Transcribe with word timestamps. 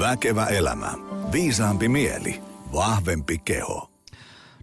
Väkevä 0.00 0.46
elämä. 0.46 0.92
Viisaampi 1.32 1.88
mieli. 1.88 2.42
Vahvempi 2.72 3.38
keho. 3.38 3.90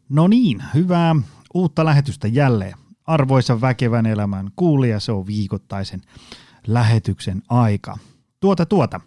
No 0.09 0.27
niin, 0.27 0.63
hyvää 0.73 1.15
uutta 1.53 1.85
lähetystä 1.85 2.27
jälleen. 2.27 2.73
Arvoisa 3.07 3.61
väkevän 3.61 4.05
elämän 4.05 4.49
kuulija, 4.55 4.99
se 4.99 5.11
on 5.11 5.27
viikoittaisen 5.27 6.01
lähetyksen 6.67 7.41
aika. 7.49 7.97
Tuota 8.39 8.65
tuota. 8.65 8.99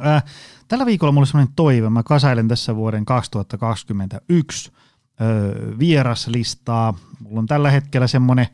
Ää, 0.00 0.22
tällä 0.68 0.86
viikolla 0.86 1.12
mulla 1.12 1.22
on 1.22 1.26
sellainen 1.26 1.54
toive, 1.56 1.90
mä 1.90 2.02
kasailen 2.02 2.48
tässä 2.48 2.76
vuoden 2.76 3.04
2021 3.04 4.72
öö, 5.20 5.78
vieraslistaa. 5.78 6.94
Mulla 7.20 7.38
on 7.38 7.46
tällä 7.46 7.70
hetkellä 7.70 8.06
semmoinen 8.06 8.46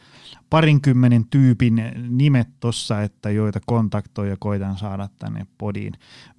parinkymmenen 0.52 1.24
tyypin 1.30 1.82
nimet 2.08 2.48
tossa, 2.60 3.02
että 3.02 3.30
joita 3.30 3.60
kontaktoja 3.66 4.36
koitan 4.38 4.78
saada 4.78 5.08
tänne 5.18 5.46
podiin 5.58 5.92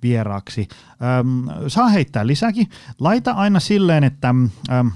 vieraaksi. 0.03 0.67
Öm, 1.19 1.45
saa 1.67 1.87
heittää 1.87 2.27
lisäkin. 2.27 2.67
Laita 2.99 3.31
aina 3.31 3.59
silleen, 3.59 4.03
että 4.03 4.29
öm, 4.29 4.49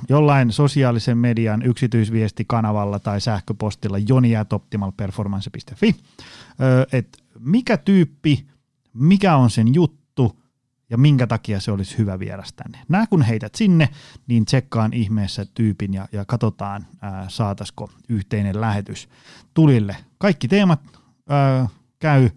jollain 0.09 0.51
sosiaalisen 0.51 1.17
median 1.17 1.61
yksityisviestikanavalla 1.61 2.99
tai 2.99 3.21
sähköpostilla 3.21 3.97
joni.optimalperformance.fi, 3.97 5.95
että 6.91 7.17
mikä 7.39 7.77
tyyppi, 7.77 8.47
mikä 8.93 9.35
on 9.35 9.49
sen 9.49 9.73
juttu, 9.73 10.39
ja 10.89 10.97
minkä 10.97 11.27
takia 11.27 11.59
se 11.59 11.71
olisi 11.71 11.97
hyvä 11.97 12.19
vieras 12.19 12.53
tänne. 12.53 12.79
Nää 12.89 13.07
kun 13.07 13.21
heität 13.21 13.55
sinne, 13.55 13.89
niin 14.27 14.45
tsekkaan 14.45 14.93
ihmeessä 14.93 15.45
tyypin 15.53 15.93
ja, 15.93 16.07
ja 16.11 16.25
katsotaan, 16.25 16.87
ää, 17.01 17.25
saatasko 17.29 17.89
yhteinen 18.09 18.61
lähetys 18.61 19.09
tulille. 19.53 19.95
Kaikki 20.17 20.47
teemat 20.47 20.81
ää, 21.29 21.67
käy 21.99 22.29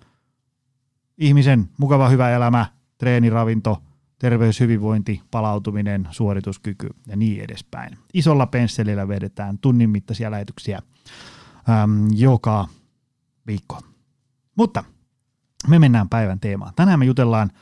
ihmisen 1.19 1.69
mukava 1.79 2.09
hyvä 2.09 2.31
elämä, 2.31 2.67
treeniravinto, 2.99 3.83
terveys, 4.19 4.61
hyvinvointi, 4.61 5.23
palautuminen, 5.31 6.09
suorituskyky 6.11 6.89
ja 7.07 7.17
niin 7.17 7.45
edespäin. 7.45 7.99
Isolla 8.15 8.47
pensselillä 8.47 9.09
vedetään 9.09 9.59
tunnin 9.59 9.91
mittaisia 9.91 10.31
lähetyksiä 10.31 10.83
äm, 11.83 12.09
joka 12.15 12.69
viikko. 13.47 13.81
Mutta 14.57 14.85
me 15.69 15.79
mennään 15.79 16.09
päivän 16.09 16.41
teemaan. 16.41 16.73
Tänään 16.77 16.99
me 16.99 17.05
jutellaan– 17.05 17.51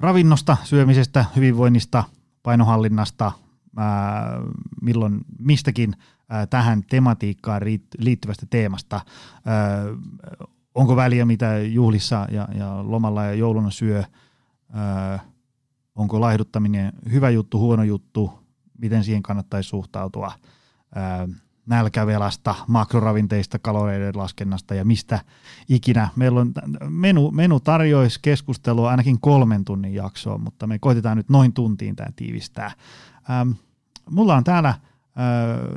ravinnosta, 0.00 0.56
syömisestä, 0.64 1.24
hyvinvoinnista, 1.36 2.04
painohallinnasta, 2.42 3.32
ää, 3.76 4.40
milloin 4.82 5.20
mistäkin 5.38 5.96
ää, 6.28 6.46
tähän 6.46 6.82
tematiikkaan 6.90 7.62
liittyvästä 7.98 8.46
teemasta. 8.50 9.00
Ää, 9.44 9.84
onko 10.74 10.96
väliä, 10.96 11.24
mitä 11.24 11.58
juhlissa 11.58 12.26
ja, 12.30 12.48
ja 12.54 12.90
lomalla 12.90 13.24
ja 13.24 13.34
jouluna 13.34 13.70
syö, 13.70 14.04
ää, 14.72 15.18
onko 15.94 16.20
laihduttaminen 16.20 16.92
hyvä 17.12 17.30
juttu, 17.30 17.58
huono 17.58 17.82
juttu, 17.82 18.44
miten 18.78 19.04
siihen 19.04 19.22
kannattaisi 19.22 19.68
suhtautua, 19.68 20.32
ää, 20.94 21.28
nälkävelasta, 21.66 22.54
makroravinteista, 22.68 23.58
kaloreiden 23.58 24.16
laskennasta 24.16 24.74
ja 24.74 24.84
mistä 24.84 25.20
ikinä. 25.68 26.08
Meillä 26.16 26.40
on 26.40 26.52
menu, 26.88 27.30
menu 27.30 27.60
tarjoisi 27.60 28.18
keskustelua 28.22 28.90
ainakin 28.90 29.20
kolmen 29.20 29.64
tunnin 29.64 29.94
jaksoa, 29.94 30.38
mutta 30.38 30.66
me 30.66 30.78
koitetaan 30.78 31.16
nyt 31.16 31.28
noin 31.28 31.52
tuntiin 31.52 31.96
tämä 31.96 32.10
tiivistää. 32.16 32.72
Ähm, 33.30 33.50
mulla 34.10 34.36
on 34.36 34.44
täällä 34.44 34.68
äh, 34.68 34.78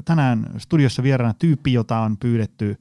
tänään 0.05 0.49
studiossa 0.57 1.03
vieraana 1.03 1.33
tyyppi, 1.33 1.73
jota 1.73 1.99
on 1.99 2.17
pyydetty 2.17 2.77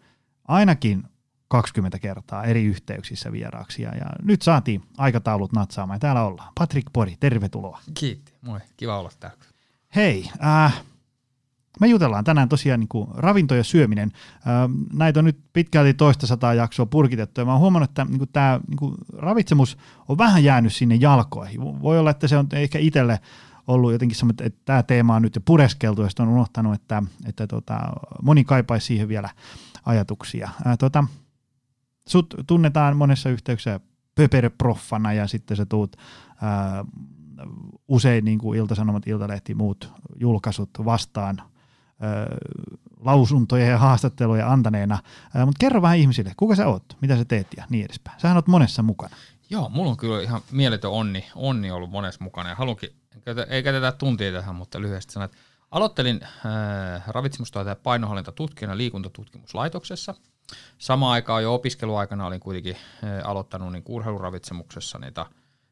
ainakin 0.48 1.04
20 1.48 1.98
kertaa 1.98 2.44
eri 2.44 2.64
yhteyksissä 2.64 3.32
vieraaksi 3.32 3.82
ja, 3.82 3.96
ja 3.96 4.06
nyt 4.22 4.42
saatiin 4.42 4.82
aikataulut 4.98 5.52
natsaamaan 5.52 5.96
ja 5.96 6.00
täällä 6.00 6.22
ollaan. 6.22 6.52
Patrick 6.58 6.92
Pori, 6.92 7.16
tervetuloa. 7.20 7.80
Kiitti, 7.94 8.32
moi, 8.42 8.60
kiva 8.76 8.98
olla 8.98 9.10
täällä. 9.20 9.38
Hei, 9.96 10.30
äh, 10.44 10.82
me 11.80 11.86
jutellaan 11.86 12.24
tänään 12.24 12.48
tosiaan 12.48 12.80
niin 12.80 12.88
kuin 12.88 13.08
ravinto 13.14 13.54
ja 13.54 13.64
syöminen. 13.64 14.12
Näitä 14.92 15.20
on 15.20 15.24
nyt 15.24 15.38
pitkälti 15.52 15.94
toista 15.94 16.26
sataa 16.26 16.54
jaksoa 16.54 16.86
purkitettu 16.86 17.40
ja 17.40 17.44
mä 17.44 17.52
oon 17.52 17.60
huomannut, 17.60 17.90
että 17.90 18.04
niin 18.04 18.18
kuin 18.18 18.30
tämä 18.32 18.60
niin 18.68 18.76
kuin 18.76 18.94
ravitsemus 19.12 19.78
on 20.08 20.18
vähän 20.18 20.44
jäänyt 20.44 20.72
sinne 20.72 20.94
jalkoihin. 20.94 21.82
Voi 21.82 21.98
olla, 21.98 22.10
että 22.10 22.28
se 22.28 22.36
on 22.36 22.46
ehkä 22.52 22.78
itselle 22.78 23.20
ollut 23.66 23.92
jotenkin 23.92 24.16
semmoinen, 24.16 24.46
että 24.46 24.60
tämä 24.64 24.82
teema 24.82 25.16
on 25.16 25.22
nyt 25.22 25.34
jo 25.34 25.40
pureskeltu 25.44 26.02
ja 26.02 26.08
sitten 26.08 26.26
on 26.26 26.32
unohtanut, 26.32 26.74
että, 26.74 27.02
että 27.26 27.46
tota, 27.46 27.80
moni 28.22 28.44
kaipaisi 28.44 28.86
siihen 28.86 29.08
vielä 29.08 29.28
ajatuksia. 29.86 30.50
Ää, 30.64 30.76
tota, 30.76 31.04
sut 32.08 32.34
tunnetaan 32.46 32.96
monessa 32.96 33.28
yhteyksessä 33.28 33.80
pöperproffana 34.14 35.12
ja 35.12 35.26
sitten 35.26 35.56
sä 35.56 35.66
tuut 35.66 35.96
ää, 36.42 36.84
usein 37.88 38.24
niin 38.24 38.38
kuin 38.38 38.58
Ilta-Sanomat, 38.58 39.06
Iltalehti, 39.06 39.54
muut 39.54 39.92
julkaisut 40.20 40.70
vastaan– 40.84 41.42
lausuntoja 43.00 43.66
ja 43.66 43.78
haastatteluja 43.78 44.52
antaneena. 44.52 44.98
Mutta 45.34 45.58
kerro 45.58 45.82
vähän 45.82 45.98
ihmisille, 45.98 46.32
kuka 46.36 46.56
sä 46.56 46.66
oot, 46.66 46.84
mitä 47.00 47.16
sä 47.16 47.24
teet 47.24 47.46
ja 47.56 47.64
niin 47.70 47.84
edespäin. 47.84 48.20
Sähän 48.20 48.36
oot 48.36 48.46
monessa 48.46 48.82
mukana. 48.82 49.16
Joo, 49.50 49.68
mulla 49.68 49.90
on 49.90 49.96
kyllä 49.96 50.22
ihan 50.22 50.40
mieletön 50.50 50.90
onni, 50.90 51.26
onni 51.34 51.70
ollut 51.70 51.90
monessa 51.90 52.24
mukana 52.24 52.48
ja 52.48 52.54
haluankin, 52.54 52.90
ei 53.48 53.62
käytetä 53.62 53.92
tuntia 53.92 54.32
tähän, 54.32 54.54
mutta 54.54 54.80
lyhyesti 54.80 55.12
sanon, 55.12 55.24
että 55.24 55.36
aloittelin 55.70 56.20
äh, 56.22 57.02
ravitsemustoita 57.06 57.70
ja 57.70 57.76
painohallintatutkijana 57.76 58.76
liikuntatutkimuslaitoksessa. 58.76 60.14
Samaan 60.78 61.12
aikaan 61.12 61.42
jo 61.42 61.54
opiskeluaikana 61.54 62.26
olin 62.26 62.40
kuitenkin 62.40 62.76
äh, 62.76 63.30
aloittanut 63.30 63.72
niin 63.72 63.82
urheiluravitsemuksessa 63.88 64.98
niitä 64.98 65.26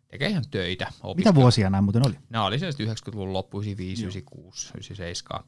tekee 0.08 0.28
ihan 0.28 0.44
töitä. 0.50 0.84
Opiskelu. 0.84 1.14
Mitä 1.14 1.34
vuosia 1.34 1.70
nämä 1.70 1.82
muuten 1.82 2.06
oli? 2.06 2.18
Nämä 2.30 2.44
oli 2.44 2.56
90-luvun 2.56 3.32
loppu, 3.32 3.60
95, 3.60 4.02
Joo. 4.02 4.08
96, 4.08 4.70
97 4.74 5.44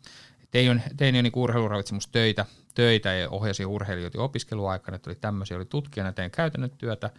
tein, 0.51 0.83
tein 0.97 1.15
jo 1.15 1.23
niin 1.23 1.33
urheiluravitsemustöitä 1.37 2.45
töitä 2.75 3.13
ja 3.13 3.31
ohjasin 3.31 3.67
urheilijoita 3.67 4.23
opiskeluaikana, 4.23 4.97
että 4.97 5.11
oli 5.11 5.19
tämmöisiä, 5.21 5.57
oli 5.57 5.65
tutkijana, 5.65 6.13
tein 6.13 6.31
käytännön 6.31 6.71
työtä. 6.71 7.11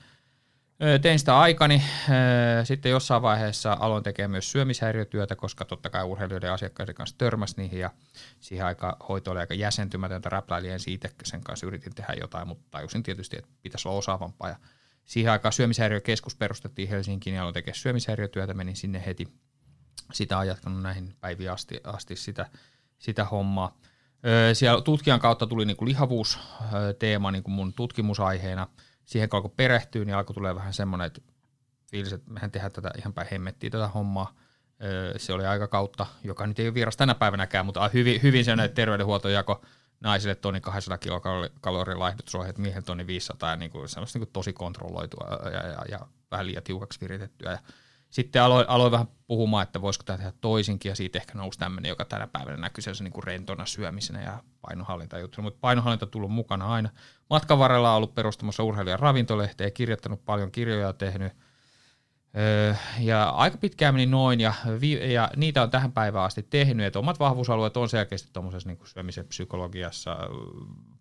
Tein 1.01 1.19
sitä 1.19 1.39
aikani. 1.39 1.83
Sitten 2.63 2.89
jossain 2.89 3.21
vaiheessa 3.21 3.77
aloin 3.79 4.03
tekemään 4.03 4.31
myös 4.31 4.51
syömishäiriötyötä, 4.51 5.35
koska 5.35 5.65
totta 5.65 5.89
kai 5.89 6.03
urheilijoiden 6.03 6.51
asiakkaiden 6.51 6.95
kanssa 6.95 7.17
törmäs 7.17 7.57
niihin 7.57 7.79
ja 7.79 7.89
siihen 8.39 8.65
aika 8.65 8.97
hoito 9.09 9.31
oli 9.31 9.39
aika 9.39 9.53
jäsentymätöntä, 9.53 10.29
räpläilin 10.29 10.71
ensin 10.71 10.93
itse 10.93 11.11
sen 11.23 11.43
kanssa 11.43 11.65
yritin 11.65 11.95
tehdä 11.95 12.13
jotain, 12.19 12.47
mutta 12.47 12.65
tajusin 12.71 13.03
tietysti, 13.03 13.37
että 13.37 13.49
pitäisi 13.61 13.87
olla 13.87 13.97
osaavampaa. 13.97 14.49
Ja 14.49 14.55
siihen 15.05 15.31
aikaan 15.31 15.53
syömishäiriökeskus 15.53 16.35
perustettiin 16.35 16.89
Helsinkiin 16.89 17.35
ja 17.35 17.41
aloin 17.41 17.53
tekemään 17.53 17.79
syömishäiriötyötä, 17.79 18.53
menin 18.53 18.75
sinne 18.75 19.03
heti. 19.05 19.27
Sitä 20.13 20.37
on 20.37 20.47
jatkanut 20.47 20.81
näihin 20.81 21.15
päiviin 21.19 21.51
asti, 21.51 21.81
asti 21.83 22.15
sitä 22.15 22.45
sitä 22.97 23.25
hommaa. 23.25 23.77
Siellä 24.53 24.81
tutkijan 24.81 25.19
kautta 25.19 25.47
tuli 25.47 25.65
niinku 25.65 25.85
lihavuusteema 25.85 27.31
niinku 27.31 27.51
mun 27.51 27.73
tutkimusaiheena. 27.73 28.67
Siihen 29.05 29.29
kun 29.29 29.37
alkoi 29.37 29.53
perehtyä, 29.55 30.05
niin 30.05 30.15
alkoi 30.15 30.33
tulee 30.33 30.55
vähän 30.55 30.73
semmoinen, 30.73 31.07
että 31.07 31.21
fiilis, 31.91 32.13
että 32.13 32.31
mehän 32.31 32.51
tehdään 32.51 32.71
tätä 32.71 32.91
ihan 32.97 33.13
päin 33.13 33.27
hemmettiin 33.31 33.71
tätä 33.71 33.87
hommaa. 33.87 34.33
Se 35.17 35.33
oli 35.33 35.45
aikakautta, 35.45 36.05
joka 36.23 36.47
nyt 36.47 36.59
ei 36.59 36.67
ole 36.67 36.73
vieras 36.73 36.97
tänä 36.97 37.15
päivänäkään, 37.15 37.65
mutta 37.65 37.89
hyvin, 37.93 38.21
hyvin 38.23 38.45
sellainen 38.45 38.75
terveydenhuoltojako 38.75 39.65
naisille 39.99 40.35
tonni 40.35 40.61
200 40.61 40.97
kilokalorin 40.97 41.99
laihdutusohjeet, 41.99 42.57
miehen 42.57 42.83
tonni 42.83 43.07
500 43.07 43.49
ja 43.49 43.55
niin 43.55 43.71
kuin, 43.71 43.89
semmoista 43.89 44.19
niin 44.19 44.27
kuin 44.27 44.33
tosi 44.33 44.53
kontrolloitua 44.53 45.27
ja, 45.51 45.67
ja, 45.67 45.85
ja 45.89 45.99
vähän 46.31 46.47
liian 46.47 46.63
tiukaksi 46.63 47.01
viritettyä. 47.01 47.51
Ja 47.51 47.59
sitten 48.17 48.41
aloin, 48.41 48.69
aloin 48.69 48.91
vähän 48.91 49.07
puhumaan, 49.27 49.63
että 49.63 49.81
voisiko 49.81 50.03
tämä 50.03 50.17
tehdä 50.17 50.33
toisinkin, 50.41 50.89
ja 50.89 50.95
siitä 50.95 51.19
ehkä 51.19 51.33
nousi 51.37 51.59
tämmöinen, 51.59 51.89
joka 51.89 52.05
tänä 52.05 52.27
päivänä 52.27 52.57
näkyy 52.57 52.81
sellaisen 52.81 53.03
niin 53.03 53.13
kuin 53.13 53.23
rentona 53.23 53.65
syömisenä 53.65 54.21
ja 54.21 54.43
painohallintajuttuna. 54.61 55.43
Mutta 55.43 55.59
painohallinta 55.61 56.05
on 56.05 56.11
tullut 56.11 56.31
mukana 56.31 56.73
aina. 56.73 56.89
Matkan 57.29 57.59
varrella 57.59 57.91
on 57.91 57.97
ollut 57.97 58.15
perustamassa 58.15 58.63
urheilijan 58.63 58.99
ravintolehteä, 58.99 59.71
kirjoittanut 59.71 60.25
paljon 60.25 60.51
kirjoja, 60.51 60.93
tehnyt– 60.93 61.33
Öö, 62.37 62.73
ja 62.99 63.29
aika 63.29 63.57
pitkään 63.57 63.95
meni 63.95 64.05
noin, 64.05 64.39
ja, 64.39 64.53
vi- 64.81 65.13
ja 65.13 65.29
niitä 65.35 65.63
on 65.63 65.69
tähän 65.69 65.91
päivään 65.91 66.25
asti 66.25 66.43
tehnyt, 66.49 66.85
että 66.85 66.99
omat 66.99 67.19
vahvuusalueet 67.19 67.77
on 67.77 67.89
selkeästi 67.89 68.29
tuommoisessa 68.33 68.69
niin 68.69 68.79
syömisen 68.85 69.27
psykologiassa, 69.27 70.17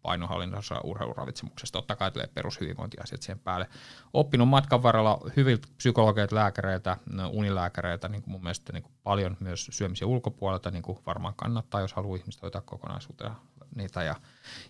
painohallinnassa, 0.03 0.81
urheiluravitsemuksessa, 0.85 1.73
totta 1.73 1.97
kai 1.97 2.11
tulee 2.11 2.27
perushyvinvointiasiat 2.27 3.23
siihen 3.23 3.39
päälle. 3.39 3.69
Oppinut 4.13 4.49
matkan 4.49 4.83
varrella 4.83 5.21
hyviltä 5.37 5.69
psykologeilta, 5.77 6.35
lääkäreiltä, 6.35 6.97
unilääkäreiltä, 7.31 8.09
niin 8.09 8.23
kuin 8.23 8.33
mun 8.33 8.43
mielestä 8.43 8.73
niin 8.73 8.83
kuin 8.83 8.93
paljon 9.03 9.37
myös 9.41 9.69
syömisen 9.71 10.09
ulkopuolelta, 10.09 10.71
niin 10.71 10.83
kuin 10.83 10.99
varmaan 11.07 11.35
kannattaa, 11.37 11.81
jos 11.81 11.93
haluaa 11.93 12.17
ihmistä 12.17 12.41
hoitaa 12.43 12.61
kokonaisuutta 12.61 13.35
niitä. 13.75 14.03
Ja, 14.03 14.15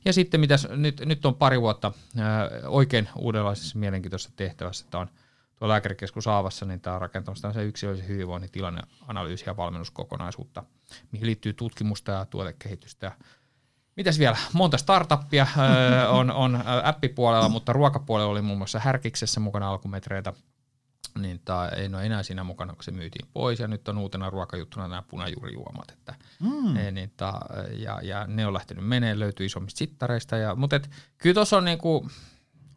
ja 0.04 0.12
sitten 0.12 0.40
mitäs, 0.40 0.68
nyt, 0.70 1.00
nyt 1.04 1.26
on 1.26 1.34
pari 1.34 1.60
vuotta 1.60 1.92
ää, 2.18 2.50
oikein 2.66 3.08
uudenlaisessa 3.16 3.78
mielenkiintoisessa 3.78 4.32
tehtävässä, 4.36 4.84
että 4.84 4.98
on– 4.98 5.10
tuo 5.56 5.68
lääkärikeskus 5.68 6.26
Aavassa, 6.26 6.66
niin 6.66 6.80
tämä 6.80 6.94
on 6.94 7.00
rakentamassa 7.00 7.42
tämmöisen 7.42 7.68
yksilöllisen 7.68 8.08
hyvinvoinnin 8.08 8.50
tilanneanalyysi 8.50 9.44
ja 9.46 9.56
valmennuskokonaisuutta, 9.56 10.64
mihin 11.12 11.26
liittyy 11.26 11.52
tutkimusta 11.52 12.12
ja 12.12 12.24
tuotekehitystä. 12.24 13.12
Mitäs 13.96 14.18
vielä? 14.18 14.36
Monta 14.52 14.78
startuppia 14.78 15.46
on, 16.08 16.30
on 16.30 16.62
appipuolella, 16.84 17.48
mutta 17.48 17.72
ruokapuolella 17.72 18.30
oli 18.30 18.42
muun 18.42 18.58
muassa 18.58 18.78
Härkiksessä 18.78 19.40
mukana 19.40 19.70
alkumetreitä. 19.70 20.32
niin 21.18 21.40
tää 21.44 21.68
ei 21.68 21.86
ole 21.86 22.06
enää 22.06 22.22
siinä 22.22 22.44
mukana, 22.44 22.72
kun 22.72 22.84
se 22.84 22.90
myytiin 22.90 23.28
pois 23.32 23.60
ja 23.60 23.68
nyt 23.68 23.88
on 23.88 23.98
uutena 23.98 24.30
ruokajuttuna 24.30 24.88
nämä 24.88 25.02
punajuurijuomat. 25.02 25.90
Että, 25.90 26.14
mm. 26.40 26.76
ei, 26.76 26.92
niin 26.92 27.12
tää, 27.16 27.40
ja, 27.70 28.00
ja, 28.02 28.26
ne 28.26 28.46
on 28.46 28.54
lähtenyt 28.54 28.86
meneen, 28.86 29.18
löytyy 29.18 29.46
isommista 29.46 29.78
sittareista. 29.78 30.36
Ja, 30.36 30.54
mutta 30.54 30.76
et, 30.76 30.90
kyllä 31.18 31.34
tuossa 31.34 31.56
on 31.56 31.64
niinku, 31.64 32.08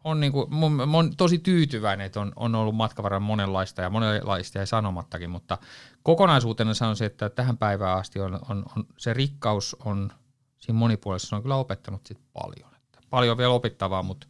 on 0.04 0.20
niinku, 0.20 0.46
mun, 0.50 0.94
oon 0.94 1.16
tosi 1.16 1.38
tyytyväinen, 1.38 2.06
että 2.06 2.20
on, 2.20 2.32
on 2.36 2.54
ollut 2.54 2.74
matkavarran 2.74 3.22
monenlaista 3.22 3.82
ja 3.82 3.90
monenlaista 3.90 4.58
ja 4.58 4.66
sanomattakin, 4.66 5.30
mutta 5.30 5.58
kokonaisuutena 6.02 6.74
sanoisin, 6.74 7.06
että 7.06 7.30
tähän 7.30 7.58
päivään 7.58 7.98
asti 7.98 8.20
on, 8.20 8.38
on, 8.48 8.64
on 8.76 8.84
se 8.98 9.14
rikkaus 9.14 9.76
on 9.84 10.12
siinä 10.58 10.78
monipuolisessa, 10.78 11.36
on 11.36 11.42
kyllä 11.42 11.56
opettanut 11.56 12.06
sit 12.06 12.18
paljon. 12.32 12.74
Että 12.76 12.98
paljon 13.10 13.38
vielä 13.38 13.52
opittavaa, 13.52 14.02
mutta, 14.02 14.26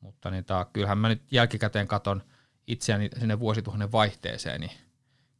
mutta 0.00 0.30
niin 0.30 0.44
tää, 0.44 0.66
kyllähän 0.72 0.98
mä 0.98 1.08
nyt 1.08 1.22
jälkikäteen 1.30 1.88
katon– 1.88 2.22
itseäni 2.66 3.10
sinne 3.18 3.40
vuosituhannen 3.40 3.92
vaihteeseen, 3.92 4.60
niin 4.60 4.72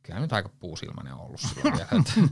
kyllä 0.07 0.21
nyt 0.21 0.33
aika 0.33 0.51
puusilmainen 0.61 1.15
on 1.15 1.21
ollut 1.21 1.41
silloin. 1.41 1.79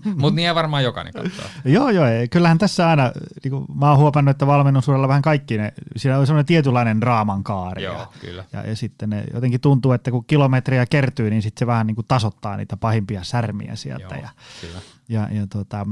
Mutta 0.20 0.36
niin 0.36 0.54
varmaan 0.54 0.84
jokainen 0.84 1.12
katsoo. 1.12 1.44
joo, 1.64 1.90
joo. 1.90 2.06
Kyllähän 2.30 2.58
tässä 2.58 2.88
aina, 2.88 3.12
niin 3.44 3.50
kuin, 3.50 3.64
mä 3.74 3.90
oon 3.90 3.98
huopannut, 3.98 4.30
että 4.30 4.46
valmennusuralla 4.46 5.08
vähän 5.08 5.22
kaikki 5.22 5.58
ne, 5.58 5.72
siinä 5.96 6.18
on 6.18 6.26
semmoinen 6.26 6.46
tietynlainen 6.46 7.00
draaman 7.00 7.44
kaari. 7.44 7.82
Joo, 7.82 7.98
ja, 7.98 8.06
kyllä. 8.20 8.44
Ja, 8.52 8.66
ja, 8.66 8.76
sitten 8.76 9.10
ne 9.10 9.24
jotenkin 9.34 9.60
tuntuu, 9.60 9.92
että 9.92 10.10
kun 10.10 10.24
kilometriä 10.24 10.86
kertyy, 10.86 11.30
niin 11.30 11.42
sitten 11.42 11.58
se 11.58 11.66
vähän 11.66 11.86
niin 11.86 11.94
kuin 11.94 12.06
tasoittaa 12.08 12.56
niitä 12.56 12.76
pahimpia 12.76 13.22
särmiä 13.22 13.76
sieltä. 13.76 14.14
Joo, 14.14 14.22
ja, 14.22 14.28
kyllä. 14.60 14.78
Ja, 15.08 15.28
ja 15.30 15.46
tota, 15.46 15.86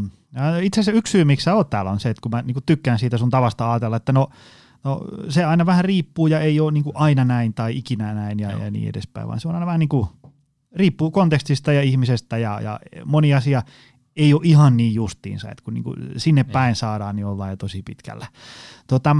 itse 0.62 0.81
asiassa 0.81 0.99
yksi 0.99 1.11
syy, 1.11 1.25
miksi 1.25 1.44
sä 1.44 1.55
oot 1.55 1.70
täällä, 1.70 1.90
on 1.90 2.00
se, 2.00 2.11
että 2.11 2.20
kun 2.20 2.31
mä 2.31 2.43
niin 2.43 2.55
kuin 2.55 2.64
tykkään 2.67 2.99
siitä 2.99 3.19
sun 3.19 3.31
tavasta 3.31 3.73
ajatella, 3.73 3.96
että 3.96 4.12
no, 4.12 4.28
No 4.85 5.00
se 5.28 5.44
aina 5.44 5.67
vähän 5.67 5.85
riippuu 5.85 6.26
ja 6.26 6.40
ei 6.40 6.61
ole 6.61 6.73
niin 6.73 6.85
kuin 6.85 6.96
aina 6.96 7.25
näin 7.25 7.55
tai 7.55 7.76
ikinä 7.76 8.14
näin 8.14 8.40
ja, 8.40 8.50
ja 8.50 8.70
niin 8.70 8.88
edespäin, 8.88 9.28
vaan 9.28 9.40
se 9.40 9.49
on 9.49 9.55
aina 9.55 9.67
vähän 9.67 9.81
niin 9.81 9.88
kuin, 9.88 10.06
riippuu 10.74 11.10
kontekstista 11.10 11.72
ja 11.72 11.82
ihmisestä 11.82 12.38
ja, 12.38 12.60
ja 12.60 12.80
moni 13.04 13.34
asia 13.34 13.62
ei 14.16 14.34
ole 14.34 14.42
ihan 14.44 14.76
niin 14.76 14.94
justiinsa, 14.94 15.50
että 15.50 15.64
kun 15.64 15.74
niin 15.74 15.84
kuin 15.84 15.96
sinne 16.16 16.44
päin 16.44 16.76
saadaan, 16.76 17.16
niin 17.16 17.26
ollaan 17.26 17.50
jo 17.50 17.56
tosi 17.56 17.82
pitkällä. 17.82 18.26
Tota, 18.86 19.16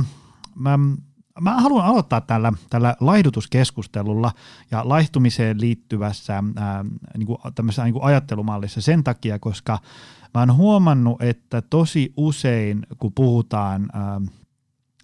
mä, 0.55 0.79
mä 1.41 1.61
haluan 1.61 1.85
aloittaa 1.85 2.21
tällä, 2.21 2.53
tällä 2.71 2.97
laihdutuskeskustelulla 3.01 4.33
ja 4.71 4.89
laihtumiseen 4.89 5.61
liittyvässä 5.61 6.45
ää, 6.57 6.85
niin 7.17 7.27
kuin, 7.27 7.39
niin 7.85 7.93
kuin 7.93 8.05
ajattelumallissa 8.05 8.81
sen 8.81 9.05
takia, 9.05 9.39
koska 9.39 9.79
mä 10.35 10.41
oon 10.41 10.57
huomannut, 10.57 11.23
että 11.23 11.63
tosi 11.63 12.13
usein, 12.17 12.87
kun 12.99 13.13
puhutaan 13.13 13.89
ää, 13.93 14.21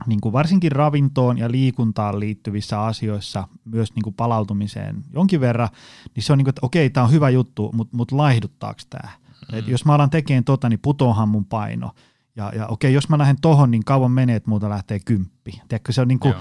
niin 0.07 0.21
kuin 0.21 0.33
varsinkin 0.33 0.73
ravintoon 0.73 1.39
ja 1.39 1.51
liikuntaan 1.51 2.21
liittyvissä 2.21 2.83
asioissa, 2.83 3.49
myös 3.65 3.95
niin 3.95 4.03
kuin 4.03 4.15
palautumiseen 4.15 5.05
jonkin 5.13 5.41
verran, 5.41 5.69
niin 6.15 6.25
se 6.25 6.33
on 6.33 6.39
niin 6.39 6.45
kuin, 6.45 6.51
että 6.51 6.67
okei, 6.67 6.91
tämä 6.91 7.05
on 7.05 7.13
hyvä 7.13 7.31
juttu, 7.31 7.71
mutta 7.75 7.97
mut 7.97 8.13
laihduttaako 8.13 8.81
tämä? 8.91 9.11
Mm. 9.53 9.59
Et 9.59 9.69
jos 9.69 9.85
mä 9.85 9.95
alan 9.95 10.11
tekemään 10.11 10.45
tota, 10.45 10.69
niin 10.69 10.81
putoahan 10.83 11.29
mun 11.29 11.45
paino. 11.45 11.91
Ja, 12.37 12.53
ja 12.57 12.67
okei, 12.67 12.95
jos 12.95 13.09
mä 13.09 13.19
lähden 13.19 13.41
tohon, 13.41 13.71
niin 13.71 13.85
kauan 13.85 14.11
menee, 14.11 14.37
että 14.37 14.51
muuta 14.51 14.69
lähtee 14.69 15.01
kymppi. 15.01 15.61
Tiedätkö, 15.69 15.93
se 15.93 16.01
on 16.01 16.09
niin 16.09 16.19
kuin, 16.19 16.35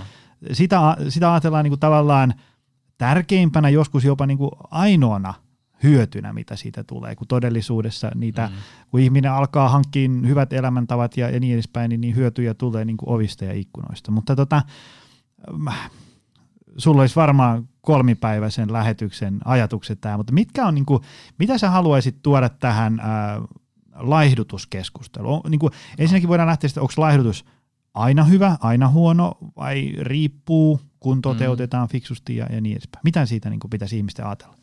sitä, 0.52 0.98
sitä 1.10 1.32
ajatellaan 1.32 1.64
niin 1.64 1.72
kuin 1.72 1.80
tavallaan 1.80 2.34
tärkeimpänä, 2.98 3.70
joskus 3.70 4.04
jopa 4.04 4.26
niin 4.26 4.38
kuin 4.38 4.52
ainoana– 4.72 5.34
hyötynä, 5.84 6.34
mitä 6.34 6.56
siitä 6.56 6.84
tulee, 6.84 7.16
kun 7.16 7.28
todellisuudessa 7.28 8.12
niitä, 8.16 8.48
mm. 8.48 8.54
kun 8.92 9.00
ihminen 9.00 9.32
alkaa 9.32 9.70
hankkia 9.70 10.10
hyvät 10.28 10.54
elämäntavat 10.54 11.18
ja, 11.18 11.30
ja 11.30 11.40
niin 11.40 11.54
edespäin, 11.54 11.90
niin, 11.90 12.02
niin 12.02 12.16
hyötyjä 12.16 12.54
tulee 12.54 12.86
niin 12.86 12.98
kuin 12.98 13.10
ovista 13.10 13.46
ja 13.46 13.54
ikkunoista. 13.54 14.12
Mutta 14.12 14.36
tota, 14.36 14.62
sulla 16.78 17.02
olisi 17.02 17.16
varmaan 17.16 17.70
kolmipäiväisen 17.82 18.74
lähetyksen 18.74 19.40
ajatukset 19.46 20.02
tämä, 20.02 20.18
mutta 20.18 20.34
mitkä 20.34 20.66
on, 20.66 20.76
niin 20.76 20.86
kuin, 20.86 21.04
mitä 21.40 21.58
sä 21.58 21.70
haluaisit 21.70 22.22
tuoda 22.24 22.50
tähän 22.50 23.00
ää, 23.00 23.42
laihdutuskeskusteluun? 23.94 25.42
Niin 25.50 25.60
kuin, 25.60 25.74
ensinnäkin 25.98 26.30
voidaan 26.30 26.48
lähteä 26.48 26.68
että 26.68 26.82
onko 26.82 26.94
laihdutus 26.98 27.46
aina 27.94 28.24
hyvä, 28.24 28.58
aina 28.60 28.90
huono 28.90 29.38
vai 29.56 29.94
riippuu, 30.00 30.82
kun 31.00 31.22
toteutetaan 31.22 31.88
mm. 31.88 31.92
fiksusti 31.92 32.36
ja, 32.36 32.46
ja 32.50 32.62
niin 32.62 32.74
edespäin. 32.74 33.02
Mitä 33.04 33.26
siitä 33.26 33.50
niin 33.50 33.60
kuin, 33.60 33.70
pitäisi 33.70 33.98
ihmisten 33.98 34.26
ajatella? 34.26 34.56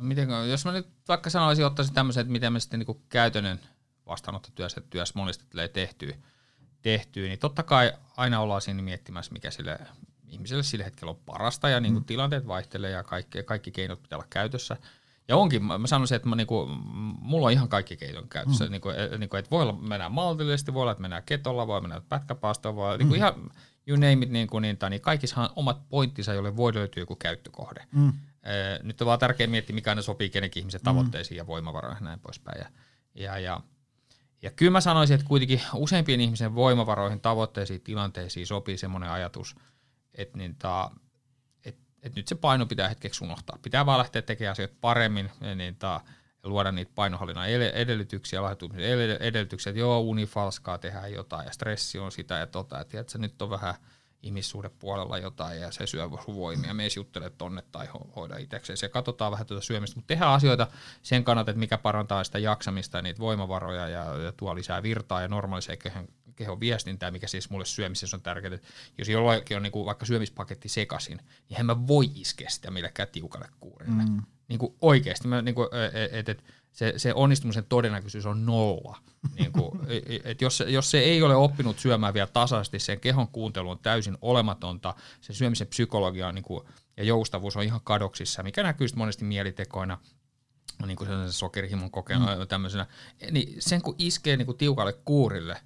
Miten, 0.00 0.28
jos 0.50 0.64
mä 0.64 0.72
nyt 0.72 0.88
vaikka 1.08 1.30
sanoisin, 1.30 1.66
ottaisin 1.66 1.94
tämmöisen, 1.94 2.20
että 2.20 2.32
miten 2.32 2.52
me 2.52 2.60
sitten 2.60 2.80
niin 2.80 3.02
käytännön 3.08 3.60
vastaanottotyössä 4.06 4.80
työssä 4.80 5.12
monesti 5.16 5.44
tulee 5.50 5.68
tehtyä, 5.68 6.14
tehtyä, 6.82 7.28
niin 7.28 7.38
totta 7.38 7.62
kai 7.62 7.92
aina 8.16 8.40
ollaan 8.40 8.62
siinä 8.62 8.82
miettimässä, 8.82 9.32
mikä 9.32 9.50
sille 9.50 9.78
ihmiselle 10.28 10.62
sillä 10.62 10.84
hetkellä 10.84 11.10
on 11.10 11.20
parasta 11.26 11.68
ja 11.68 11.80
niin 11.80 11.92
kuin 11.92 12.02
mm. 12.02 12.06
tilanteet 12.06 12.46
vaihtelee 12.46 12.90
ja 12.90 13.02
kaikki, 13.02 13.42
kaikki 13.42 13.70
keinot 13.70 14.02
pitää 14.02 14.16
olla 14.16 14.26
käytössä. 14.30 14.76
Ja 15.28 15.36
onkin, 15.36 15.64
mä 15.64 15.86
sanoisin, 15.86 16.16
että 16.16 16.28
mä 16.28 16.36
niinku, 16.36 16.66
mulla 17.20 17.46
on 17.46 17.52
ihan 17.52 17.68
kaikki 17.68 17.96
keinot 17.96 18.26
käytössä. 18.28 18.64
Mm. 18.64 18.70
Niinku, 18.70 18.88
niinku, 19.18 19.36
että 19.36 19.50
voi 19.50 19.62
olla 19.62 19.72
mennä 19.72 20.08
maltillisesti, 20.08 20.74
voi 20.74 20.82
olla, 20.82 20.92
että 20.92 21.02
mennään 21.02 21.22
ketolla, 21.26 21.66
voi 21.66 21.80
mennä 21.80 22.00
pätkäpaastoon, 22.08 22.76
voi 22.76 22.98
niinku 22.98 23.14
mm. 23.14 23.20
niinku 23.20 23.38
ihan 23.38 23.50
you 23.86 23.96
name 23.96 24.12
it, 24.12 24.30
niin, 24.30 24.48
kuin, 24.48 24.62
niin, 24.62 24.78
niin 24.90 25.00
kaikissahan 25.00 25.50
omat 25.56 25.88
pointtinsa, 25.88 26.34
joille 26.34 26.56
voi 26.56 26.74
löytyä 26.74 27.02
joku 27.02 27.16
käyttökohde. 27.16 27.86
Mm. 27.92 28.12
Nyt 28.82 29.00
on 29.00 29.06
vaan 29.06 29.18
tärkeää 29.18 29.50
miettiä, 29.50 29.74
mikä 29.74 29.94
ne 29.94 30.02
sopii 30.02 30.30
kenenkin 30.30 30.60
ihmisen 30.60 30.80
mm. 30.80 30.84
tavoitteisiin 30.84 31.36
mm. 31.36 31.38
ja 31.38 31.46
voimavaroihin 31.46 32.00
ja 32.00 32.04
näin 32.04 32.20
poispäin. 32.20 32.60
Ja, 32.60 32.68
ja, 33.14 33.38
ja, 33.38 33.60
ja 34.42 34.50
kyllä 34.50 34.72
mä 34.72 34.80
sanoisin, 34.80 35.14
että 35.14 35.26
kuitenkin 35.26 35.62
useimpien 35.74 36.20
ihmisen 36.20 36.54
voimavaroihin, 36.54 37.20
tavoitteisiin, 37.20 37.80
tilanteisiin 37.80 38.46
sopii 38.46 38.78
semmoinen 38.78 39.10
ajatus, 39.10 39.56
että 40.14 40.38
niin 40.38 40.56
ta, 40.56 40.90
et, 41.64 41.76
et 42.02 42.14
nyt 42.16 42.28
se 42.28 42.34
paino 42.34 42.66
pitää 42.66 42.88
hetkeksi 42.88 43.24
unohtaa. 43.24 43.58
Pitää 43.62 43.86
vaan 43.86 43.98
lähteä 43.98 44.22
tekemään 44.22 44.52
asioita 44.52 44.74
paremmin 44.80 45.30
niin 45.54 45.76
ta, 45.76 46.00
ja 46.42 46.48
luoda 46.48 46.72
niitä 46.72 46.92
painohallinnan 46.94 47.48
edellytyksiä, 47.48 48.42
lahjoitumisen 48.42 48.82
edellytyksiä, 49.20 49.70
että 49.70 49.80
joo, 49.80 50.00
unifalskaa 50.00 50.78
tehdään 50.78 51.12
jotain 51.12 51.46
ja 51.46 51.52
stressi 51.52 51.98
on 51.98 52.12
sitä 52.12 52.34
ja 52.34 52.46
tota, 52.46 52.80
että 52.80 52.90
tiedätkö, 52.90 53.18
nyt 53.18 53.42
on 53.42 53.50
vähän– 53.50 53.74
ihmissuhdepuolella 54.24 55.18
jotain 55.18 55.60
ja 55.60 55.70
se 55.70 55.86
syö 55.86 56.10
voimia, 56.10 56.74
me 56.74 56.88
juttele 56.96 57.30
tonne 57.30 57.62
tai 57.72 57.88
hoida 58.16 58.36
itsekseen. 58.36 58.76
Se 58.76 58.88
katsotaan 58.88 59.32
vähän 59.32 59.46
tuota 59.46 59.64
syömistä, 59.64 59.96
mutta 59.96 60.06
tehdään 60.06 60.32
asioita 60.32 60.66
sen 61.02 61.24
kannalta, 61.24 61.50
että 61.50 61.58
mikä 61.58 61.78
parantaa 61.78 62.24
sitä 62.24 62.38
jaksamista 62.38 62.98
ja 62.98 63.02
niitä 63.02 63.20
voimavaroja 63.20 63.88
ja, 63.88 64.16
ja 64.16 64.32
tuo 64.32 64.54
lisää 64.54 64.82
virtaa 64.82 65.22
ja 65.22 65.28
normalisee 65.28 65.76
kehon, 65.76 66.08
kehon 66.36 66.60
viestintää, 66.60 67.10
mikä 67.10 67.26
siis 67.26 67.50
mulle 67.50 67.64
syömisessä 67.64 68.16
on 68.16 68.22
tärkeää. 68.22 68.58
Jos 68.98 69.08
jollakin 69.08 69.56
on 69.56 69.62
niin 69.62 69.72
kuin 69.72 69.86
vaikka 69.86 70.06
syömispaketti 70.06 70.68
sekasin, 70.68 71.20
niin 71.48 71.60
en 71.60 71.66
mä 71.66 71.86
voi 71.86 72.10
iskeä 72.14 72.48
sitä 72.48 72.70
millekään 72.70 73.08
tiukalle 73.12 73.48
kuurille. 73.60 74.02
Mm. 74.02 74.22
Niin 74.48 74.58
kuin 74.58 74.74
oikeasti, 74.80 75.28
mä, 75.28 75.42
niin 75.42 75.54
kuin, 75.54 75.68
et, 75.94 76.14
et, 76.14 76.28
et, 76.28 76.44
se, 76.74 76.94
se 76.96 77.14
onnistumisen 77.14 77.64
todennäköisyys 77.68 78.26
on 78.26 78.46
nolla. 78.46 78.98
niin 79.38 79.52
kuin, 79.52 79.80
et 80.24 80.40
jos, 80.40 80.62
jos 80.66 80.90
se 80.90 80.98
ei 80.98 81.22
ole 81.22 81.36
oppinut 81.36 81.78
syömään 81.78 82.14
vielä 82.14 82.26
tasaisesti, 82.26 82.78
sen 82.78 83.00
kehon 83.00 83.28
kuuntelu 83.28 83.70
on 83.70 83.78
täysin 83.78 84.18
olematonta, 84.22 84.94
se 85.20 85.32
syömisen 85.32 85.66
psykologia 85.66 86.28
on, 86.28 86.34
niin 86.34 86.42
kuin, 86.42 86.64
ja 86.96 87.04
joustavuus 87.04 87.56
on 87.56 87.62
ihan 87.62 87.80
kadoksissa, 87.84 88.42
mikä 88.42 88.62
näkyy 88.62 88.86
monesti 88.96 89.24
mielitekoina, 89.24 89.98
niin 90.86 90.96
kuin 90.96 91.10
se 91.10 91.32
sokerihimon 91.32 91.90
kokeena 91.90 92.36
mm. 92.36 92.48
tämmöisenä, 92.48 92.86
niin 93.30 93.56
sen 93.58 93.82
kun 93.82 93.94
iskee 93.98 94.36
niin 94.36 94.46
kuin 94.46 94.58
tiukalle 94.58 94.92
kuurille, 94.92 95.60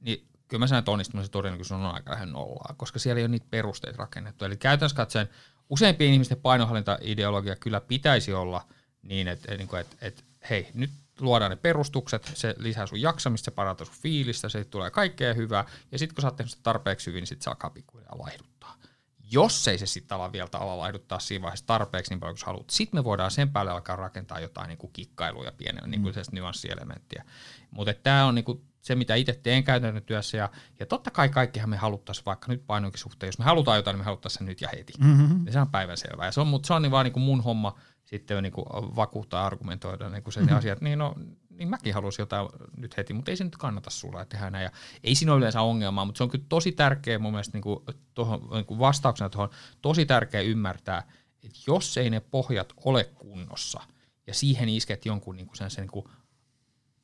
niin 0.00 0.28
kyllä 0.48 0.58
mä 0.58 0.66
sanon, 0.66 0.78
että 0.78 0.90
onnistumisen 0.90 1.30
todennäköisyys 1.30 1.80
on 1.80 1.86
aika 1.86 2.10
lähden 2.10 2.32
nollaa, 2.32 2.74
koska 2.76 2.98
siellä 2.98 3.18
ei 3.18 3.24
ole 3.24 3.30
niitä 3.30 3.46
perusteita 3.50 3.98
rakennettu. 3.98 4.44
Eli 4.44 4.56
käytännössä 4.56 4.96
katsoen 4.96 5.28
useimpien 5.70 6.12
ihmisten 6.12 6.40
painohallintaideologia 6.40 7.56
kyllä 7.56 7.80
pitäisi 7.80 8.32
olla 8.32 8.66
niin, 9.02 9.28
että, 9.28 9.52
että, 9.54 9.78
että, 9.80 9.96
että 10.00 10.22
hei, 10.50 10.70
nyt 10.74 10.90
luodaan 11.20 11.50
ne 11.50 11.56
perustukset, 11.56 12.32
se 12.34 12.54
lisää 12.58 12.86
sun 12.86 13.00
jaksamista, 13.00 13.44
se 13.44 13.50
parantaa 13.50 13.86
sun 13.86 13.94
fiilistä, 14.02 14.48
se 14.48 14.64
tulee 14.64 14.90
kaikkea 14.90 15.34
hyvää, 15.34 15.64
ja 15.92 15.98
sitten 15.98 16.14
kun 16.14 16.22
sä 16.22 16.28
oot 16.28 16.36
tehnyt 16.36 16.50
sitä 16.50 16.62
tarpeeksi 16.62 17.06
hyvin, 17.06 17.20
niin 17.20 17.26
sit 17.26 17.42
saa 17.42 17.70
pikkuhiljaa 17.74 18.18
laihduttaa. 18.18 18.76
Jos 19.30 19.68
ei 19.68 19.78
se 19.78 19.86
sitten 19.86 20.16
ala 20.16 20.32
vielä 20.32 20.48
ala 20.52 20.78
laihduttaa 20.78 21.18
siinä 21.18 21.42
vaiheessa 21.42 21.66
tarpeeksi 21.66 22.12
niin 22.12 22.20
paljon 22.20 22.36
kuin 22.36 22.46
haluat, 22.46 22.70
sitten 22.70 23.00
me 23.00 23.04
voidaan 23.04 23.30
sen 23.30 23.50
päälle 23.50 23.72
alkaa 23.72 23.96
rakentaa 23.96 24.40
jotain 24.40 24.68
niin 24.68 24.78
kuin 24.78 24.92
kikkailuja, 24.92 25.52
pienellä 25.52 25.88
niin 25.88 26.02
kuin 26.02 26.14
mm. 26.14 26.22
nyanssielementtiä. 26.32 27.24
Mutta 27.70 27.94
tämä 27.94 28.26
on 28.26 28.34
niin 28.34 28.44
kuin 28.44 28.64
se, 28.82 28.94
mitä 28.94 29.14
itse 29.14 29.40
teen 29.42 29.64
käytännön 29.64 30.02
työssä, 30.02 30.36
ja, 30.36 30.50
ja 30.80 30.86
totta 30.86 31.10
kai 31.10 31.28
kaikkihan 31.28 31.70
me 31.70 31.76
haluttaisiin 31.76 32.24
vaikka 32.24 32.48
nyt 32.48 32.66
painoinkin 32.66 33.00
suhteen, 33.00 33.28
jos 33.28 33.38
me 33.38 33.44
halutaan 33.44 33.76
jotain, 33.76 33.94
niin 33.94 34.00
me 34.00 34.04
haluttaisiin 34.04 34.38
sen 34.38 34.46
nyt 34.46 34.60
ja 34.60 34.68
heti. 34.76 34.92
Mm-hmm. 34.98 35.46
Ja 35.46 35.52
se 35.52 35.60
on 35.60 35.70
päivänselvää. 35.70 36.26
Ja 36.26 36.32
se 36.32 36.40
on, 36.40 36.46
mutta 36.46 36.66
se 36.66 36.74
on 36.74 36.82
niin 36.82 36.90
vaan 36.90 37.04
niin 37.04 37.12
kuin 37.12 37.22
mun 37.22 37.42
homma 37.42 37.78
sitten 38.12 38.42
niin 38.42 38.52
kuin 38.52 38.66
vakuuttaa 38.96 39.46
argumentoida 39.46 40.08
niin 40.08 40.22
kuin 40.22 40.34
sen 40.34 40.42
mm-hmm. 40.42 40.56
asiat, 40.56 40.80
niin 40.80 40.98
no, 40.98 41.14
niin 41.50 41.68
mäkin 41.68 41.94
haluaisin 41.94 42.22
jotain 42.22 42.48
nyt 42.76 42.96
heti, 42.96 43.12
mutta 43.12 43.30
ei 43.30 43.36
se 43.36 43.44
nyt 43.44 43.56
kannata 43.56 43.90
sulla, 43.90 44.22
että 44.22 44.36
tehdä 44.36 44.50
näin. 44.50 44.64
Ja 44.64 44.70
ei 45.04 45.14
siinä 45.14 45.32
ole 45.32 45.38
yleensä 45.38 45.60
ongelmaa, 45.60 46.04
mutta 46.04 46.18
se 46.18 46.24
on 46.24 46.30
kyllä 46.30 46.44
tosi 46.48 46.72
tärkeä 46.72 47.18
mun 47.18 47.32
mielestä 47.32 47.56
niin 47.56 47.62
kuin, 47.62 47.84
tohon, 48.14 48.48
niin 48.52 48.66
kuin 48.66 48.78
vastauksena 48.78 49.30
tuohon, 49.30 49.50
tosi 49.82 50.06
tärkeä 50.06 50.40
ymmärtää, 50.40 51.08
että 51.44 51.58
jos 51.66 51.96
ei 51.96 52.10
ne 52.10 52.20
pohjat 52.20 52.72
ole 52.84 53.04
kunnossa 53.04 53.80
ja 54.26 54.34
siihen 54.34 54.68
isket 54.68 55.06
jonkun 55.06 55.36
niin 55.36 55.46
kuin 55.46 55.56
sen, 55.56 55.70
sen 55.70 55.82
niin 55.82 55.90
kuin 55.90 56.06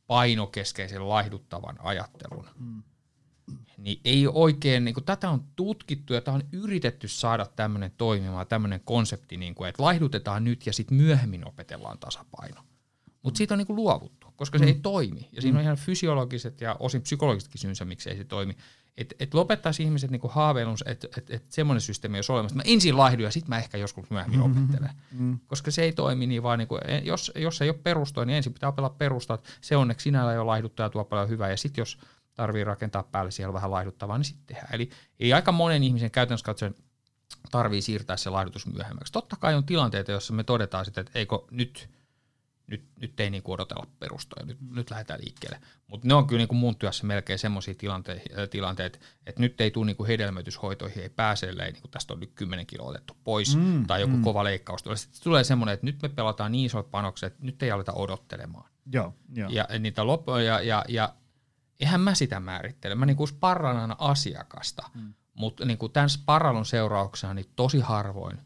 painokeskeisen 0.07 1.09
laihduttavan 1.09 1.77
ajattelun, 1.79 2.49
mm. 2.59 2.83
Niin 3.79 4.01
ei 4.05 4.27
oikein, 4.27 4.85
niin 4.85 4.95
kuin, 4.95 5.05
tätä 5.05 5.31
on 5.31 5.45
tutkittu 5.57 6.15
ja 6.15 6.21
tämä 6.21 6.35
on 6.35 6.43
yritetty 6.53 7.09
saada 7.09 7.47
tämmöinen 7.57 7.93
toimimaan, 7.99 8.47
tämmöinen 8.47 8.81
konsepti, 8.85 9.37
niin 9.37 9.55
kuin, 9.55 9.69
että 9.69 9.83
laihdutetaan 9.83 10.45
nyt 10.45 10.67
ja 10.67 10.73
sitten 10.73 10.97
myöhemmin 10.97 11.49
opetellaan 11.49 11.99
tasapaino. 11.99 12.61
Mutta 13.23 13.39
siitä 13.39 13.55
on 13.55 13.59
niin 13.59 13.67
kuin 13.67 13.77
luovuttu, 13.77 14.27
koska 14.37 14.59
se 14.59 14.65
mm. 14.65 14.69
ei 14.69 14.79
toimi. 14.83 15.29
Ja 15.33 15.43
siinä 15.43 15.59
on 15.59 15.65
ihan 15.65 15.77
fysiologiset 15.77 16.61
ja 16.61 16.77
osin 16.79 17.03
psykologisetkin 17.03 17.61
syynsä, 17.61 17.85
miksi 17.85 18.11
ei 18.11 18.17
se 18.17 18.25
toimi. 18.25 18.57
Että 18.97 19.15
et 19.21 19.35
lopettaisi 19.35 19.83
ihmiset 19.83 20.11
niinku 20.11 20.29
haaveilun, 20.29 20.77
että 20.87 21.09
et, 21.17 21.31
et 21.31 21.45
semmoinen 21.49 21.81
systeemi 21.81 22.19
olisi 22.19 22.33
olemassa. 22.33 22.57
Mä 22.57 22.63
ensin 22.67 22.97
laihdun 22.97 23.25
ja 23.25 23.31
sitten 23.31 23.49
mä 23.49 23.59
ehkä 23.59 23.79
joskus 23.79 24.11
myöhemmin 24.11 24.41
mm-hmm. 24.41 24.65
opettelen. 24.65 24.91
Mm-hmm. 25.13 25.39
Koska 25.47 25.71
se 25.71 25.83
ei 25.83 25.93
toimi 25.93 26.27
niin 26.27 26.43
vaan, 26.43 26.59
niinku, 26.59 26.79
jos, 27.03 27.33
jos 27.35 27.63
ei 27.63 27.69
ole 27.69 27.79
perustoa, 27.83 28.25
niin 28.25 28.37
ensin 28.37 28.53
pitää 28.53 28.69
opetella 28.69 28.91
perustaa. 28.91 29.39
Se 29.61 29.77
onneksi 29.77 30.05
sinällä 30.05 30.33
jo 30.33 30.47
laihduttaa 30.47 30.87
ja 30.87 30.91
tuo 30.91 31.05
paljon 31.05 31.29
hyvää. 31.29 31.51
Ja 31.51 31.57
sitten 31.57 31.83
jos 31.83 31.99
tarvii 32.39 32.65
rakentaa 32.65 33.03
päälle 33.03 33.31
siellä 33.31 33.53
vähän 33.53 33.71
laihduttavaa, 33.71 34.19
niin 34.19 34.25
sitten 34.25 34.47
tehdään. 34.47 34.75
Eli 34.75 34.91
ei 35.21 35.33
aika 35.33 35.53
monen 35.53 35.85
ihmisen 35.85 36.11
käytännössä 36.11 36.45
katsoen 36.45 36.75
tarvii 37.51 37.83
siirtää 37.83 38.17
se 38.17 38.31
laihdutus 38.31 38.67
myöhemmäksi. 38.67 39.13
Totta 39.13 39.37
kai 39.37 39.55
on 39.55 39.65
tilanteita, 39.65 40.13
joissa 40.13 40.33
me 40.33 40.45
todetaan 40.45 40.85
sitten, 40.85 41.03
että 41.03 41.19
eikö 41.19 41.39
nyt– 41.51 41.89
nyt, 42.69 42.85
nyt 43.01 43.21
ei 43.21 43.31
niinku 43.31 43.53
odotella 43.53 43.87
perustoja, 43.99 44.47
nyt, 44.47 44.59
nyt 44.71 44.91
lähdetään 44.91 45.21
liikkeelle. 45.25 45.61
Mutta 45.87 46.09
ne 46.09 46.15
on 46.15 46.27
kyllä 46.27 46.39
niinku 46.39 46.55
mun 46.55 46.77
työssä 46.77 47.07
melkein 47.07 47.39
semmoisia 47.39 47.75
tilanteet, 47.75 48.23
tilanteet, 48.51 49.01
että 49.27 49.41
nyt 49.41 49.61
ei 49.61 49.71
tule 49.71 49.87
niinku 49.87 50.07
hedelmöityshoitoihin, 50.07 51.03
ei 51.03 51.09
pääse, 51.09 51.49
ellei 51.49 51.73
niinku 51.73 51.89
tästä 51.89 52.13
on 52.13 52.21
nyt 52.21 52.33
10 52.35 52.67
kiloa 52.67 52.89
otettu 52.89 53.17
pois, 53.25 53.57
mm, 53.57 53.87
tai 53.87 54.01
joku 54.01 54.17
mm. 54.17 54.23
kova 54.23 54.45
leikkaus 54.45 54.83
tulee. 54.83 54.97
Sitten 54.97 55.23
tulee 55.23 55.45
semmoinen, 55.45 55.75
että 55.75 55.87
nyt 55.87 56.03
me 56.03 56.09
pelataan 56.09 56.53
niin 56.53 56.67
isot 56.67 56.91
panokset, 56.91 57.33
että 57.33 57.47
nyt 57.47 57.63
ei 57.63 57.71
aleta 57.71 57.93
odottelemaan. 57.93 58.71
Joo, 58.93 59.15
jo. 59.35 59.49
Ja 59.49 59.67
niitä 59.79 60.07
loppuja, 60.07 60.41
ja, 60.41 60.61
ja, 60.61 60.85
ja 60.89 61.15
eihän 61.81 62.01
mä 62.01 62.15
sitä 62.15 62.41
määrittele. 62.41 62.95
Mä 62.95 63.07
niinku 63.07 63.27
sparran 63.27 63.77
aina 63.77 63.97
asiakasta, 63.99 64.91
mm. 64.95 65.15
mutta 65.35 65.65
niinku 65.65 65.89
tämän 65.89 66.11
sparralun 66.11 66.67
seurauksena 66.67 67.35
niin 67.35 67.47
tosi 67.57 67.81
harvoin 67.81 68.39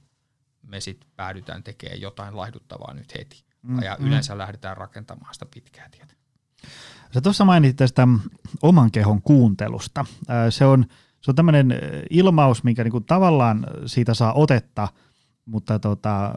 me 0.62 0.80
sitten 0.80 1.10
päädytään 1.16 1.62
tekemään 1.62 2.00
jotain 2.00 2.36
laihduttavaa 2.36 2.94
nyt 2.94 3.14
heti 3.14 3.44
mm, 3.62 3.82
ja 3.82 3.96
mm. 3.98 4.06
yleensä 4.06 4.34
mm. 4.34 4.38
lähdetään 4.38 4.76
rakentamaan 4.76 5.34
sitä 5.34 5.46
pitkää 5.54 5.88
tietä. 5.90 6.14
Sä 7.14 7.20
tuossa 7.20 7.44
mainitsit 7.44 7.76
tästä 7.76 8.08
oman 8.62 8.90
kehon 8.90 9.22
kuuntelusta. 9.22 10.04
Se 10.50 10.64
on, 10.64 10.86
se 11.20 11.30
on 11.30 11.34
tämmöinen 11.34 11.74
ilmaus, 12.10 12.64
minkä 12.64 12.84
niinku 12.84 13.00
tavallaan 13.00 13.66
siitä 13.86 14.14
saa 14.14 14.32
otetta, 14.32 14.88
mutta 15.44 15.78
tota, 15.78 16.34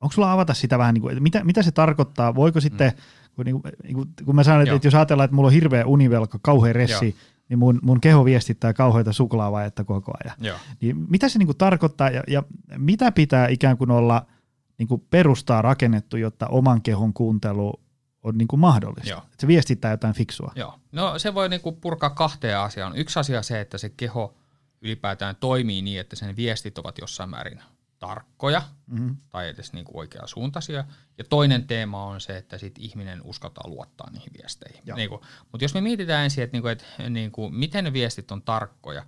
onko 0.00 0.12
sulla 0.12 0.32
avata 0.32 0.54
sitä 0.54 0.78
vähän, 0.78 0.94
niinku, 0.94 1.08
että 1.08 1.20
mitä, 1.20 1.44
mitä 1.44 1.62
se 1.62 1.72
tarkoittaa? 1.72 2.34
Voiko 2.34 2.60
sitten, 2.60 2.92
mm. 2.96 3.02
Kun, 3.36 3.44
niinku, 3.44 3.62
niinku, 3.82 4.04
kun 4.24 4.34
mä 4.34 4.44
sanon, 4.44 4.62
että, 4.62 4.74
että 4.74 4.86
jos 4.86 4.94
ajatellaan, 4.94 5.24
että 5.24 5.34
mulla 5.34 5.46
on 5.46 5.52
hirveä 5.52 5.86
univelka, 5.86 6.38
kauhean 6.42 6.74
ressi, 6.74 7.06
Joo. 7.06 7.14
niin 7.48 7.58
mun, 7.58 7.78
mun 7.82 8.00
keho 8.00 8.24
viestittää 8.24 8.72
kauheita 8.72 9.12
suklaavajetta 9.12 9.84
koko 9.84 10.12
ajan. 10.24 10.36
Joo. 10.40 10.58
Niin 10.80 10.96
mitä 11.10 11.28
se 11.28 11.38
niinku 11.38 11.54
tarkoittaa 11.54 12.10
ja, 12.10 12.22
ja 12.28 12.42
mitä 12.78 13.12
pitää 13.12 13.48
ikään 13.48 13.78
kuin 13.78 13.90
olla– 13.90 14.26
niin 14.78 14.88
kuin 14.88 15.06
perustaa 15.10 15.62
rakennettu, 15.62 16.16
jotta 16.16 16.46
oman 16.46 16.82
kehon 16.82 17.12
kuuntelu 17.12 17.80
on 18.22 18.38
niin 18.38 18.48
kuin 18.48 18.60
mahdollista. 18.60 19.10
Joo. 19.10 19.18
Että 19.18 19.36
se 19.40 19.46
viestittää 19.46 19.90
jotain 19.90 20.14
fiksua. 20.14 20.52
Joo. 20.54 20.78
No 20.92 21.18
se 21.18 21.34
voi 21.34 21.48
niin 21.48 21.60
kuin 21.60 21.76
purkaa 21.76 22.10
kahteen 22.10 22.58
asiaan. 22.58 22.96
Yksi 22.96 23.18
asia 23.18 23.42
se, 23.42 23.60
että 23.60 23.78
se 23.78 23.88
keho 23.88 24.34
ylipäätään 24.80 25.36
toimii 25.36 25.82
niin, 25.82 26.00
että 26.00 26.16
sen 26.16 26.36
viestit 26.36 26.78
ovat 26.78 26.98
jossain 26.98 27.30
määrin 27.30 27.60
tarkkoja 27.98 28.62
mm-hmm. 28.86 29.16
tai 29.30 29.48
edes 29.48 29.72
niin 29.72 29.84
kuin 29.84 29.96
oikeasuuntaisia. 29.96 30.84
Ja 31.18 31.24
toinen 31.24 31.66
teema 31.66 32.04
on 32.04 32.20
se, 32.20 32.36
että 32.36 32.58
sit 32.58 32.74
ihminen 32.78 33.22
uskotaan 33.22 33.70
luottaa 33.70 34.10
niihin 34.10 34.32
viesteihin. 34.38 34.82
Niin 34.96 35.08
kuin, 35.08 35.20
mutta 35.52 35.64
jos 35.64 35.74
me 35.74 35.80
mietitään 35.80 36.24
ensin, 36.24 36.44
että, 36.44 36.54
niin 36.54 36.62
kuin, 36.62 36.72
että 36.72 37.10
niin 37.10 37.32
kuin, 37.32 37.54
miten 37.54 37.84
ne 37.84 37.92
viestit 37.92 38.30
on 38.30 38.42
tarkkoja 38.42 39.06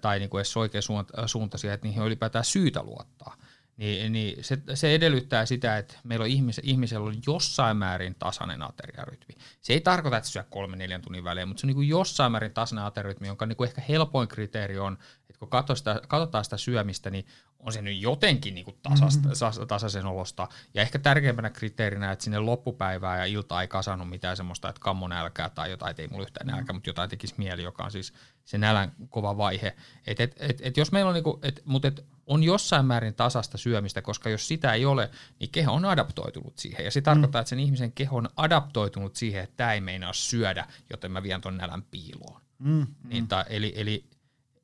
tai 0.00 0.18
niin 0.18 0.30
kuin 0.30 0.38
edes 0.38 0.56
oikeasuuntaisia, 0.56 1.74
että 1.74 1.86
niihin 1.86 2.00
on 2.02 2.06
ylipäätään 2.06 2.44
syytä 2.44 2.82
luottaa, 2.82 3.36
niin, 3.76 4.12
niin 4.12 4.44
se, 4.44 4.58
se 4.74 4.94
edellyttää 4.94 5.46
sitä, 5.46 5.78
että 5.78 5.94
meillä 6.04 6.22
on 6.22 6.30
ihmis, 6.30 6.60
ihmisellä 6.64 7.06
on 7.06 7.16
jossain 7.26 7.76
määrin 7.76 8.14
tasainen 8.18 8.62
ateriarytmi. 8.62 9.34
Se 9.60 9.72
ei 9.72 9.80
tarkoita, 9.80 10.16
että 10.16 10.28
se 10.28 10.32
syö 10.32 10.44
kolme 10.50 10.76
neljän 10.76 11.02
tunnin 11.02 11.24
välein, 11.24 11.48
mutta 11.48 11.60
se 11.60 11.66
on 11.66 11.68
niin 11.68 11.74
kuin 11.74 11.88
jossain 11.88 12.32
määrin 12.32 12.54
tasainen 12.54 12.84
ateriarytmi, 12.84 13.26
jonka 13.26 13.46
niin 13.46 13.56
kuin 13.56 13.68
ehkä 13.68 13.82
helpoin 13.88 14.28
kriteeri 14.28 14.78
on, 14.78 14.98
että 15.42 15.64
kun 15.66 15.76
sitä, 15.76 16.00
katsotaan 16.08 16.44
sitä 16.44 16.56
syömistä, 16.56 17.10
niin 17.10 17.26
on 17.58 17.72
se 17.72 17.82
nyt 17.82 18.00
jotenkin 18.00 18.54
niin 18.54 18.64
kuin 18.64 18.76
tasasta, 18.82 19.28
mm-hmm. 19.28 19.66
tasaisen 19.66 20.06
olosta. 20.06 20.48
Ja 20.74 20.82
ehkä 20.82 20.98
tärkeimpänä 20.98 21.50
kriteerinä, 21.50 22.12
että 22.12 22.24
sinne 22.24 22.38
loppupäivää 22.38 23.18
ja 23.18 23.24
iltaa 23.24 23.62
ei 23.62 23.68
kasannut 23.68 24.08
mitään 24.08 24.36
semmoista, 24.36 24.68
että 24.68 24.80
kammo 24.80 25.08
nälkää 25.08 25.50
tai 25.50 25.70
jotain, 25.70 25.90
että 25.90 26.02
ei 26.02 26.08
mulla 26.08 26.22
yhtään 26.22 26.46
nälkää, 26.46 26.62
mm-hmm. 26.62 26.76
mutta 26.76 26.90
jotain 26.90 27.10
tekisi 27.10 27.34
mieli, 27.38 27.62
joka 27.62 27.84
on 27.84 27.90
siis 27.90 28.12
se 28.44 28.58
nälän 28.58 28.92
kova 29.10 29.36
vaihe. 29.36 29.76
Et, 30.06 30.20
et, 30.20 30.36
et, 30.38 30.60
et 30.62 30.76
jos 30.76 30.92
meillä 30.92 31.08
on, 31.08 31.14
niinku, 31.14 31.38
et, 31.42 31.62
mutta 31.64 31.88
et 31.88 32.06
on 32.26 32.42
jossain 32.42 32.86
määrin 32.86 33.14
tasasta 33.14 33.58
syömistä, 33.58 34.02
koska 34.02 34.30
jos 34.30 34.48
sitä 34.48 34.72
ei 34.72 34.86
ole, 34.86 35.10
niin 35.40 35.50
keho 35.50 35.72
on 35.72 35.84
adaptoitunut 35.84 36.58
siihen. 36.58 36.84
Ja 36.84 36.90
se 36.90 37.00
tarkoittaa, 37.00 37.40
mm. 37.40 37.42
että 37.42 37.48
sen 37.48 37.60
ihmisen 37.60 37.92
keho 37.92 38.16
on 38.16 38.28
adaptoitunut 38.36 39.16
siihen, 39.16 39.44
että 39.44 39.56
tämä 39.56 39.72
ei 39.72 39.80
meinaa 39.80 40.12
syödä, 40.12 40.66
joten 40.90 41.10
mä 41.12 41.22
vien 41.22 41.40
ton 41.40 41.56
nälän 41.56 41.82
piiloon. 41.82 42.40
Mm, 42.58 42.72
mm. 42.72 42.86
Niin, 43.04 43.28
ta, 43.28 43.42
eli, 43.42 43.72
eli, 43.76 44.04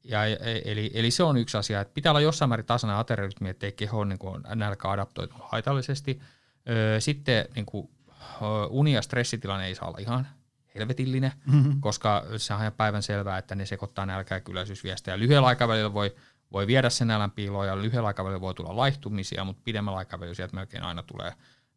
ja, 0.05 0.25
eli, 0.65 0.91
eli 0.95 1.11
se 1.11 1.23
on 1.23 1.37
yksi 1.37 1.57
asia, 1.57 1.81
että 1.81 1.95
pitää 1.95 2.13
olla 2.13 2.21
jossain 2.21 2.49
määrin 2.49 2.67
tasainen 2.67 2.97
ateriarytmi, 2.97 3.49
ettei 3.49 3.73
keho 3.73 4.01
on 4.01 4.09
niin 4.09 4.19
nälkä 4.55 4.91
adaptoitunut 4.91 5.47
haitallisesti. 5.51 6.21
Sitten 6.99 7.49
niin 7.55 7.67
kuin, 7.67 7.91
uni- 8.69 8.93
ja 8.93 9.03
stressitilanne 9.03 9.67
ei 9.67 9.75
saa 9.75 9.89
olla 9.89 9.99
ihan 9.99 10.27
helvetillinen, 10.75 11.33
mm-hmm. 11.47 11.81
koska 11.81 12.25
se 12.37 12.55
on 12.55 12.61
ihan 12.61 12.73
päivän 12.73 13.03
selvää, 13.03 13.39
että 13.39 13.55
ne 13.55 13.67
sekoittaa 13.67 14.07
nälkää 14.07 14.37
ja 14.37 14.41
kylläisyysviestejä. 14.41 15.19
Lyhyellä 15.19 15.49
aikavälillä 15.49 15.95
voi, 15.95 16.17
voi 16.53 16.67
viedä 16.67 16.91
sen 16.91 17.09
nälän 17.09 17.31
piiloon 17.31 17.67
ja 17.67 17.83
lyhyellä 17.83 18.07
aikavälillä 18.07 18.41
voi 18.41 18.55
tulla 18.55 18.77
laihtumisia, 18.77 19.45
mutta 19.45 19.63
pidemmällä 19.65 19.99
aikavälillä 19.99 20.35
sieltä 20.35 20.55
melkein 20.57 20.83
aina 20.83 21.03
tulee, 21.03 21.35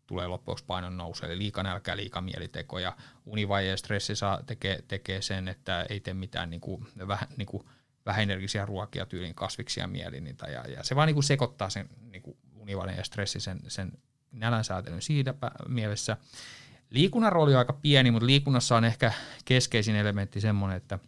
tulee 0.08 0.27
loppujen 0.27 0.58
painon 0.68 0.98
nousu, 0.98 1.25
eli 1.25 1.38
liika 1.38 1.63
nälkä, 1.63 1.98
liika 1.98 2.22
mieliteko 2.22 2.80
ja 2.80 2.98
univaje 3.25 3.68
ja 3.68 3.77
stressi 3.77 4.15
saa, 4.15 4.44
tekee, 4.46 4.84
tekee 4.88 5.22
sen, 5.22 5.48
että 5.48 5.86
ei 5.89 6.00
tee 6.00 6.13
mitään 6.13 6.50
niin 6.50 6.62
kuin, 6.62 6.88
vähän, 7.08 7.30
niin 7.38 7.46
kuin, 7.46 7.63
vähäenergisiä 8.05 8.65
ruokia 8.65 9.05
tyylin 9.05 9.36
kasviksia 9.36 9.88
mielinitä 9.88 10.48
ja, 10.48 10.65
ja 10.67 10.83
se 10.83 10.95
vaan 10.95 11.07
niin 11.07 11.15
kuin 11.15 11.24
sekoittaa 11.24 11.69
sen 11.69 11.89
niin 12.12 12.22
kuin 12.22 12.38
ja 12.98 13.03
stressi 13.03 13.39
sen, 13.39 13.60
sen 13.67 13.91
nälän 14.31 14.63
säätelyn 14.63 15.01
siitä 15.01 15.33
mielessä. 15.67 16.17
Liikunnan 16.89 17.31
rooli 17.31 17.53
on 17.53 17.60
aika 17.60 17.74
pieni, 17.74 18.12
mutta 18.12 18.25
liikunnassa 18.25 18.77
on 18.77 18.86
ehkä 18.86 19.12
keskeisin 19.45 19.95
elementti 19.95 20.41
semmoinen, 20.41 20.77
että 20.77 21.00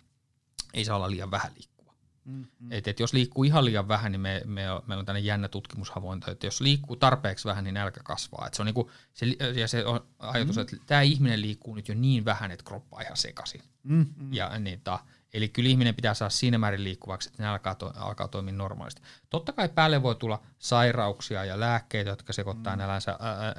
ei 0.74 0.86
saa 0.86 0.96
olla 0.96 1.12
liian 1.12 1.32
vähän 1.32 1.52
liikkua. 1.56 1.94
Mm-hmm. 2.25 2.72
Et, 2.72 2.88
et 2.88 3.00
jos 3.00 3.14
liikkuu 3.14 3.44
ihan 3.44 3.66
liian 3.66 3.88
vähän, 3.88 4.12
niin 4.12 4.20
me, 4.20 4.42
me, 4.46 4.62
meillä 4.62 5.00
on 5.00 5.06
tämmöinen 5.06 5.25
jännä 5.25 5.48
tutkimushavainto, 5.48 6.32
että 6.32 6.48
jos 6.48 6.62
liikkuu 6.62 6.96
tarpeeksi 6.96 7.48
vähän, 7.48 7.64
niin 7.64 7.74
nälkä 7.74 8.02
kasvaa. 8.04 8.48
Et 8.48 8.54
se 8.54 8.62
on 8.62 8.66
niinku, 8.66 8.92
se, 9.14 9.25
ja 9.56 9.68
se 9.68 9.86
on 9.86 10.08
ajatus, 10.20 10.56
mm-hmm. 10.56 10.75
että 10.75 10.86
tämä 10.86 11.02
ihminen 11.02 11.42
liikkuu 11.42 11.75
nyt 11.75 11.88
jo 11.88 11.96
niin 11.96 12.25
vähän, 12.25 12.52
että 12.52 12.66
kroppa 12.66 12.98
on 12.98 13.04
ihan 13.04 13.18
sekaisin. 13.18 13.62
Mm-hmm. 13.84 14.34
Ja, 14.34 14.60
niin, 14.60 14.82
ta, 14.82 15.00
eli 15.36 15.50
kyllä 15.50 15.70
ihminen 15.70 15.96
pitää 15.96 16.13
saada 16.13 16.30
siinä 16.30 16.58
määrin 16.58 16.84
liikkuvaksi, 16.84 17.30
että 17.30 17.44
ne 17.44 17.50
alkaa, 17.50 17.75
to, 17.75 17.94
alkaa 17.96 18.27
toimia 18.27 18.54
normaalisti. 18.54 19.01
Totta 19.30 19.54
kai 19.54 19.70
päälle 19.70 20.04
voi 20.04 20.15
tulla 20.15 20.42
sairauksia 20.60 21.46
ja 21.46 21.60
lääkkeitä, 21.60 22.10
jotka 22.10 22.34
sekoittaa 22.34 22.75
mm-hmm. 22.75 22.88
nälän, 22.88 23.01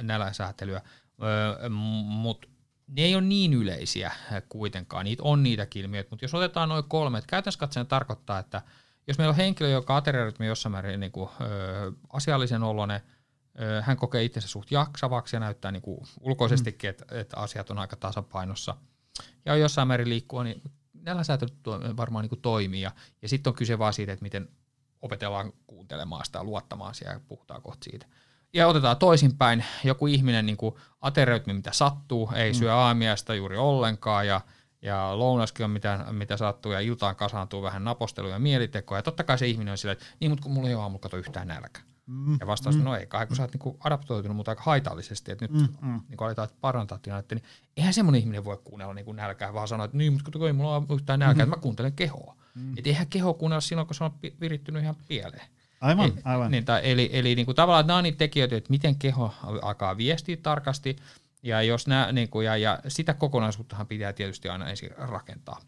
nälän 0.03 0.35
säätelyä, 0.35 0.81
Öö, 1.23 1.69
mutta 1.69 2.49
ne 2.87 3.03
ei 3.03 3.15
ole 3.15 3.25
niin 3.25 3.55
yleisiä 3.55 4.13
kuitenkaan, 4.49 5.05
niitä 5.05 5.23
on 5.23 5.43
niitä 5.43 5.67
ilmiöitä, 5.75 6.11
mutta 6.11 6.25
jos 6.25 6.35
otetaan 6.35 6.69
noin 6.69 6.85
kolme, 6.89 7.19
että 7.19 7.31
käytännössä 7.31 7.61
katsoen 7.61 7.87
tarkoittaa, 7.87 8.39
että 8.39 8.63
jos 9.07 9.19
meillä 9.19 9.31
on 9.31 9.37
henkilö, 9.37 9.69
joka 9.71 9.97
ateriarytmi 9.97 10.47
jossain 10.47 10.73
määrin 10.73 11.01
niin 11.01 11.13
kuin, 11.13 11.31
ö, 11.41 11.93
asiallisen 12.13 12.63
olone, 12.63 13.03
ö, 13.61 13.83
hän 13.83 13.97
kokee 13.97 14.25
itsensä 14.25 14.49
suht 14.49 14.71
jaksavaksi 14.71 15.37
ja 15.37 15.41
näyttää 15.41 15.71
niin 15.73 15.83
kuin 15.83 16.07
ulkoisestikin, 16.21 16.89
mm. 16.89 16.91
että, 16.91 17.21
että 17.21 17.37
asiat 17.37 17.71
on 17.71 17.79
aika 17.79 17.97
tasapainossa, 17.97 18.77
ja 19.45 19.57
jossain 19.57 19.89
määrin 19.89 20.09
liikkuu, 20.09 20.43
niin 20.43 20.63
näillä 21.07 21.25
säätöt 21.25 21.55
varmaan 21.97 22.23
niin 22.23 22.29
kuin 22.31 22.43
toimii, 22.43 22.81
ja, 22.81 22.91
ja 23.23 23.29
sitten 23.29 23.51
on 23.51 23.55
kyse 23.55 23.79
vaan 23.79 23.93
siitä, 23.93 24.13
että 24.13 24.23
miten 24.23 24.49
opetellaan 25.03 25.53
kuuntelemaan 25.67 26.25
sitä, 26.25 26.45
luottamaan 26.45 26.95
siihen 26.95 27.15
ja 27.15 27.21
puhutaan 27.29 27.63
kohta 27.63 27.85
siitä 27.85 28.07
ja 28.57 28.67
otetaan 28.69 28.97
toisinpäin, 28.97 29.65
joku 29.85 30.07
ihminen 30.07 30.47
niin 30.47 30.59
aterioitmi 31.01 31.53
mitä 31.53 31.73
sattuu, 31.73 32.31
ei 32.35 32.53
mm. 32.53 32.55
syö 32.55 32.75
aamiaista 32.75 33.35
juuri 33.35 33.57
ollenkaan 33.57 34.27
ja, 34.27 34.41
ja 34.83 35.19
lounaskin 35.19 35.65
on 35.65 35.71
mitä, 35.71 36.05
mitä 36.11 36.37
sattuu 36.37 36.73
ja 36.73 36.81
iltaan 36.81 37.17
kasaantuu 37.17 37.63
vähän 37.63 37.85
naposteluja 37.85 38.35
ja 38.35 38.39
mielitekoa. 38.39 38.99
Ja 38.99 39.03
totta 39.03 39.25
kai 39.25 39.39
se 39.39 39.47
ihminen 39.47 39.73
on 39.73 39.79
silleen, 39.79 39.93
että 39.93 40.07
niin, 40.21 40.31
mutta 40.31 40.43
kun 40.43 40.53
mulla 40.53 40.69
ei 40.69 40.75
ole 40.75 40.83
aamulla 40.83 41.03
kato 41.03 41.17
yhtään 41.17 41.49
nälkä. 41.49 41.81
Mm. 42.07 42.37
Ja 42.41 42.47
vastaus, 42.47 42.77
mm. 42.77 42.85
no 42.85 42.97
ei 42.97 43.07
kai, 43.07 43.27
kun 43.27 43.37
sä 43.37 43.43
oot 43.43 43.53
niinku 43.53 43.77
adaptoitunut, 43.81 44.37
mutta 44.37 44.51
aika 44.51 44.63
haitallisesti, 44.63 45.33
että 45.33 45.45
nyt 45.45 45.53
mm. 45.53 45.89
mm. 45.89 46.01
niinku 46.09 46.25
aletaan 46.25 46.49
parantaa 46.61 46.99
tilannetta, 46.99 47.35
niin 47.35 47.45
eihän 47.77 47.95
semmoinen 47.95 48.21
ihminen 48.21 48.45
voi 48.45 48.59
kuunnella 48.65 48.95
niinku 48.95 49.13
nälkää, 49.13 49.55
vaan 49.55 49.69
sanoa, 49.69 49.85
että 49.85 49.97
niin, 49.97 50.13
mutta 50.13 50.31
kun 50.39 50.47
ei 50.47 50.53
mulla 50.53 50.77
ole 50.77 50.87
yhtään 50.95 51.19
nälkää, 51.19 51.45
mm. 51.45 51.49
että 51.49 51.57
mä 51.57 51.63
kuuntelen 51.63 51.93
kehoa. 51.93 52.37
Mm. 52.55 52.79
Että 52.79 52.91
eihän 52.91 53.07
keho 53.07 53.35
kuunnella 53.35 53.61
silloin, 53.61 53.87
kun 53.87 53.95
se 53.95 54.05
on 54.05 54.15
virittynyt 54.41 54.83
ihan 54.83 54.97
pieleen. 55.09 55.47
Aivan, 55.81 56.13
aivan. 56.25 56.51
Niin, 56.51 56.65
tai, 56.65 56.81
eli 56.85 57.11
eli 57.13 57.35
niin 57.35 57.47
kuin 57.47 57.57
tavallaan 57.57 57.87
nämä 57.87 57.97
on 57.97 58.05
niitä 58.05 58.19
tekijöitä, 58.19 58.57
että 58.57 58.71
miten 58.71 58.97
keho 58.97 59.35
alkaa 59.63 59.97
viestiä 59.97 60.37
tarkasti, 60.37 60.97
ja, 61.43 61.63
jos 61.63 61.87
nämä, 61.87 62.13
niin 62.13 62.29
kuin, 62.29 62.47
ja, 62.47 62.57
ja 62.57 62.79
sitä 62.89 63.15
kokonaisuuttahan 63.15 63.87
pitää 63.87 64.13
tietysti 64.13 64.49
aina 64.49 64.69
ensin 64.69 64.91
rakentaa. 64.97 65.61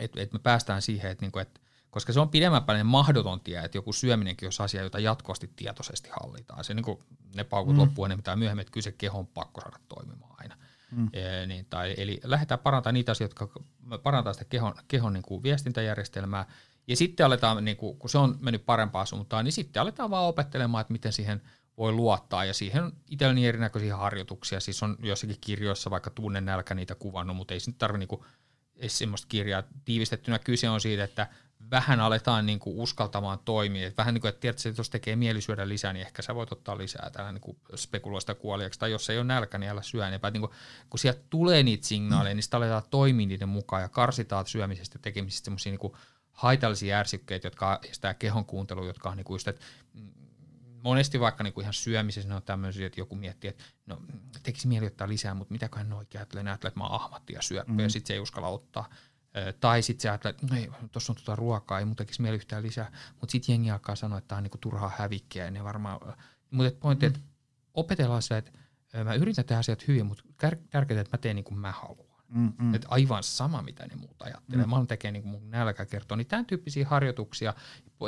että 0.00 0.20
et 0.20 0.32
me 0.32 0.38
päästään 0.38 0.82
siihen, 0.82 1.10
että 1.10 1.24
niinku, 1.24 1.38
et, 1.38 1.60
koska 1.92 2.12
se 2.12 2.20
on 2.20 2.28
pidemmän 2.28 2.64
päälle 2.64 2.84
mahdoton 2.84 3.40
tie, 3.40 3.64
että 3.64 3.78
joku 3.78 3.92
syöminenkin 3.92 4.46
on 4.46 4.64
asia, 4.64 4.82
jota 4.82 4.98
jatkuvasti 4.98 5.50
tietoisesti 5.56 6.10
hallitaan. 6.20 6.64
Se 6.64 6.74
niinku, 6.74 7.02
ne 7.34 7.44
paukut 7.44 7.74
mm. 7.74 7.80
loppuu 7.80 8.04
enemmän 8.04 8.22
tai 8.22 8.36
myöhemmin, 8.36 8.60
että 8.60 8.72
kyllä 8.72 8.84
se 8.84 8.92
kehon 8.92 9.26
pakko 9.26 9.60
saada 9.60 9.76
toimimaan 9.88 10.34
aina. 10.38 10.56
Mm. 10.90 11.08
E, 11.12 11.46
niin, 11.46 11.66
tai, 11.70 11.94
eli 11.96 12.20
lähdetään 12.24 12.60
parantamaan 12.60 12.94
niitä 12.94 13.12
asioita, 13.12 13.44
jotka 13.44 13.60
parantaa 14.02 14.32
sitä 14.32 14.44
kehon, 14.44 14.74
kehon 14.88 15.12
niin 15.12 15.22
kuin 15.22 15.42
viestintäjärjestelmää, 15.42 16.46
ja 16.88 16.96
sitten 16.96 17.26
aletaan, 17.26 17.64
niin 17.64 17.76
kuin, 17.76 17.98
kun 17.98 18.10
se 18.10 18.18
on 18.18 18.38
mennyt 18.40 18.66
parempaan 18.66 19.06
suuntaan, 19.06 19.44
niin 19.44 19.52
sitten 19.52 19.82
aletaan 19.82 20.10
vaan 20.10 20.26
opettelemaan, 20.26 20.80
että 20.80 20.92
miten 20.92 21.12
siihen 21.12 21.42
voi 21.78 21.92
luottaa, 21.92 22.44
ja 22.44 22.54
siihen 22.54 22.84
on 22.84 22.92
itselleni 23.10 23.46
erinäköisiä 23.46 23.96
harjoituksia, 23.96 24.60
siis 24.60 24.82
on 24.82 24.96
jossakin 25.02 25.36
kirjoissa 25.40 25.90
vaikka 25.90 26.10
tunne 26.10 26.40
nälkä 26.40 26.74
niitä 26.74 26.94
kuvannut, 26.94 27.36
mutta 27.36 27.54
ei 27.54 27.60
se 27.60 27.70
nyt 27.70 27.78
tarvitse 27.78 28.06
niin 28.06 28.24
semmoista 28.88 29.28
kirjaa 29.28 29.62
tiivistettynä. 29.84 30.38
Kyse 30.38 30.70
on 30.70 30.80
siitä, 30.80 31.04
että 31.04 31.26
vähän 31.70 32.00
aletaan 32.00 32.46
niin 32.46 32.58
kuin 32.58 32.76
uskaltamaan 32.76 33.38
toimia. 33.44 33.86
Et 33.86 33.96
vähän 33.96 34.14
niin 34.14 34.20
kuin, 34.20 34.28
että 34.28 34.40
tiedät, 34.40 34.66
että 34.66 34.80
jos 34.80 34.90
tekee 34.90 35.16
mieli 35.16 35.40
syödä 35.40 35.68
lisää, 35.68 35.92
niin 35.92 36.06
ehkä 36.06 36.22
sä 36.22 36.34
voit 36.34 36.52
ottaa 36.52 36.78
lisää 36.78 37.10
tällä 37.10 37.32
niin 37.32 37.56
spekuloista 37.76 38.34
kuoliaksi. 38.34 38.78
Tai 38.78 38.90
jos 38.90 39.10
ei 39.10 39.18
ole 39.18 39.24
nälkä, 39.24 39.58
niin 39.58 39.70
älä 39.70 39.82
syö. 39.82 40.10
Niin 40.10 40.20
kuin, 40.40 40.52
kun 40.90 40.98
sieltä 40.98 41.20
tulee 41.30 41.62
niitä 41.62 41.86
signaaleja, 41.86 42.34
niin 42.34 42.42
sitä 42.42 42.56
aletaan 42.56 42.82
toimia 42.90 43.26
niiden 43.26 43.48
mukaan 43.48 43.82
ja 43.82 43.88
karsitaan 43.88 44.46
syömisestä 44.46 44.96
ja 44.96 45.00
tekemisestä 45.02 45.44
semmoisia 45.44 45.72
niin 45.72 45.92
haitallisia 46.32 46.98
ärsykkeitä, 46.98 47.46
jotka 47.46 47.80
estää 47.90 48.14
kehon 48.14 48.44
kuuntelu, 48.44 48.86
jotka 48.86 49.10
on 49.10 49.16
niin 49.16 49.24
kuin 49.24 49.34
just, 49.34 49.48
että 49.48 49.64
monesti 50.82 51.20
vaikka 51.20 51.44
niin 51.44 51.54
kuin 51.54 51.62
ihan 51.62 51.74
syömisessä 51.74 52.28
ne 52.28 52.34
on 52.34 52.42
tämmöisiä, 52.42 52.86
että 52.86 53.00
joku 53.00 53.16
miettii, 53.16 53.50
että 53.50 53.64
no 53.86 54.02
tekisi 54.42 54.68
mieli 54.68 54.86
ottaa 54.86 55.08
lisää, 55.08 55.34
mutta 55.34 55.52
mitäköhän 55.52 55.88
ne 55.88 55.94
oikein 55.94 56.20
ajattelee, 56.20 56.42
ne 56.42 56.50
ajattelee, 56.50 56.70
että 56.70 56.80
mä 56.80 56.86
oon 56.86 57.00
ahmatti 57.00 57.32
ja 57.32 57.42
syöppö, 57.42 57.72
mm. 57.72 57.80
ja 57.80 57.90
sitten 57.90 58.06
se 58.06 58.14
ei 58.14 58.20
uskalla 58.20 58.48
ottaa. 58.48 58.88
Tai 59.60 59.82
sitten 59.82 60.02
se 60.02 60.08
ajattelee, 60.08 60.34
että 60.34 60.46
no 60.46 60.56
ei, 60.56 60.88
tuossa 60.92 61.12
on 61.12 61.16
tuota 61.16 61.36
ruokaa, 61.36 61.78
ei 61.78 61.84
mun 61.84 61.96
tekisi 61.96 62.22
mieli 62.22 62.36
yhtään 62.36 62.62
lisää, 62.62 62.92
mutta 63.20 63.32
sitten 63.32 63.52
jengi 63.52 63.70
alkaa 63.70 63.96
sanoa, 63.96 64.18
että 64.18 64.28
tämä 64.28 64.36
on 64.36 64.42
niinku 64.42 64.58
turhaa 64.58 64.92
hävikkiä, 64.96 65.44
ja 65.44 65.50
ne 65.50 65.64
varmaan, 65.64 66.00
mutta 66.50 66.78
pointti, 66.80 67.06
mm. 67.06 67.14
että 67.14 67.20
opetellaan 67.74 68.22
sitä, 68.22 68.36
että 68.36 68.52
mä 69.04 69.14
yritän 69.14 69.44
tehdä 69.44 69.58
asiat 69.58 69.88
hyvin, 69.88 70.06
mutta 70.06 70.24
tärkeää, 70.70 71.00
että 71.00 71.16
mä 71.16 71.20
teen 71.20 71.36
niin 71.36 71.44
kuin 71.44 71.58
mä 71.58 71.72
haluan. 71.72 72.12
Mm-mm. 72.28 72.74
Että 72.74 72.88
aivan 72.90 73.22
sama, 73.22 73.62
mitä 73.62 73.86
ne 73.86 73.96
muut 73.96 74.22
ajattelee. 74.22 74.66
Mm. 74.66 74.70
Mä 74.70 74.86
tekemään 74.86 75.12
niin 75.12 75.22
kuin 75.22 75.32
mun 75.32 75.50
nälkä 75.50 75.86
kertoo. 75.86 76.16
Niin 76.16 76.26
tämän 76.26 76.46
tyyppisiä 76.46 76.86
harjoituksia 76.88 77.54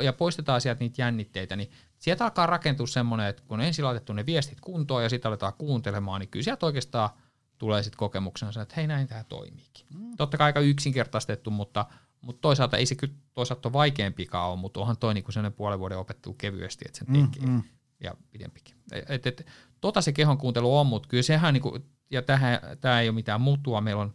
ja 0.03 0.13
poistetaan 0.13 0.61
sieltä 0.61 0.79
niitä 0.79 1.01
jännitteitä, 1.01 1.55
niin 1.55 1.71
sieltä 2.05 2.23
alkaa 2.23 2.45
rakentua 2.45 2.87
semmoinen, 2.87 3.27
että 3.27 3.43
kun 3.47 3.59
on 3.59 3.65
ensin 3.65 3.85
laitettu 3.85 4.13
ne 4.13 4.25
viestit 4.25 4.61
kuntoon 4.61 5.03
ja 5.03 5.09
sitten 5.09 5.29
aletaan 5.29 5.53
kuuntelemaan, 5.57 6.19
niin 6.19 6.29
kyllä 6.29 6.43
sieltä 6.43 6.65
oikeastaan 6.65 7.09
tulee 7.57 7.83
sitten 7.83 7.97
kokemuksena 7.97 8.61
että 8.61 8.75
hei 8.75 8.87
näin 8.87 9.07
tämä 9.07 9.23
toimiikin. 9.23 9.85
Mm. 9.93 10.15
Totta 10.17 10.37
kai 10.37 10.45
aika 10.45 10.59
yksinkertaistettu, 10.59 11.51
mutta, 11.51 11.85
mutta 12.21 12.41
toisaalta 12.41 12.77
ei 12.77 12.85
se 12.85 12.95
kyllä 12.95 13.13
toisaalta 13.33 13.69
ole 13.69 13.73
vaikeampikaan 13.73 14.49
ole, 14.49 14.59
mutta 14.59 14.79
onhan 14.79 14.97
toi 14.97 15.13
niinku 15.13 15.31
sellainen 15.31 15.57
puolen 15.57 15.79
vuoden 15.79 15.97
opettelu 15.97 16.33
kevyesti, 16.33 16.85
että 16.87 16.97
sen 16.97 17.07
mm, 17.09 17.31
tekee 17.31 17.49
mm. 17.49 17.63
ja 18.03 18.15
pidempikin. 18.31 18.75
Et, 19.09 19.27
et, 19.27 19.45
tota 19.81 20.01
se 20.01 20.11
kehon 20.11 20.37
kuuntelu 20.37 20.77
on, 20.77 20.87
mutta 20.87 21.09
kyllä 21.09 21.23
sehän, 21.23 21.53
niinku, 21.53 21.79
ja 22.11 22.21
tämä 22.81 23.01
ei 23.01 23.09
ole 23.09 23.15
mitään 23.15 23.41
muuttua, 23.41 23.81
meillä 23.81 24.01
on 24.01 24.13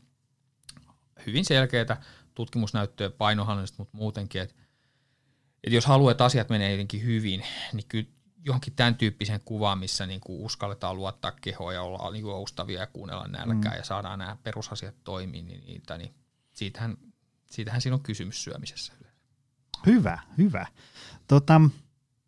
hyvin 1.27 1.45
selkeää 1.45 2.03
tutkimusnäyttöä 2.35 3.11
painohallinnasta, 3.11 3.77
mutta 3.79 3.97
muutenkin, 3.97 4.43
että 4.43 4.55
et 5.65 5.73
jos 5.73 5.87
haluat, 5.87 6.11
että 6.11 6.25
asiat 6.25 6.49
menee 6.49 6.71
jotenkin 6.71 7.05
hyvin, 7.05 7.45
niin 7.73 7.85
kyllä 7.89 8.09
johonkin 8.45 8.73
tämän 8.77 8.95
tyyppiseen 8.95 9.41
kuvaan, 9.45 9.79
missä 9.79 10.07
niin 10.07 10.21
kuin 10.21 10.41
uskalletaan 10.41 10.97
luottaa 10.97 11.33
kehoa 11.41 11.73
ja 11.73 11.83
olla 11.83 12.11
niin 12.11 12.23
kuin 12.23 12.35
oustavia 12.35 12.81
ja 12.81 12.87
kuunnella 12.87 13.29
nälkää 13.29 13.73
mm. 13.73 13.79
ja 13.79 13.85
saadaan 13.85 14.19
nämä 14.19 14.37
perusasiat 14.43 14.95
toimii, 15.05 15.43
niin, 15.43 15.65
niitä, 15.67 15.99
niin 15.99 16.15
siitähän, 16.53 16.97
siitähän 17.51 17.81
siinä 17.81 17.95
on 17.95 18.03
kysymys 18.03 18.45
syömisessä. 18.45 18.93
Hyvä, 19.87 20.19
hyvä. 20.39 20.67
Tota, 21.27 21.61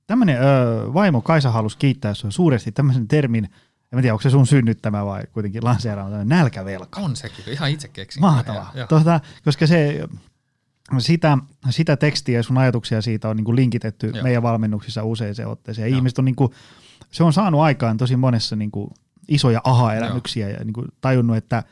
tämmönen, 0.06 0.36
ö, 0.36 0.94
vaimo 0.94 1.20
Kaisa 1.20 1.50
halusi 1.50 1.78
kiittää 1.78 2.14
sinua 2.14 2.30
suuresti 2.30 2.72
tämmöisen 2.72 3.08
termin, 3.08 3.44
en 3.92 4.00
tiedä, 4.00 4.14
onko 4.14 4.22
se 4.22 4.30
sun 4.30 4.46
synnyttämä 4.46 5.04
vai 5.04 5.22
kuitenkin 5.32 5.64
lanseeraama, 5.64 6.24
nälkävelka. 6.24 7.00
On 7.00 7.16
sekin, 7.16 7.44
ihan 7.48 7.70
itse 7.70 7.88
keksin. 7.88 8.20
Mahtavaa, 8.20 8.72
tota, 8.88 9.20
koska 9.44 9.66
se 9.66 10.08
sitä, 11.00 11.38
sitä 11.70 11.96
tekstiä 11.96 12.38
ja 12.38 12.42
sun 12.42 12.58
ajatuksia 12.58 13.02
siitä 13.02 13.28
on 13.28 13.36
niin 13.36 13.44
kuin 13.44 13.56
linkitetty 13.56 14.06
Joo. 14.14 14.22
meidän 14.22 14.42
valmennuksissa 14.42 15.04
usein 15.04 15.46
otteeseen. 15.46 15.94
Ihmiset 15.94 16.18
on 16.18 16.24
niin 16.24 16.36
kuin, 16.36 16.52
se 17.10 17.24
on 17.24 17.32
saanut 17.32 17.60
aikaan 17.60 17.96
tosi 17.96 18.16
monessa 18.16 18.56
niin 18.56 18.70
kuin 18.70 18.90
isoja 19.28 19.60
aha-elämyksiä 19.64 20.48
Joo. 20.48 20.58
ja 20.58 20.64
niin 20.64 20.72
kuin 20.72 20.88
tajunnut, 21.00 21.36
että 21.36 21.64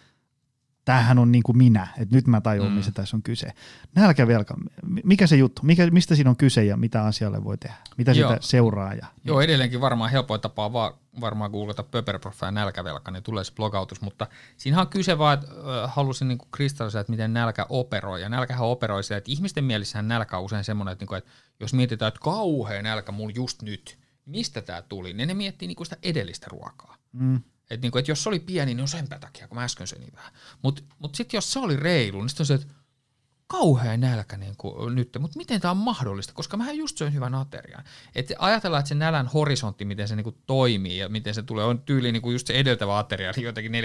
tämähän 0.90 1.18
on 1.18 1.32
niin 1.32 1.42
kuin 1.42 1.58
minä, 1.58 1.86
että 1.98 2.16
nyt 2.16 2.26
mä 2.26 2.40
tajun, 2.40 2.68
mm. 2.68 2.72
missä 2.72 2.92
tässä 2.92 3.16
on 3.16 3.22
kyse. 3.22 3.52
Nälkävelka, 3.94 4.56
mikä 5.04 5.26
se 5.26 5.36
juttu, 5.36 5.62
mikä, 5.64 5.90
mistä 5.90 6.14
siinä 6.14 6.30
on 6.30 6.36
kyse 6.36 6.64
ja 6.64 6.76
mitä 6.76 7.04
asialle 7.04 7.44
voi 7.44 7.58
tehdä, 7.58 7.76
mitä 7.96 8.12
Joo. 8.12 8.30
sitä 8.30 8.46
seuraa? 8.46 8.94
Ja, 8.94 9.06
Joo, 9.24 9.40
edelleenkin 9.40 9.80
varmaan 9.80 10.10
helpoin 10.10 10.40
tapa 10.40 10.72
vaan 10.72 10.94
varmaan 11.20 11.50
googlata 11.50 11.82
Pöperproffa 11.82 12.46
ja 12.46 12.52
nälkävelka, 12.52 13.10
niin 13.10 13.22
tulee 13.22 13.44
se 13.44 13.54
blogautus, 13.54 14.00
mutta 14.00 14.26
siinähän 14.56 14.86
on 14.86 14.90
kyse 14.90 15.18
vaan, 15.18 15.34
että 15.34 15.48
halusin 15.86 16.28
niin 16.28 16.38
kristallisella, 16.50 17.00
että 17.00 17.12
miten 17.12 17.32
nälkä 17.32 17.66
operoi, 17.68 18.22
ja 18.22 18.28
nälkähän 18.28 18.68
operoi 18.68 19.04
sillä, 19.04 19.18
että 19.18 19.32
ihmisten 19.32 19.64
mielessähän 19.64 20.08
nälkä 20.08 20.38
on 20.38 20.44
usein 20.44 20.64
semmoinen, 20.64 20.92
että, 20.92 21.02
niin 21.02 21.08
kuin, 21.08 21.18
että 21.18 21.30
jos 21.60 21.74
mietitään, 21.74 22.08
että 22.08 22.20
kauhean 22.20 22.84
nälkä 22.84 23.12
mulla 23.12 23.32
just 23.34 23.62
nyt, 23.62 23.98
mistä 24.26 24.62
tämä 24.62 24.82
tuli, 24.82 25.12
niin 25.12 25.28
ne 25.28 25.34
miettii 25.34 25.68
niin 25.68 25.76
kuin 25.76 25.86
sitä 25.86 25.96
edellistä 26.02 26.46
ruokaa. 26.50 26.96
Mm. 27.12 27.40
Että 27.70 27.84
niin 27.84 27.92
kuin, 27.92 28.00
että 28.00 28.10
jos 28.10 28.22
se 28.22 28.28
oli 28.28 28.40
pieni, 28.40 28.74
niin 28.74 28.82
on 28.82 28.88
senpä 28.88 29.18
takia, 29.18 29.48
kun 29.48 29.56
mä 29.56 29.64
äsken 29.64 29.86
söin 29.86 30.12
vähän. 30.16 30.32
Mutta 30.62 30.82
mut 30.98 31.14
sitten 31.14 31.38
jos 31.38 31.52
se 31.52 31.58
oli 31.58 31.76
reilu, 31.76 32.20
niin 32.20 32.28
sitten 32.28 32.42
on 32.42 32.46
se, 32.46 32.54
että 32.54 32.66
kauhean 33.46 34.00
nälkä 34.00 34.36
niin 34.36 34.54
kuin 34.56 34.94
nyt, 34.94 35.16
mutta 35.20 35.36
miten 35.36 35.60
tämä 35.60 35.70
on 35.70 35.76
mahdollista, 35.76 36.32
koska 36.32 36.56
mä 36.56 36.72
just 36.72 36.98
söin 36.98 37.14
hyvän 37.14 37.34
aterian. 37.34 37.84
Että 38.14 38.34
ajatellaan, 38.38 38.80
että 38.80 38.88
se 38.88 38.94
nälän 38.94 39.26
horisontti, 39.26 39.84
miten 39.84 40.08
se 40.08 40.16
niin 40.16 40.24
kuin 40.24 40.36
toimii 40.46 40.98
ja 40.98 41.08
miten 41.08 41.34
se 41.34 41.42
tulee, 41.42 41.64
on 41.64 41.82
tyyli 41.82 42.12
niin 42.12 42.22
kuin 42.22 42.32
just 42.32 42.46
se 42.46 42.52
edeltävä 42.52 42.98
ateria, 42.98 43.32
niin 43.36 43.44
jotenkin 43.44 43.72
4-5-6 43.72 43.76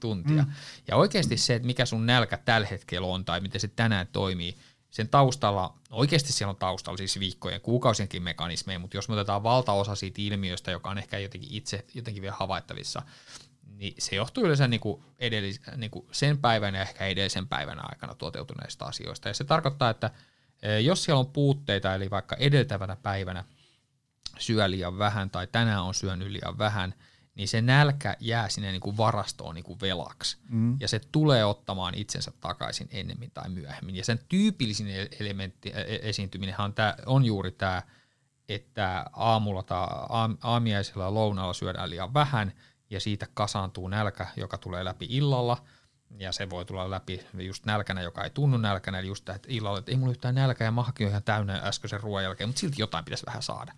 tuntia. 0.00 0.42
Mm. 0.42 0.52
Ja 0.88 0.96
oikeasti 0.96 1.36
se, 1.36 1.54
että 1.54 1.66
mikä 1.66 1.86
sun 1.86 2.06
nälkä 2.06 2.36
tällä 2.36 2.66
hetkellä 2.70 3.06
on 3.06 3.24
tai 3.24 3.40
miten 3.40 3.60
se 3.60 3.68
tänään 3.68 4.06
toimii, 4.12 4.56
sen 4.90 5.08
taustalla, 5.08 5.78
oikeasti 5.90 6.32
siellä 6.32 6.50
on 6.50 6.56
taustalla 6.56 6.96
siis 6.96 7.18
viikkojen, 7.18 7.60
kuukausienkin 7.60 8.22
mekanismeja, 8.22 8.78
mutta 8.78 8.96
jos 8.96 9.08
me 9.08 9.14
otetaan 9.14 9.42
valtaosa 9.42 9.94
siitä 9.94 10.22
ilmiöstä, 10.22 10.70
joka 10.70 10.90
on 10.90 10.98
ehkä 10.98 11.18
jotenkin 11.18 11.52
itse 11.52 11.84
jotenkin 11.94 12.22
vielä 12.22 12.36
havaittavissa, 12.38 13.02
niin 13.76 13.94
se 13.98 14.16
johtuu 14.16 14.44
yleensä 14.44 14.68
niin 14.68 14.80
kuin 14.80 15.02
edellis, 15.18 15.60
niin 15.76 15.90
kuin 15.90 16.06
sen 16.12 16.38
päivän 16.38 16.74
ja 16.74 16.82
ehkä 16.82 17.06
edellisen 17.06 17.48
päivän 17.48 17.90
aikana 17.90 18.14
toteutuneista 18.14 18.84
asioista. 18.84 19.28
Ja 19.28 19.34
se 19.34 19.44
tarkoittaa, 19.44 19.90
että 19.90 20.10
e, 20.62 20.80
jos 20.80 21.04
siellä 21.04 21.20
on 21.20 21.26
puutteita, 21.26 21.94
eli 21.94 22.10
vaikka 22.10 22.36
edeltävänä 22.36 22.96
päivänä 22.96 23.44
syö 24.38 24.70
liian 24.70 24.98
vähän 24.98 25.30
tai 25.30 25.46
tänään 25.46 25.82
on 25.82 25.94
syönyt 25.94 26.28
liian 26.28 26.58
vähän, 26.58 26.94
niin 27.36 27.48
se 27.48 27.62
nälkä 27.62 28.16
jää 28.20 28.48
sinne 28.48 28.70
niin 28.70 28.80
kuin 28.80 28.96
varastoon 28.96 29.54
niin 29.54 29.64
kuin 29.64 29.80
velaksi. 29.80 30.36
Mm. 30.48 30.76
Ja 30.80 30.88
se 30.88 31.00
tulee 31.12 31.44
ottamaan 31.44 31.94
itsensä 31.94 32.32
takaisin 32.40 32.88
ennemmin 32.90 33.30
tai 33.34 33.48
myöhemmin. 33.48 33.96
Ja 33.96 34.04
sen 34.04 34.20
tyypillisin 34.28 34.88
e-, 34.88 35.08
elementti, 35.20 35.72
e-, 35.74 35.80
e-, 35.80 36.08
esiintyminen 36.08 36.60
on, 36.60 36.74
tää, 36.74 36.96
on 37.06 37.24
juuri 37.24 37.50
tämä, 37.50 37.82
että 38.48 39.06
aamulla 39.12 39.62
tai 39.62 39.86
aamiaisella 40.42 41.04
ja 41.04 41.14
lounalla 41.14 41.52
syödään 41.52 41.90
liian 41.90 42.14
vähän, 42.14 42.52
ja 42.90 43.00
siitä 43.00 43.26
kasaantuu 43.34 43.88
nälkä, 43.88 44.26
joka 44.36 44.58
tulee 44.58 44.84
läpi 44.84 45.06
illalla, 45.10 45.64
ja 46.18 46.32
se 46.32 46.50
voi 46.50 46.64
tulla 46.64 46.90
läpi 46.90 47.26
just 47.38 47.64
nälkänä, 47.64 48.02
joka 48.02 48.24
ei 48.24 48.30
tunnu 48.30 48.56
nälkänä, 48.56 48.98
eli 48.98 49.06
just 49.06 49.24
tämä, 49.24 49.36
että 49.36 49.48
illalla, 49.50 49.78
että 49.78 49.90
ei 49.90 49.96
mulla 49.96 50.10
yhtään 50.10 50.34
nälkä 50.34 50.64
ja 50.64 50.70
mahakin 50.70 51.06
on 51.06 51.10
ihan 51.10 51.22
täynnä 51.22 51.60
äskeisen 51.62 52.00
ruoan 52.00 52.24
jälkeen, 52.24 52.48
mutta 52.48 52.60
silti 52.60 52.76
jotain 52.78 53.04
pitäisi 53.04 53.26
vähän 53.26 53.42
saada. 53.42 53.72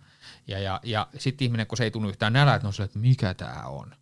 Ja, 0.47 0.59
ja, 0.59 0.79
ja 0.83 1.07
sitten 1.17 1.45
ihminen, 1.45 1.67
kun 1.67 1.77
se 1.77 1.83
ei 1.83 1.91
tunnu 1.91 2.09
yhtään 2.09 2.33
nälää, 2.33 2.55
että 2.55 2.67
on 2.67 2.73
se, 2.73 2.83
että 2.83 2.99
mikä 2.99 3.33
tämä 3.33 3.63
on. 3.63 3.95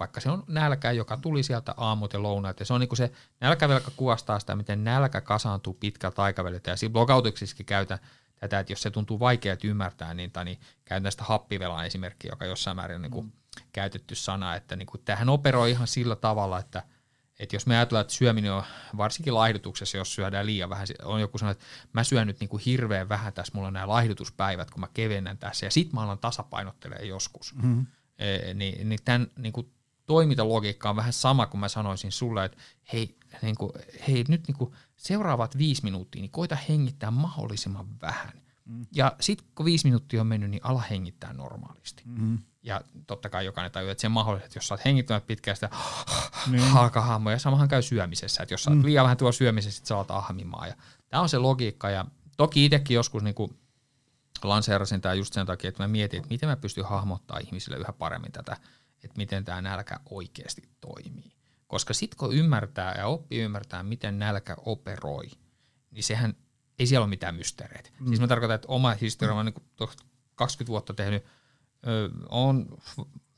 Vaikka 0.00 0.20
se 0.20 0.30
on 0.30 0.44
nälkä, 0.48 0.92
joka 0.92 1.16
tuli 1.16 1.42
sieltä 1.42 1.74
aamut 1.76 2.12
ja 2.12 2.22
lounaat. 2.22 2.60
Ja 2.60 2.66
se 2.66 2.74
on 2.74 2.80
niin 2.80 2.88
kuin 2.88 2.96
se 2.96 3.12
nälkävelka 3.40 3.90
kuvastaa 3.96 4.40
sitä, 4.40 4.56
miten 4.56 4.84
nälkä 4.84 5.20
kasaantuu 5.20 5.74
pitkältä 5.74 6.22
aikaväliltä. 6.22 6.70
Ja 6.70 6.76
siinä 6.76 6.92
blogautuksissakin 6.92 7.66
käytän 7.66 7.98
tätä, 8.40 8.58
että 8.58 8.72
jos 8.72 8.82
se 8.82 8.90
tuntuu 8.90 9.20
vaikeaa 9.20 9.56
ymmärtää, 9.64 10.14
niin, 10.14 10.30
tai 10.30 10.44
niin 10.44 10.60
käytän 10.84 11.12
sitä 11.12 11.24
happivelan 11.24 11.86
esimerkkiä, 11.86 12.32
joka 12.32 12.44
jossain 12.44 12.76
määrin 12.76 12.94
on 12.94 13.02
niin 13.02 13.10
kuin 13.10 13.26
mm. 13.26 13.32
käytetty 13.72 14.14
sana, 14.14 14.54
että 14.54 14.76
niin 14.76 14.86
kuin, 14.86 15.02
tämähän 15.04 15.28
operoi 15.28 15.70
ihan 15.70 15.86
sillä 15.86 16.16
tavalla, 16.16 16.58
että– 16.58 16.82
että 17.38 17.56
jos 17.56 17.66
me 17.66 17.76
ajatellaan, 17.76 18.00
että 18.00 18.14
syöminen 18.14 18.52
on 18.52 18.62
varsinkin 18.96 19.34
laihdutuksessa, 19.34 19.96
jos 19.96 20.14
syödään 20.14 20.46
liian 20.46 20.70
vähän, 20.70 20.86
on 21.04 21.20
joku 21.20 21.38
sanoo, 21.38 21.52
että 21.52 21.64
mä 21.92 22.04
syön 22.04 22.26
nyt 22.26 22.40
niin 22.40 22.48
kuin 22.48 22.62
hirveän 22.66 23.08
vähän 23.08 23.32
tässä, 23.32 23.52
mulla 23.54 23.66
on 23.66 23.72
nämä 23.72 23.88
laihdutuspäivät, 23.88 24.70
kun 24.70 24.80
mä 24.80 24.88
kevennän 24.94 25.38
tässä, 25.38 25.66
ja 25.66 25.70
sit 25.70 25.92
mä 25.92 26.00
alan 26.00 26.18
tasapainottelemaan 26.18 27.08
joskus. 27.08 27.54
Mm-hmm. 27.54 27.86
E, 28.18 28.54
niin, 28.54 28.88
niin 28.88 28.98
tämän 29.04 29.30
niin 29.36 29.52
kuin 29.52 29.72
toimintalogiikka 30.06 30.90
on 30.90 30.96
vähän 30.96 31.12
sama 31.12 31.46
kuin 31.46 31.60
mä 31.60 31.68
sanoisin 31.68 32.12
sulle, 32.12 32.44
että 32.44 32.58
hei, 32.92 33.16
niin 33.42 33.56
kuin, 33.56 33.72
hei 34.08 34.24
nyt 34.28 34.48
niin 34.48 34.56
kuin 34.56 34.74
seuraavat 34.96 35.58
viisi 35.58 35.84
minuuttia, 35.84 36.22
niin 36.22 36.30
koita 36.30 36.56
hengittää 36.68 37.10
mahdollisimman 37.10 38.00
vähän. 38.00 38.32
Mm. 38.68 38.86
Ja 38.94 39.12
sitten 39.20 39.46
kun 39.54 39.66
viisi 39.66 39.86
minuuttia 39.86 40.20
on 40.20 40.26
mennyt, 40.26 40.50
niin 40.50 40.64
ala 40.64 40.80
hengittää 40.90 41.32
normaalisti. 41.32 42.02
Mm. 42.06 42.38
Ja 42.62 42.80
totta 43.06 43.28
kai 43.28 43.44
jokainen 43.44 43.72
tajuu, 43.72 43.90
että 43.90 44.00
se 44.00 44.06
on 44.06 44.12
mahdollista, 44.12 44.46
että 44.46 44.56
jos 44.56 44.68
sä 44.68 44.74
oot 44.74 44.84
hengittänyt 44.84 45.26
pitkään 45.26 45.56
sitä 45.56 45.70
Niin. 46.50 46.62
ja 47.32 47.38
samahan 47.38 47.68
käy 47.68 47.82
syömisessä, 47.82 48.42
että 48.42 48.54
jos 48.54 48.62
sä 48.62 48.70
oot 48.70 48.84
liian 48.84 49.04
vähän 49.04 49.16
tuo 49.16 49.32
syömisessä, 49.32 49.78
sit 49.78 49.86
sä 49.86 49.96
oot 49.96 50.10
ahmimaan. 50.10 50.68
Ja 50.68 50.74
tämä 51.08 51.22
on 51.22 51.28
se 51.28 51.38
logiikka, 51.38 51.90
ja 51.90 52.04
toki 52.36 52.64
itsekin 52.64 52.94
joskus 52.94 53.22
niinku 53.22 53.56
lanseerasin 54.44 55.00
tämä 55.00 55.14
just 55.14 55.32
sen 55.32 55.46
takia, 55.46 55.68
että 55.68 55.82
mä 55.82 55.88
mietin, 55.88 56.18
että 56.18 56.28
miten 56.28 56.48
mä 56.48 56.56
pystyn 56.56 56.84
hahmottaa 56.84 57.38
ihmisille 57.38 57.76
yhä 57.76 57.92
paremmin 57.92 58.32
tätä, 58.32 58.56
että 59.04 59.16
miten 59.16 59.44
tämä 59.44 59.62
nälkä 59.62 60.00
oikeasti 60.10 60.62
toimii. 60.80 61.32
Koska 61.66 61.94
sitten 61.94 62.18
kun 62.18 62.34
ymmärtää 62.34 62.94
ja 62.98 63.06
oppii 63.06 63.40
ymmärtää, 63.40 63.82
miten 63.82 64.18
nälkä 64.18 64.56
operoi, 64.58 65.30
niin 65.90 66.04
sehän 66.04 66.34
ei 66.78 66.86
siellä 66.86 67.04
ole 67.04 67.10
mitään 67.10 67.34
mysteereitä. 67.34 67.90
Mm. 68.00 68.06
Siis 68.06 68.20
mä 68.20 68.28
tarkoitan, 68.28 68.54
että 68.54 68.68
oma 68.68 68.94
historia, 69.00 69.34
mä 69.34 69.38
oon 69.38 69.46
niin 69.46 69.88
20 70.34 70.70
vuotta 70.70 70.94
tehnyt, 70.94 71.24
ö, 71.86 72.10
on 72.28 72.78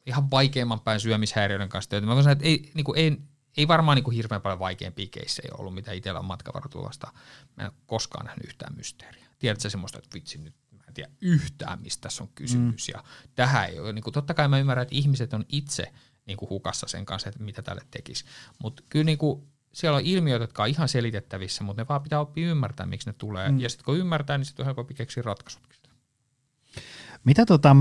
ihan 0.07 0.31
vaikeimman 0.31 0.81
päin 0.81 1.01
syömishäiriöiden 1.01 1.69
kanssa 1.69 1.91
töitä. 1.91 2.07
Mä 2.07 2.15
voin 2.15 2.25
sanoa, 2.25 2.33
että 2.33 2.45
ei, 2.45 2.71
niin 2.75 2.85
kuin, 2.85 2.99
ei, 2.99 3.17
ei 3.57 3.69
varmaan 3.69 3.97
niin 3.97 4.05
kuin 4.05 4.17
hirveän 4.17 4.43
paljon 4.43 4.59
vaikeampia 4.59 5.07
keissejä 5.11 5.55
ollut, 5.59 5.75
mitä 5.75 5.93
itsellä 5.93 6.21
on 6.21 6.25
matkavarattua 6.25 6.83
vastaan. 6.83 7.15
Mä 7.57 7.63
en 7.63 7.67
ole 7.67 7.75
koskaan 7.87 8.27
nähnyt 8.27 8.47
yhtään 8.47 8.77
mysteeriä. 8.77 9.27
Tiedätkö 9.39 9.71
semmoista, 9.71 9.99
että 9.99 10.15
vitsi 10.15 10.39
nyt, 10.39 10.55
mä 10.73 10.85
en 10.89 10.95
tiedä 10.95 11.11
yhtään, 11.21 11.83
mistä 11.83 12.01
tässä 12.01 12.23
on 12.23 12.31
kysymys. 12.35 12.89
Mm. 12.89 12.93
Ja 12.95 13.05
tähän 13.35 13.69
ei 13.69 13.79
ole, 13.79 13.93
niin 13.93 14.03
kuin, 14.03 14.15
totta 14.15 14.35
kai 14.35 14.49
mä 14.49 14.59
ymmärrän, 14.59 14.83
että 14.83 14.95
ihmiset 14.95 15.35
on 15.35 15.45
itse 15.49 15.93
niin 16.27 16.37
kuin 16.37 16.51
hukassa 16.51 16.89
sen 16.89 17.05
kanssa, 17.05 17.29
että 17.29 17.43
mitä 17.43 17.63
tälle 17.63 17.83
tekisi. 17.91 18.25
Mutta 18.59 18.83
kyllä 18.89 19.05
niin 19.05 19.19
kuin, 19.19 19.49
siellä 19.73 19.97
on 19.97 20.05
ilmiöitä, 20.05 20.43
jotka 20.43 20.63
on 20.63 20.69
ihan 20.69 20.89
selitettävissä, 20.89 21.65
mutta 21.65 21.83
ne 21.83 21.89
vaan 21.89 22.03
pitää 22.03 22.21
oppia 22.21 22.51
ymmärtää, 22.51 22.87
miksi 22.87 23.09
ne 23.09 23.15
tulee. 23.19 23.51
Mm. 23.51 23.61
Ja 23.61 23.69
sitten 23.69 23.85
kun 23.85 23.99
ymmärtää, 23.99 24.39
niin 24.39 24.47
sitten 24.47 24.63
on 24.63 24.67
helpompi 24.67 24.95
keksiä 24.95 25.23
ratkaisutkin. 25.23 25.81
Mitä 27.25 27.47
tota, 27.47 27.77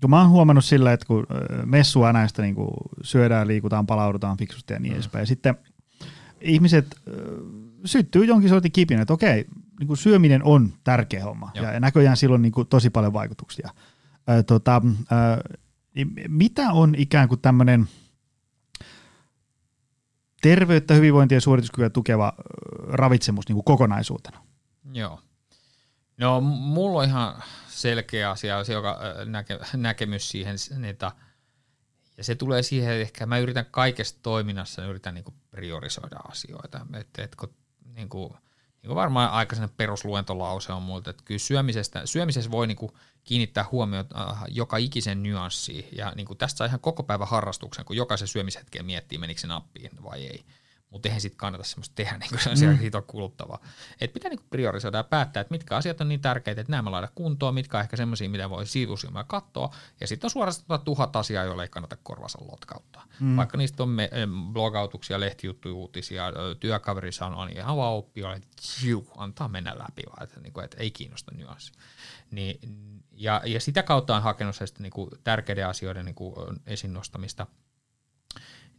kun 0.00 0.10
mä 0.10 0.20
oon 0.20 0.30
huomannut 0.30 0.64
sillä, 0.64 0.92
että 0.92 1.06
kun 1.06 1.26
messua 1.64 2.12
näistä 2.12 2.42
niin 2.42 2.56
syödään, 3.02 3.48
liikutaan, 3.48 3.86
palaudutaan 3.86 4.36
fiksusti 4.36 4.72
ja 4.72 4.80
niin 4.80 4.92
mm. 4.92 4.94
edespäin, 4.94 5.22
ja 5.22 5.26
sitten 5.26 5.54
ihmiset 6.40 6.86
ö, 7.08 7.40
syttyy 7.84 8.24
jonkin 8.24 8.48
sortin 8.48 8.72
kipinä, 8.72 9.02
että 9.02 9.14
okei, 9.14 9.46
niin 9.78 9.86
kuin 9.86 9.96
syöminen 9.96 10.44
on 10.44 10.72
tärkeä 10.84 11.24
homma, 11.24 11.50
Joo. 11.54 11.66
ja 11.66 11.80
näköjään 11.80 12.16
sillä 12.16 12.34
on 12.34 12.42
niin 12.42 12.52
kuin 12.52 12.68
tosi 12.68 12.90
paljon 12.90 13.12
vaikutuksia. 13.12 13.70
Ö, 14.30 14.42
tota, 14.42 14.82
ö, 14.84 15.60
niin 15.94 16.08
mitä 16.28 16.72
on 16.72 16.94
ikään 16.94 17.28
kuin 17.28 17.40
tämmöinen 17.40 17.88
terveyttä, 20.42 20.94
hyvinvointia 20.94 21.36
ja 21.36 21.40
suorituskykyä 21.40 21.90
tukeva 21.90 22.32
ravitsemus 22.88 23.48
niin 23.48 23.54
kuin 23.54 23.64
kokonaisuutena? 23.64 24.42
Joo. 24.92 25.20
No 26.16 26.40
mulla 26.40 26.98
on 26.98 27.04
ihan 27.04 27.42
selkeä 27.68 28.30
asia, 28.30 28.64
joka 28.72 29.00
näke, 29.24 29.58
näkemys 29.76 30.30
siihen, 30.30 30.56
että 30.84 31.12
ja 32.16 32.24
se 32.24 32.34
tulee 32.34 32.62
siihen, 32.62 32.92
että 32.92 33.02
ehkä 33.02 33.26
mä 33.26 33.38
yritän 33.38 33.66
kaikessa 33.70 34.16
toiminnassa 34.22 34.84
yritän 34.84 35.14
niinku 35.14 35.34
priorisoida 35.50 36.16
asioita. 36.28 36.86
Että 37.00 37.22
et, 37.22 37.34
kun, 37.36 37.54
niinku, 37.84 38.36
niinku 38.82 38.94
varmaan 38.94 39.30
aika 39.30 39.56
perusluentolause 39.76 40.72
on 40.72 40.82
multa, 40.82 41.10
että 41.10 41.22
kyllä 41.24 41.38
syömisestä, 41.38 42.06
syömisessä 42.06 42.50
voi 42.50 42.66
niinku 42.66 42.96
kiinnittää 43.24 43.64
huomiota 43.72 44.30
äh, 44.30 44.44
joka 44.48 44.76
ikisen 44.76 45.22
nyanssiin. 45.22 45.88
Ja 45.92 46.12
niinku 46.16 46.34
tästä 46.34 46.58
saa 46.58 46.66
ihan 46.66 46.80
koko 46.80 47.02
päivän 47.02 47.28
harrastuksen, 47.28 47.84
kun 47.84 47.96
jokaisen 47.96 48.28
syömishetkeen 48.28 48.86
miettii, 48.86 49.18
menikö 49.18 49.40
se 49.40 49.46
nappiin 49.46 49.90
vai 50.02 50.26
ei. 50.26 50.44
Mutta 50.92 51.08
eihän 51.08 51.20
sitten 51.20 51.38
kannata 51.38 51.64
semmoista 51.64 51.94
tehdä, 51.94 52.18
niin 52.18 52.28
kuin 52.28 52.40
se 52.40 52.68
on 52.68 52.78
siitä 52.78 52.98
on 52.98 53.04
kuluttavaa. 53.04 53.58
Et 54.00 54.12
pitää 54.12 54.28
niinku 54.28 54.44
priorisoida 54.50 54.96
ja 54.96 55.04
päättää, 55.04 55.40
että 55.40 55.54
mitkä 55.54 55.76
asiat 55.76 56.00
on 56.00 56.08
niin 56.08 56.20
tärkeitä, 56.20 56.60
että 56.60 56.70
nämä 56.70 56.82
mä 56.82 56.90
laitan 56.90 57.10
kuntoon, 57.14 57.54
mitkä 57.54 57.76
on 57.76 57.82
ehkä 57.82 57.96
semmoisia, 57.96 58.28
mitä 58.28 58.50
voi 58.50 58.66
siivusilmää 58.66 59.24
katsoa. 59.24 59.74
Ja 60.00 60.06
sitten 60.06 60.26
on 60.26 60.30
suorastaan 60.30 60.80
tuhat 60.80 61.16
asiaa, 61.16 61.44
joille 61.44 61.62
ei 61.62 61.68
kannata 61.68 61.96
korvansa 62.02 62.38
lotkauttaa. 62.50 63.04
Mm. 63.20 63.36
Vaikka 63.36 63.58
niistä 63.58 63.82
on 63.82 63.88
me, 63.88 64.10
blogautuksia, 64.52 65.20
lehtijuttuja, 65.20 65.74
uutisia, 65.74 66.32
työkaveri 66.60 67.12
sanoo, 67.12 67.44
niin 67.46 67.58
ihan 67.58 67.76
vaan 67.76 67.94
oppii, 67.94 68.24
että 68.36 68.48
jiu, 68.82 69.06
antaa 69.16 69.48
mennä 69.48 69.78
läpi 69.78 70.02
vaan, 70.06 70.22
että, 70.22 70.40
niin 70.40 70.52
kuin, 70.52 70.64
että 70.64 70.76
ei 70.80 70.90
kiinnosta 70.90 71.32
nyanssi. 71.34 71.72
Niin, 72.30 72.58
ja, 73.12 73.40
ja 73.44 73.60
sitä 73.60 73.82
kautta 73.82 74.16
on 74.16 74.22
hakenut 74.22 74.56
niin 74.78 74.92
kuin 74.92 75.10
tärkeiden 75.24 75.66
asioiden 75.66 76.04
niin 76.04 76.14
kuin, 76.14 76.34
esiin 76.66 76.92
nostamista– 76.92 77.46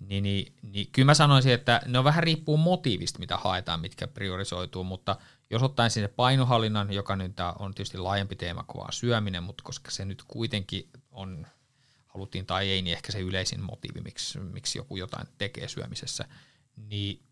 niin, 0.10 0.24
niin, 0.24 0.54
niin 0.62 0.88
kyllä 0.92 1.06
mä 1.06 1.14
sanoisin, 1.14 1.54
että 1.54 1.82
ne 1.86 2.04
vähän 2.04 2.24
riippuu 2.24 2.58
motiivista, 2.58 3.20
mitä 3.20 3.38
haetaan, 3.38 3.80
mitkä 3.80 4.08
priorisoituu, 4.08 4.84
mutta 4.84 5.16
jos 5.50 5.64
ottaen 5.64 5.92
sinne 5.92 6.08
painohallinnan, 6.08 6.94
joka 6.94 7.16
nyt 7.16 7.34
on 7.60 7.74
tietysti 7.74 7.98
laajempi 7.98 8.36
teema 8.36 8.64
kuin 8.64 8.80
vaan 8.80 8.94
syöminen, 8.94 9.44
mutta 9.44 9.64
koska 9.64 9.92
se 9.92 10.06
nyt 10.06 10.24
kuitenkin 10.28 10.90
on, 11.12 11.48
haluttiin 12.08 12.46
tai 12.46 12.70
ei, 12.70 12.82
niin 12.82 12.98
ehkä 12.98 13.12
se 13.12 13.20
yleisin 13.20 13.62
motiivi, 13.62 14.02
miksi, 14.02 14.40
miksi 14.40 14.80
joku 14.80 14.98
jotain 14.98 15.28
tekee 15.38 15.68
syömisessä, 15.68 16.28
niin, 16.76 17.24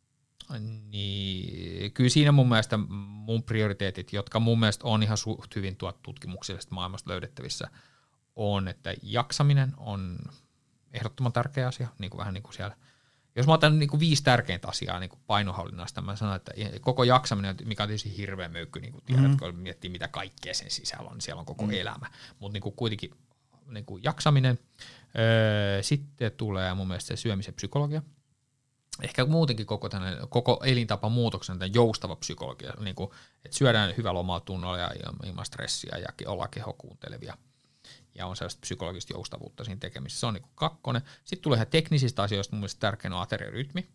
niin 0.89 1.91
kyllä 1.91 2.09
siinä 2.09 2.31
mun 2.31 2.49
mielestä 2.49 2.77
mun 2.77 3.43
prioriteetit, 3.43 4.13
jotka 4.13 4.39
mun 4.39 4.59
mielestä 4.59 4.87
on 4.87 5.03
ihan 5.03 5.17
suht 5.17 5.55
hyvin 5.55 5.75
tuot 5.75 6.01
tutkimuksellisesta 6.01 6.75
maailmasta 6.75 7.09
löydettävissä, 7.09 7.67
on, 8.35 8.67
että 8.67 8.93
jaksaminen 9.03 9.73
on 9.77 10.19
ehdottoman 10.93 11.33
tärkeä 11.33 11.67
asia, 11.67 11.87
niin 11.99 12.11
kuin 12.11 12.19
vähän 12.19 12.33
niin 12.33 12.43
kuin 12.43 12.53
siellä. 12.53 12.75
Jos 13.35 13.47
mä 13.47 13.53
otan 13.53 13.79
niin 13.79 13.89
kuin 13.89 13.99
viisi 13.99 14.23
tärkeintä 14.23 14.67
asiaa 14.67 14.99
niin 14.99 15.09
kuin 15.09 15.19
painohallinnasta, 15.27 16.01
mä 16.01 16.15
sanon, 16.15 16.35
että 16.35 16.51
koko 16.81 17.03
jaksaminen, 17.03 17.55
mikä 17.65 17.83
on 17.83 17.89
tietysti 17.89 18.17
hirveä 18.17 18.49
möykky, 18.49 18.79
niin 18.79 18.91
kuin 18.91 19.03
tiedät, 19.05 19.23
mm-hmm. 19.23 19.37
kun 19.37 19.55
miettii 19.55 19.89
mitä 19.89 20.07
kaikkea 20.07 20.53
sen 20.53 20.71
sisällä 20.71 21.09
on, 21.09 21.13
niin 21.13 21.21
siellä 21.21 21.39
on 21.39 21.45
koko 21.45 21.63
mm-hmm. 21.63 21.81
elämä, 21.81 22.05
mutta 22.39 22.53
niin 22.53 22.61
kuin 22.61 22.75
kuitenkin 22.75 23.11
niin 23.67 23.85
kuin 23.85 24.03
jaksaminen. 24.03 24.59
Öö, 25.19 25.83
sitten 25.83 26.31
tulee 26.31 26.73
mun 26.73 26.87
mielestä 26.87 27.07
se 27.07 27.15
syömisen 27.21 27.53
psykologia, 27.53 28.01
ehkä 29.01 29.25
muutenkin 29.25 29.65
koko, 29.65 29.89
tänne, 29.89 30.17
koko 30.29 30.59
elintapa 30.65 31.09
muutoksen 31.09 31.59
tämän 31.59 31.73
joustava 31.73 32.15
psykologia, 32.15 32.73
niin 32.79 32.95
kuin, 32.95 33.09
että 33.45 33.57
syödään 33.57 33.93
hyvällä 33.97 34.19
omaa 34.19 34.39
tunnolla 34.39 34.77
ja 34.77 34.91
ilman 35.25 35.45
stressiä 35.45 35.97
ja 35.97 36.31
ollaan 36.31 36.49
keho 36.49 36.73
kuuntelevia 36.73 37.37
ja 38.15 38.27
on 38.27 38.35
sellaista 38.35 38.61
psykologista 38.61 39.13
joustavuutta 39.13 39.63
siinä 39.63 39.79
tekemisessä. 39.79 40.19
Se 40.19 40.25
on 40.25 40.33
niin 40.33 40.43
kakkonen. 40.55 41.01
Sitten 41.23 41.43
tulee 41.43 41.57
ihan 41.57 41.67
teknisistä 41.67 42.23
asioista 42.23 42.55
mun 42.55 42.59
mielestä 42.59 42.79
tärkeä 42.79 43.15
on 43.15 43.21
ateriarytmi. 43.21 43.87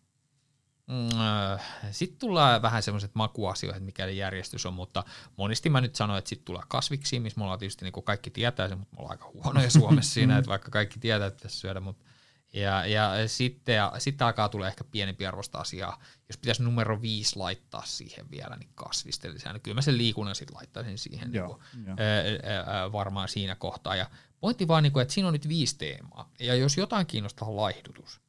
Sitten 1.90 2.18
tulee 2.18 2.62
vähän 2.62 2.82
semmoiset 2.82 3.10
makuasioihin, 3.14 3.82
mikä 3.82 4.06
järjestys 4.06 4.66
on, 4.66 4.74
mutta 4.74 5.04
monesti 5.36 5.70
mä 5.70 5.80
nyt 5.80 5.94
sanoin, 5.94 6.18
että 6.18 6.28
sitten 6.28 6.44
tulee 6.44 6.62
kasviksi, 6.68 7.20
missä 7.20 7.40
mulla 7.40 7.52
on 7.52 7.58
tietysti 7.58 7.84
niin 7.84 7.92
kuin 7.92 8.04
kaikki 8.04 8.30
tietää 8.30 8.68
sen, 8.68 8.78
mutta 8.78 8.96
mulla 8.96 9.06
on 9.06 9.12
aika 9.12 9.30
huonoja 9.34 9.70
Suomessa 9.70 10.14
siinä, 10.14 10.36
että 10.38 10.48
vaikka 10.48 10.70
kaikki 10.70 11.00
tietää, 11.00 11.26
että 11.26 11.36
pitäisi 11.36 11.56
syödä, 11.56 11.80
mutta 11.80 12.04
ja, 12.52 12.86
ja 12.86 13.28
sitten, 13.28 13.74
ja 13.74 13.92
sitten 13.98 14.26
alkaa 14.26 14.48
tulee 14.48 14.68
ehkä 14.68 14.84
pienempi 14.84 15.26
arvosta 15.26 15.58
asiaa. 15.58 16.02
Jos 16.28 16.38
pitäisi 16.38 16.62
numero 16.62 17.02
viisi 17.02 17.36
laittaa 17.36 17.84
siihen 17.84 18.30
vielä, 18.30 18.56
niin 18.56 18.70
kasvista 18.74 19.28
lisää. 19.32 19.52
Niin 19.52 19.62
kyllä 19.62 19.74
mä 19.74 19.82
sen 19.82 19.98
liikunnan 19.98 20.34
sitten 20.34 20.56
laittaisin 20.56 20.98
siihen 20.98 21.34
Joo, 21.34 21.60
niin 21.74 21.84
kuin, 21.84 21.96
ää, 21.98 22.80
ää, 22.80 22.92
varmaan 22.92 23.28
siinä 23.28 23.54
kohtaa. 23.54 23.96
Ja 23.96 24.10
pointti 24.40 24.68
vaan, 24.68 24.82
niin 24.82 24.92
kuin, 24.92 25.02
että 25.02 25.14
siinä 25.14 25.28
on 25.28 25.32
nyt 25.32 25.48
viisi 25.48 25.78
teemaa. 25.78 26.32
Ja 26.40 26.54
jos 26.54 26.76
jotain 26.76 27.06
kiinnostaa 27.06 27.56
laihdutus, 27.56 28.20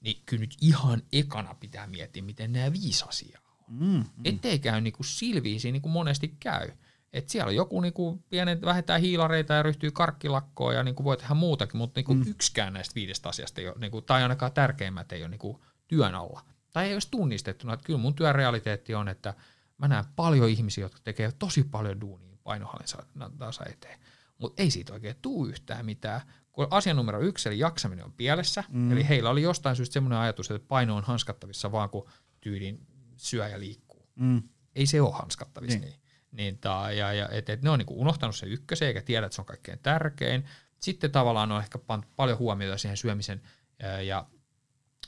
niin 0.00 0.22
kyllä 0.26 0.40
nyt 0.40 0.56
ihan 0.60 1.02
ekana 1.12 1.54
pitää 1.54 1.86
miettiä, 1.86 2.22
miten 2.22 2.52
nämä 2.52 2.72
viisi 2.72 3.04
asiaa 3.08 3.40
on. 3.68 3.74
Mm, 3.74 3.86
mm. 3.86 4.04
Ettei 4.24 4.58
käy 4.58 4.80
niin 4.80 4.92
kuin 4.92 5.06
silviisi, 5.06 5.72
niin 5.72 5.82
kuin 5.82 5.92
monesti 5.92 6.36
käy. 6.40 6.70
Et 7.14 7.28
siellä 7.28 7.48
on 7.48 7.54
joku 7.54 7.80
niinku 7.80 8.22
pienet, 8.30 8.62
vähentää 8.62 8.98
hiilareita 8.98 9.54
ja 9.54 9.62
ryhtyy 9.62 9.90
karkkilakkoon 9.90 10.74
ja 10.74 10.82
niinku 10.82 11.04
voi 11.04 11.16
tehdä 11.16 11.34
muutakin, 11.34 11.76
mutta 11.76 11.98
niinku 11.98 12.14
mm. 12.14 12.24
yksikään 12.26 12.72
näistä 12.72 12.94
viidestä 12.94 13.28
asiasta 13.28 13.60
ei 13.60 13.68
ole, 13.68 13.76
niinku, 13.78 14.02
tai 14.02 14.22
ainakaan 14.22 14.52
tärkeimmät 14.52 15.12
ei 15.12 15.22
ole 15.22 15.28
niinku 15.28 15.64
työn 15.88 16.14
alla. 16.14 16.40
Tai 16.72 16.86
ei 16.86 16.92
olisi 16.92 17.10
tunnistettuna, 17.10 17.74
että 17.74 17.86
kyllä 17.86 17.98
mun 17.98 18.14
työrealiteetti 18.14 18.94
on, 18.94 19.08
että 19.08 19.34
mä 19.78 19.88
näen 19.88 20.04
paljon 20.16 20.48
ihmisiä, 20.48 20.84
jotka 20.84 21.00
tekee 21.04 21.32
tosi 21.38 21.64
paljon 21.64 22.00
duunia 22.00 22.36
painohallintansa 22.44 23.64
eteen, 23.66 23.98
mutta 24.38 24.62
ei 24.62 24.70
siitä 24.70 24.92
oikein 24.92 25.16
tuu 25.22 25.46
yhtään 25.46 25.86
mitään, 25.86 26.20
kun 26.52 26.66
asia 26.70 26.94
numero 26.94 27.20
yksi, 27.20 27.48
eli 27.48 27.58
jaksaminen 27.58 28.04
on 28.04 28.12
pielessä, 28.12 28.64
mm. 28.68 28.92
eli 28.92 29.08
heillä 29.08 29.30
oli 29.30 29.42
jostain 29.42 29.76
syystä 29.76 29.92
semmoinen 29.92 30.18
ajatus, 30.18 30.50
että 30.50 30.68
paino 30.68 30.96
on 30.96 31.04
hanskattavissa 31.04 31.72
vaan 31.72 31.90
kun 31.90 32.08
tyylin 32.40 32.86
syö 33.16 33.48
ja 33.48 33.60
liikkuu. 33.60 34.08
Mm. 34.14 34.42
Ei 34.74 34.86
se 34.86 35.00
ole 35.00 35.12
hanskattavissa 35.14 35.78
Niin. 35.78 35.90
niin. 35.90 36.03
Niin 36.34 36.58
ta, 36.58 36.92
ja, 36.92 37.12
ja, 37.12 37.28
et, 37.28 37.50
et 37.50 37.62
ne 37.62 37.70
on 37.70 37.78
niinku 37.78 38.00
unohtanut 38.00 38.36
se 38.36 38.46
ykkösen, 38.46 38.88
eikä 38.88 39.02
tiedä, 39.02 39.26
että 39.26 39.34
se 39.34 39.42
on 39.42 39.46
kaikkein 39.46 39.78
tärkein. 39.78 40.44
Sitten 40.78 41.10
tavallaan 41.10 41.52
on 41.52 41.62
ehkä 41.62 41.78
pantu 41.78 42.08
paljon 42.16 42.38
huomiota 42.38 42.78
siihen 42.78 42.96
syömisen 42.96 43.42
ää, 43.82 44.00
ja 44.00 44.26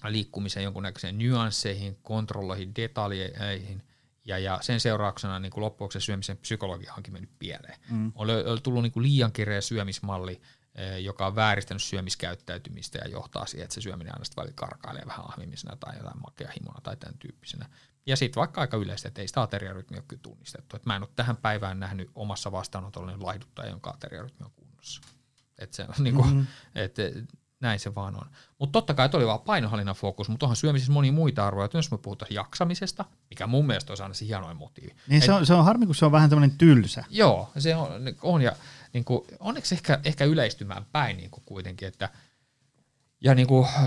liikkumisen 0.09 0.63
jonkunnäköiseen 0.63 1.19
nyansseihin, 1.19 1.99
kontrolloihin, 2.03 2.75
detaljeihin, 2.75 3.83
ja, 4.25 4.39
ja 4.39 4.59
sen 4.63 4.81
seurauksena 4.81 5.39
niin 5.39 5.53
loppujen 5.57 5.65
lopuksi 5.65 6.01
se 6.01 6.05
syömisen 6.05 6.37
psykologia 6.37 6.95
onkin 6.97 7.13
mennyt 7.13 7.31
pieleen. 7.39 7.81
Mm. 7.91 8.13
On, 8.15 8.29
tullut 8.63 8.83
niin 8.83 8.93
kuin 8.93 9.03
liian 9.03 9.33
kireä 9.33 9.61
syömismalli, 9.61 10.41
joka 11.01 11.27
on 11.27 11.37
vääristänyt 11.37 11.83
syömiskäyttäytymistä 11.83 12.99
ja 12.99 13.09
johtaa 13.09 13.47
siihen, 13.47 13.65
että 13.65 13.75
se 13.75 13.81
syöminen 13.81 14.15
aina 14.15 14.25
sitten 14.25 14.43
välillä 14.43 14.57
karkailee 14.57 15.03
vähän 15.07 15.29
ahmimisena 15.29 15.77
tai 15.77 15.97
jotain 15.97 16.21
makeahimona 16.21 16.81
tai 16.83 16.97
tämän 16.97 17.19
tyyppisenä. 17.19 17.69
Ja 18.07 18.17
sitten 18.17 18.41
vaikka 18.41 18.61
aika 18.61 18.77
yleistä, 18.77 19.09
että 19.09 19.21
ei 19.21 19.29
sitä 19.29 19.43
ateriarytmiä 19.43 20.03
ole 20.11 20.19
tunnistettu. 20.23 20.77
Et 20.77 20.87
mä 20.87 20.97
en 20.97 21.03
ole 21.03 21.11
tähän 21.17 21.37
päivään 21.37 21.81
nähnyt 21.81 22.11
omassa 22.15 22.53
vastaanotollani 22.53 23.19
laihduttaja, 23.19 23.71
jonka 23.71 23.91
ateriarytmi 23.91 24.45
on 24.45 24.53
kunnossa. 24.57 25.01
Et 25.59 25.73
se, 25.73 25.87
niin 25.99 26.15
kuin, 26.15 26.29
mm-hmm. 26.29 26.47
et, 26.75 26.97
näin 27.61 27.81
se 27.81 27.95
vaan 27.95 28.17
on. 28.17 28.27
Mutta 28.59 28.73
totta 28.73 28.95
kai 28.95 29.09
oli 29.13 29.27
vaan 29.27 29.41
painohallinnan 29.41 29.95
fokus, 29.95 30.29
mutta 30.29 30.47
onhan 30.47 30.57
syömisessä 30.57 30.93
monia 30.93 31.13
muita 31.13 31.47
arvoja. 31.47 31.69
Jos 31.75 31.91
me 31.91 31.99
puhutaan 31.99 32.35
jaksamisesta, 32.35 33.05
mikä 33.31 33.47
mun 33.47 33.67
mielestä 33.67 33.93
on 33.93 33.99
aina 34.03 34.15
se 34.15 34.27
hienoin 34.27 34.57
motiivi. 34.57 34.95
Niin 35.09 35.23
se 35.23 35.33
on, 35.33 35.47
se 35.47 35.55
on 35.55 35.65
harmi, 35.65 35.87
kun 35.87 35.95
se 35.95 36.05
on 36.05 36.13
vähän 36.13 36.31
tämmöinen 36.31 36.59
tylsä. 36.59 37.05
Joo, 37.11 37.51
se 37.59 37.77
on, 37.77 37.89
on 38.23 38.43
ja 38.43 38.53
niin 38.93 39.05
kuin, 39.05 39.25
onneksi 39.41 39.75
ehkä, 39.75 40.01
ehkä 40.05 40.25
yleistymään 40.25 40.87
päin 40.93 41.17
niin 41.17 41.31
kuin 41.31 41.43
kuitenkin, 41.47 41.89
että 41.89 42.09
ja 43.21 43.35
niin 43.35 43.47
kuin, 43.47 43.67
äh, 43.67 43.83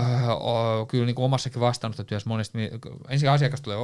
kyllä 0.88 1.06
niin 1.06 1.14
kuin 1.14 1.24
omassakin 1.24 1.60
vastaanottotyössä 1.60 2.28
monesti 2.28 2.58
ensin 3.08 3.30
asiakas 3.30 3.60
tulee 3.60 3.78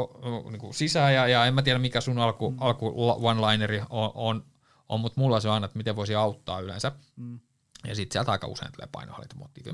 niin 0.51 0.61
kuin 0.61 0.75
sisään 0.75 1.15
ja, 1.15 1.29
ja 1.29 1.45
en 1.45 1.55
mä 1.55 1.63
tiedä 1.63 1.79
mikä 1.79 2.01
sun 2.01 2.19
alku, 2.19 2.51
mm. 2.51 2.57
alku 2.61 2.95
one-lineri 3.09 3.83
on, 3.91 4.11
on, 4.15 4.45
on 4.89 5.01
mutta 5.01 5.21
mulla 5.21 5.41
se 5.41 5.49
on 5.49 5.55
aina, 5.55 5.65
että 5.65 5.79
miten 5.79 5.97
voisi 5.97 6.15
auttaa 6.15 6.61
yleensä. 6.61 6.93
Mm. 7.17 7.41
Ja 7.87 7.95
sitten 7.95 8.13
sieltä 8.13 8.33
aika 8.33 8.47
usein 8.47 8.73
tulee 8.73 8.89
painohallintamotiivi. 8.93 9.71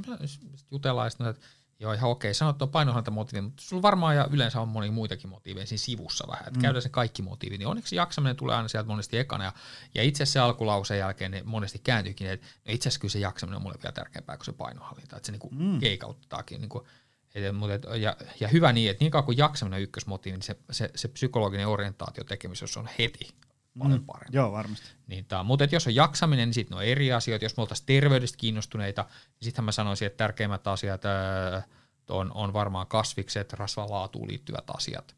Jutellaan 0.71 1.11
ja 1.21 1.31
että 1.31 1.47
joo 1.83 1.93
ihan 1.93 2.11
okei, 2.11 2.35
sanot 2.35 2.63
on 2.63 2.69
painohallintamotiivi, 2.69 3.41
mutta 3.41 3.63
sulla 3.63 3.83
varmaan 3.83 4.17
ja 4.17 4.29
yleensä 4.31 4.61
on 4.61 4.69
moni 4.69 4.91
muitakin 4.91 5.31
motiiveja 5.31 5.67
siinä 5.67 5.79
sivussa 5.79 6.25
vähän. 6.29 6.47
Että 6.47 6.59
mm. 6.59 6.63
käydään 6.63 6.83
se 6.83 6.89
kaikki 6.89 7.23
motiivit. 7.23 7.59
Niin 7.59 7.67
onneksi 7.67 7.97
jaksaminen 7.97 8.37
tulee 8.37 8.57
aina 8.57 8.69
sieltä 8.69 8.89
monesti 8.89 9.19
ekana. 9.19 9.45
Ja, 9.45 9.53
ja 9.95 10.03
itse 10.03 10.23
asiassa 10.23 10.33
se 10.33 10.41
alkulauseen 10.41 11.01
jälkeen 11.01 11.31
ne 11.31 11.43
monesti 11.45 11.81
kääntyykin, 11.85 12.27
että 12.27 12.47
no 12.47 12.73
itse 12.75 12.89
asiassa 12.89 13.01
kyllä 13.01 13.13
se 13.13 13.19
jaksaminen 13.19 13.57
on 13.57 13.63
mulle 13.63 13.79
vielä 13.83 13.93
tärkeämpää 13.93 14.37
kuin 14.37 14.47
se 14.47 14.53
painohallinta. 14.53 15.17
Että 15.17 15.27
se 15.27 15.33
niinku 15.33 15.51
mm. 15.51 15.81
keikauttaakin. 15.81 16.61
Niinku, 16.61 16.87
et, 17.35 17.57
mutta 17.57 17.75
et, 17.75 17.83
ja, 17.97 18.17
ja, 18.41 18.49
hyvä 18.49 18.73
niin, 18.73 18.91
että 18.91 19.05
niin 19.05 19.11
kauan 19.11 19.25
kuin 19.25 19.39
jaksaminen 19.39 19.77
on 19.77 19.83
ykkösmotiivi, 19.83 20.37
niin 20.37 20.43
se, 20.43 20.57
se, 20.71 20.91
se 20.95 21.09
psykologinen 21.09 21.69
orientaatio 21.69 22.25
tekemisessä 22.25 22.81
on 22.81 22.89
heti 22.99 23.35
paljon 23.79 24.01
mm. 24.01 24.07
parempi. 24.07 24.37
Joo, 24.37 24.53
varmasti. 24.53 24.87
Niin 25.07 25.25
tää, 25.25 25.43
mutta 25.43 25.69
jos 25.73 25.87
on 25.87 25.95
jaksaminen, 25.95 26.49
niin 26.49 26.55
sitten 26.55 26.77
on 26.77 26.85
eri 26.85 27.13
asioita. 27.13 27.45
Jos 27.45 27.57
me 27.57 27.61
oltaisiin 27.61 27.87
terveydestä 27.87 28.39
kiinnostuneita, 28.39 29.03
niin 29.03 29.43
sittenhän 29.43 29.65
mä 29.65 29.73
sanoisin, 29.73 30.07
että 30.07 30.17
tärkeimmät 30.17 30.67
asiat 30.67 31.05
ää, 31.05 31.63
on, 32.09 32.33
on 32.35 32.53
varmaan 32.53 32.87
kasvikset, 32.87 33.53
rasvalaatuun 33.53 34.29
liittyvät 34.29 34.65
asiat. 34.77 35.17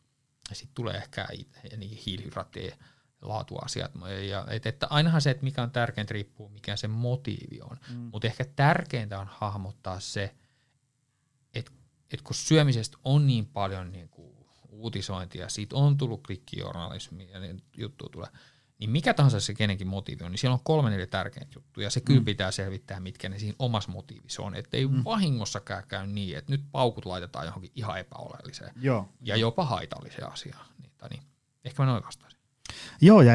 Ja 0.50 0.56
sitten 0.56 0.74
tulee 0.74 0.96
ehkä 0.96 1.28
niin 1.76 1.98
hiilihydraattien 2.06 2.78
laatuasiat. 3.22 3.92
Ja, 4.28 4.46
et, 4.50 4.66
että 4.66 4.86
ainahan 4.90 5.20
se, 5.22 5.30
että 5.30 5.44
mikä 5.44 5.62
on 5.62 5.70
tärkeintä, 5.70 6.14
riippuu 6.14 6.48
mikä 6.48 6.76
se 6.76 6.88
motiivi 6.88 7.60
on. 7.62 7.76
Mm. 7.90 7.96
Mutta 7.96 8.26
ehkä 8.26 8.44
tärkeintä 8.56 9.18
on 9.18 9.28
hahmottaa 9.30 10.00
se, 10.00 10.34
että 11.54 11.72
et 12.12 12.22
kun 12.22 12.34
syömisestä 12.34 12.98
on 13.04 13.26
niin 13.26 13.46
paljon 13.46 13.92
niin 13.92 14.08
kuin 14.08 14.33
uutisointia, 14.74 15.48
siitä 15.48 15.76
on 15.76 15.96
tullut 15.96 16.26
klikkijournalismia 16.26 17.30
ja 17.30 17.40
niin 17.40 17.62
juttu 17.76 18.08
tulee, 18.08 18.28
niin 18.78 18.90
mikä 18.90 19.14
tahansa 19.14 19.40
se 19.40 19.54
kenenkin 19.54 19.86
motiivi 19.86 20.24
on, 20.24 20.30
niin 20.30 20.38
siellä 20.38 20.54
on 20.54 20.60
kolme 20.64 20.90
neljä 20.90 21.06
tärkeintä 21.06 21.52
juttuja. 21.54 21.90
Se 21.90 22.00
kyllä 22.00 22.20
mm. 22.20 22.24
pitää 22.24 22.50
selvittää, 22.50 23.00
mitkä 23.00 23.28
ne 23.28 23.38
siinä 23.38 23.56
omassa 23.58 23.92
motiivissa 23.92 24.42
on. 24.42 24.54
Että 24.54 24.76
ei 24.76 24.86
mm. 24.86 25.04
vahingossakaan 25.04 25.82
käy 25.88 26.06
niin, 26.06 26.38
että 26.38 26.52
nyt 26.52 26.64
paukut 26.72 27.04
laitetaan 27.04 27.46
johonkin 27.46 27.70
ihan 27.74 27.98
epäoleelliseen 27.98 28.72
Joo. 28.80 29.08
ja 29.20 29.36
jopa 29.36 29.64
haitalliseen 29.64 30.32
asiaan. 30.32 30.66
Niin, 30.82 30.92
niin. 31.10 31.22
Ehkä 31.64 31.82
mä 31.82 31.90
noin 31.90 32.04
vastaisin. 32.04 32.40
Joo, 33.00 33.22
ja 33.22 33.32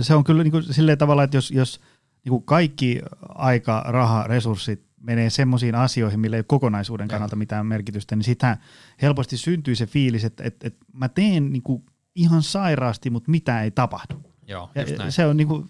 se 0.00 0.14
on 0.14 0.24
kyllä 0.24 0.42
niin 0.42 0.50
kuin 0.52 0.74
silleen 0.74 0.98
tavalla, 0.98 1.24
että 1.24 1.36
jos, 1.36 1.50
jos 1.50 1.80
niin 2.24 2.30
kuin 2.30 2.44
kaikki 2.44 3.00
aika, 3.28 3.84
raha, 3.86 4.26
resurssit 4.26 4.91
menee 5.02 5.30
semmoisiin 5.30 5.74
asioihin, 5.74 6.20
millä 6.20 6.36
ei 6.36 6.38
ole 6.38 6.44
kokonaisuuden 6.48 7.08
kannalta 7.08 7.36
mitään 7.36 7.66
merkitystä, 7.66 8.16
niin 8.16 8.24
sitä 8.24 8.58
helposti 9.02 9.36
syntyy 9.36 9.74
se 9.74 9.86
fiilis, 9.86 10.24
että, 10.24 10.44
että, 10.44 10.66
että 10.66 10.86
mä 10.92 11.08
teen 11.08 11.52
niin 11.52 11.62
kuin 11.62 11.84
ihan 12.14 12.42
sairaasti, 12.42 13.10
mutta 13.10 13.30
mitä 13.30 13.62
ei 13.62 13.70
tapahdu. 13.70 14.22
Joo, 14.46 14.70
ja 14.74 15.10
se 15.10 15.26
on 15.26 15.36
niin 15.36 15.48
kuin, 15.48 15.68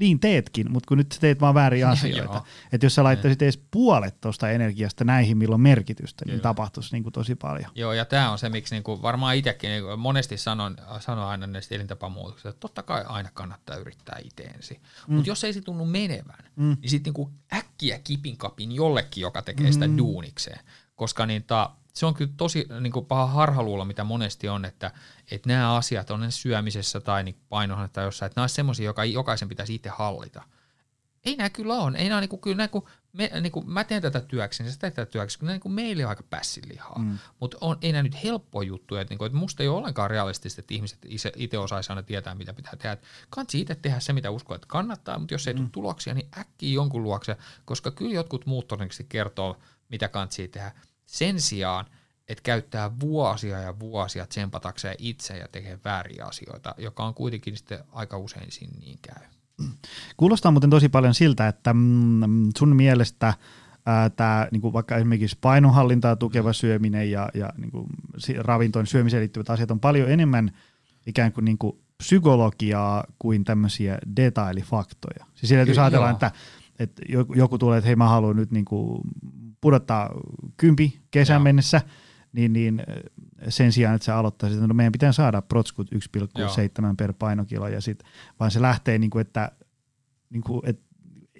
niin 0.00 0.20
teetkin, 0.20 0.72
mutta 0.72 0.88
kun 0.88 0.98
nyt 0.98 1.16
teet 1.20 1.40
vaan 1.40 1.54
väärin 1.54 1.86
asioita. 1.92 2.42
että 2.72 2.86
jos 2.86 2.94
sä 2.94 3.04
laittaisit 3.04 3.42
edes 3.42 3.60
puolet 3.70 4.20
tuosta 4.20 4.50
energiasta 4.50 5.04
näihin, 5.04 5.38
milloin 5.38 5.54
on 5.54 5.60
merkitystä, 5.60 6.24
niin 6.24 6.40
tapahtuisi 6.40 6.92
niin 6.92 7.02
kuin 7.02 7.12
tosi 7.12 7.34
paljon. 7.34 7.70
Joo, 7.74 7.92
ja 7.92 8.04
tämä 8.04 8.30
on 8.30 8.38
se, 8.38 8.48
miksi 8.48 8.74
niin 8.74 8.82
kuin 8.82 9.02
varmaan 9.02 9.36
itsekin 9.36 9.70
niin 9.70 9.98
monesti 9.98 10.36
sanon, 10.36 10.76
sanon 11.00 11.24
aina 11.24 11.46
näistä 11.46 11.74
elintapamuutoksista, 11.74 12.48
että 12.48 12.60
totta 12.60 12.82
kai 12.82 13.04
aina 13.06 13.30
kannattaa 13.34 13.76
yrittää 13.76 14.18
itse 14.24 14.42
ensin. 14.42 14.80
Mm. 15.08 15.14
Mutta 15.14 15.30
jos 15.30 15.44
ei 15.44 15.52
se 15.52 15.60
tunnu 15.60 15.84
menevän, 15.84 16.44
mm. 16.56 16.76
niin 16.80 16.90
sitten 16.90 17.12
niin 17.16 17.32
äkkiä 17.52 17.98
kipin 17.98 18.36
kapin 18.36 18.72
jollekin, 18.72 19.22
joka 19.22 19.42
tekee 19.42 19.66
mm. 19.66 19.72
sitä 19.72 19.98
duunikseen. 19.98 20.60
Koska 20.96 21.26
niin 21.26 21.42
ta, 21.42 21.70
se 21.92 22.06
on 22.06 22.14
kyllä 22.14 22.32
tosi 22.36 22.66
niin 22.80 22.92
kuin 22.92 23.06
paha 23.06 23.26
harhaluulla, 23.26 23.84
mitä 23.84 24.04
monesti 24.04 24.48
on, 24.48 24.64
että, 24.64 24.90
että 25.30 25.48
nämä 25.48 25.76
asiat 25.76 26.10
on 26.10 26.20
ne 26.20 26.30
syömisessä 26.30 27.00
tai 27.00 27.24
niin 27.24 27.36
painohan 27.48 27.90
tai 27.90 28.04
jossain, 28.04 28.26
että 28.26 28.38
nämä 28.38 28.44
on 28.44 28.48
semmoisia, 28.48 28.86
joka 28.86 29.04
jokaisen 29.04 29.48
pitäisi 29.48 29.74
itse 29.74 29.88
hallita. 29.88 30.42
Ei 31.24 31.36
nämä 31.36 31.50
kyllä 31.50 31.74
on. 31.74 31.96
Ei 31.96 32.08
nämä 32.08 32.20
niin 32.20 32.28
kuin, 32.28 32.40
kyllä 32.40 32.56
nämä, 32.56 32.68
kun 32.68 32.86
me, 33.12 33.30
niin 33.40 33.52
kuin 33.52 33.70
mä 33.70 33.84
teen 33.84 34.02
tätä 34.02 34.20
työksi, 34.20 34.62
niin 34.62 34.72
sä 34.72 34.78
teet 34.78 34.94
tätä 34.94 35.10
työksi, 35.10 35.38
kun 35.38 35.46
nämä 35.46 35.54
niin 35.54 35.60
kuin 35.60 35.72
meille 35.72 36.04
on 36.04 36.08
aika 36.08 36.22
pässilihaa. 36.30 36.98
Mm. 36.98 37.18
Mutta 37.40 37.58
ei 37.82 37.92
nämä 37.92 38.02
nyt 38.02 38.22
helppoja 38.24 38.68
juttuja, 38.68 39.00
että, 39.00 39.12
niin 39.12 39.18
kuin, 39.18 39.26
että 39.26 39.38
musta 39.38 39.62
ei 39.62 39.68
ole 39.68 39.78
ollenkaan 39.78 40.10
realistista, 40.10 40.60
että 40.60 40.74
ihmiset 40.74 41.32
itse 41.36 41.58
osaisi 41.58 41.92
aina 41.92 42.02
tietää, 42.02 42.34
mitä 42.34 42.54
pitää 42.54 42.76
tehdä. 42.76 42.96
Kansi 43.30 43.60
itse 43.60 43.74
tehdä 43.74 44.00
se, 44.00 44.12
mitä 44.12 44.30
uskoo, 44.30 44.54
että 44.54 44.66
kannattaa, 44.66 45.18
mutta 45.18 45.34
jos 45.34 45.46
ei 45.46 45.54
mm. 45.54 45.58
tule 45.58 45.70
tuloksia, 45.72 46.14
niin 46.14 46.28
äkkiä 46.38 46.74
jonkun 46.74 47.02
luokse, 47.02 47.36
koska 47.64 47.90
kyllä 47.90 48.14
jotkut 48.14 48.46
muut 48.46 48.68
todennäköisesti 48.68 49.06
kertoo, 49.08 49.58
mitä 49.88 50.08
kansi 50.08 50.48
tehdä 50.48 50.72
sen 51.12 51.40
sijaan, 51.40 51.86
että 52.28 52.42
käyttää 52.42 52.90
vuosia 53.00 53.60
ja 53.60 53.78
vuosia 53.78 54.26
tsempatakseen 54.26 54.96
itse 54.98 55.38
ja 55.38 55.48
tekee 55.48 55.78
vääriä 55.84 56.26
asioita, 56.26 56.74
joka 56.78 57.04
on 57.04 57.14
kuitenkin 57.14 57.56
sitten 57.56 57.78
aika 57.92 58.18
usein 58.18 58.52
siinä 58.52 58.78
niin 58.80 58.98
käy. 59.02 59.26
Kuulostaa 60.16 60.52
muuten 60.52 60.70
tosi 60.70 60.88
paljon 60.88 61.14
siltä, 61.14 61.48
että 61.48 61.74
mm, 61.74 62.50
sun 62.58 62.76
mielestä 62.76 63.34
tämä 64.16 64.48
niinku 64.52 64.72
vaikka 64.72 64.96
esimerkiksi 64.96 65.38
painonhallintaa 65.40 66.16
tukeva 66.16 66.50
mm. 66.50 66.54
syöminen 66.54 67.10
ja, 67.10 67.28
ja 67.34 67.52
niinku, 67.56 67.86
ravintoon 68.38 68.86
syömiseen 68.86 69.20
liittyvät 69.20 69.50
asiat 69.50 69.70
on 69.70 69.80
paljon 69.80 70.10
enemmän 70.10 70.50
ikään 71.06 71.32
kuin 71.32 71.44
niinku 71.44 71.82
psykologiaa 71.98 73.04
kuin 73.18 73.44
tämmöisiä 73.44 73.98
detailifaktoja. 74.16 75.26
Siis 75.34 75.48
sillä, 75.48 75.62
jos 75.62 75.78
ajatellaan, 75.78 76.12
että, 76.12 76.30
että 76.78 77.02
joku 77.34 77.58
tulee, 77.58 77.78
että 77.78 77.86
hei 77.86 77.96
mä 77.96 78.08
haluan 78.08 78.36
nyt 78.36 78.50
niinku 78.50 79.00
pudottaa 79.62 80.10
kympi 80.56 81.00
kesän 81.10 81.34
Joo. 81.34 81.42
mennessä, 81.42 81.80
niin, 82.32 82.52
niin 82.52 82.82
sen 83.48 83.72
sijaan, 83.72 83.94
että 83.94 84.04
sä 84.04 84.16
aloittaisit, 84.16 84.58
että 84.58 84.66
no 84.66 84.74
meidän 84.74 84.92
pitää 84.92 85.12
saada 85.12 85.42
protskut 85.42 85.90
1,7 85.94 85.98
per 86.98 87.12
painokilo, 87.12 87.68
ja 87.68 87.80
sit, 87.80 88.02
vaan 88.40 88.50
se 88.50 88.62
lähtee, 88.62 88.98
niin 88.98 89.10
kuin, 89.10 89.20
että, 89.20 89.52
niin 90.30 90.42
kuin, 90.42 90.60
että 90.64 90.82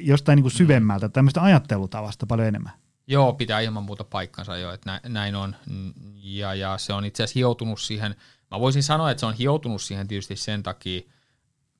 jostain 0.00 0.36
niin 0.36 0.42
kuin 0.42 0.52
syvemmältä, 0.52 1.08
tämmöistä 1.08 1.42
ajattelutavasta 1.42 2.26
paljon 2.26 2.48
enemmän. 2.48 2.72
Joo, 3.06 3.32
pitää 3.32 3.60
ilman 3.60 3.82
muuta 3.82 4.04
paikkansa 4.04 4.56
jo, 4.56 4.72
että 4.72 5.00
näin 5.08 5.34
on, 5.34 5.56
ja, 6.22 6.54
ja 6.54 6.78
se 6.78 6.92
on 6.92 7.04
itse 7.04 7.22
asiassa 7.22 7.38
hioutunut 7.38 7.80
siihen, 7.80 8.14
mä 8.50 8.60
voisin 8.60 8.82
sanoa, 8.82 9.10
että 9.10 9.20
se 9.20 9.26
on 9.26 9.34
hioutunut 9.34 9.82
siihen 9.82 10.08
tietysti 10.08 10.36
sen 10.36 10.62
takia, 10.62 11.02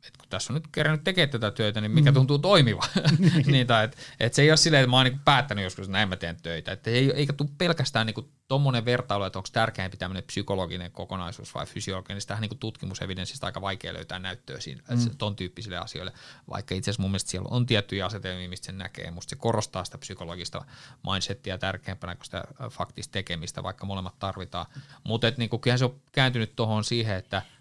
että 0.06 0.18
kun 0.18 0.28
tässä 0.28 0.52
on 0.52 0.54
nyt 0.54 0.68
kerännyt 0.72 1.04
tekemään 1.04 1.30
tätä 1.30 1.50
työtä, 1.50 1.80
niin 1.80 1.90
mikä 1.90 2.10
mm. 2.10 2.14
tuntuu 2.14 2.38
toimiva. 2.38 2.86
niin, 3.46 3.66
tai, 3.66 3.84
et, 3.84 3.96
et 4.20 4.34
se 4.34 4.42
ei 4.42 4.50
ole 4.50 4.56
silleen, 4.56 4.82
että 4.82 4.90
mä 4.90 4.96
oon 4.96 5.06
niin 5.06 5.20
päättänyt 5.24 5.64
joskus, 5.64 5.82
että 5.82 5.92
näin 5.92 6.08
mä 6.08 6.16
teen 6.16 6.36
töitä. 6.42 6.72
Et 6.72 6.86
ei, 6.86 7.10
eikä 7.10 7.32
tule 7.32 7.48
pelkästään 7.58 8.06
niin 8.06 8.32
tuommoinen 8.48 8.84
vertailu, 8.84 9.24
että 9.24 9.38
onko 9.38 9.48
tärkeämpi 9.52 9.96
tämmöinen 9.96 10.24
psykologinen 10.24 10.92
kokonaisuus 10.92 11.54
vai 11.54 11.66
fysiologinen. 11.66 12.16
Niin 12.16 12.26
tähän 12.26 12.40
niin 12.40 12.58
tutkimusevidenssistä 12.58 13.46
aika 13.46 13.60
vaikea 13.60 13.94
löytää 13.94 14.18
näyttöä 14.18 14.60
siinä, 14.60 14.82
mm. 14.90 15.16
ton 15.18 15.36
tyyppisille 15.36 15.78
asioille. 15.78 16.12
Vaikka 16.50 16.74
itse 16.74 16.90
asiassa 16.90 17.02
mun 17.02 17.10
mielestä 17.10 17.30
siellä 17.30 17.48
on 17.50 17.66
tiettyjä 17.66 18.06
asetelmia, 18.06 18.48
mistä 18.48 18.66
sen 18.66 18.78
näkee. 18.78 19.10
Musta 19.10 19.30
se 19.30 19.36
korostaa 19.36 19.84
sitä 19.84 19.98
psykologista 19.98 20.64
mindsettiä 21.10 21.58
tärkeämpänä 21.58 22.14
kuin 22.14 22.24
sitä 22.24 22.44
faktista 22.70 23.12
tekemistä, 23.12 23.62
vaikka 23.62 23.86
molemmat 23.86 24.18
tarvitaan. 24.18 24.66
Mutta 25.04 25.32
niin 25.36 25.60
kyllähän 25.60 25.78
se 25.78 25.84
on 25.84 26.00
kääntynyt 26.12 26.56
tuohon 26.56 26.84
siihen, 26.84 27.16
että– 27.16 27.42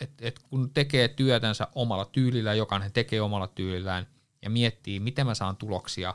et, 0.00 0.10
et 0.20 0.38
kun 0.38 0.70
tekee 0.70 1.08
työtänsä 1.08 1.68
omalla 1.74 2.04
tyylillä, 2.04 2.54
jokainen 2.54 2.92
tekee 2.92 3.20
omalla 3.20 3.46
tyylillään 3.46 4.06
ja 4.42 4.50
miettii, 4.50 5.00
miten 5.00 5.26
mä 5.26 5.34
saan 5.34 5.56
tuloksia 5.56 6.14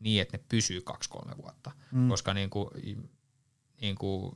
niin, 0.00 0.22
että 0.22 0.36
ne 0.36 0.44
pysyy 0.48 0.80
kaksi-kolme 0.80 1.36
vuotta. 1.36 1.70
Mm. 1.92 2.08
Koska 2.08 2.34
niin 2.34 2.50
kuin, 2.50 2.70
niin 3.80 3.96
kuin, 3.96 4.32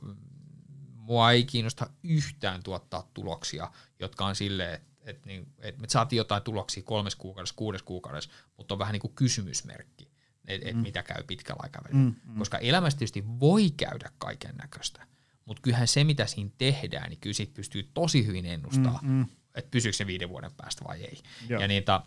mua 0.93 1.31
ei 1.31 1.43
kiinnosta 1.43 1.89
yhtään 2.03 2.63
tuottaa 2.63 3.09
tuloksia, 3.13 3.71
jotka 3.99 4.25
on 4.25 4.35
silleen, 4.35 4.73
että 4.73 4.95
et, 5.05 5.25
niin, 5.25 5.47
et 5.59 5.77
me 5.77 5.87
saatiin 5.89 6.17
jotain 6.17 6.43
tuloksia 6.43 6.83
kolmes 6.83 7.15
kuukaudessa, 7.15 7.55
kuudes 7.55 7.83
kuukaudessa, 7.83 8.29
mutta 8.57 8.73
on 8.73 8.79
vähän 8.79 8.93
niin 8.93 9.01
kuin 9.01 9.13
kysymysmerkki, 9.15 10.11
että 10.47 10.69
et 10.69 10.75
mm. 10.75 10.81
mitä 10.81 11.03
käy 11.03 11.23
pitkällä 11.23 11.59
aikavälillä. 11.63 12.03
Mm, 12.03 12.15
mm. 12.23 12.39
Koska 12.39 12.57
elämässä 12.57 12.99
tietysti 12.99 13.23
voi 13.39 13.69
käydä 13.69 14.11
kaiken 14.17 14.55
näköistä. 14.55 15.07
Mutta 15.45 15.61
kyllähän 15.61 15.87
se, 15.87 16.03
mitä 16.03 16.25
siinä 16.25 16.49
tehdään, 16.57 17.09
niin 17.09 17.19
kyllä 17.19 17.33
siitä 17.33 17.53
pystyy 17.53 17.89
tosi 17.93 18.25
hyvin 18.25 18.45
ennustamaan, 18.45 19.05
mm, 19.05 19.11
mm. 19.11 19.25
että 19.55 19.71
pysyykö 19.71 19.97
se 19.97 20.07
viiden 20.07 20.29
vuoden 20.29 20.51
päästä 20.57 20.85
vai 20.87 21.03
ei. 21.03 21.21
Joo. 21.49 21.61
Ja 21.61 21.67
niitä, 21.67 22.01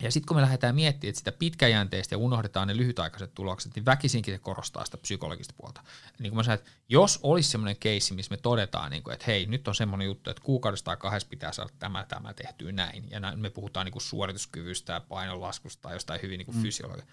Ja 0.00 0.10
sitten 0.10 0.26
kun 0.26 0.36
me 0.36 0.42
lähdetään 0.42 0.74
miettimään 0.74 1.08
että 1.08 1.18
sitä 1.18 1.32
pitkäjänteistä 1.32 2.14
ja 2.14 2.18
unohdetaan 2.18 2.68
ne 2.68 2.76
lyhytaikaiset 2.76 3.34
tulokset, 3.34 3.74
niin 3.74 3.84
väkisinkin 3.84 4.34
se 4.34 4.38
korostaa 4.38 4.84
sitä 4.84 4.96
psykologista 4.96 5.54
puolta. 5.56 5.82
Niin 6.18 6.30
kuin 6.30 6.36
mä 6.36 6.42
sanoin, 6.42 6.58
että 6.58 6.70
jos 6.88 7.20
olisi 7.22 7.50
semmoinen 7.50 7.76
keissi, 7.76 8.14
missä 8.14 8.30
me 8.30 8.36
todetaan, 8.36 8.90
niin 8.90 9.02
kuin, 9.02 9.14
että 9.14 9.24
hei, 9.26 9.46
nyt 9.46 9.68
on 9.68 9.74
semmoinen 9.74 10.06
juttu, 10.06 10.30
että 10.30 10.42
kuukaudesta 10.42 10.84
tai 10.84 10.96
kahdessa 10.96 11.28
pitää 11.28 11.52
saada 11.52 11.70
tämä 11.78 12.04
tämä 12.08 12.34
tehtyä 12.34 12.72
näin, 12.72 13.10
ja 13.10 13.20
me 13.36 13.50
puhutaan 13.50 13.86
niin 13.86 13.92
kuin 13.92 14.02
suorituskyvystä 14.02 14.92
ja 14.92 15.00
painonlaskusta 15.00 15.82
tai 15.82 15.94
jostain 15.94 16.22
hyvin 16.22 16.38
niin 16.38 16.46
kuin 16.46 16.56
mm. 16.56 16.62
fysiologia, 16.62 17.06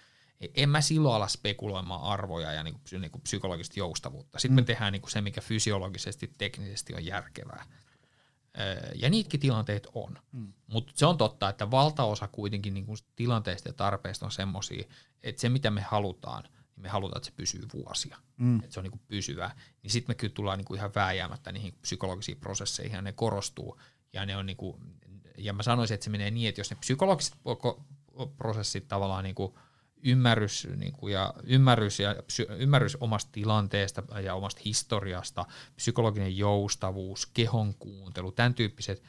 en 0.55 0.69
mä 0.69 0.81
silloin 0.81 1.15
ala 1.15 1.27
spekuloimaan 1.27 2.01
arvoja 2.01 2.51
ja 2.51 2.63
niin 2.63 2.73
kuin, 2.73 3.01
niin 3.01 3.11
kuin 3.11 3.21
psykologista 3.21 3.79
joustavuutta. 3.79 4.39
Sitten 4.39 4.53
mm. 4.53 4.61
me 4.61 4.65
tehdään 4.65 4.93
niin 4.93 5.01
kuin 5.01 5.11
se, 5.11 5.21
mikä 5.21 5.41
fysiologisesti, 5.41 6.33
teknisesti 6.37 6.93
on 6.93 7.05
järkevää. 7.05 7.65
Ja 8.95 9.09
niitäkin 9.09 9.39
tilanteet 9.39 9.87
on. 9.93 10.19
Mm. 10.31 10.53
Mutta 10.67 10.93
se 10.95 11.05
on 11.05 11.17
totta, 11.17 11.49
että 11.49 11.71
valtaosa 11.71 12.27
kuitenkin 12.27 12.73
niin 12.73 12.85
kuin 12.85 12.97
tilanteista 13.15 13.69
ja 13.69 13.73
tarpeista 13.73 14.25
on 14.25 14.31
semmoisia, 14.31 14.87
että 15.23 15.41
se 15.41 15.49
mitä 15.49 15.71
me 15.71 15.81
halutaan, 15.81 16.43
niin 16.43 16.81
me 16.81 16.89
halutaan, 16.89 17.17
että 17.17 17.29
se 17.29 17.35
pysyy 17.35 17.65
vuosia. 17.73 18.17
Mm. 18.37 18.59
Että 18.59 18.73
se 18.73 18.79
on 18.79 18.83
niin 18.83 18.91
kuin 18.91 19.01
pysyvää. 19.07 19.55
Niin 19.83 19.91
sitten 19.91 20.09
me 20.09 20.15
kyllä 20.15 20.33
tullaan 20.33 20.57
niin 20.57 20.65
kuin 20.65 20.77
ihan 20.77 20.91
vääjäämättä 20.95 21.51
niihin 21.51 21.73
psykologisiin 21.81 22.37
prosesseihin 22.37 22.95
ja 22.95 23.01
ne 23.01 23.11
korostuu. 23.11 23.81
Ja, 24.13 24.25
ne 24.25 24.37
on 24.37 24.45
niin 24.45 24.57
kuin, 24.57 24.77
ja 25.37 25.53
mä 25.53 25.63
sanoisin, 25.63 25.95
että 25.95 26.03
se 26.03 26.09
menee 26.09 26.31
niin, 26.31 26.49
että 26.49 26.61
jos 26.61 26.69
ne 26.69 26.77
psykologiset 26.79 27.35
prosessit 28.37 28.87
tavallaan 28.87 29.23
niin 29.23 29.35
kuin– 29.35 29.53
ymmärrys, 30.03 30.67
niin 30.75 30.93
kuin, 30.93 31.13
ja 31.13 31.33
ymmärrys, 31.43 31.99
ja 31.99 32.15
psy, 32.27 32.47
ymmärrys 32.49 32.97
omasta 32.99 33.31
tilanteesta 33.31 34.03
ja 34.23 34.35
omasta 34.35 34.61
historiasta, 34.65 35.45
psykologinen 35.75 36.37
joustavuus, 36.37 37.25
kehon 37.25 37.75
kuuntelu, 37.75 38.31
tämän 38.31 38.53
tyyppiset 38.53 39.03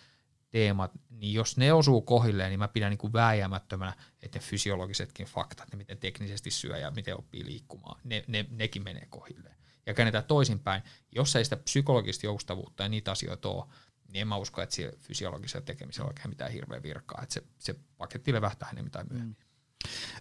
teemat, 0.50 0.92
niin 1.10 1.34
jos 1.34 1.56
ne 1.56 1.72
osuu 1.72 2.02
kohilleen, 2.02 2.50
niin 2.50 2.58
mä 2.58 2.68
pidän 2.68 2.90
niin 2.90 2.98
kuin 2.98 3.12
vääjäämättömänä, 3.12 3.92
että 4.22 4.38
ne 4.38 4.44
fysiologisetkin 4.44 5.26
faktat, 5.26 5.72
ne 5.72 5.76
miten 5.76 5.98
teknisesti 5.98 6.50
syö 6.50 6.76
ja 6.76 6.90
miten 6.90 7.18
oppii 7.18 7.44
liikkumaan, 7.44 8.00
ne, 8.04 8.24
ne, 8.26 8.46
nekin 8.50 8.84
menee 8.84 9.06
kohilleen. 9.10 9.56
Ja 9.86 9.94
käännetään 9.94 10.24
toisinpäin, 10.24 10.82
jos 11.12 11.36
ei 11.36 11.44
sitä 11.44 11.56
psykologista 11.56 12.26
joustavuutta 12.26 12.82
ja 12.82 12.88
niitä 12.88 13.10
asioita 13.10 13.48
ole, 13.48 13.64
niin 14.12 14.20
en 14.20 14.28
mä 14.28 14.36
usko, 14.36 14.62
että 14.62 14.76
fysiologisella 14.98 15.64
tekemisellä 15.64 16.06
on 16.06 16.10
oikein 16.10 16.28
mitään 16.28 16.52
hirveä 16.52 16.82
virkaa, 16.82 17.20
että 17.22 17.32
se, 17.34 17.42
se 17.58 17.74
paketti 17.98 18.32
levähtää 18.32 18.68
enemmän 18.72 18.90
tai 18.90 19.04
myöhemmin. 19.04 19.36
Mm. 19.38 19.47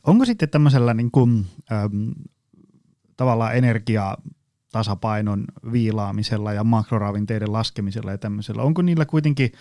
Onko 0.04 0.26
sitten 0.26 0.50
tämmöisellä 0.50 0.94
niin 0.94 1.12
kuin, 1.12 1.48
äm, 1.72 2.14
tavallaan 3.18 3.56
energiatasapainon 3.56 5.46
viilaamisella 5.72 6.54
ja 6.54 6.64
makroravinteiden 6.64 7.54
laskemisella 7.54 8.12
ja 8.12 8.18
tämmöisellä, 8.18 8.64
onko 8.64 8.82
niillä 8.82 9.06
kuitenkin 9.06 9.52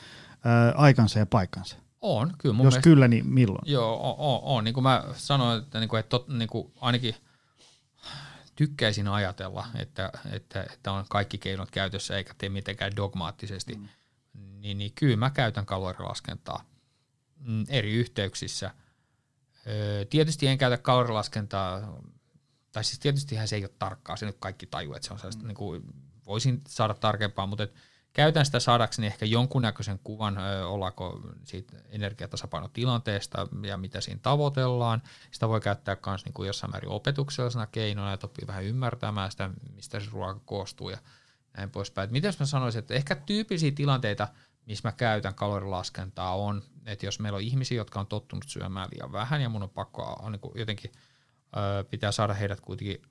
ää, 0.44 0.72
aikansa 0.76 1.18
ja 1.18 1.26
paikkansa? 1.26 1.76
On, 2.00 2.32
kyllä 2.38 2.54
mun 2.54 2.64
Jos 2.64 2.72
mielestä, 2.72 2.90
kyllä, 2.90 3.08
niin 3.08 3.28
milloin? 3.28 3.72
Joo, 3.72 4.10
on, 4.10 4.14
on, 4.18 4.40
on. 4.42 4.64
Niin 4.64 4.74
kuin 4.74 4.84
mä 4.84 5.04
sanoin, 5.12 5.62
että, 5.62 5.80
niin 5.80 5.88
kuin, 5.88 6.00
että 6.00 6.10
tot, 6.10 6.28
niin 6.28 6.48
kuin 6.48 6.72
ainakin 6.80 7.14
tykkäisin 8.56 9.08
ajatella, 9.08 9.66
että, 9.74 10.12
että, 10.32 10.66
että 10.72 10.92
on 10.92 11.04
kaikki 11.08 11.38
keinot 11.38 11.70
käytössä 11.70 12.16
eikä 12.16 12.34
tee 12.38 12.48
mitenkään 12.48 12.96
dogmaattisesti, 12.96 13.74
mm. 13.74 13.88
niin, 14.60 14.78
niin 14.78 14.92
kyllä 14.94 15.16
mä 15.16 15.30
käytän 15.30 15.66
kalorilaskentaa 15.66 16.64
mm, 17.46 17.64
eri 17.68 17.92
yhteyksissä– 17.92 18.70
Tietysti 20.10 20.46
en 20.46 20.58
käytä 20.58 20.78
kalorilaskentaa, 20.78 22.00
tai 22.72 22.84
siis 22.84 22.98
tietysti 22.98 23.36
se 23.44 23.56
ei 23.56 23.64
ole 23.64 23.70
tarkkaa, 23.78 24.16
se 24.16 24.26
nyt 24.26 24.36
kaikki 24.38 24.66
tajuu, 24.66 24.94
että 24.94 25.08
se 25.08 25.12
on 25.12 25.18
sellaista, 25.18 25.42
mm. 25.42 25.48
niin 25.48 25.56
kuin, 25.56 25.82
voisin 26.26 26.60
saada 26.68 26.94
tarkempaa, 26.94 27.46
mutta 27.46 27.64
et 27.64 27.74
käytän 28.12 28.46
sitä 28.46 28.60
saadakseni 28.60 29.06
ehkä 29.06 29.26
jonkunnäköisen 29.26 30.00
kuvan, 30.04 30.38
ollaanko 30.66 31.20
siitä 31.44 31.76
energiatasapainotilanteesta 31.88 33.48
ja 33.62 33.76
mitä 33.76 34.00
siinä 34.00 34.20
tavoitellaan. 34.22 35.02
Sitä 35.30 35.48
voi 35.48 35.60
käyttää 35.60 35.96
myös 36.06 36.24
niin 36.24 36.32
kuin 36.32 36.46
jossain 36.46 36.70
määrin 36.70 36.90
opetuksellisena 36.90 37.66
keinona, 37.66 38.12
että 38.12 38.26
oppii 38.26 38.46
vähän 38.46 38.64
ymmärtämään 38.64 39.30
sitä, 39.30 39.50
mistä 39.74 40.00
se 40.00 40.06
ruoka 40.12 40.40
koostuu 40.44 40.90
ja 40.90 40.98
näin 41.56 41.70
poispäin. 41.70 42.12
Miten 42.12 42.32
mä 42.40 42.46
sanoisin, 42.46 42.78
että 42.78 42.94
ehkä 42.94 43.14
tyypillisiä 43.14 43.70
tilanteita– 43.70 44.28
missä 44.66 44.88
mä 44.88 44.92
käytän 44.92 45.34
kalorilaskentaa 45.34 46.36
on, 46.36 46.62
että 46.86 47.06
jos 47.06 47.20
meillä 47.20 47.36
on 47.36 47.42
ihmisiä, 47.42 47.76
jotka 47.76 48.00
on 48.00 48.06
tottunut 48.06 48.44
syömään 48.48 48.88
liian 48.92 49.12
vähän 49.12 49.40
ja 49.40 49.48
mun 49.48 49.62
on 49.62 49.70
pakko 49.70 50.02
on 50.02 50.32
niin 50.32 50.40
jotenkin 50.54 50.92
ö, 51.56 51.84
pitää 51.84 52.12
saada 52.12 52.34
heidät 52.34 52.60
kuitenkin 52.60 53.02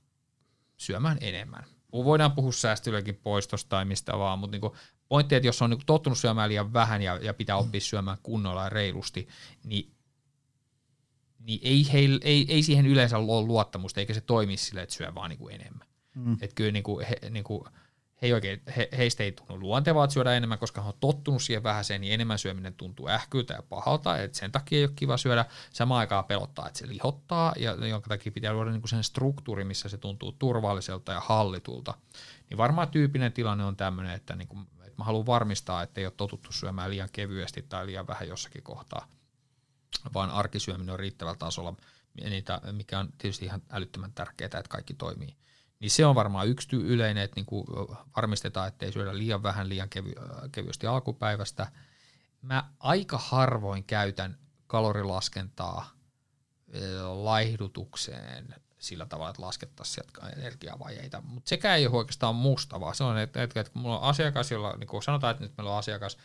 syömään 0.78 1.18
enemmän. 1.22 1.64
Voidaan 1.92 2.32
puhua 2.32 2.52
säästölläkin 2.52 3.16
poistosta 3.16 3.70
tai 3.70 3.86
mistä 3.86 4.18
vaan, 4.18 4.40
mutta 4.40 4.58
niin 4.58 4.72
pointti, 5.08 5.36
että 5.36 5.48
jos 5.48 5.62
on 5.62 5.70
niin 5.70 5.86
tottunut 5.86 6.18
syömään 6.18 6.50
liian 6.50 6.74
vähän 6.74 7.02
ja, 7.02 7.20
ja 7.22 7.34
pitää 7.34 7.58
oppia 7.58 7.82
syömään 7.82 8.18
kunnolla 8.24 8.64
ja 8.64 8.70
reilusti, 8.70 9.28
niin, 9.64 9.92
niin 11.40 11.60
ei, 11.64 11.88
heil, 11.94 12.20
ei, 12.22 12.46
ei 12.50 12.64
siihen 12.64 12.86
yleensä 12.86 13.18
ole 13.18 13.42
luottamusta, 13.42 14.00
eikä 14.00 14.14
se 14.14 14.22
toimi 14.22 14.58
sille, 14.58 14.82
että 14.82 14.96
syö 14.96 15.16
vaan 15.16 15.30
niin 15.30 15.40
kuin 15.40 15.56
enemmän. 15.56 15.88
Mm. 16.16 16.34
Että 16.34 16.56
kyllä 16.56 16.72
niin 16.72 16.84
kuin, 16.84 17.06
he, 17.06 17.30
niin 17.30 17.44
kuin, 17.44 17.64
he 18.22 18.34
oikein, 18.34 18.62
he, 18.78 18.90
heistä 18.98 19.24
ei 19.24 19.32
tunnu 19.32 19.60
luontevaa 19.60 20.10
syödä 20.10 20.34
enemmän, 20.34 20.60
koska 20.60 20.82
he 20.82 20.88
on 20.88 20.94
tottunut 21.00 21.42
siihen 21.42 21.64
vähäiseen, 21.64 22.02
niin 22.02 22.14
enemmän 22.14 22.40
syöminen 22.40 22.74
tuntuu 22.74 23.10
ähkyltä 23.10 23.54
ja 23.54 23.64
pahalta, 23.70 24.18
että 24.18 24.38
sen 24.38 24.52
takia 24.52 24.78
ei 24.78 24.86
ole 24.86 24.94
kiva 24.96 25.18
syödä. 25.18 25.46
Samaan 25.74 26.00
aikaan 26.00 26.26
pelottaa, 26.26 26.68
että 26.68 26.80
se 26.80 26.88
lihottaa, 26.88 27.54
ja 27.58 27.88
jonka 27.88 28.10
takia 28.10 28.32
pitää 28.32 28.54
luoda 28.54 28.72
niin 28.72 28.88
sen 28.88 29.04
struktuuri, 29.04 29.64
missä 29.64 29.90
se 29.90 29.98
tuntuu 29.98 30.32
turvalliselta 30.32 31.12
ja 31.12 31.20
hallitulta. 31.20 31.94
Niin 32.50 32.58
varmaan 32.58 32.90
tyypinen 32.90 33.34
tilanne 33.34 33.66
on 33.66 33.76
tämmöinen, 33.76 34.14
että, 34.14 34.36
niin 34.36 34.48
kuin, 34.48 34.68
että 34.80 34.96
mä 34.98 35.04
haluan 35.04 35.26
varmistaa, 35.26 35.82
että 35.82 36.02
ei 36.02 36.06
ole 36.06 36.14
totuttu 36.18 36.52
syömään 36.52 36.90
liian 36.90 37.10
kevyesti 37.12 37.62
tai 37.70 37.86
liian 37.86 38.08
vähän 38.08 38.28
jossakin 38.28 38.64
kohtaa, 38.64 39.08
vaan 40.14 40.30
arkisyöminen 40.30 40.94
on 40.94 41.00
riittävällä 41.00 41.38
tasolla, 41.38 41.74
niitä, 42.30 42.62
mikä 42.72 43.00
on 43.00 43.10
tietysti 43.18 43.46
ihan 43.46 43.62
älyttömän 43.72 44.14
tärkeää, 44.14 44.46
että 44.46 44.70
kaikki 44.70 44.94
toimii 44.94 45.36
niin 45.86 45.92
se 45.92 46.06
on 46.06 46.16
varmaan 46.16 46.48
yksi 46.48 46.76
yleinen, 46.76 47.24
että 47.24 47.36
niin 47.36 47.46
kuin 47.46 47.66
varmistetaan, 48.16 48.68
ettei 48.68 48.92
syödä 48.92 49.18
liian 49.18 49.44
vähän 49.44 49.70
liian 49.70 49.90
kevy- 49.90 50.50
kevyesti 50.52 50.88
alkupäivästä. 50.88 51.72
Mä 52.42 52.70
aika 52.80 53.18
harvoin 53.18 53.84
käytän 53.84 54.38
kalorilaskentaa 54.68 55.90
laihdutukseen 57.14 58.56
sillä 58.80 59.06
tavalla, 59.06 59.30
että 59.30 59.42
laskettaisiin 59.42 60.08
energiavajeita. 60.38 61.22
Mutta 61.22 61.50
sekään 61.50 61.78
ei 61.78 61.88
ole 61.88 61.96
oikeastaan 61.96 62.36
musta, 62.36 62.80
vaan 62.80 62.96
se 62.96 63.04
on, 63.04 63.18
että, 63.18 63.44
että, 63.44 63.64
kun 63.64 63.82
mulla 63.82 64.00
on 64.00 64.10
asiakas, 64.10 64.52
jolla 64.52 64.78
niin 64.78 64.88
kuin 64.88 65.04
sanotaan, 65.04 65.32
että 65.32 65.44
nyt 65.44 65.58
meillä 65.58 65.72
on 65.72 65.80
asiakas, 65.80 66.18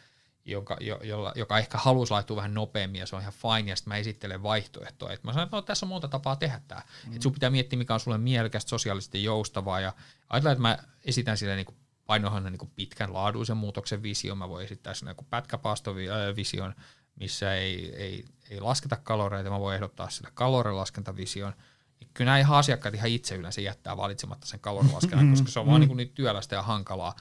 joka, 0.45 0.77
jo, 0.81 1.01
jolla, 1.03 1.33
joka 1.37 1.59
ehkä 1.59 1.79
haluaisi 1.79 2.13
laittua 2.13 2.37
vähän 2.37 2.55
nopeammin 2.55 2.99
ja 2.99 3.07
se 3.07 3.17
on 3.17 3.23
ihan 3.23 3.33
fine 3.33 3.71
ja 3.71 3.77
sitten 3.77 3.91
mä 3.91 3.97
esittelen 3.97 4.43
vaihtoehtoja. 4.43 5.13
Et 5.13 5.25
mä 5.25 5.33
sanon, 5.33 5.45
että 5.45 5.57
no, 5.57 5.63
tässä 5.63 5.87
on 5.87 5.89
monta 5.89 6.09
tapaa 6.09 6.37
tehdä 6.37 6.61
tämä. 6.69 6.83
Mm. 7.07 7.17
Et 7.17 7.23
sun 7.23 7.33
pitää 7.33 7.51
miettiä, 7.51 7.79
mikä 7.79 7.95
on 7.95 8.01
sulle 8.01 8.19
mielekästä, 8.19 8.69
sosiaalisesti 8.69 9.25
joustavaa 9.25 9.81
ja 9.81 9.93
ajatellaan, 10.29 10.53
että 10.53 10.63
mä 10.63 10.79
esitän 11.05 11.37
sille 11.37 11.57
niin 11.57 11.67
painohan 12.07 12.45
niin 12.45 12.71
pitkän 12.77 13.13
laaduisen 13.13 13.57
muutoksen 13.57 14.03
vision, 14.03 14.39
mä 14.39 14.49
voin 14.49 14.65
esittää 14.65 14.95
sinne 14.95 15.13
niin 15.13 15.27
pätkäpaastovision, 15.31 16.75
missä 17.17 17.55
ei, 17.55 17.95
ei, 17.97 18.25
ei 18.51 18.61
lasketa 18.61 18.97
kaloreita, 18.97 19.51
mä 19.51 19.61
voin 19.61 19.75
ehdottaa 19.75 20.11
sille 20.11 20.31
kalorilaskentavision, 20.35 21.53
niin 22.01 22.11
kyllä 22.15 22.39
nämä 22.39 22.57
asiakkaat 22.57 22.95
ihan 22.95 23.09
itse 23.09 23.35
yleensä 23.35 23.61
jättää 23.61 23.97
valitsematta 23.97 24.47
sen 24.47 24.61
kalorilaskennan, 24.61 25.31
koska 25.35 25.51
se 25.51 25.61
on 25.61 25.67
vaan 25.67 25.81
niin, 25.81 25.97
niin 25.97 26.09
työlästä 26.09 26.57
ja 26.57 26.63
hankalaa 26.63 27.17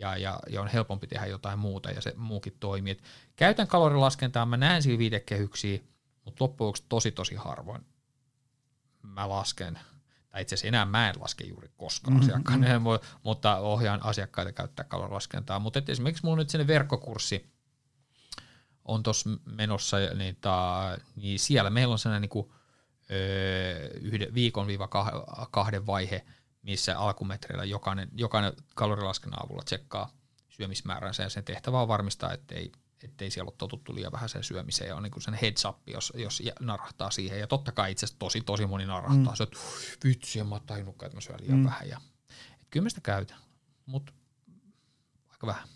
ja, 0.00 0.16
ja, 0.16 0.38
ja 0.48 0.60
on 0.60 0.68
helpompi 0.68 1.06
tehdä 1.06 1.26
jotain 1.26 1.58
muuta 1.58 1.90
ja 1.90 2.00
se 2.00 2.14
muukin 2.16 2.56
toimii. 2.60 2.92
Et 2.92 3.02
käytän 3.36 3.66
kalorilaskentaa, 3.66 4.46
mä 4.46 4.56
näen 4.56 4.82
siinä 4.82 4.98
viitekehyksiä, 4.98 5.80
mutta 6.24 6.44
loppujen 6.44 6.74
tosi 6.88 7.10
tosi 7.10 7.34
harvoin 7.34 7.86
mä 9.02 9.28
lasken, 9.28 9.78
tai 10.30 10.42
itse 10.42 10.54
asiassa 10.54 10.68
enää 10.68 10.84
mä 10.84 11.08
en 11.08 11.14
laske 11.20 11.44
juuri 11.44 11.70
koskaan 11.76 12.16
mm-hmm. 12.16 12.30
asiakkaan, 12.30 12.82
mutta 13.22 13.56
ohjaan 13.56 14.04
asiakkaita 14.04 14.52
käyttää 14.52 14.84
kalorilaskentaa. 14.84 15.58
Mutta 15.58 15.82
esimerkiksi 15.88 16.24
mulla 16.24 16.34
on 16.34 16.38
nyt 16.38 16.50
sinne 16.50 16.66
verkkokurssi 16.66 17.52
on 18.84 19.02
tuossa 19.02 19.30
menossa, 19.44 19.96
niin, 20.14 20.36
ta, 20.40 20.80
niin 21.16 21.38
siellä 21.38 21.70
meillä 21.70 21.92
on 21.92 21.98
sellainen 21.98 22.22
niin 22.22 22.30
kuin, 22.30 22.52
öö, 23.10 23.88
yhden, 24.00 24.34
viikon 24.34 24.66
viiva 24.66 24.88
kahden 25.50 25.86
vaihe– 25.86 26.24
missä 26.62 26.98
alkumetreillä 26.98 27.64
jokainen, 27.64 28.08
jokainen 28.14 28.52
kalorilaskennan 28.74 29.44
avulla 29.44 29.62
tsekkaa 29.62 30.10
syömismääränsä 30.48 31.22
ja 31.22 31.30
sen 31.30 31.44
tehtävä 31.44 31.82
on 31.82 31.88
varmistaa, 31.88 32.32
ettei, 32.32 32.72
ettei 33.02 33.30
siellä 33.30 33.48
ole 33.48 33.54
totuttu 33.58 33.94
liian 33.94 34.12
vähän 34.12 34.28
sen 34.28 34.44
syömiseen 34.44 34.88
ja 34.88 34.96
on 34.96 35.02
niin 35.02 35.22
sen 35.22 35.34
heads 35.34 35.64
up, 35.64 35.76
jos, 35.86 36.12
jos 36.16 36.42
narahtaa 36.60 37.10
siihen. 37.10 37.40
Ja 37.40 37.46
totta 37.46 37.72
kai 37.72 37.92
itse 37.92 38.06
asiassa 38.06 38.18
tosi, 38.18 38.40
tosi 38.40 38.66
moni 38.66 38.86
narahtaa, 38.86 39.32
mm. 39.32 39.36
se, 39.36 39.42
että 39.42 39.58
vitsi, 40.04 40.40
en 40.40 40.46
mä 40.46 40.60
tajunnutkaan, 40.66 41.06
että 41.06 41.16
mä 41.16 41.20
syön 41.20 41.40
liian 41.40 41.58
mm. 41.58 41.64
vähän. 41.64 41.88
Ja, 41.88 42.00
et 42.60 42.66
kyllä 42.70 42.84
mä 42.84 42.88
sitä 42.88 43.00
käytän, 43.00 43.38
mutta 43.86 44.12
aika 45.28 45.46
vähän. 45.46 45.68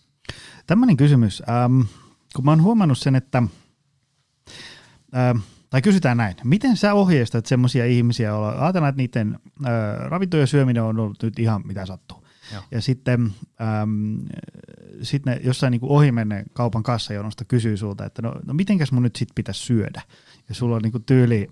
Tämmöinen 0.66 0.96
kysymys, 0.96 1.42
ähm, 1.48 1.80
kun 2.36 2.44
mä 2.44 2.50
oon 2.50 2.62
huomannut 2.62 2.98
sen, 2.98 3.14
että 3.14 3.42
ähm, 5.16 5.38
tai 5.74 5.82
kysytään 5.82 6.16
näin, 6.16 6.36
miten 6.44 6.76
sä 6.76 6.94
ohjeistat 6.94 7.46
semmoisia 7.46 7.86
ihmisiä, 7.86 8.28
joilla 8.28 8.64
ajatellaan, 8.64 8.88
että 8.88 9.02
niiden 9.02 9.38
äh, 9.66 9.70
ravinto 10.08 10.36
ja 10.36 10.46
syöminen 10.46 10.82
on 10.82 10.98
ollut 10.98 11.22
nyt 11.22 11.38
ihan 11.38 11.62
mitä 11.66 11.86
sattuu. 11.86 12.24
Joo. 12.52 12.62
Ja 12.70 12.80
sitten 12.80 13.32
äm, 13.82 14.18
sit 15.02 15.26
ne 15.26 15.40
jossain 15.44 15.70
niin 15.70 15.80
ohimennen 15.82 16.44
kaupan 16.52 16.82
kassajonosta 16.82 17.44
kysyy 17.44 17.76
sulta, 17.76 18.04
että 18.04 18.22
no, 18.22 18.34
no 18.46 18.54
mitenkäs 18.54 18.92
mun 18.92 19.02
nyt 19.02 19.16
sit 19.16 19.28
pitäisi 19.34 19.60
syödä. 19.60 20.02
ja 20.48 20.54
sulla 20.54 20.76
on 20.76 20.82
niinku 20.82 20.98
tyyli 20.98 21.50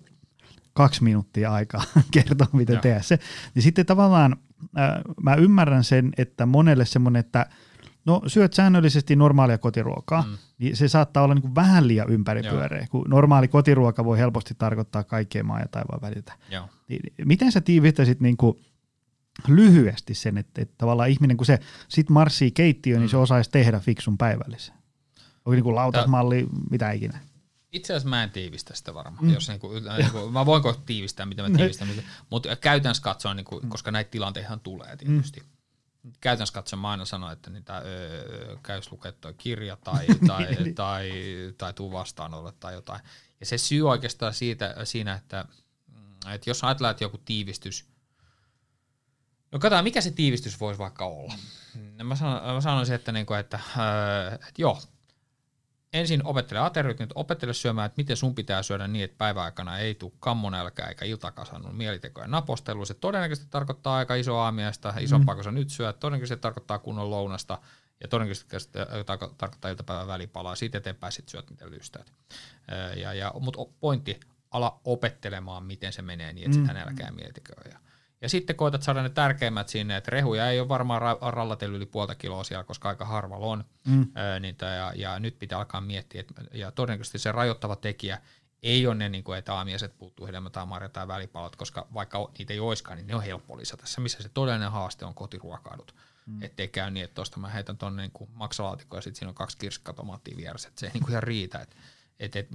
kaksi 0.72 1.02
minuuttia 1.02 1.52
aikaa 1.52 1.82
kertoa, 2.10 2.46
miten 2.52 2.74
Joo. 2.74 2.82
tehdä 2.82 3.02
se. 3.02 3.18
Niin 3.54 3.62
sitten 3.62 3.86
tavallaan 3.86 4.36
äh, 4.78 4.90
mä 5.22 5.34
ymmärrän 5.34 5.84
sen, 5.84 6.12
että 6.18 6.46
monelle 6.46 6.84
semmoinen, 6.84 7.20
että 7.20 7.46
no 8.04 8.22
syöt 8.26 8.52
säännöllisesti 8.52 9.16
normaalia 9.16 9.58
kotiruokaa, 9.58 10.22
mm. 10.22 10.38
niin 10.58 10.76
se 10.76 10.88
saattaa 10.88 11.22
olla 11.22 11.34
niinku 11.34 11.54
vähän 11.54 11.88
liian 11.88 12.10
ympäripyöreä, 12.10 12.86
kun 12.90 13.04
normaali 13.08 13.48
kotiruoka 13.48 14.04
voi 14.04 14.18
helposti 14.18 14.54
tarkoittaa 14.58 15.04
kaikkea 15.04 15.44
maa 15.44 15.60
ja 15.60 15.66
taivaan 15.70 16.00
väliltä. 16.02 16.32
Joo. 16.50 16.68
Niin, 16.88 17.00
miten 17.24 17.52
sä 17.52 17.60
tiivistäisit 17.60 18.20
niinku 18.20 18.60
lyhyesti 19.48 20.14
sen, 20.14 20.38
että, 20.38 20.62
että 20.62 20.74
tavallaan 20.78 21.08
ihminen, 21.10 21.36
kun 21.36 21.46
se 21.46 21.58
sit 21.88 22.10
marssii 22.10 22.50
keittiöön, 22.50 23.00
niin 23.00 23.08
se 23.10 23.16
Mm. 23.16 23.22
osaisi 23.22 23.50
tehdä 23.50 23.80
fiksun 23.80 24.18
päivällisen? 24.18 24.74
Onko 25.44 25.50
niinku 25.50 25.74
lautasmalli, 25.74 26.46
mitä 26.70 26.90
ikinä? 26.92 27.18
Itse 27.72 27.92
asiassa 27.92 28.08
mä 28.08 28.22
en 28.22 28.30
tiivistä 28.30 28.74
sitä 28.74 28.94
varmaan. 28.94 29.24
Mm. 29.24 29.28
Mm. 29.28 29.34
Jos 29.34 29.48
niinku, 29.48 29.68
niinku, 29.98 30.30
mä 30.30 30.46
voinko 30.46 30.72
tiivistää, 30.86 31.26
mitä 31.26 31.42
mä 31.42 31.50
tiivistän, 31.56 31.88
mutta, 31.88 32.02
mutta 32.30 32.56
käytännössä 32.56 33.02
katsoen, 33.02 33.36
niinku, 33.36 33.60
Mm. 33.62 33.68
koska 33.68 33.90
näitä 33.90 34.10
tilanteita 34.10 34.58
tulee 34.62 34.96
tietysti. 34.96 35.40
Mm. 35.40 35.46
Käytännössä 36.20 36.54
katsoen 36.54 36.80
mä 36.80 36.90
aina 36.90 37.04
sanon, 37.04 37.32
että 37.32 37.50
niitä, 37.50 37.78
öö, 37.78 38.56
käys 38.62 38.92
lukea 38.92 39.12
toi 39.12 39.34
kirja 39.34 39.76
tai, 39.76 40.06
tai, 40.28 40.56
tai, 40.74 41.10
tai 41.58 41.72
tuu 41.72 41.92
vastaanolle 41.92 42.52
tai 42.60 42.74
jotain. 42.74 43.00
Ja 43.40 43.46
se 43.46 43.58
syy 43.58 43.88
oikeastaan 43.88 44.34
siitä, 44.34 44.74
siinä, 44.84 45.14
että, 45.14 45.44
mm, 45.88 46.32
että 46.32 46.50
jos 46.50 46.64
ajatellaan, 46.64 46.90
että 46.90 47.04
joku 47.04 47.18
tiivistys, 47.18 47.88
no 49.52 49.58
katsotaan, 49.58 49.84
mikä 49.84 50.00
se 50.00 50.10
tiivistys 50.10 50.60
voisi 50.60 50.78
vaikka 50.78 51.06
olla. 51.06 51.34
Mm. 51.74 52.06
Mä, 52.06 52.16
sanon, 52.16 52.54
mä 52.54 52.60
sanoisin, 52.60 52.94
että, 52.94 53.12
niinku, 53.12 53.34
että, 53.34 53.60
öö, 53.78 54.34
että 54.34 54.62
joo, 54.62 54.82
ensin 55.92 56.26
opettele 56.26 56.60
ateriot, 56.60 56.98
nyt 56.98 57.12
opettele 57.14 57.54
syömään, 57.54 57.86
että 57.86 58.00
miten 58.00 58.16
sun 58.16 58.34
pitää 58.34 58.62
syödä 58.62 58.88
niin, 58.88 59.04
että 59.04 59.18
päiväaikana 59.18 59.78
ei 59.78 59.94
tule 59.94 60.12
kammonälkää 60.20 60.88
eikä 60.88 61.04
iltakasannut 61.04 61.76
mielitekoja 61.76 62.26
napostelu. 62.26 62.84
Se 62.84 62.94
todennäköisesti 62.94 63.50
tarkoittaa 63.50 63.96
aika 63.96 64.14
isoa 64.14 64.44
aamiaista, 64.44 64.94
isompaa 65.00 65.34
kuin 65.34 65.44
sä 65.44 65.50
nyt 65.50 65.70
syöt. 65.70 66.00
Todennäköisesti 66.00 66.42
tarkoittaa 66.42 66.78
kunnon 66.78 67.10
lounasta 67.10 67.58
ja 68.00 68.08
todennäköisesti 68.08 68.78
tarko- 69.06 69.34
tarkoittaa 69.38 69.70
iltapäivän 69.70 70.06
välipalaa. 70.06 70.54
Siitä 70.54 70.78
eteenpäin 70.78 71.12
sit 71.12 71.28
syöt 71.28 71.50
miten 71.50 71.70
lystäät. 71.70 72.12
Ja, 72.96 73.14
ja, 73.14 73.32
Mutta 73.40 73.58
pointti, 73.80 74.20
ala 74.50 74.80
opettelemaan, 74.84 75.64
miten 75.64 75.92
se 75.92 76.02
menee 76.02 76.32
niin, 76.32 76.44
että 76.44 76.58
sitä 76.58 76.72
nälkää 76.72 77.06
ja 77.06 77.12
mielitekoja. 77.12 77.78
Ja 78.22 78.28
sitten 78.28 78.56
koetat 78.56 78.82
saada 78.82 79.02
ne 79.02 79.08
tärkeimmät 79.08 79.68
sinne, 79.68 79.96
että 79.96 80.10
rehuja 80.10 80.50
ei 80.50 80.60
ole 80.60 80.68
varmaan 80.68 81.02
ra- 81.02 81.32
rallatellut 81.32 81.76
yli 81.76 81.86
puolta 81.86 82.14
kiloa 82.14 82.44
siellä, 82.44 82.64
koska 82.64 82.88
aika 82.88 83.04
harvalla 83.04 83.46
on. 83.46 83.64
Mm. 83.86 84.00
Öö, 84.02 84.52
tää- 84.58 84.76
ja, 84.76 84.92
ja, 84.96 85.18
nyt 85.18 85.38
pitää 85.38 85.58
alkaa 85.58 85.80
miettiä, 85.80 86.20
että, 86.20 86.34
ja 86.54 86.70
todennäköisesti 86.70 87.18
se 87.18 87.32
rajoittava 87.32 87.76
tekijä 87.76 88.18
ei 88.62 88.86
ole 88.86 88.94
ne, 88.94 89.08
niin 89.08 89.24
kuin, 89.24 89.38
että 89.38 89.54
aamiaiset 89.54 89.98
puuttuu 89.98 90.26
hedelmä 90.26 90.50
tai 90.50 90.66
marja 90.66 90.88
tai 90.88 91.08
välipalat, 91.08 91.56
koska 91.56 91.86
vaikka 91.94 92.30
niitä 92.38 92.52
ei 92.52 92.60
olisikaan, 92.60 92.96
niin 92.96 93.06
ne 93.06 93.14
on 93.14 93.22
helppo 93.22 93.58
lisätä. 93.58 93.86
Se, 93.86 94.00
missä 94.00 94.22
se 94.22 94.28
todellinen 94.28 94.70
haaste 94.70 95.04
on 95.04 95.14
kotiruokailut. 95.14 95.94
Mm. 96.26 96.42
Ettei 96.42 96.68
käy 96.68 96.90
niin, 96.90 97.04
että 97.04 97.14
tuosta 97.14 97.40
mä 97.40 97.48
heitän 97.48 97.78
tuonne 97.78 98.02
niin 98.02 98.28
maksalaatikkoa 98.34 98.98
ja 98.98 99.02
sitten 99.02 99.18
siinä 99.18 99.28
on 99.28 99.34
kaksi 99.34 99.58
kirsikkatomaattia 99.58 100.36
vieressä. 100.36 100.68
Että 100.68 100.80
se 100.80 100.86
ei 100.86 100.92
niin 100.92 101.02
kuin 101.02 101.10
ihan 101.10 101.22
riitä. 101.22 101.58
Et, 101.58 101.76
et, 102.18 102.36
et, 102.36 102.48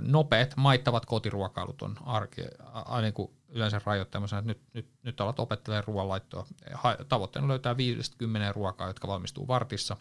nopeat, 0.00 0.56
maittavat 0.56 1.06
kotiruokailut 1.06 1.82
on 1.82 1.96
arki, 2.04 2.42
a, 2.72 2.96
a, 2.96 3.00
niin 3.00 3.12
kuin 3.12 3.30
yleensä 3.48 3.80
rajoittamassa, 3.84 4.38
että 4.38 4.48
nyt, 4.48 4.60
nyt, 4.72 4.88
nyt 5.02 5.20
alat 5.20 5.40
opettelemaan 5.40 5.84
ruoanlaittoa. 5.84 6.46
Ha, 6.74 6.96
tavoitteena 7.08 7.48
löytää 7.48 7.76
50 7.76 8.52
ruokaa, 8.52 8.86
jotka 8.86 9.08
valmistuu 9.08 9.48
vartissa. 9.48 9.96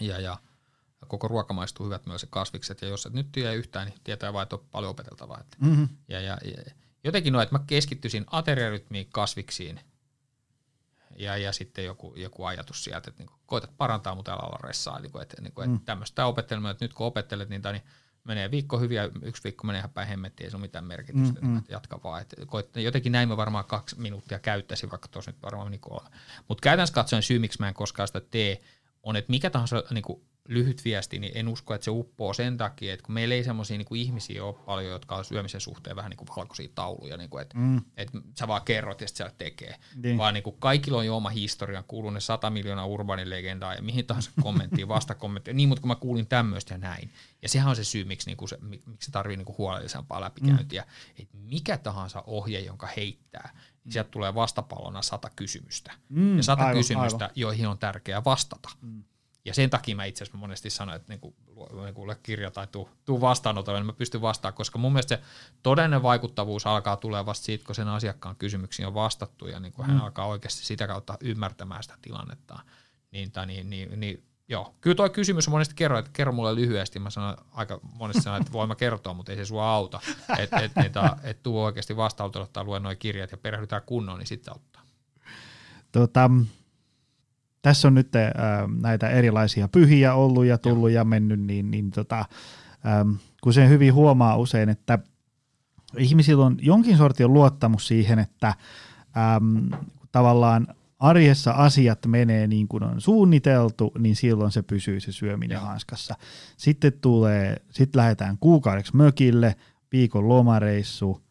Ja, 0.00 0.20
ja 0.20 0.38
koko 1.08 1.28
ruoka 1.28 1.54
maistuu 1.54 1.86
hyvät 1.86 2.06
myös 2.06 2.20
se 2.20 2.26
kasvikset, 2.30 2.82
ja 2.82 2.88
jos 2.88 3.06
et 3.06 3.12
nyt 3.12 3.32
tiedä 3.32 3.52
yhtään, 3.52 3.86
niin 3.86 3.98
tietää 4.04 4.32
vain, 4.32 4.42
että 4.42 4.56
on 4.56 4.64
paljon 4.70 4.90
opeteltavaa. 4.90 5.44
Mm-hmm. 5.60 5.88
ja, 6.08 6.20
ja, 6.20 6.38
ja 6.44 6.72
jotenkin 7.04 7.32
no, 7.32 7.40
että 7.40 7.58
mä 7.58 7.64
keskittyisin 7.66 8.24
ateriarytmiin, 8.30 9.08
kasviksiin 9.12 9.80
ja, 11.22 11.36
ja 11.36 11.52
sitten 11.52 11.84
joku, 11.84 12.14
joku 12.16 12.44
ajatus 12.44 12.84
sieltä, 12.84 13.10
että 13.10 13.22
niin 13.22 13.30
koetat 13.46 13.70
parantaa, 13.78 14.14
mutta 14.14 14.32
älä 14.32 14.40
olla 14.42 14.58
ressaa. 14.62 15.00
Niin 15.00 15.12
kuin, 15.12 15.22
että, 15.22 15.42
niin 15.42 15.52
kuin, 15.52 15.68
Mm. 15.68 15.74
että 15.74 15.86
tämmöistä 15.86 16.26
opettelmaa, 16.26 16.70
että 16.70 16.84
nyt 16.84 16.94
kun 16.94 17.06
opettelet 17.06 17.48
niitä, 17.48 17.72
niin 17.72 17.82
menee 18.24 18.50
viikko 18.50 18.78
hyviä, 18.78 19.08
yksi 19.22 19.44
viikko 19.44 19.66
menee 19.66 19.78
ihan 19.78 19.90
päin 19.90 20.08
hemmettiin, 20.08 20.44
ei 20.44 20.50
se 20.50 20.56
ole 20.56 20.62
mitään 20.62 20.84
merkitystä, 20.84 21.40
Mm, 21.40 21.46
mm, 21.46 21.52
mm. 21.52 21.56
mm. 21.58 21.64
jatka 21.68 22.00
vaan. 22.04 22.22
Että, 22.22 22.36
koet, 22.46 22.76
jotenkin 22.76 23.12
näin 23.12 23.28
mä 23.28 23.36
varmaan 23.36 23.64
kaksi 23.64 24.00
minuuttia 24.00 24.38
käyttäisin, 24.38 24.90
vaikka 24.90 25.08
tuossa 25.08 25.30
nyt 25.30 25.42
varmaan 25.42 25.66
meni 25.66 25.78
kolme. 25.78 26.10
Mutta 26.48 26.62
käytännössä 26.62 26.94
katsoen 26.94 27.22
syy, 27.22 27.38
miksi 27.38 27.60
mä 27.60 27.68
en 27.68 27.74
koskaan 27.74 28.06
sitä 28.06 28.20
tee, 28.20 28.60
on, 29.02 29.16
että 29.16 29.30
mikä 29.30 29.50
tahansa 29.50 29.82
niin 29.90 30.02
kuin 30.02 30.22
lyhyt 30.48 30.84
viesti, 30.84 31.18
niin 31.18 31.32
en 31.34 31.48
usko, 31.48 31.74
että 31.74 31.84
se 31.84 31.90
uppoo 31.90 32.32
sen 32.32 32.56
takia, 32.56 32.94
että 32.94 33.04
kun 33.06 33.14
meillä 33.14 33.34
ei 33.34 33.44
semmoisia 33.44 33.78
niin 33.78 33.96
ihmisiä 33.96 34.44
ole 34.44 34.54
paljon, 34.54 34.92
jotka 34.92 35.16
on 35.16 35.24
syömisen 35.24 35.60
suhteen 35.60 35.96
vähän 35.96 36.10
niin 36.10 36.16
kuin 36.16 36.28
valkoisia 36.36 36.68
tauluja, 36.74 37.16
niin 37.16 37.30
kuin, 37.30 37.42
että, 37.42 37.58
Mm. 37.58 37.80
että 37.96 38.18
sä 38.38 38.48
vaan 38.48 38.62
kerrot 38.62 39.00
ja 39.00 39.08
sitten 39.08 39.30
tekee. 39.38 39.74
Niin. 40.02 40.18
Vaan 40.18 40.34
niin 40.34 40.44
kuin 40.44 40.56
kaikilla 40.58 40.98
on 40.98 41.06
jo 41.06 41.16
oma 41.16 41.28
historia, 41.28 41.82
kuuluu 41.88 42.10
ne 42.10 42.20
100 42.20 42.50
miljoonaa 42.50 42.86
urbanin 42.86 43.30
legendaa 43.30 43.74
ja 43.74 43.82
mihin 43.82 44.06
tahansa 44.06 44.30
kommenttiin, 44.42 44.88
vastakommenttiin. 44.88 45.56
Niin, 45.56 45.68
mutta 45.68 45.80
kun 45.82 45.88
mä 45.88 45.94
kuulin 45.94 46.26
tämmöistä 46.26 46.74
ja 46.74 46.78
näin. 46.78 47.10
Ja 47.42 47.48
sehän 47.48 47.68
on 47.68 47.76
se 47.76 47.84
syy, 47.84 48.04
miksi, 48.04 48.26
niin 48.30 48.36
kuin 48.36 48.48
se, 48.48 48.56
mik- 48.56 48.86
miksi 48.86 49.06
se 49.06 49.10
tarvii 49.12 49.36
niin 49.36 49.44
kuin 49.46 49.58
huolellisempaa 49.58 50.20
läpikäyntiä. 50.20 50.82
Mm. 50.82 51.22
Että 51.22 51.36
mikä 51.38 51.78
tahansa 51.78 52.22
ohje, 52.26 52.60
jonka 52.60 52.88
heittää, 52.96 53.50
niin 53.84 53.92
sieltä 53.92 54.10
tulee 54.10 54.34
vastapallona 54.34 55.02
sata 55.02 55.30
kysymystä. 55.36 55.92
Mm, 56.08 56.36
ja 56.36 56.42
sata 56.42 56.62
aivan, 56.62 56.76
kysymystä, 56.76 57.24
aivan. 57.24 57.32
joihin 57.34 57.68
on 57.68 57.78
tärkeää 57.78 58.24
vastata. 58.24 58.68
Mm. 58.80 59.04
Ja 59.44 59.54
sen 59.54 59.70
takia 59.70 59.96
mä 59.96 60.04
itse 60.04 60.24
asiassa 60.24 60.38
monesti 60.38 60.70
sanon, 60.70 60.94
että 60.94 61.12
niinku, 61.12 61.34
niinku 61.84 62.06
kirja 62.22 62.50
tai 62.50 62.66
tuu, 62.66 62.88
tuu 63.04 63.20
vastaanotolle, 63.20 63.80
niin 63.80 63.86
mä 63.86 63.92
pystyn 63.92 64.20
vastaamaan, 64.20 64.56
koska 64.56 64.78
mun 64.78 64.92
mielestä 64.92 65.16
se 65.16 65.22
todellinen 65.62 66.02
vaikuttavuus 66.02 66.66
alkaa 66.66 66.96
tulee 66.96 67.26
vasta 67.26 67.44
siitä, 67.44 67.64
kun 67.64 67.74
sen 67.74 67.88
asiakkaan 67.88 68.36
kysymyksiin 68.36 68.86
on 68.86 68.94
vastattu 68.94 69.48
ja 69.48 69.60
niin 69.60 69.72
kun 69.72 69.86
hän 69.86 70.00
alkaa 70.00 70.26
oikeasti 70.26 70.64
sitä 70.64 70.86
kautta 70.86 71.18
ymmärtämään 71.20 71.82
sitä 71.82 71.98
tilannetta. 72.02 72.58
Niin, 73.10 73.32
tai 73.32 73.46
niin, 73.46 73.70
niin, 73.70 74.00
niin 74.00 74.24
joo. 74.48 74.74
Kyllä 74.80 74.94
tuo 74.94 75.08
kysymys 75.08 75.48
on 75.48 75.52
monesti 75.52 75.74
kerro, 75.74 75.98
että 75.98 76.10
kerro 76.14 76.32
mulle 76.32 76.54
lyhyesti. 76.54 76.98
Mä 76.98 77.10
sanon 77.10 77.36
aika 77.50 77.80
monesti 77.82 78.22
sanon, 78.22 78.40
että 78.40 78.52
voin 78.52 78.68
mä 78.68 78.74
kertoa, 78.74 79.14
mutta 79.14 79.32
ei 79.32 79.38
se 79.38 79.44
sua 79.44 79.74
auta. 79.74 80.00
Että 80.38 80.58
et, 80.58 80.72
et, 80.76 80.92
et 81.22 81.42
tuu 81.42 81.62
oikeasti 81.62 81.96
vastaanotolle 81.96 82.48
tai 82.52 82.64
lue 82.64 82.80
noin 82.80 82.98
kirjat 82.98 83.30
ja 83.30 83.38
perehdytään 83.38 83.82
kunnolla, 83.86 84.18
niin 84.18 84.26
sitten 84.26 84.52
auttaa. 84.52 84.82
Tota, 85.92 86.30
tässä 87.62 87.88
on 87.88 87.94
nyt 87.94 88.16
äh, 88.16 88.32
näitä 88.80 89.08
erilaisia 89.08 89.68
pyhiä 89.68 90.14
ollut 90.14 90.44
ja 90.44 90.58
tullut 90.58 90.90
ja 90.90 91.04
mennyt, 91.04 91.40
niin, 91.40 91.70
niin 91.70 91.90
tota, 91.90 92.24
ähm, 92.86 93.10
kun 93.42 93.52
se 93.52 93.68
hyvin 93.68 93.94
huomaa 93.94 94.36
usein, 94.36 94.68
että 94.68 94.98
ihmisillä 95.98 96.44
on 96.44 96.56
jonkin 96.60 96.96
sortin 96.96 97.32
luottamus 97.32 97.86
siihen, 97.86 98.18
että 98.18 98.54
ähm, 99.16 99.82
tavallaan 100.12 100.66
arjessa 100.98 101.50
asiat 101.50 102.06
menee 102.06 102.46
niin 102.46 102.68
kuin 102.68 102.82
on 102.82 103.00
suunniteltu, 103.00 103.92
niin 103.98 104.16
silloin 104.16 104.52
se 104.52 104.62
pysyy 104.62 105.00
se 105.00 105.12
syöminen 105.12 105.54
Joo. 105.54 105.64
hanskassa. 105.64 106.14
Sitten 106.56 106.92
tulee, 107.00 107.56
sitten 107.70 107.98
lähdetään 107.98 108.38
kuukaudeksi 108.38 108.96
mökille, 108.96 109.56
viikon 109.92 110.28
lomareissu, 110.28 111.22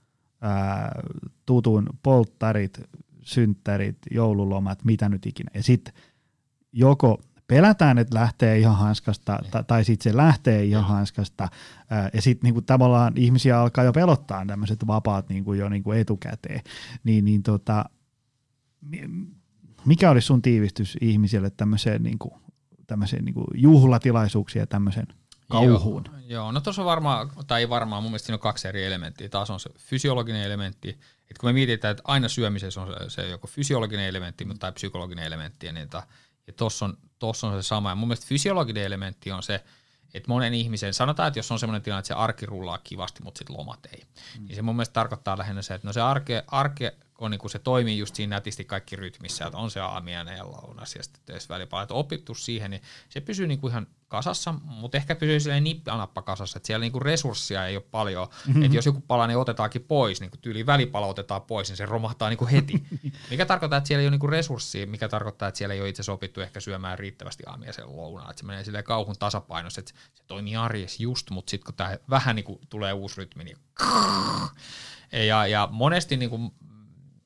ää, 0.42 1.02
tutun 1.46 1.90
polttarit, 2.04 2.82
synttärit, 3.22 3.98
joululomat, 4.12 4.84
mitä 4.84 5.10
nyt 5.10 5.26
ikinä. 5.26 5.52
Ja 5.54 5.64
sitten 5.64 5.94
joko 6.74 7.22
pelätään, 7.48 7.98
että 7.98 8.16
lähtee 8.16 8.58
ihan 8.58 8.78
hanskasta, 8.78 9.40
ta- 9.52 9.64
tai 9.64 9.86
sitten 9.86 10.12
se 10.12 10.18
lähtee 10.18 10.64
ihan 10.64 10.84
hanskasta, 10.84 11.48
ja 12.14 12.22
sitten 12.22 12.48
niinku 12.48 12.62
tavallaan 12.62 13.14
ihmisiä 13.16 13.60
alkaa 13.60 13.84
jo 13.84 13.94
pelottaa 13.94 14.46
tämmöiset 14.46 14.88
vapaat 14.88 15.30
niinku 15.30 15.54
jo 15.54 15.70
niinku 15.70 15.92
etukäteen. 15.92 16.62
Niin, 17.04 17.26
niin 17.26 17.44
tota, 17.44 17.86
mi- 18.82 19.10
mikä 19.86 20.10
olisi 20.10 20.26
sun 20.26 20.42
tiivistys 20.42 20.98
ihmisille 21.02 21.50
tämmöiseen, 21.50 22.04
niinku, 22.04 22.42
tämmöiseen 22.88 23.26
niinku 23.26 23.46
juhlatilaisuuksiin 23.54 24.60
ja 24.60 24.68
tämmöisen 24.68 25.08
kauhuun? 25.50 26.04
Joo, 26.08 26.20
joo. 26.28 26.52
no 26.52 26.62
tuossa 26.62 26.82
on 26.82 26.86
varmaan, 26.86 27.30
tai 27.48 27.62
ei 27.62 27.70
varmaan, 27.70 28.04
mun 28.04 28.12
mielestä 28.12 28.26
siinä 28.26 28.36
on 28.36 28.42
kaksi 28.42 28.68
eri 28.68 28.86
elementtiä. 28.86 29.30
Taas 29.30 29.50
on 29.50 29.60
se 29.60 29.70
fysiologinen 29.78 30.44
elementti, 30.44 30.90
että 30.90 31.40
kun 31.40 31.50
me 31.50 31.54
mietitään, 31.54 31.92
että 31.92 32.04
aina 32.06 32.28
syömisessä 32.28 32.82
on 32.82 32.88
se, 32.88 33.10
se 33.10 33.30
joko 33.30 33.48
fysiologinen 33.48 34.08
elementti 34.08 34.48
tai 34.60 34.72
psykologinen 34.72 35.26
elementti, 35.26 35.72
niin 35.72 35.90
ta, 35.90 36.04
ja 36.52 36.56
tuossa 36.58 36.86
on, 36.86 36.98
tossa 37.20 37.48
on 37.48 37.64
se 37.64 37.68
sama. 37.68 37.90
Ja 37.90 37.96
mun 37.96 38.08
mielestä 38.08 38.28
fysiologinen 38.28 38.84
elementti 38.84 39.32
on 39.32 39.44
se, 39.44 39.64
että 40.14 40.28
monen 40.28 40.54
ihmisen, 40.54 40.94
sanotaan, 40.94 41.28
että 41.28 41.40
jos 41.40 41.52
on 41.52 41.60
semmoinen 41.60 41.82
tilanne, 41.82 42.00
että 42.00 42.08
se 42.08 42.14
arki 42.14 42.46
rullaa 42.46 42.78
kivasti, 42.78 43.24
mutta 43.24 43.40
sitten 43.40 43.58
lomat 43.58 43.86
ei, 43.86 44.04
mm. 44.40 44.46
niin 44.46 44.56
se 44.56 44.62
mun 44.62 44.76
mielestä 44.76 44.94
tarkoittaa 44.94 45.38
lähinnä 45.38 45.62
se, 45.62 45.74
että 45.74 45.88
no 45.88 45.94
se 45.94 46.02
arke, 46.02 46.44
arke 46.48 46.96
on 47.26 47.32
niin 47.32 47.40
kuin 47.40 47.52
se 47.52 47.60
toimii 47.60 47.98
just 47.98 48.16
siinä 48.16 48.36
nätisti 48.36 48.66
kaikki 48.66 48.96
rytmissä, 48.96 49.46
että 49.46 49.58
on 49.58 49.72
se 49.72 49.80
aamiainen 49.80 50.38
ja 50.38 50.46
lounas 50.46 50.96
ja 50.96 51.04
sitten 51.04 51.40
välipala, 51.50 51.84
että 51.84 51.94
opittu 51.94 52.36
siihen, 52.36 52.72
niin 52.72 52.82
se 53.10 53.22
pysyy 53.22 53.48
niin 53.48 53.60
kuin 53.60 53.72
ihan 53.72 53.88
kasassa, 54.08 54.54
mutta 54.64 54.98
ehkä 54.98 55.16
pysyy 55.16 55.40
silleen 55.40 55.64
nippanappa 55.64 56.22
kasassa, 56.22 56.58
että 56.58 56.68
siellä 56.68 56.84
niinku 56.84 57.00
resursseja 57.00 57.66
ei 57.66 57.76
ole 57.76 57.84
paljon, 57.92 58.28
mm-hmm. 58.48 58.64
että 58.64 58.78
jos 58.78 58.86
joku 58.86 59.02
pala 59.02 59.28
niin 59.28 59.38
otetaankin 59.38 59.84
pois, 59.84 60.20
niin 60.22 60.30
kuin 60.30 60.40
tyyli 60.42 60.66
välipala 60.66 61.08
otetaan 61.08 61.42
pois, 61.42 61.70
niin 61.70 61.78
se 61.78 61.86
romahtaa 61.86 62.30
niinku 62.30 62.48
heti. 62.52 62.84
mikä 63.32 63.46
tarkoittaa, 63.46 63.78
että 63.78 63.88
siellä 63.88 64.02
ei 64.02 64.06
ole 64.06 64.12
niinku 64.12 64.28
resurssia, 64.28 64.88
mikä 64.88 65.10
tarkoittaa, 65.10 65.48
että 65.48 65.58
siellä 65.58 65.74
ei 65.74 65.82
ole 65.82 65.90
itse 65.90 66.12
opittu 66.12 66.42
ehkä 66.42 66.60
syömään 66.60 67.00
riittävästi 67.00 67.44
aamiaisen 67.48 67.98
lounaa, 67.98 68.30
että 68.30 68.40
se 68.40 68.46
menee 68.46 68.64
silleen 68.64 68.84
kauhun 68.84 69.16
tasapainossa, 69.20 69.82
että 69.82 69.92
se 70.14 70.24
toimii 70.28 70.56
arjessa 70.56 71.04
just, 71.04 71.30
mutta 71.30 71.52
sitten 71.52 71.66
kun 71.66 71.76
tämä 71.76 71.98
vähän 72.10 72.36
niinku 72.36 72.62
tulee 72.70 72.94
uusi 72.94 73.18
rytmi, 73.18 73.44
niin 73.44 73.58
ja, 75.28 75.48
ja 75.48 75.68
monesti 75.72 76.18
niinku 76.18 76.54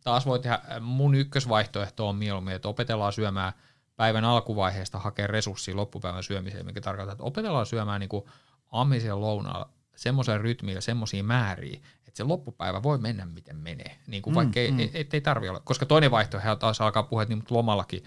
taas 0.06 0.26
voi 0.26 0.40
tehdä, 0.40 0.60
mun 0.82 1.16
ykkösvaihtoehto 1.16 2.10
on 2.10 2.16
mieluummin, 2.16 2.56
että 2.56 2.68
opetellaan 2.68 3.14
syömään 3.14 3.54
päivän 3.96 4.26
alkuvaiheesta 4.26 5.00
hakea 5.00 5.28
resurssia 5.28 5.76
loppupäivän 5.76 6.24
syömiseen, 6.24 6.66
mikä 6.66 6.82
tarkoittaa, 6.82 7.12
että 7.14 7.24
opetellaan 7.24 7.66
syömään 7.66 8.00
niin 8.00 8.24
aamisen 8.72 9.22
lounaalla 9.22 9.70
semmoisen 9.96 10.42
rytmiin 10.42 10.76
ja 10.76 10.82
semmoisia 10.82 11.24
määriä, 11.24 11.80
että 11.98 12.18
se 12.18 12.24
loppupäivä 12.24 12.84
voi 12.84 12.98
mennä 12.98 13.26
miten 13.26 13.58
menee, 13.58 14.00
niin 14.08 14.22
kuin 14.22 14.34
mm, 14.34 14.36
vaikka 14.36 14.60
mm. 14.60 14.80
ei, 14.80 14.92
ei, 14.94 15.08
ei 15.14 15.22
tarvi 15.22 15.50
olla. 15.50 15.60
Koska 15.60 15.86
toinen 15.86 16.12
vaihtoehto 16.12 16.56
taas 16.56 16.82
alkaa 16.82 17.04
puhua, 17.04 17.24
että 17.24 17.36
niin, 17.36 17.44
lomallakin 17.50 18.04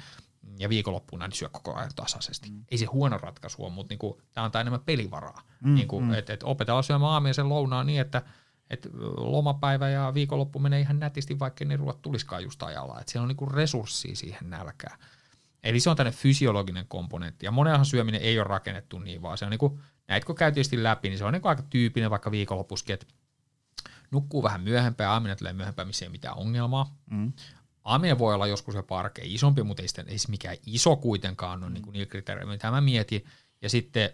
ja 0.58 0.68
viikonloppuna 0.68 1.26
niin 1.26 1.36
syö 1.36 1.48
koko 1.48 1.74
ajan 1.74 1.90
tasaisesti. 1.96 2.50
Mm. 2.50 2.64
Ei 2.70 2.78
se 2.78 2.84
huono 2.84 3.18
ratkaisu 3.18 3.64
ole, 3.64 3.72
mutta 3.72 3.94
niin 3.94 4.14
tämä 4.32 4.44
antaa 4.44 4.60
enemmän 4.60 4.82
pelivaraa. 4.86 5.42
Mm, 5.64 5.74
niin 5.74 5.88
kuin, 5.88 6.04
mm. 6.04 6.14
Että 6.14 6.32
et 6.32 6.42
opetellaan 6.42 6.84
syömään 6.84 7.12
aamiaisen 7.12 7.48
lounaa 7.48 7.84
niin, 7.84 8.00
että 8.00 8.22
et 8.70 8.88
lomapäivä 9.16 9.88
ja 9.88 10.14
viikonloppu 10.14 10.58
menee 10.58 10.80
ihan 10.80 11.00
nätisti, 11.00 11.38
vaikka 11.38 11.64
ne 11.64 11.76
ruoat 11.76 12.02
tulisikaan 12.02 12.42
just 12.42 12.62
ajalla. 12.62 13.00
Et 13.00 13.08
siellä 13.08 13.24
on 13.24 13.28
niinku 13.28 13.46
resurssia 13.46 14.16
siihen 14.16 14.50
nälkään. 14.50 14.98
Eli 15.62 15.80
se 15.80 15.90
on 15.90 15.96
tämmöinen 15.96 16.18
fysiologinen 16.18 16.84
komponentti. 16.88 17.46
Ja 17.46 17.50
monenhan 17.50 17.86
syöminen 17.86 18.20
ei 18.20 18.38
ole 18.38 18.44
rakennettu 18.44 18.98
niin, 18.98 19.22
vaan 19.22 19.38
se 19.38 19.44
on 19.44 19.50
niinku, 19.50 19.80
näitä 20.08 20.26
kun 20.26 20.34
käytiin 20.34 20.82
läpi, 20.82 21.08
niin 21.08 21.18
se 21.18 21.24
on 21.24 21.32
niinku 21.32 21.48
aika 21.48 21.62
tyypinen 21.62 22.10
vaikka 22.10 22.30
viikonlopuskin, 22.30 22.94
että 22.94 23.06
nukkuu 24.10 24.42
vähän 24.42 24.60
myöhempään, 24.60 25.10
aaminen 25.10 25.38
tulee 25.38 25.52
myöhempään, 25.52 25.88
missä 25.88 26.04
ei 26.04 26.10
mitään 26.10 26.36
ongelmaa. 26.36 26.96
Mm. 27.10 27.32
Aaminen 27.84 28.18
voi 28.18 28.34
olla 28.34 28.46
joskus 28.46 28.74
jopa 28.74 28.98
arkea 28.98 29.24
isompi, 29.28 29.62
mutta 29.62 29.82
ei, 29.82 29.88
sitten, 29.88 30.08
ei 30.08 30.18
se 30.18 30.30
mikään 30.30 30.56
iso 30.66 30.96
kuitenkaan 30.96 31.62
ole 31.62 31.68
mm. 31.68 31.74
niin 31.74 31.92
niillä 31.92 32.06
kriteereillä, 32.06 32.52
mitä 32.52 32.70
mä 32.70 32.80
mietin. 32.80 33.24
Ja 33.62 33.70
sitten 33.70 34.10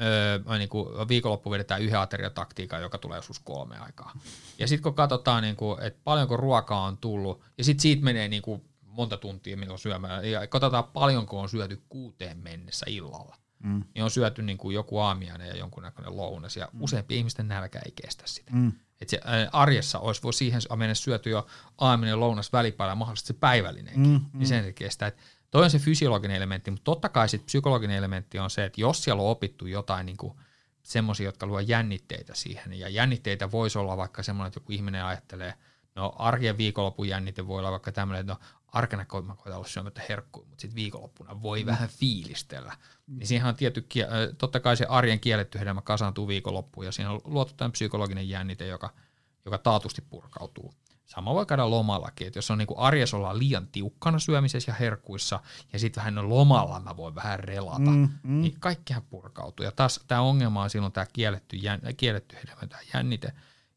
öö, 0.00 0.58
niin 0.58 0.68
kuin 0.68 1.08
viikonloppu 1.08 1.50
vedetään 1.50 1.82
yhden 1.82 2.00
ateriataktiikan, 2.00 2.82
joka 2.82 2.98
tulee 2.98 3.18
joskus 3.18 3.38
kolme 3.38 3.78
aikaa. 3.78 4.12
Ja 4.58 4.68
sitten 4.68 4.82
kun 4.82 4.94
katsotaan, 4.94 5.42
niin 5.42 5.56
kuin, 5.56 5.82
että 5.82 6.00
paljonko 6.04 6.36
ruokaa 6.36 6.84
on 6.84 6.98
tullut, 6.98 7.42
ja 7.58 7.64
sitten 7.64 7.82
siitä 7.82 8.04
menee 8.04 8.28
niin 8.28 8.42
kuin 8.42 8.64
monta 8.82 9.16
tuntia, 9.16 9.56
milloin 9.56 9.78
syömään, 9.78 10.30
ja 10.30 10.46
katsotaan 10.46 10.84
paljonko 10.84 11.40
on 11.40 11.48
syöty 11.48 11.82
kuuteen 11.88 12.38
mennessä 12.38 12.86
illalla. 12.88 13.36
Mm. 13.64 13.84
Niin 13.94 14.04
on 14.04 14.10
syöty 14.10 14.42
niin 14.42 14.58
kuin 14.58 14.74
joku 14.74 14.98
aamiainen 14.98 15.48
ja 15.48 15.56
jonkunnäköinen 15.56 16.16
lounas, 16.16 16.56
ja 16.56 16.68
mm. 16.72 16.82
useampi 16.82 17.16
ihmisten 17.16 17.48
nälkä 17.48 17.80
ei 17.84 17.92
kestä 18.02 18.22
sitä. 18.26 18.50
Mm. 18.54 18.72
Et 19.00 19.08
se, 19.08 19.20
arjessa 19.52 19.98
olisi 19.98 20.22
voi 20.22 20.32
siihen 20.32 20.60
mennessä 20.76 21.04
syöty 21.04 21.30
jo 21.30 21.46
aamiainen, 21.78 22.20
lounas, 22.20 22.52
välipäällä 22.52 22.90
ja 22.90 22.96
mahdollisesti 22.96 23.26
se 23.26 23.38
päivällinenkin, 23.40 24.06
mm, 24.06 24.12
mm. 24.32 24.38
niin 24.38 24.46
sen 24.46 24.64
se 24.64 24.72
kestää. 24.72 25.08
Et 25.08 25.16
Toi 25.50 25.64
on 25.64 25.70
se 25.70 25.78
fysiologinen 25.78 26.36
elementti, 26.36 26.70
mutta 26.70 26.84
totta 26.84 27.08
kai 27.08 27.28
sitten 27.28 27.46
psykologinen 27.46 27.96
elementti 27.96 28.38
on 28.38 28.50
se, 28.50 28.64
että 28.64 28.80
jos 28.80 29.04
siellä 29.04 29.22
on 29.22 29.30
opittu 29.30 29.66
jotain 29.66 30.06
niin 30.06 30.16
kuin 30.16 30.34
semmoisia, 30.82 31.28
jotka 31.28 31.46
luo 31.46 31.60
jännitteitä 31.60 32.34
siihen, 32.34 32.72
ja 32.72 32.88
jännitteitä 32.88 33.50
voisi 33.50 33.78
olla 33.78 33.96
vaikka 33.96 34.22
semmoinen, 34.22 34.48
että 34.48 34.60
joku 34.60 34.72
ihminen 34.72 35.04
ajattelee, 35.04 35.54
no 35.94 36.12
arjen 36.18 36.58
viikonlopun 36.58 37.08
jännite 37.08 37.46
voi 37.46 37.58
olla 37.58 37.70
vaikka 37.70 37.92
tämmöinen, 37.92 38.20
että 38.20 38.32
no 38.32 38.38
arkena 38.72 39.06
mä 39.26 39.36
koitan 39.36 39.56
olla 39.56 39.68
syömättä 39.68 40.02
herkkuja, 40.08 40.46
mutta 40.48 40.60
sitten 40.60 40.76
viikonloppuna 40.76 41.42
voi 41.42 41.62
mm. 41.62 41.66
vähän 41.66 41.88
fiilistellä. 41.88 42.76
Mm. 43.06 43.18
Niin 43.18 43.26
siihen 43.26 43.46
on 43.46 43.54
tietty, 43.54 43.86
totta 44.38 44.60
kai 44.60 44.76
se 44.76 44.86
arjen 44.88 45.20
kielletty 45.20 45.58
hedelmä 45.58 45.82
kasaantuu 45.82 46.28
viikonloppuun, 46.28 46.86
ja 46.86 46.92
siinä 46.92 47.10
on 47.10 47.20
luotu 47.24 47.52
tämän 47.56 47.72
psykologinen 47.72 48.28
jännite, 48.28 48.66
joka, 48.66 48.90
joka 49.44 49.58
taatusti 49.58 50.02
purkautuu. 50.02 50.74
Sama 51.14 51.34
voi 51.34 51.46
käydä 51.46 51.70
lomallakin, 51.70 52.26
että 52.26 52.38
jos 52.38 52.50
on 52.50 52.58
niin 52.58 52.68
arjessa 52.76 53.16
ollaan 53.16 53.38
liian 53.38 53.66
tiukkana 53.66 54.18
syömisessä 54.18 54.70
ja 54.70 54.76
herkuissa, 54.80 55.40
ja 55.72 55.78
sitten 55.78 56.00
vähän 56.00 56.28
lomalla 56.28 56.80
mä 56.80 56.96
voin 56.96 57.14
vähän 57.14 57.38
relata, 57.38 57.90
mm, 57.90 58.08
mm. 58.22 58.40
niin 58.40 58.60
kaikkihan 58.60 59.02
purkautuu. 59.02 59.64
Ja 59.64 59.72
taas 59.72 60.00
tämä 60.08 60.20
ongelma 60.20 60.62
on 60.62 60.70
silloin 60.70 60.92
tämä 60.92 61.06
kielletty, 61.12 61.56
jän, 61.56 61.80
kielletty 61.96 62.36
hedelmä, 62.36 62.66
tämä 62.66 62.82
jännite. 62.94 63.32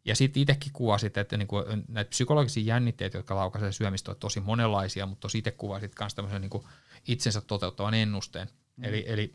Ja 0.05 0.15
sitten 0.15 0.41
itsekin 0.41 0.73
kuvasit, 0.73 1.17
että 1.17 1.37
niinku 1.37 1.55
näitä 1.87 2.09
psykologisia 2.09 2.63
jännitteitä, 2.63 3.17
jotka 3.17 3.35
laukaisee 3.35 3.71
syömistä, 3.71 4.11
on 4.11 4.17
tosi 4.17 4.39
monenlaisia, 4.39 5.05
mutta 5.05 5.21
tosi 5.21 5.37
itse 5.37 5.51
kuvasit 5.51 5.91
myös 5.99 6.15
tämmöisen 6.15 6.41
niinku 6.41 6.67
itsensä 7.07 7.41
toteuttavan 7.41 7.93
ennusteen. 7.93 8.47
Mm. 8.77 8.83
Eli, 8.83 9.03
eli 9.07 9.33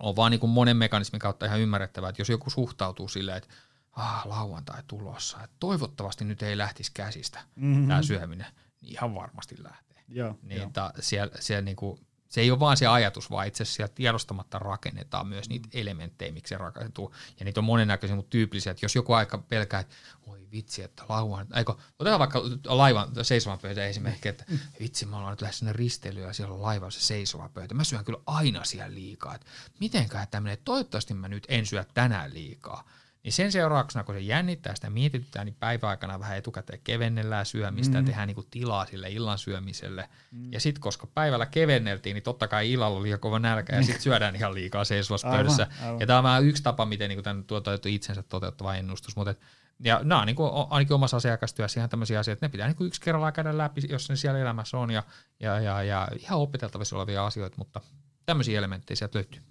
on 0.00 0.16
vaan 0.16 0.30
niinku 0.30 0.46
monen 0.46 0.76
mekanismin 0.76 1.18
kautta 1.18 1.46
ihan 1.46 1.60
ymmärrettävää, 1.60 2.10
että 2.10 2.20
jos 2.20 2.28
joku 2.28 2.50
suhtautuu 2.50 3.08
silleen, 3.08 3.36
että 3.36 3.48
ah, 3.96 4.26
lauantai 4.26 4.82
tulossa, 4.86 5.44
että 5.44 5.56
toivottavasti 5.60 6.24
nyt 6.24 6.42
ei 6.42 6.58
lähtisi 6.58 6.90
käsistä 6.94 7.40
mm-hmm. 7.56 7.88
tämä 7.88 8.02
syöminen, 8.02 8.46
niin 8.80 8.92
ihan 8.92 9.14
varmasti 9.14 9.62
lähtee. 9.62 10.02
Joo, 10.08 10.38
niin 10.42 10.60
jo. 10.60 10.70
Ta, 10.72 10.92
siellä, 11.00 11.32
siellä 11.40 11.62
niinku, 11.62 11.98
se 12.28 12.40
ei 12.40 12.50
ole 12.50 12.60
vaan 12.60 12.76
se 12.76 12.86
ajatus, 12.86 13.30
vaan 13.30 13.46
itse 13.46 13.62
asiassa 13.62 13.88
tiedostamatta 13.88 14.58
rakennetaan 14.58 15.26
myös 15.26 15.48
niitä 15.48 15.68
mm. 15.68 15.80
elementtejä, 15.80 16.32
miksi 16.32 16.48
se 16.48 16.58
rakentuu. 16.58 17.14
Ja 17.38 17.44
niitä 17.44 17.60
on 17.60 17.64
monennäköisiä, 17.64 18.16
mutta 18.16 18.30
tyypillisiä, 18.30 18.70
että 18.70 18.84
jos 18.84 18.94
joku 18.94 19.12
aika 19.12 19.38
pelkää, 19.38 19.80
että 19.80 19.94
oi 20.26 20.46
vitsi, 20.52 20.82
että 20.82 21.04
lauantai, 21.08 21.58
eikö, 21.58 21.74
otetaan 21.98 22.18
vaikka 22.18 22.42
laivan 22.64 23.08
seisovan 23.22 23.58
pöytä 23.58 23.86
esimerkiksi, 23.86 24.28
että 24.28 24.44
vitsi, 24.80 25.06
mä 25.06 25.16
ollaan 25.16 25.32
nyt 25.32 25.40
lähes 25.40 25.58
sinne 25.58 25.72
risteilyyn 25.72 26.26
ja 26.26 26.32
siellä 26.32 26.54
on 26.54 26.62
laiva 26.62 26.90
se 26.90 27.00
seisova 27.00 27.48
pöytä. 27.48 27.74
Mä 27.74 27.84
syön 27.84 28.04
kyllä 28.04 28.20
aina 28.26 28.64
siellä 28.64 28.94
liikaa, 28.94 29.34
että 29.34 29.46
mitenköhän 29.80 30.28
tämmöinen, 30.30 30.58
toivottavasti 30.64 31.14
mä 31.14 31.28
nyt 31.28 31.46
en 31.48 31.66
syö 31.66 31.84
tänään 31.94 32.34
liikaa. 32.34 32.84
Niin 33.26 33.32
sen 33.32 33.52
seurauksena, 33.52 34.04
kun 34.04 34.14
se 34.14 34.20
jännittää 34.20 34.74
sitä 34.74 34.90
mietitytään, 34.90 35.46
niin 35.46 35.56
päiväaikana 35.60 36.20
vähän 36.20 36.36
etukäteen 36.36 36.80
kevennellään 36.84 37.46
syömistä 37.46 37.98
mm. 37.98 38.00
ja 38.00 38.06
tehdään 38.06 38.28
niin 38.28 38.46
tilaa 38.50 38.86
sille 38.86 39.10
illan 39.10 39.38
syömiselle. 39.38 40.08
Mm. 40.30 40.52
Ja 40.52 40.60
sitten 40.60 40.80
koska 40.80 41.06
päivällä 41.06 41.46
kevenneltiin, 41.46 42.14
niin 42.14 42.22
totta 42.22 42.48
kai 42.48 42.72
illalla 42.72 42.98
oli 42.98 43.18
kova 43.18 43.38
nälkä 43.38 43.76
ja 43.76 43.82
sitten 43.82 44.02
syödään 44.02 44.36
ihan 44.36 44.54
liikaa 44.54 44.84
seisovassa 44.84 45.28
pöydässä. 45.30 45.66
Ja 46.00 46.06
tämä 46.06 46.18
on 46.18 46.24
vähän 46.24 46.44
yksi 46.44 46.62
tapa, 46.62 46.86
miten 46.86 47.08
niin 47.08 47.22
tämän 47.22 47.44
tuotettu 47.44 47.88
itsensä 47.88 48.22
toteuttava 48.22 48.74
ennustus. 48.74 49.16
Mutta 49.16 49.30
et, 49.30 49.40
ja 49.84 50.00
nämä 50.04 50.20
on 50.20 50.26
niin 50.26 50.36
kuin, 50.36 50.50
ainakin 50.70 50.94
omassa 50.94 51.16
asiakastyössä 51.16 51.80
ihan 51.80 51.90
tämmöisiä 51.90 52.20
asioita, 52.20 52.36
että 52.36 52.46
ne 52.46 52.50
pitää 52.50 52.66
niin 52.66 52.76
kuin 52.76 52.88
yksi 52.88 53.00
kerrallaan 53.00 53.32
käydä 53.32 53.58
läpi, 53.58 53.80
jos 53.88 54.08
ne 54.08 54.16
siellä 54.16 54.40
elämässä 54.40 54.78
on 54.78 54.90
ja, 54.90 55.02
ja, 55.40 55.60
ja, 55.60 55.82
ja 55.82 56.08
ihan 56.18 56.38
opiteltavissa 56.38 56.96
olevia 56.96 57.26
asioita, 57.26 57.56
mutta 57.58 57.80
tämmöisiä 58.26 58.58
elementtejä 58.58 58.96
sieltä 58.96 59.18
löytyy. 59.18 59.42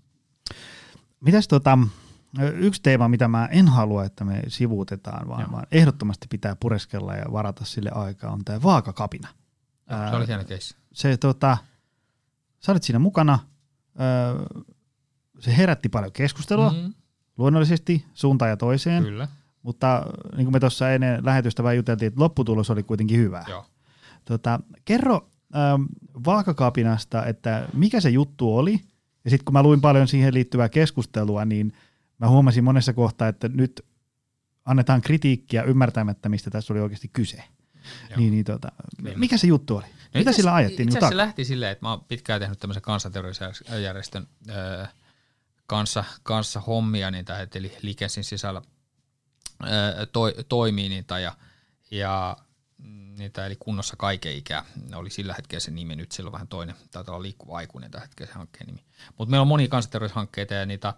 Mitäs 1.19 1.47
tota, 1.47 1.77
Yksi 2.55 2.81
teema, 2.81 3.07
mitä 3.07 3.27
mä 3.27 3.45
en 3.51 3.67
halua, 3.67 4.05
että 4.05 4.25
me 4.25 4.41
sivuutetaan, 4.47 5.27
vaan, 5.27 5.51
vaan 5.51 5.67
ehdottomasti 5.71 6.27
pitää 6.29 6.55
pureskella 6.55 7.15
ja 7.15 7.25
varata 7.31 7.65
sille 7.65 7.89
aikaa, 7.93 8.31
on 8.31 8.45
tämä 8.45 8.61
vaakakapina. 8.61 9.27
Joo, 9.89 10.09
se 10.09 10.15
oli 10.15 10.27
hieno 10.27 10.43
case. 10.43 10.75
Se, 10.93 11.17
tota, 11.17 11.57
sä 12.59 12.71
olit 12.71 12.83
siinä 12.83 12.99
mukana, 12.99 13.39
se 15.39 15.57
herätti 15.57 15.89
paljon 15.89 16.11
keskustelua, 16.11 16.69
mm-hmm. 16.69 16.93
luonnollisesti 17.37 18.05
suuntaan 18.13 18.49
ja 18.49 18.57
toiseen. 18.57 19.03
Kyllä. 19.03 19.27
Mutta 19.61 20.05
niin 20.35 20.45
kuin 20.45 20.53
me 20.53 20.59
tuossa 20.59 20.91
ennen 20.91 21.25
lähetystä 21.25 21.63
vähän 21.63 21.77
juteltiin, 21.77 22.07
että 22.07 22.21
lopputulos 22.21 22.69
oli 22.69 22.83
kuitenkin 22.83 23.19
hyvä. 23.19 23.45
Joo. 23.49 23.65
Tota, 24.25 24.59
kerro 24.85 25.29
ähm, 25.55 25.83
vaakakapinasta, 26.25 27.25
että 27.25 27.67
mikä 27.73 28.01
se 28.01 28.09
juttu 28.09 28.57
oli, 28.57 28.81
ja 29.23 29.29
sitten 29.29 29.45
kun 29.45 29.53
mä 29.53 29.63
luin 29.63 29.81
paljon 29.81 30.07
siihen 30.07 30.33
liittyvää 30.33 30.69
keskustelua, 30.69 31.45
niin– 31.45 31.73
mä 32.17 32.29
huomasin 32.29 32.63
monessa 32.63 32.93
kohtaa, 32.93 33.27
että 33.27 33.47
nyt 33.47 33.85
annetaan 34.65 35.01
kritiikkiä 35.01 35.63
ymmärtämättä, 35.63 36.29
mistä 36.29 36.49
tässä 36.49 36.73
oli 36.73 36.79
oikeasti 36.79 37.07
kyse. 37.07 37.43
Niin, 38.17 38.31
niin 38.31 38.45
tota, 38.45 38.71
mikä 39.15 39.37
se 39.37 39.47
juttu 39.47 39.75
oli? 39.75 39.85
No 39.85 40.19
Mitä 40.19 40.31
sillä 40.31 40.53
ajettiin? 40.53 40.87
Itse 40.89 40.97
asiassa 40.97 41.09
se 41.09 41.17
lähti 41.17 41.45
silleen, 41.45 41.71
että 41.71 41.85
mä 41.85 41.89
oon 41.89 42.05
pitkään 42.05 42.41
tehnyt 42.41 42.59
tämmöisen 42.59 42.81
kansanterveysjärjestön 42.81 44.27
öö, 44.49 44.85
kanssa, 45.67 46.03
kanssa 46.23 46.59
hommia, 46.59 47.11
niitä, 47.11 47.47
eli 47.55 47.77
Likensin 47.81 48.23
sisällä 48.23 48.61
öö, 49.63 50.05
to, 50.05 50.31
toimii 50.49 50.89
niitä 50.89 51.19
ja, 51.19 51.35
ja 51.91 52.37
niitä, 53.17 53.45
eli 53.45 53.55
kunnossa 53.59 53.95
kaiken 53.97 54.35
ikää. 54.35 54.65
Ne 54.89 54.97
oli 54.97 55.09
sillä 55.09 55.33
hetkellä 55.33 55.59
se 55.59 55.71
nimi, 55.71 55.95
nyt 55.95 56.11
sillä 56.11 56.27
on 56.27 56.33
vähän 56.33 56.47
toinen, 56.47 56.75
taitaa 56.91 57.15
olla 57.15 57.23
liikkuva 57.23 57.57
aikuinen 57.57 57.91
tällä 57.91 58.05
hetkellä 58.05 58.31
se 58.31 58.37
hankkeen 58.37 58.67
nimi. 58.67 58.85
Mutta 59.17 59.31
meillä 59.31 59.41
on 59.41 59.47
monia 59.47 59.67
kansanterveyshankkeita 59.67 60.53
ja 60.53 60.65
niitä 60.65 60.93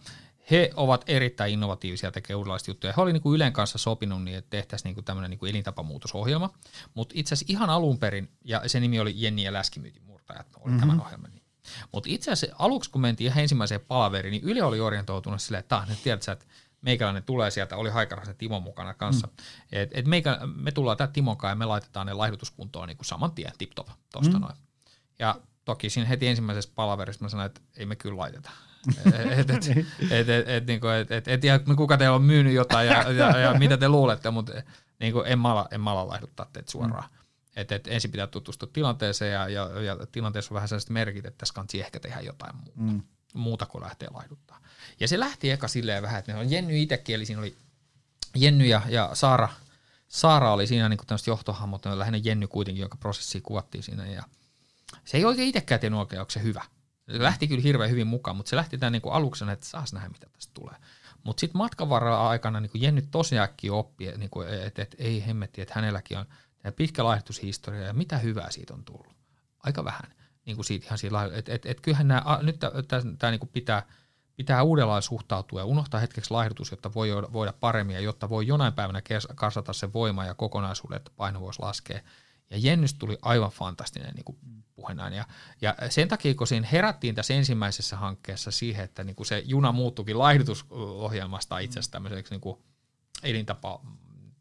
he 0.51 0.71
ovat 0.75 1.03
erittäin 1.07 1.53
innovatiivisia 1.53 2.11
tekee 2.11 2.35
uudenlaista 2.35 2.71
juttuja. 2.71 2.93
He 2.97 3.01
olivat 3.01 3.23
niin 3.23 3.33
Ylen 3.35 3.53
kanssa 3.53 3.77
sopinut, 3.77 4.23
niin 4.23 4.37
että 4.37 4.49
tehtäisiin 4.49 4.95
niin 4.95 5.05
tämmöinen 5.05 5.31
niin 5.31 5.49
elintapamuutosohjelma, 5.49 6.53
mutta 6.93 7.13
itse 7.17 7.33
asiassa 7.33 7.53
ihan 7.53 7.69
alun 7.69 7.99
perin, 7.99 8.31
ja 8.45 8.61
se 8.67 8.79
nimi 8.79 8.99
oli 8.99 9.13
Jenni 9.15 9.43
ja 9.43 9.53
läskimyytin 9.53 10.03
murtajat, 10.03 10.47
oli 10.55 10.65
mm-hmm. 10.65 10.79
tämän 10.79 11.01
ohjelman 11.01 11.29
nimi. 11.29 11.47
Mutta 11.91 12.09
itse 12.09 12.31
asiassa 12.31 12.55
aluksi, 12.59 12.89
kun 12.89 13.01
mentiin 13.01 13.31
ihan 13.31 13.41
ensimmäiseen 13.41 13.81
palaveriin, 13.81 14.31
niin 14.31 14.43
Yle 14.43 14.63
oli 14.63 14.79
orientoitunut 14.79 15.41
silleen, 15.41 15.59
että 15.59 15.83
nyt 15.89 16.03
tiedät 16.03 16.21
sä, 16.21 16.31
että 16.31 16.45
meikäläinen 16.81 17.23
tulee 17.23 17.51
sieltä, 17.51 17.77
oli 17.77 17.89
Haikaraisen 17.89 18.35
Timo 18.35 18.59
mukana 18.59 18.93
kanssa. 18.93 19.27
Mm. 19.27 19.33
Et, 19.71 19.89
et 19.93 20.07
meikä, 20.07 20.39
me 20.55 20.71
tullaan 20.71 20.97
tätä 20.97 21.13
Timon 21.13 21.37
kanssa 21.37 21.51
ja 21.51 21.55
me 21.55 21.65
laitetaan 21.65 22.07
ne 22.07 22.13
laihdutuskuntoon 22.13 22.87
niin 22.87 22.97
kuin 22.97 23.05
saman 23.05 23.31
tien 23.31 23.51
tip-top 23.57 23.89
tuosta 24.13 24.33
mm. 24.33 24.41
noin. 24.41 24.55
Ja 25.19 25.35
toki 25.65 25.89
siinä 25.89 26.07
heti 26.07 26.27
ensimmäisessä 26.27 26.71
palaverissa 26.75 27.25
mä 27.25 27.29
sanoin, 27.29 27.45
että 27.45 27.61
ei 27.77 27.85
me 27.85 27.95
kyllä 27.95 28.17
laiteta. 28.17 28.49
Et, 29.05 29.49
et, 29.49 29.67
et, 30.11 30.29
et, 30.29 30.49
et, 30.49 30.67
niinku, 30.67 30.87
et, 30.87 31.11
et, 31.11 31.27
et 31.27 31.41
tiedä, 31.41 31.59
kuka 31.77 31.97
teillä 31.97 32.15
on 32.15 32.21
myynyt 32.21 32.53
jotain 32.53 32.87
ja, 32.87 33.11
ja, 33.11 33.37
ja 33.37 33.53
mitä 33.53 33.77
te 33.77 33.89
luulette, 33.89 34.31
mutta 34.31 34.53
niin 34.99 35.13
kuin 35.13 35.27
en, 35.27 35.39
mala, 35.39 35.67
en 35.71 35.81
mala 35.81 36.07
laihduttaa 36.07 36.49
teitä 36.53 36.71
suoraan. 36.71 37.09
Mm. 37.11 37.17
Et, 37.55 37.71
et 37.71 37.87
ensin 37.87 38.11
pitää 38.11 38.27
tutustua 38.27 38.69
tilanteeseen 38.73 39.33
ja, 39.33 39.49
ja, 39.49 39.81
ja 39.81 39.97
tilanteessa 40.11 40.53
on 40.53 40.55
vähän 40.55 40.67
sellaiset 40.67 40.89
merkit, 40.89 41.25
että 41.25 41.37
tässä 41.37 41.53
kansi 41.53 41.79
ehkä 41.79 41.99
tehdä 41.99 42.21
jotain 42.21 42.55
muuta, 42.55 42.71
mm. 42.75 43.01
muuta 43.33 43.65
kuin 43.65 43.83
lähteä 43.83 44.09
laihduttaa. 44.13 44.59
Ja 44.99 45.07
se 45.07 45.19
lähti 45.19 45.51
eka 45.51 45.67
silleen 45.67 46.03
vähän, 46.03 46.19
että 46.19 46.33
ne 46.33 46.39
on 46.39 46.51
Jenny 46.51 46.81
itsekin, 46.81 47.15
eli 47.15 47.25
siinä 47.25 47.41
oli 47.41 47.55
Jenny 48.35 48.65
ja, 48.65 48.81
ja 48.89 49.09
Saara, 49.13 49.49
Saara 50.07 50.53
oli 50.53 50.67
siinä 50.67 50.89
niin 50.89 50.99
tämmöistä 51.07 51.29
johtohahmot, 51.29 51.85
lähinnä 51.85 52.19
Jenny 52.23 52.47
kuitenkin, 52.47 52.81
jonka 52.81 52.97
prosessia 52.97 53.41
kuvattiin 53.41 53.83
siinä. 53.83 54.05
Ja 54.05 54.23
se 55.05 55.17
ei 55.17 55.25
oikein 55.25 55.47
itsekään 55.47 55.79
tiennyt 55.79 55.99
oikein, 55.99 56.19
onko 56.19 56.31
se 56.31 56.43
hyvä. 56.43 56.63
Se 57.11 57.23
lähti 57.23 57.47
kyllä 57.47 57.61
hirveän 57.61 57.89
hyvin 57.91 58.07
mukaan, 58.07 58.37
mutta 58.37 58.49
se 58.49 58.55
lähti 58.55 58.77
tämän 58.77 58.91
niin 58.91 59.01
kuin 59.01 59.13
aluksena, 59.13 59.51
että 59.51 59.65
saas 59.65 59.93
nähdä, 59.93 60.09
mitä 60.09 60.27
tästä 60.33 60.53
tulee. 60.53 60.75
Mutta 61.23 61.39
sitten 61.39 61.57
matkan 61.57 61.89
varrella 61.89 62.29
aikana 62.29 62.59
niin 62.59 62.71
Jenny 62.73 63.01
tosiaankin 63.01 63.71
oppi, 63.71 64.05
niin 64.05 64.29
että, 64.65 64.81
että 64.81 64.97
ei 64.99 65.27
hemmetti, 65.27 65.61
että 65.61 65.73
hänelläkin 65.75 66.17
on 66.17 66.25
pitkä 66.75 67.03
laihdutushistoria 67.03 67.81
ja 67.81 67.93
mitä 67.93 68.17
hyvää 68.17 68.51
siitä 68.51 68.73
on 68.73 68.83
tullut. 68.85 69.15
Aika 69.63 69.85
vähän. 69.85 70.13
Niin 70.45 70.55
kuin 70.55 70.65
siitä 70.65 70.85
ihan 70.85 70.97
siinä, 70.97 71.29
että 71.33 71.53
et, 71.53 71.65
et 71.65 71.81
kyllähän 71.81 72.07
nämä, 72.07 72.39
nyt 72.41 72.59
tämä 73.19 73.31
niin 73.31 73.49
pitää, 73.53 73.83
pitää 74.35 74.63
uudellaan 74.63 75.01
suhtautua 75.01 75.59
ja 75.59 75.65
unohtaa 75.65 75.99
hetkeksi 75.99 76.31
laihdutus, 76.31 76.71
jotta 76.71 76.93
voi 76.93 77.09
voida 77.33 77.53
paremmin 77.53 77.93
ja 77.93 77.99
jotta 77.99 78.29
voi 78.29 78.47
jonain 78.47 78.73
päivänä 78.73 79.01
kasata 79.35 79.73
se 79.73 79.93
voima 79.93 80.25
ja 80.25 80.33
kokonaisuuden, 80.33 80.97
että 80.97 81.11
paino 81.17 81.41
voisi 81.41 81.61
laskea. 81.61 81.99
Ja 82.49 82.57
Jennystä 82.57 82.99
tuli 82.99 83.17
aivan 83.21 83.51
fantastinen 83.51 84.13
niin 84.13 84.25
kuin 84.25 84.37
puhenain. 84.75 85.13
Ja, 85.13 85.25
ja 85.61 85.75
sen 85.89 86.07
takia, 86.07 86.35
kun 86.35 86.47
siinä 86.47 86.67
herättiin 86.71 87.15
tässä 87.15 87.33
ensimmäisessä 87.33 87.97
hankkeessa 87.97 88.51
siihen, 88.51 88.83
että 88.85 89.03
niin 89.03 89.15
kuin 89.15 89.27
se 89.27 89.43
juna 89.45 89.71
muuttuikin 89.71 90.19
laihdutusohjelmasta 90.19 91.59
itse 91.59 91.79
asiassa 91.79 91.91
tämmöiseksi 91.91 92.33
niin 92.33 92.41
kuin 92.41 92.57
elintapa, 93.23 93.81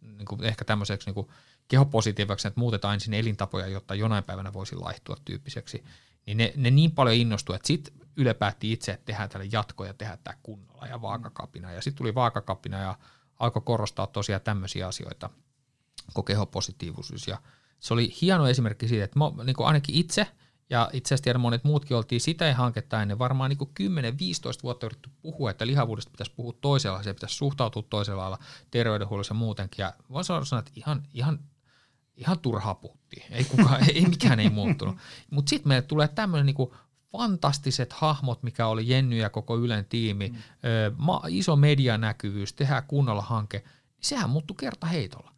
niin 0.00 0.26
kuin 0.26 0.44
ehkä 0.44 0.64
tämmöiseksi 0.64 1.08
niin 1.08 1.14
kuin 1.14 1.28
kehopositiivaksi, 1.68 2.48
että 2.48 2.60
muutetaan 2.60 2.94
ensin 2.94 3.14
elintapoja, 3.14 3.66
jotta 3.66 3.94
jonain 3.94 4.24
päivänä 4.24 4.52
voisi 4.52 4.76
laihtua 4.76 5.16
tyyppiseksi, 5.24 5.84
niin 6.26 6.36
ne, 6.36 6.52
ne 6.56 6.70
niin 6.70 6.90
paljon 6.90 7.16
innostui, 7.16 7.56
että 7.56 7.66
sitten 7.66 7.94
Yle 8.16 8.34
päätti 8.34 8.72
itse, 8.72 8.92
että 8.92 9.04
tehdään 9.04 9.28
tälle 9.28 9.48
jatko 9.52 9.84
ja 9.84 9.94
tehdään 9.94 10.18
tämä 10.24 10.36
kunnolla 10.42 10.86
ja 10.86 11.02
vaakakapina. 11.02 11.72
Ja 11.72 11.82
sitten 11.82 11.98
tuli 11.98 12.14
vaakakapina 12.14 12.78
ja 12.78 12.98
alkoi 13.38 13.62
korostaa 13.64 14.06
tosiaan 14.06 14.42
tämmöisiä 14.42 14.88
asioita 14.88 15.30
kuin 16.14 16.24
kehopositiivisuus. 16.24 17.28
Ja 17.28 17.38
se 17.80 17.94
oli 17.94 18.14
hieno 18.20 18.48
esimerkki 18.48 18.88
siitä, 18.88 19.04
että 19.04 19.18
mä, 19.18 19.44
niin 19.44 19.56
kuin 19.56 19.66
ainakin 19.66 19.94
itse 19.94 20.26
ja 20.70 20.90
itse 20.92 21.08
asiassa 21.08 21.24
tiedän 21.24 21.40
monet 21.40 21.64
muutkin 21.64 21.96
oltiin 21.96 22.20
sitä 22.20 22.54
hanketta 22.54 23.02
ennen 23.02 23.18
varmaan 23.18 23.50
niin 23.50 23.92
10-15 24.58 24.62
vuotta 24.62 24.86
yritetty 24.86 25.10
puhua, 25.22 25.50
että 25.50 25.66
lihavuudesta 25.66 26.10
pitäisi 26.10 26.32
puhua 26.36 26.52
toisella, 26.60 27.02
se 27.02 27.14
pitäisi 27.14 27.34
suhtautua 27.34 27.82
toisella 27.90 28.22
lailla 28.22 28.38
terveydenhuollossa 28.70 29.34
ja 29.34 29.38
muutenkin. 29.38 29.82
Ja 29.82 29.92
voin 30.10 30.24
sanoa, 30.24 30.58
että 30.58 30.70
ihan, 30.76 31.02
ihan, 31.14 31.38
ihan 32.16 32.38
turhaa 32.38 32.74
puhuttiin. 32.74 33.22
Ei, 33.30 33.44
kukaan, 33.44 33.90
ei 33.90 34.06
mikään 34.06 34.40
ei 34.40 34.50
muuttunut. 34.50 34.96
Mutta 35.30 35.50
sitten 35.50 35.68
meille 35.68 35.86
tulee 35.86 36.08
tämmöinen 36.08 36.46
niin 36.46 36.70
fantastiset 37.12 37.92
hahmot, 37.92 38.42
mikä 38.42 38.66
oli 38.66 38.88
Jenny 38.88 39.16
ja 39.16 39.30
koko 39.30 39.56
Ylen 39.58 39.84
tiimi, 39.84 40.28
mm. 40.28 40.36
ö, 40.36 40.92
ma, 40.96 41.22
iso 41.28 41.56
medianäkyvyys, 41.56 42.52
tehdään 42.52 42.82
kunnolla 42.86 43.22
hanke, 43.22 43.58
niin 43.58 43.66
sehän 44.00 44.30
muuttui 44.30 44.56
kerta 44.60 44.86
heitolla 44.86 45.35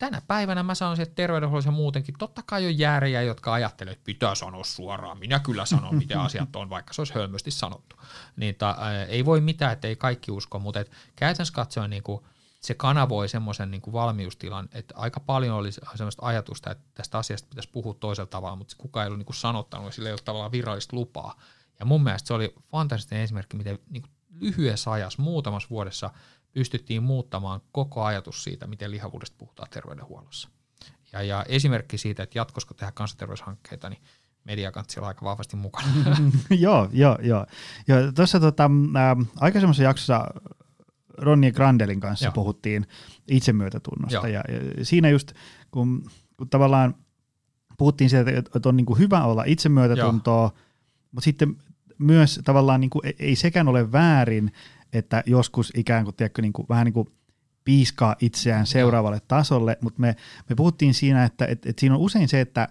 tänä 0.00 0.22
päivänä 0.26 0.62
mä 0.62 0.74
sanoisin, 0.74 1.02
että 1.02 1.14
terveydenhuollossa 1.14 1.70
muutenkin 1.70 2.14
totta 2.18 2.42
kai 2.46 2.66
on 2.66 2.78
järjejä, 2.78 3.22
jotka 3.22 3.52
ajattelee, 3.52 3.92
että 3.92 4.04
pitää 4.04 4.34
sanoa 4.34 4.64
suoraan. 4.64 5.18
Minä 5.18 5.38
kyllä 5.38 5.66
sanon, 5.66 5.96
miten 5.96 6.18
asiat 6.26 6.56
on, 6.56 6.70
vaikka 6.70 6.92
se 6.92 7.00
olisi 7.00 7.14
hölmösti 7.14 7.50
sanottu. 7.50 7.96
Niin 8.36 8.54
ta, 8.54 8.76
ää, 8.78 9.04
ei 9.04 9.24
voi 9.24 9.40
mitään, 9.40 9.72
että 9.72 9.88
ei 9.88 9.96
kaikki 9.96 10.30
usko, 10.30 10.58
mutta 10.58 10.80
et 10.80 10.90
käytännössä 11.16 11.54
katsoen 11.54 11.90
niin 11.90 12.02
kuin, 12.02 12.24
se 12.60 12.74
kanavoi 12.74 13.28
semmoisen 13.28 13.70
niin 13.70 13.80
kuin 13.80 13.92
valmiustilan, 13.92 14.68
että 14.72 14.94
aika 14.96 15.20
paljon 15.20 15.56
oli 15.56 15.72
semmoista 15.72 16.26
ajatusta, 16.26 16.70
että 16.70 16.84
tästä 16.94 17.18
asiasta 17.18 17.48
pitäisi 17.48 17.70
puhua 17.72 17.94
toisella 17.94 18.26
tavalla, 18.26 18.56
mutta 18.56 18.74
kukaan 18.78 19.04
ei 19.04 19.06
ollut 19.06 19.18
niin 19.18 19.26
kuin 19.26 19.36
sanottanut, 19.36 19.94
sillä 19.94 20.08
ei 20.08 20.12
ollut 20.12 20.24
tavallaan 20.24 20.52
virallista 20.52 20.96
lupaa. 20.96 21.40
Ja 21.80 21.86
mun 21.86 22.02
mielestä 22.02 22.26
se 22.26 22.34
oli 22.34 22.54
fantastinen 22.70 23.24
esimerkki, 23.24 23.56
miten 23.56 23.78
niin 23.90 24.02
kuin 24.02 24.12
lyhyessä 24.40 24.90
ajassa, 24.90 25.22
muutamassa 25.22 25.70
vuodessa– 25.70 26.10
pystyttiin 26.52 27.02
muuttamaan 27.02 27.60
koko 27.72 28.04
ajatus 28.04 28.44
siitä, 28.44 28.66
miten 28.66 28.90
lihavuudesta 28.90 29.36
puhutaan 29.38 29.70
terveydenhuollossa. 29.70 30.48
Ja, 31.12 31.22
ja 31.22 31.44
esimerkki 31.48 31.98
siitä, 31.98 32.22
että 32.22 32.38
jatkosko 32.38 32.74
tehdä 32.74 32.92
kansanterveyshankkeita, 32.92 33.90
niin 33.90 34.02
mediakantsi 34.44 35.00
on 35.00 35.06
aika 35.06 35.24
vahvasti 35.24 35.56
mukana. 35.56 35.88
joo, 36.50 36.88
joo, 36.92 37.18
joo. 37.22 37.46
Ja 37.88 38.12
tuossa 38.12 38.40
tota, 38.40 38.70
aikaisemmassa 39.36 39.82
jaksossa 39.82 40.24
Ronnie 41.18 41.52
Grandelin 41.52 42.00
kanssa 42.00 42.26
joo. 42.26 42.32
puhuttiin 42.32 42.86
itsemyötätunnosta. 43.28 44.28
Ja, 44.28 44.44
ja 44.48 44.84
siinä 44.84 45.08
just, 45.08 45.32
kun, 45.70 46.10
kun 46.36 46.48
tavallaan 46.48 46.94
puhuttiin 47.78 48.10
siitä, 48.10 48.30
että 48.30 48.68
on 48.68 48.76
niin 48.76 48.86
kuin 48.86 48.98
hyvä 48.98 49.24
olla 49.24 49.44
itsemyötätuntoa, 49.46 50.42
joo. 50.42 50.52
mutta 51.12 51.24
sitten 51.24 51.56
myös 51.98 52.40
tavallaan 52.44 52.80
niin 52.80 52.90
kuin, 52.90 53.02
ei 53.18 53.36
sekään 53.36 53.68
ole 53.68 53.92
väärin, 53.92 54.52
että 54.92 55.22
joskus 55.26 55.72
ikään 55.76 56.04
kuin, 56.04 56.16
tiedätkö, 56.16 56.42
niin 56.42 56.52
kuin, 56.52 56.66
vähän 56.68 56.84
niin 56.84 56.92
kuin 56.92 57.08
piiskaa 57.64 58.16
itseään 58.20 58.66
seuraavalle 58.66 59.20
tasolle, 59.28 59.78
mutta 59.80 60.00
me, 60.00 60.16
me 60.48 60.56
puhuttiin 60.56 60.94
siinä, 60.94 61.24
että 61.24 61.46
et, 61.46 61.66
et 61.66 61.78
siinä 61.78 61.94
on 61.94 62.00
usein 62.00 62.28
se, 62.28 62.40
että 62.40 62.68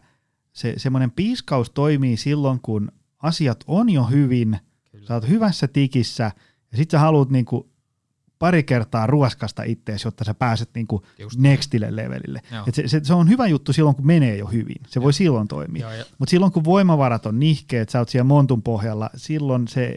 se 0.53 0.74
semmoinen 0.78 1.11
piiskaus 1.11 1.70
toimii 1.70 2.17
silloin, 2.17 2.59
kun 2.61 2.91
asiat 3.17 3.63
on 3.67 3.89
jo 3.89 4.03
hyvin, 4.03 4.57
Kyllä. 4.91 5.07
sä 5.07 5.13
oot 5.13 5.28
hyvässä 5.28 5.67
tikissä, 5.67 6.32
ja 6.72 6.78
sit 6.78 6.91
sä 6.91 6.99
haluat 6.99 7.30
niin 7.30 7.45
kuin 7.45 7.70
pari 8.39 8.63
kertaa 8.63 9.07
ruoskasta 9.07 9.63
ittees, 9.63 10.05
jotta 10.05 10.23
sä 10.23 10.33
pääset 10.33 10.69
niinku 10.73 11.05
nextille 11.37 11.95
levelille. 11.95 12.41
Et 12.67 12.75
se, 12.75 12.87
se, 12.87 13.01
se, 13.03 13.13
on 13.13 13.29
hyvä 13.29 13.47
juttu 13.47 13.73
silloin, 13.73 13.95
kun 13.95 14.07
menee 14.07 14.37
jo 14.37 14.45
hyvin. 14.45 14.77
Se 14.87 14.99
Joo. 14.99 15.03
voi 15.03 15.13
silloin 15.13 15.47
toimia. 15.47 15.87
Mutta 16.17 16.29
silloin, 16.31 16.51
kun 16.51 16.63
voimavarat 16.63 17.25
on 17.25 17.39
nihkeet, 17.39 17.89
sä 17.89 17.99
oot 17.99 18.09
siellä 18.09 18.27
montun 18.27 18.61
pohjalla, 18.61 19.09
silloin 19.15 19.67
se, 19.67 19.95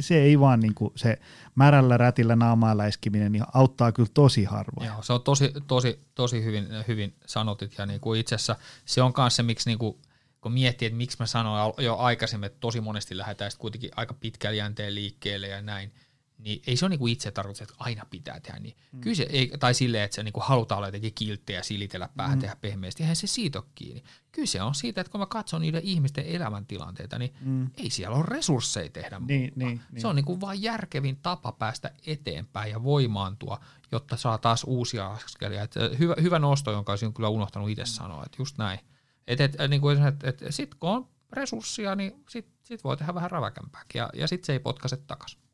se 0.00 0.22
ei 0.22 0.40
vaan 0.40 0.60
niinku, 0.60 0.92
se 0.96 1.18
märällä 1.54 1.96
rätillä 1.96 2.36
naamaa 2.36 2.76
läiskiminen 2.76 3.32
niin 3.32 3.44
auttaa 3.54 3.92
kyllä 3.92 4.10
tosi 4.14 4.44
harvoin. 4.44 4.86
Joo, 4.86 5.02
se 5.02 5.12
on 5.12 5.22
tosi, 5.22 5.52
tosi, 5.66 6.00
tosi 6.14 6.44
hyvin, 6.44 6.66
hyvin 6.88 7.14
sanotit 7.26 7.74
ja 7.78 7.86
niinku 7.86 8.14
itse 8.14 8.34
asiassa 8.34 8.56
se 8.84 9.02
on 9.02 9.12
myös 9.16 9.36
se, 9.36 9.42
miksi 9.42 9.70
niinku, 9.70 10.00
kun 10.40 10.52
miettii, 10.52 10.86
että 10.86 10.96
miksi 10.96 11.16
mä 11.20 11.26
sanoin 11.26 11.74
jo 11.78 11.96
aikaisemmin, 11.96 12.46
että 12.46 12.60
tosi 12.60 12.80
monesti 12.80 13.16
lähdetään 13.16 13.50
kuitenkin 13.58 13.90
aika 13.96 14.14
pitkällä 14.14 14.56
jänteen 14.56 14.94
liikkeelle 14.94 15.48
ja 15.48 15.62
näin– 15.62 15.92
niin 16.38 16.62
ei 16.66 16.76
se 16.76 16.84
ole 16.84 16.90
niinku 16.90 17.06
itse 17.06 17.30
tarkoitus, 17.30 17.62
että 17.62 17.74
aina 17.78 18.02
pitää 18.10 18.40
tehdä 18.40 18.58
niin. 18.58 18.76
Mm. 18.92 19.00
Kyllä 19.00 19.16
se, 19.16 19.26
ei, 19.30 19.52
tai 19.60 19.74
silleen, 19.74 20.04
että 20.04 20.14
se 20.14 20.22
niinku 20.22 20.40
halutaan 20.40 20.76
olla 20.76 20.88
jotenkin 20.88 21.14
kilttejä, 21.14 21.62
silitellä 21.62 22.08
päähän, 22.16 22.38
mm. 22.38 22.40
tehdä 22.40 22.56
pehmeästi, 22.60 23.02
eihän 23.02 23.16
se 23.16 23.26
siitä 23.26 23.58
ole 23.58 23.66
kiinni. 23.74 24.02
Kyllä 24.32 24.46
se 24.46 24.62
on 24.62 24.74
siitä, 24.74 25.00
että 25.00 25.10
kun 25.10 25.20
mä 25.20 25.26
katson 25.26 25.60
niiden 25.60 25.82
ihmisten 25.84 26.26
elämäntilanteita, 26.26 27.18
niin 27.18 27.34
mm. 27.40 27.70
ei 27.76 27.90
siellä 27.90 28.16
ole 28.16 28.24
resursseja 28.28 28.90
tehdä 28.90 29.18
niin, 29.18 29.52
niin, 29.56 29.80
niin. 29.90 30.00
Se 30.00 30.06
on 30.06 30.16
niinku 30.16 30.40
vain 30.40 30.62
järkevin 30.62 31.16
tapa 31.16 31.52
päästä 31.52 31.90
eteenpäin 32.06 32.70
ja 32.70 32.82
voimaantua, 32.82 33.60
jotta 33.92 34.16
saa 34.16 34.38
taas 34.38 34.64
uusia 34.64 35.06
askelia. 35.06 35.62
Et 35.62 35.74
hyvä, 35.98 36.14
hyvä 36.22 36.38
nosto, 36.38 36.72
jonka 36.72 36.92
olisin 36.92 37.14
kyllä 37.14 37.28
unohtanut 37.28 37.70
itse 37.70 37.86
sanoa, 37.86 38.24
että 38.26 38.36
just 38.40 38.58
näin. 38.58 38.80
Että 39.26 39.44
et, 39.44 39.60
et, 39.60 39.70
niin 39.70 39.82
et, 40.06 40.24
et, 40.24 40.44
sitten 40.50 40.78
kun 40.78 40.90
on 40.90 41.08
resurssia, 41.32 41.94
niin 41.94 42.24
sitten 42.28 42.54
sit 42.62 42.84
voi 42.84 42.96
tehdä 42.96 43.14
vähän 43.14 43.30
räväkämpääkin 43.30 43.98
ja, 43.98 44.10
ja 44.14 44.28
sitten 44.28 44.46
se 44.46 44.52
ei 44.52 44.58
potkaise 44.58 44.96
takaisin. 44.96 45.45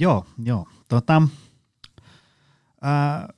Joo, 0.00 0.26
joo. 0.44 0.68
Tota, 0.88 1.22
ää, 2.82 3.28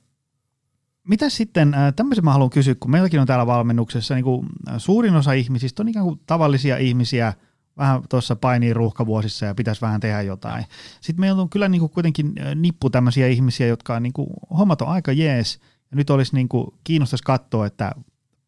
mitä 1.07 1.29
sitten, 1.29 1.75
tämmöisen 1.95 2.23
mä 2.23 2.33
haluan 2.33 2.49
kysyä, 2.49 2.75
kun 2.75 2.91
meilläkin 2.91 3.19
on 3.19 3.27
täällä 3.27 3.47
valmennuksessa, 3.47 4.15
niin 4.15 4.23
kuin 4.23 4.47
suurin 4.77 5.15
osa 5.15 5.33
ihmisistä 5.33 5.83
on 5.83 5.89
ikään 5.89 6.05
kuin 6.05 6.19
tavallisia 6.25 6.77
ihmisiä, 6.77 7.33
vähän 7.77 8.01
tuossa 8.09 8.35
painii 8.35 8.73
ruuhkavuosissa 8.73 9.45
ja 9.45 9.55
pitäisi 9.55 9.81
vähän 9.81 9.99
tehdä 9.99 10.21
jotain. 10.21 10.65
Sitten 11.01 11.19
meillä 11.19 11.41
on 11.41 11.49
kyllä 11.49 11.69
niin 11.69 11.79
kuin 11.79 11.89
kuitenkin 11.89 12.33
nippu 12.55 12.89
tämmöisiä 12.89 13.27
ihmisiä, 13.27 13.67
jotka 13.67 13.95
on 13.95 14.03
niin 14.03 14.13
kuin, 14.13 14.27
hommat 14.57 14.81
on 14.81 14.87
aika 14.87 15.11
jees, 15.11 15.59
ja 15.91 15.97
nyt 15.97 16.09
olisi 16.09 16.35
niin 16.35 16.49
kuin, 16.49 16.67
kiinnostaisi 16.83 17.23
katsoa, 17.23 17.65
että 17.65 17.91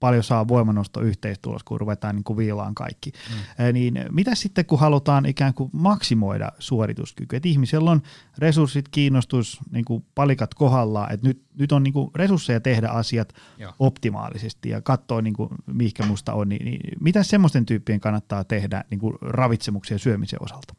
paljon 0.03 0.23
saa 0.23 0.47
voimanosto 0.47 1.01
yhteistulos, 1.01 1.63
kun 1.63 1.79
ruvetaan 1.79 2.15
niin 2.15 2.23
kuin 2.23 2.37
viilaan 2.37 2.75
kaikki. 2.75 3.11
Mm. 3.11 3.73
Niin 3.73 4.05
mitä 4.11 4.35
sitten, 4.35 4.65
kun 4.65 4.79
halutaan 4.79 5.25
ikään 5.25 5.53
kuin 5.53 5.69
maksimoida 5.73 6.51
suorituskyky, 6.59 7.35
että 7.35 7.49
ihmisellä 7.49 7.91
on 7.91 8.01
resurssit, 8.37 8.89
kiinnostus, 8.89 9.59
niin 9.71 9.85
kuin 9.85 10.05
palikat 10.15 10.53
kohdallaan, 10.53 11.13
että 11.13 11.27
nyt, 11.27 11.41
nyt 11.59 11.71
on 11.71 11.83
niin 11.83 11.93
kuin 11.93 12.11
resursseja 12.15 12.59
tehdä 12.59 12.87
asiat 12.87 13.33
Joo. 13.57 13.73
optimaalisesti 13.79 14.69
ja 14.69 14.81
katsoa, 14.81 15.21
niin 15.21 15.33
kuin, 15.33 15.49
mihinkä 15.65 16.05
musta 16.05 16.33
on, 16.33 16.49
niin, 16.49 16.65
niin 16.65 16.97
mitä 16.99 17.23
semmoisten 17.23 17.65
tyyppien 17.65 17.99
kannattaa 17.99 18.43
tehdä 18.43 18.83
niin 18.89 18.99
kuin 18.99 19.13
ravitsemuksen 19.21 19.95
ja 19.95 19.99
syömisen 19.99 20.43
osalta? 20.43 20.75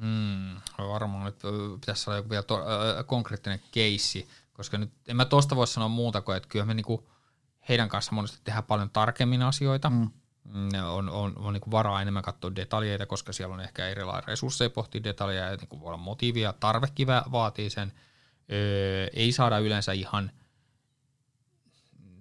Hmm, 0.00 0.56
varmaan 0.78 1.24
nyt 1.24 1.42
pitäisi 1.80 2.10
olla 2.10 2.16
joku 2.16 2.30
vielä 2.30 2.42
to, 2.42 2.54
äh, 2.54 3.06
konkreettinen 3.06 3.60
keissi, 3.72 4.28
koska 4.52 4.78
nyt 4.78 4.90
en 5.08 5.16
mä 5.16 5.24
tuosta 5.24 5.56
voi 5.56 5.66
sanoa 5.66 5.88
muuta 5.88 6.20
kuin, 6.20 6.36
että 6.36 6.48
kyllä 6.48 6.64
me 6.64 6.74
niinku 6.74 7.08
heidän 7.68 7.88
kanssa 7.88 8.12
monesti 8.12 8.38
tehdään 8.44 8.64
paljon 8.64 8.90
tarkemmin 8.90 9.42
asioita. 9.42 9.90
Mm. 9.90 10.10
On, 10.84 11.10
on, 11.10 11.32
on 11.36 11.52
niin 11.52 11.70
varaa 11.70 12.02
enemmän 12.02 12.22
katsoa 12.22 12.56
detaljeita, 12.56 13.06
koska 13.06 13.32
siellä 13.32 13.54
on 13.54 13.60
ehkä 13.60 13.88
erilaisia 13.88 14.26
resursseja 14.26 14.70
pohtia 14.70 15.04
detaljeja, 15.04 15.50
ja 15.50 15.56
niin 15.56 15.80
voi 15.80 15.86
olla 15.86 15.96
motiivia, 15.96 16.52
tarvekin 16.52 17.08
vaatii 17.08 17.70
sen. 17.70 17.92
Öö, 18.52 19.06
ei 19.12 19.32
saada 19.32 19.58
yleensä 19.58 19.92
ihan, 19.92 20.30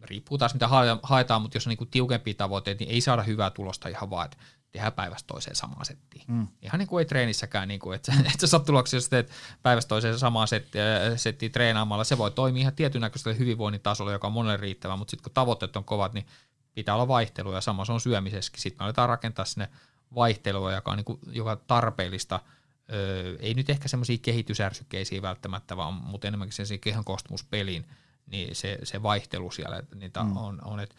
riippuu 0.04 0.38
taas 0.38 0.54
mitä 0.54 0.70
haetaan, 1.04 1.42
mutta 1.42 1.58
jos 1.58 1.68
on 1.68 1.76
niin 1.80 1.92
tiukempia 1.92 2.34
tavoitteita, 2.34 2.80
niin 2.80 2.92
ei 2.92 3.02
saada 3.02 3.24
hyvää 3.24 3.50
tulosta 3.50 3.90
ihan 3.90 4.10
vaan, 4.10 4.26
että 4.26 4.38
tehdään 4.72 4.94
päivästä 4.94 5.28
toiseen 5.28 5.56
samaan 5.56 5.86
settiin. 5.86 6.24
Mm. 6.28 6.48
Ihan 6.62 6.80
niin 6.80 6.88
kuin 6.88 7.02
ei 7.02 7.06
treenissäkään, 7.06 7.68
niin 7.68 7.80
kuin, 7.80 7.96
että, 7.96 8.14
että 8.34 8.40
sä 8.40 8.48
saat 8.48 8.66
tuloksia, 8.66 8.98
jos 8.98 9.10
teet 9.10 9.32
päivästä 9.64 9.90
toiseen 9.90 10.20
samaan 10.20 10.48
settiin, 10.48 10.84
settiin 11.16 11.52
treenaamalla, 11.52 12.04
se 12.04 12.18
voi 12.18 12.32
toimia 12.32 12.62
ihan 12.62 12.76
tietyn 12.76 13.02
näköisellä 13.02 13.38
hyvinvoinnin 13.38 13.82
tasolla, 13.82 14.12
joka 14.12 14.28
on 14.28 14.34
monelle 14.34 14.58
riittävä, 14.58 14.96
mutta 14.96 15.12
sitten 15.12 15.24
kun 15.24 15.34
tavoitteet 15.34 15.76
on 15.76 15.84
kovat, 15.84 16.14
niin 16.14 16.26
pitää 16.74 16.96
olla 16.96 17.08
vaihtelua 17.08 17.56
ja 17.56 17.62
sama 17.62 17.86
se 17.86 17.92
on 17.92 18.02
syömisessäkin. 18.02 18.62
Sitten 18.62 18.84
me 18.84 18.86
aletaan 18.86 19.10
rakentaa 19.10 19.46
sinne 19.46 19.70
vaihtelua, 20.16 20.74
joka 20.74 20.92
on 20.92 20.98
niin 20.98 21.06
kuin, 21.06 21.20
joka 21.32 21.56
tarpeellista, 21.56 22.40
öö, 22.94 23.36
ei 23.40 23.54
nyt 23.54 23.70
ehkä 23.70 23.88
semmoisia 23.88 24.18
kehitysärsykkeisiä 24.22 25.22
välttämättä, 25.22 25.78
vaan 25.78 25.94
mutta 25.94 26.28
enemmänkin 26.28 26.66
sen 26.66 26.80
kehon 26.80 27.06
koostumuspeliin, 27.06 27.86
niin 28.28 28.56
se, 28.56 28.78
se 28.84 29.04
vaihtelu 29.04 29.52
siellä, 29.52 29.78
että 29.78 29.96
niitä 29.96 30.24
mm. 30.24 30.38
on, 30.38 30.62
on 30.66 30.80
että 30.80 30.96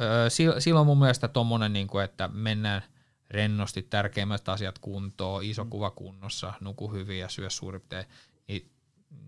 öö, 0.00 0.30
silloin 0.58 0.86
mun 0.86 0.98
mielestä 0.98 1.28
tuommoinen, 1.28 1.72
niin 1.72 1.86
kuin, 1.86 2.04
että 2.04 2.28
mennään– 2.28 2.82
rennosti 3.30 3.82
tärkeimmät 3.82 4.48
asiat 4.48 4.78
kuntoon, 4.78 5.44
iso 5.44 5.64
mm. 5.64 5.70
kuva 5.70 5.90
kunnossa, 5.90 6.52
nuku 6.60 6.92
hyvin 6.92 7.18
ja 7.18 7.28
syö 7.28 7.50
suurin 7.50 7.76
piirtein, 7.88 8.14
niin, 8.48 8.70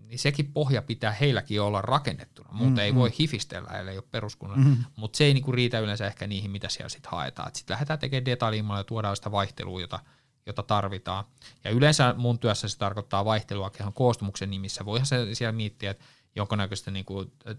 niin 0.07 0.19
sekin 0.19 0.53
pohja 0.53 0.81
pitää 0.81 1.11
heilläkin 1.11 1.61
olla 1.61 1.81
rakennettuna. 1.81 2.49
Muuten 2.51 2.69
mm-hmm. 2.69 2.79
ei 2.79 2.95
voi 2.95 3.11
hifistellä, 3.19 3.69
ellei 3.69 3.97
ole 3.97 4.05
peruskunnan. 4.11 4.59
Mm-hmm. 4.59 4.85
Mutta 4.95 5.17
se 5.17 5.23
ei 5.23 5.33
niinku 5.33 5.51
riitä 5.51 5.79
yleensä 5.79 6.07
ehkä 6.07 6.27
niihin, 6.27 6.51
mitä 6.51 6.69
siellä 6.69 6.89
sitten 6.89 7.11
haetaan. 7.11 7.51
Sitten 7.55 7.73
lähdetään 7.73 7.99
tekemään 7.99 8.25
detaljimalla 8.25 8.79
ja 8.79 8.83
tuodaan 8.83 9.15
sitä 9.15 9.31
vaihtelua, 9.31 9.81
jota, 9.81 9.99
jota 10.45 10.63
tarvitaan. 10.63 11.25
Ja 11.63 11.71
yleensä 11.71 12.15
mun 12.17 12.39
työssä 12.39 12.67
se 12.67 12.77
tarkoittaa 12.77 13.25
vaihtelua 13.25 13.69
kehon 13.69 13.93
koostumuksen 13.93 14.49
nimissä. 14.49 14.85
Voihan 14.85 15.05
se 15.05 15.35
siellä 15.35 15.51
miettiä, 15.51 15.91
että 15.91 16.05
jonkinnäköistä 16.35 16.91
niin 16.91 17.05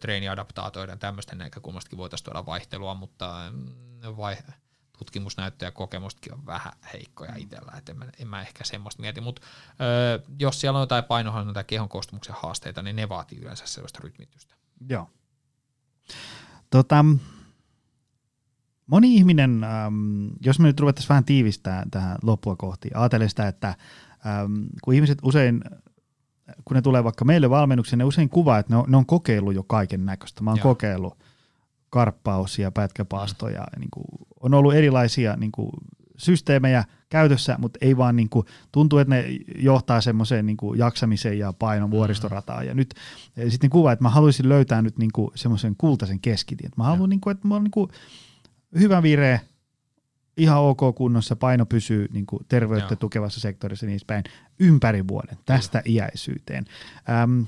treeniadaptaatoiden 0.01 0.99
tämmöisten 0.99 1.39
näkökulmastakin 1.39 1.99
voitaisiin 1.99 2.25
tuoda 2.25 2.47
vaihtelua, 2.47 2.95
mutta 2.95 3.53
mm, 3.53 4.17
vai, 4.17 4.37
tutkimusnäyttöjä 5.01 5.69
ja 5.69 5.73
kokemustakin 5.73 6.35
on 6.35 6.47
vähän 6.47 6.73
heikkoja 6.93 7.33
itsellä, 7.37 7.73
että 7.79 7.93
en 7.93 7.99
mä, 7.99 8.05
en 8.19 8.29
mä 8.29 8.43
ehkä 8.43 8.65
semmoista 8.65 9.01
mieti, 9.01 9.21
mutta 9.21 9.43
ö, 9.81 10.23
jos 10.39 10.61
siellä 10.61 10.77
on 10.77 10.83
jotain 10.83 11.05
painohallinnan 11.05 11.55
tai 11.55 11.65
kehon 11.65 11.89
koostumuksen 11.89 12.35
haasteita, 12.39 12.83
niin 12.83 12.97
ne 12.97 13.09
vaatii 13.09 13.39
yleensä 13.39 13.67
sellaista 13.67 14.01
rytmitystä. 14.03 14.55
Joo. 14.89 15.09
Tota, 16.71 17.05
moni 18.87 19.15
ihminen, 19.15 19.65
ähm, 19.65 20.27
jos 20.41 20.59
me 20.59 20.67
nyt 20.67 20.81
ruvettaisiin 20.81 21.09
vähän 21.09 21.25
tiivistää 21.25 21.87
tähän 21.91 22.19
loppua 22.23 22.57
kohti, 22.57 22.91
ajatellen 22.95 23.29
sitä, 23.29 23.49
että 23.49 23.69
ähm, 24.27 24.67
kun 24.83 24.95
ihmiset 24.95 25.19
usein 25.23 25.65
kun 26.65 26.75
ne 26.75 26.83
tulee 26.83 27.05
vaikka 27.05 27.25
meille 27.25 27.51
valmennukseen, 27.51 27.99
ne 27.99 28.05
usein 28.05 28.29
kuvaa, 28.29 28.59
että 28.59 28.73
ne 28.73 28.77
on, 28.77 28.85
ne 28.89 28.97
on 28.97 29.07
kokeillut 29.07 29.55
jo 29.55 29.63
kaiken 29.63 30.07
näköistä. 30.07 30.43
Mä 30.43 30.51
oon 30.51 30.59
Joo. 30.59 30.63
kokeillut 30.63 31.19
karppausia, 31.91 32.71
pätkäpaastoja, 32.71 33.61
mm. 33.61 33.81
niin 33.81 33.91
kuin, 33.91 34.05
on 34.41 34.55
ollut 34.55 34.75
erilaisia 34.75 35.37
niin 35.37 35.53
kuin, 35.53 35.71
systeemejä 36.21 36.85
käytössä, 37.09 37.57
mutta 37.59 37.79
ei 37.83 37.97
vaan 37.97 38.17
niin 38.17 38.29
kuin, 38.29 38.47
tuntuu, 38.73 38.99
että 38.99 39.15
ne 39.15 39.25
johtaa 39.57 40.01
semmoiseen 40.01 40.47
niin 40.47 40.57
kuin, 40.57 40.79
jaksamiseen 40.79 41.39
ja 41.39 41.53
painon 41.53 41.91
mm. 41.91 41.93
vuoristorataan. 41.93 42.67
Ja 42.67 42.75
nyt 42.75 42.95
sitten 43.49 43.71
kuva, 43.71 43.93
että 43.93 44.03
mä 44.03 44.09
haluaisin 44.09 44.49
löytää 44.49 44.83
nyt 44.83 44.99
niin 44.99 45.11
kuin, 45.15 45.31
semmoisen 45.35 45.75
kultaisen 45.79 46.21
keskitien. 46.21 46.71
Mä 46.77 46.85
haluan, 46.85 47.11
niin 47.11 47.21
kuin, 47.21 47.33
että 47.33 47.49
mä 47.49 47.55
olen 47.55 47.65
niin 47.65 47.71
kuin, 47.71 47.91
hyvä 48.79 49.03
vire, 49.03 49.41
ihan 50.37 50.61
ok 50.61 50.81
kunnossa, 50.95 51.37
paino 51.37 51.67
pysyy 51.67 52.09
niin 52.13 52.27
kuin, 52.27 52.45
terveyttä 52.49 52.93
Joo. 52.93 52.97
tukevassa 52.97 53.41
sektorissa 53.41 53.87
niin 53.87 54.01
päin 54.07 54.25
ympäri 54.59 55.09
vuoden, 55.09 55.39
tästä 55.47 55.83
Joo. 55.85 55.95
iäisyyteen. 55.95 56.65
Ähm, 57.11 57.43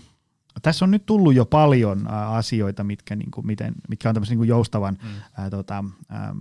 tässä 0.63 0.85
on 0.85 0.91
nyt 0.91 1.07
tullut 1.07 1.35
jo 1.35 1.47
paljon 1.47 2.09
asioita, 2.11 2.85
mitkä, 2.85 3.17
niin 3.17 3.31
kuin, 3.31 3.47
miten, 3.47 3.75
mitkä 3.89 4.09
on 4.09 4.15
tämmöisen 4.15 4.39
niin 4.39 4.49
joustavan 4.49 4.99
mm. 5.03 5.45
ä, 5.45 5.51
tota, 5.51 5.85
ä, 6.11 6.35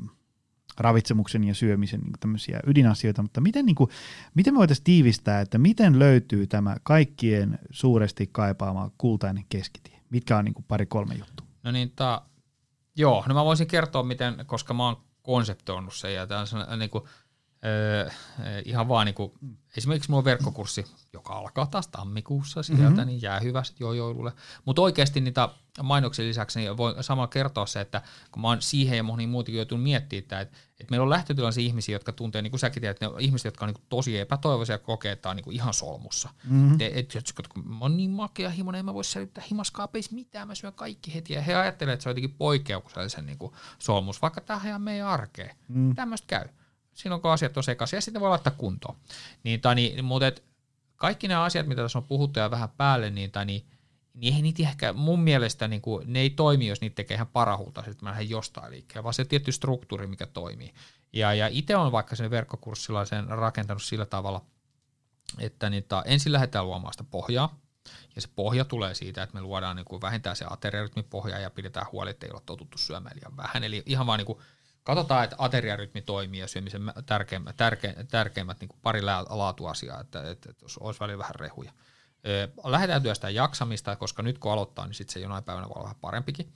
ravitsemuksen 0.78 1.43
ja 1.43 1.55
syömisen 1.55 1.99
niin 1.99 2.14
tämmöisiä 2.20 2.59
ydinasioita, 2.68 3.22
mutta 3.22 3.41
miten, 3.41 3.66
niin 3.66 3.76
kuin, 3.76 3.89
miten 4.34 4.53
me 4.53 4.57
voitaisiin 4.57 4.84
tiivistää, 4.84 5.41
että 5.41 5.57
miten 5.57 5.99
löytyy 5.99 6.47
tämä 6.47 6.76
kaikkien 6.84 7.59
suuresti 7.70 8.30
kaipaama 8.32 8.91
kultainen 8.97 9.45
keskitie? 9.49 10.01
Mitkä 10.09 10.38
on 10.38 10.45
niin 10.45 10.53
kuin 10.53 10.66
pari 10.68 10.86
kolme 10.86 11.16
juttua? 11.16 11.47
No 11.64 11.72
niin, 11.72 11.91
ta, 11.95 12.22
joo, 12.95 13.24
no 13.28 13.36
mä 13.36 13.45
voisin 13.45 13.68
kertoa, 13.68 14.03
miten, 14.03 14.45
koska 14.45 14.74
mä 14.74 14.86
oon 14.86 14.97
konseptoinut 15.22 15.93
sen 15.93 16.14
ja 16.14 16.28
tämä 16.28 16.45
on 16.72 16.80
niin 16.80 16.89
kuin, 16.89 17.03
Öö, 17.66 18.09
ihan 18.66 18.88
vaan 18.88 19.05
niin 19.05 19.16
kuin, 19.16 19.32
esimerkiksi 19.78 20.14
on 20.14 20.26
verkkokurssi, 20.26 20.86
joka 21.14 21.34
alkaa 21.34 21.66
taas 21.66 21.88
tammikuussa 21.88 22.64
sieltä, 22.64 22.89
mm-hmm. 22.89 23.05
niin 23.05 23.22
jää 23.22 23.39
hyvä 23.39 23.64
sitten 23.64 23.86
jo 23.86 23.93
joululle. 23.93 24.32
Mutta 24.66 24.82
oikeasti 24.82 25.22
niitä 25.22 25.49
mainoksen 25.84 26.28
lisäksi 26.28 26.59
niin 26.59 26.78
voin 26.78 27.03
samalla 27.03 27.28
kertoa 27.28 27.66
se, 27.66 27.82
että 27.82 28.01
kun 28.32 28.41
mä 28.41 28.47
oon 28.47 28.62
siihen 28.62 28.97
ja 28.97 29.03
moniin 29.03 29.30
muutenkin 29.30 29.57
joutunut 29.57 29.84
miettimään, 29.84 30.24
että, 30.24 30.57
että, 30.80 30.91
meillä 30.91 31.03
on 31.03 31.09
lähtötilansia 31.09 31.66
ihmisiä, 31.66 31.95
jotka 31.95 32.12
tuntee, 32.12 32.41
niin 32.41 32.51
kuin 32.51 32.59
säkin 32.59 32.82
tiedät, 32.82 32.95
että 32.95 33.05
ne 33.05 33.14
on 33.14 33.22
ihmiset, 33.22 33.45
jotka 33.45 33.66
on 33.66 33.74
niin 33.74 33.86
tosi 33.89 34.20
epätoivoisia 34.20 34.74
ja 34.74 34.80
kokee, 34.80 35.12
että 35.12 35.30
on 35.30 35.36
niin 35.36 35.51
ihan 35.51 35.74
solmussa. 35.74 36.30
Mm-hmm. 36.43 36.74
Et, 36.80 37.16
et, 37.16 37.16
et, 37.16 37.47
kun 37.47 37.68
mä 37.68 37.80
oon 37.82 37.97
niin 37.97 38.12
makea 38.12 38.49
himonen, 38.49 38.80
en 38.80 38.86
mä 38.86 38.93
voi 38.93 39.03
säilyttää 39.03 39.43
himaskaapeissa 39.51 40.16
mitään, 40.16 40.47
mä 40.47 40.55
syön 40.55 40.74
kaikki 40.74 41.14
heti. 41.14 41.34
Ja 41.34 41.41
he 41.41 41.55
ajattelevat, 41.55 41.93
että 41.93 42.03
se 42.03 42.09
on 42.09 42.12
jotenkin 42.12 42.38
poikkeuksellisen 42.38 43.26
niin 43.26 43.38
solmus, 43.80 44.22
vaikka 44.22 44.41
tämähän 44.41 44.76
on 44.76 44.82
meidän 44.82 45.07
arkeen. 45.07 45.55
Mm. 45.68 45.95
Tämmöistä 45.95 46.28
käy 46.28 46.45
silloin 47.02 47.22
kun 47.22 47.32
asiat 47.32 47.58
on 47.58 47.64
sekaisin, 47.64 47.97
ja 47.97 48.02
sitten 48.02 48.22
voi 48.22 48.30
laittaa 48.30 48.54
kuntoon. 48.58 48.95
Niin, 49.43 49.62
tai 49.62 49.76
niin, 49.76 50.06
mutta 50.06 50.28
et, 50.28 50.43
kaikki 50.95 51.28
nämä 51.28 51.43
asiat, 51.43 51.68
mitä 51.68 51.82
tässä 51.82 51.99
on 51.99 52.08
puhuttu 52.08 52.39
ja 52.39 52.52
vähän 52.52 52.70
päälle, 52.70 53.10
niin, 53.10 53.32
tai 53.32 53.45
niin, 53.45 53.66
niin 54.14 54.36
ei 54.36 54.41
niitä 54.41 54.64
ehkä 54.64 54.93
mun 54.93 55.20
mielestä 55.20 55.68
niin 55.68 55.82
kuin, 55.82 56.14
ne 56.14 56.20
ei 56.20 56.30
toimi, 56.30 56.68
jos 56.68 56.82
niitä 56.82 56.95
tekee 56.95 57.16
ihan 57.16 57.28
parahulta, 57.28 57.84
että 57.88 58.06
mä 58.06 58.10
lähden 58.10 58.30
jostain 58.30 58.72
liikkeelle, 58.72 59.04
vaan 59.04 59.14
se 59.14 59.26
tietty 59.26 59.52
struktuuri, 59.52 60.08
mikä 60.08 60.26
toimii. 60.26 60.74
Ja, 61.14 61.34
ja 61.34 61.47
itse 61.47 61.76
on 61.76 61.91
vaikka 61.91 62.16
sen 62.16 62.32
verkkokurssilla 62.32 63.06
sen 63.06 63.28
rakentanut 63.28 63.84
sillä 63.84 64.06
tavalla, 64.06 64.45
että 65.39 65.70
niitä, 65.70 66.04
ensin 66.06 66.32
lähdetään 66.32 66.66
luomaan 66.66 66.93
sitä 66.93 67.04
pohjaa, 67.04 67.60
ja 68.16 68.22
se 68.22 68.30
pohja 68.36 68.66
tulee 68.66 68.95
siitä, 68.95 69.24
että 69.24 69.36
me 69.36 69.41
luodaan 69.41 69.76
niin 69.76 69.86
kuin 69.86 70.02
vähintään 70.02 70.36
se 70.36 70.45
ateriarytmipohja 70.49 71.39
ja 71.39 71.49
pidetään 71.49 71.88
huoli, 71.91 72.10
että 72.10 72.26
ei 72.26 72.32
ole 72.32 72.41
totuttu 72.45 72.78
syömään 72.78 73.16
liian 73.16 73.38
vähän. 73.38 73.64
Eli 73.64 73.84
ihan 73.86 74.08
vaan 74.08 74.18
niin 74.18 74.26
kuin 74.26 74.39
katsotaan, 74.84 75.24
että 75.24 75.36
ateriarytmi 75.40 76.02
toimii 76.02 76.40
ja 76.40 76.48
syömisen 76.48 76.94
tärkeimmät, 77.06 77.58
tärke, 77.58 77.96
tärkeimmät 78.12 78.60
niin 78.60 78.70
kuin 78.70 78.80
pari 78.82 79.02
laatuasiaa, 79.30 80.02
että, 80.02 80.30
että, 80.32 80.50
että 80.50 80.66
olisi 80.80 81.00
välillä 81.00 81.18
vähän 81.18 81.36
rehuja. 81.36 81.72
Lähdetään 82.64 83.02
työstään 83.02 83.36
jaksamista, 83.36 83.96
koska 83.96 84.24
nyt 84.24 84.38
kun 84.38 84.52
aloittaa, 84.52 84.86
niin 84.86 84.94
sitten 84.94 85.14
se 85.14 85.20
jonain 85.20 85.44
päivänä 85.44 85.68
voi 85.68 85.74
olla 85.76 85.84
vähän 85.84 86.00
parempikin. 86.02 86.54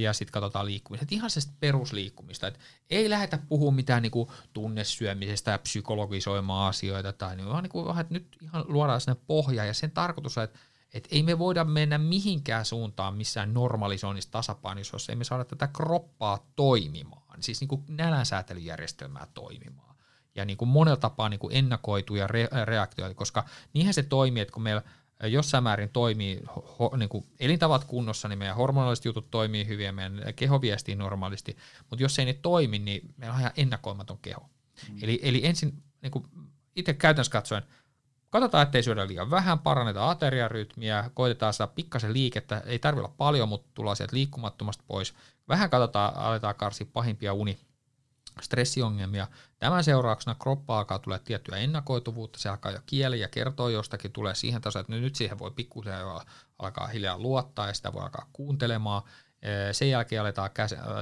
Ja 0.00 0.12
sitten 0.12 0.32
katsotaan 0.32 0.66
liikkumista. 0.66 1.02
Et 1.02 1.12
ihan 1.12 1.30
se 1.30 1.40
perusliikkumista. 1.60 2.46
Et 2.46 2.58
ei 2.90 3.10
lähdetä 3.10 3.38
puhumaan 3.48 3.74
mitään 3.74 4.02
niinku 4.02 4.32
tunnesyömisestä 4.52 5.50
ja 5.50 5.58
psykologisoimaan 5.58 6.68
asioita. 6.68 7.12
Tai 7.12 7.36
niin, 7.36 7.48
vaan 7.48 7.62
niinku, 7.62 7.90
että 8.00 8.14
nyt 8.14 8.36
ihan 8.42 8.64
luodaan 8.68 9.00
sinne 9.00 9.16
pohja. 9.26 9.64
Ja 9.64 9.74
sen 9.74 9.90
tarkoitus 9.90 10.38
on, 10.38 10.44
että 10.44 10.58
et 10.94 11.08
ei 11.10 11.22
me 11.22 11.38
voida 11.38 11.64
mennä 11.64 11.98
mihinkään 11.98 12.64
suuntaan 12.64 13.14
missään 13.14 13.54
normalisoinnissa 13.54 14.30
tasapainossa, 14.30 14.94
jos 14.94 15.08
ei 15.08 15.16
me 15.16 15.24
saada 15.24 15.44
tätä 15.44 15.66
kroppaa 15.66 16.46
toimimaan 16.56 17.28
siis 17.42 17.60
niin 17.60 17.68
kuin 17.68 17.84
nälänsäätelyjärjestelmää 17.88 19.26
toimimaan. 19.34 19.96
Ja 20.34 20.44
niin 20.44 20.56
kuin 20.56 20.68
monella 20.68 20.96
tapaa 20.96 21.28
niin 21.28 21.40
kuin 21.40 21.56
ennakoituja 21.56 22.26
re- 22.26 22.64
reaktioita, 22.64 23.14
koska 23.14 23.44
niinhän 23.74 23.94
se 23.94 24.02
toimii, 24.02 24.40
että 24.40 24.52
kun 24.52 24.62
meillä 24.62 24.82
jossain 25.22 25.64
määrin 25.64 25.88
toimii 25.88 26.40
ho, 26.78 26.96
niin 26.96 27.08
kuin 27.08 27.26
elintavat 27.40 27.84
kunnossa, 27.84 28.28
niin 28.28 28.38
meidän 28.38 28.56
hormonaaliset 28.56 29.04
jutut 29.04 29.30
toimii 29.30 29.66
hyvin 29.66 29.86
ja 29.86 29.92
meidän 29.92 30.34
keho 30.36 30.60
viestii 30.60 30.94
normaalisti, 30.94 31.56
mutta 31.90 32.02
jos 32.02 32.18
ei 32.18 32.24
ne 32.24 32.32
toimi, 32.32 32.78
niin 32.78 33.14
meillä 33.16 33.34
on 33.34 33.40
ihan 33.40 33.52
ennakoimaton 33.56 34.18
keho. 34.18 34.50
Mm. 34.88 34.98
Eli, 35.02 35.20
eli 35.22 35.46
ensin 35.46 35.82
niin 36.02 36.10
kuin 36.10 36.26
itse 36.76 36.94
käytännössä 36.94 37.32
katsoen, 37.32 37.62
katsotaan, 38.30 38.62
ettei 38.62 38.82
syödä 38.82 39.06
liian 39.06 39.30
vähän, 39.30 39.58
parannetaan 39.58 40.10
ateriarytmiä, 40.10 41.10
koitetaan 41.14 41.54
saada 41.54 41.72
pikkasen 41.74 42.12
liikettä, 42.12 42.62
ei 42.66 42.78
tarvitse 42.78 43.04
olla 43.04 43.14
paljon, 43.16 43.48
mutta 43.48 43.70
tullaan 43.74 43.96
sieltä 43.96 44.16
liikkumattomasta 44.16 44.84
pois, 44.86 45.14
Vähän 45.48 45.70
katsotaan, 45.70 46.14
aletaan 46.14 46.54
karsia 46.54 46.86
pahimpia 46.92 47.32
uni 47.32 47.58
stressiongelmia. 48.40 49.26
Tämän 49.58 49.84
seurauksena 49.84 50.34
kroppa 50.34 50.78
alkaa 50.78 50.98
tulla 50.98 51.18
tiettyä 51.18 51.56
ennakoituvuutta, 51.56 52.38
se 52.38 52.48
alkaa 52.48 52.72
jo 52.72 52.78
kieli 52.86 53.20
ja 53.20 53.28
kertoo 53.28 53.68
jostakin, 53.68 54.12
tulee 54.12 54.34
siihen 54.34 54.60
tasoon, 54.60 54.80
että 54.80 54.92
nyt 54.92 55.16
siihen 55.16 55.38
voi 55.38 55.50
pikkusen 55.50 56.00
jo 56.00 56.22
alkaa 56.58 56.86
hiljaa 56.86 57.18
luottaa 57.18 57.66
ja 57.66 57.74
sitä 57.74 57.92
voi 57.92 58.02
alkaa 58.02 58.30
kuuntelemaan. 58.32 59.02
Sen 59.72 59.90
jälkeen 59.90 60.20
aletaan 60.20 60.50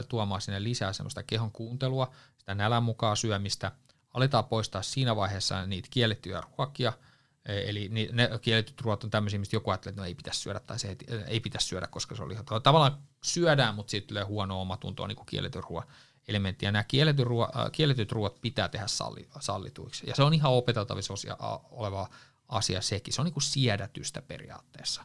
tuomaan 0.09 0.41
sinne 0.41 0.63
lisää 0.63 0.93
semmoista 0.93 1.23
kehon 1.23 1.53
kuuntelua, 1.53 2.11
sitä 2.39 2.55
nälän 2.55 2.83
mukaan 2.83 3.17
syömistä, 3.17 3.73
aletaan 4.15 4.45
poistaa 4.45 4.83
siinä 4.83 5.17
vaiheessa 5.17 5.67
niitä 5.67 5.89
kiellettyjä 5.91 6.43
ruokia, 6.59 6.93
Eli 7.47 7.89
ne 8.13 8.31
kielletyt 8.41 8.81
ruoat 8.81 9.05
on 9.05 9.11
tämmöisiä, 9.11 9.39
mistä 9.39 9.57
joku 9.57 9.71
ajattelee, 9.71 9.91
että 9.91 10.03
no 10.03 10.07
ei 10.07 10.15
pitäisi 10.15 10.41
syödä 10.41 10.61
tai 10.61 10.79
se 10.79 10.97
ei, 11.27 11.41
pitäisi 11.41 11.69
syödä, 11.69 11.87
koska 11.87 12.15
se 12.15 12.23
oli 12.23 12.37
Tavallaan 12.63 12.99
syödään, 13.23 13.75
mutta 13.75 13.91
siitä 13.91 14.07
tulee 14.07 14.23
huono 14.23 14.61
omatuntoa 14.61 15.09
niin 15.09 15.17
kuin 15.17 15.27
kielletyn 15.27 15.63
ruoan 15.69 15.87
elementti. 16.29 16.67
Ja 16.67 16.73
nämä 16.73 16.85
kielletyt, 16.85 17.27
ruo, 17.27 17.49
kielletyt 17.73 18.13
ruoat 18.13 18.41
pitää 18.41 18.69
tehdä 18.69 18.87
salli, 18.87 19.29
sallituiksi. 19.41 20.07
Ja 20.07 20.15
se 20.15 20.23
on 20.23 20.35
ihan 20.35 20.53
opeteltavissa 20.53 21.15
oleva 21.71 22.09
asia 22.49 22.81
sekin. 22.81 23.15
Se 23.15 23.21
on 23.21 23.25
niin 23.25 23.33
kuin 23.35 23.43
siedätystä 23.43 24.23
periaatteessa. 24.23 25.05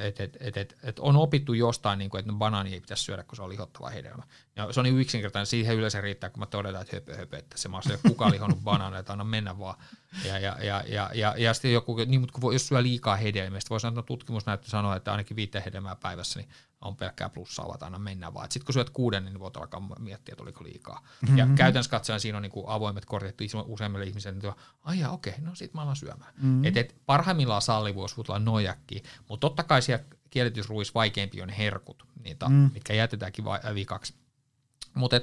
Et, 0.00 0.20
et, 0.20 0.36
et, 0.40 0.56
et, 0.56 0.76
et 0.82 0.98
on 0.98 1.16
opittu 1.16 1.52
jostain, 1.52 1.98
niin 1.98 2.10
kuin, 2.10 2.18
että 2.18 2.32
no 2.32 2.38
banaani 2.38 2.74
ei 2.74 2.80
pitäisi 2.80 3.04
syödä, 3.04 3.22
kun 3.22 3.36
se 3.36 3.42
on 3.42 3.48
lihottava 3.48 3.88
hedelmä. 3.88 4.22
Ja 4.56 4.72
se 4.72 4.80
on 4.80 4.84
niin 4.84 4.98
yksinkertainen, 4.98 5.46
siihen 5.46 5.76
yleensä 5.76 6.00
riittää, 6.00 6.30
kun 6.30 6.40
mä 6.40 6.46
todetaan, 6.46 6.82
että 6.82 6.96
höpö, 6.96 7.16
höpö, 7.16 7.36
että 7.38 7.58
se 7.58 7.68
maassa 7.68 7.90
ei 7.90 7.98
ole 8.04 8.10
kukaan 8.10 8.32
lihonnut 8.32 8.60
banaania, 8.64 8.98
että 8.98 9.12
anna 9.12 9.24
mennä 9.24 9.58
vaan. 9.58 9.76
Ja, 10.24 10.38
ja, 10.38 10.56
ja, 10.62 10.84
ja, 10.88 11.10
ja, 11.14 11.34
ja 11.38 11.54
sitten 11.54 11.72
joku, 11.72 11.96
niin, 11.96 12.20
mutta 12.20 12.40
kun 12.40 12.52
jos 12.52 12.68
syö 12.68 12.82
liikaa 12.82 13.16
hedelmää, 13.16 13.60
voi 13.70 13.80
sanoa, 13.80 14.00
että 14.00 14.06
tutkimus 14.06 14.46
näyttää 14.46 14.70
sanoa, 14.70 14.96
että 14.96 15.10
ainakin 15.10 15.36
viiteen 15.36 15.64
hedelmää 15.64 15.96
päivässä, 15.96 16.40
niin 16.40 16.50
on 16.80 16.96
pelkkää 16.96 17.28
plussaa, 17.28 17.68
vaan 17.68 17.82
aina 17.82 17.98
mennä 17.98 18.34
vaan. 18.34 18.50
Sitten 18.50 18.66
kun 18.66 18.72
syöt 18.72 18.90
kuuden, 18.90 19.24
niin 19.24 19.40
voit 19.40 19.56
alkaa 19.56 19.80
miettiä, 19.98 20.32
että 20.32 20.42
oliko 20.42 20.64
liikaa. 20.64 21.00
Mm-hmm. 21.22 21.38
Ja 21.38 21.46
käytännössä 21.54 21.90
katsoen 21.90 22.20
siinä 22.20 22.38
on 22.38 22.42
niin 22.42 22.52
kuin 22.52 22.68
avoimet 22.68 23.04
korjattu 23.04 23.44
useammille 23.66 24.06
ihmisille, 24.06 24.38
niin 24.38 24.52
ai 24.82 25.04
okei, 25.04 25.32
okay, 25.32 25.44
no 25.44 25.54
sit 25.54 25.74
mä 25.74 25.82
alan 25.82 25.96
syömään. 25.96 26.34
Mm-hmm. 26.36 26.64
Et, 26.64 26.76
et 26.76 26.96
parhaimmillaan 27.06 27.62
sallivuus 27.62 28.16
voi 28.16 28.24
tulla 28.24 28.38
nojakki, 28.38 29.02
mutta 29.28 29.48
totta 29.48 29.62
kai 29.62 29.82
siellä 29.82 30.04
kielitysruis 30.30 30.94
vaikeampi 30.94 31.42
on 31.42 31.48
herkut, 31.48 32.06
niitä, 32.24 32.48
mm. 32.48 32.70
mitkä 32.74 32.94
jätetäänkin 32.94 33.44
va- 33.44 33.60
vikaksi. 33.74 34.14
Mutta 34.94 35.20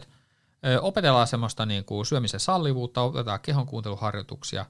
opetellaan 0.81 1.27
semmoista 1.27 1.65
niin 1.65 1.85
kuin 1.85 2.05
syömisen 2.05 2.39
sallivuutta, 2.39 3.01
otetaan 3.01 3.39
kehon 3.39 3.65
kuunteluharjoituksia 3.65 4.65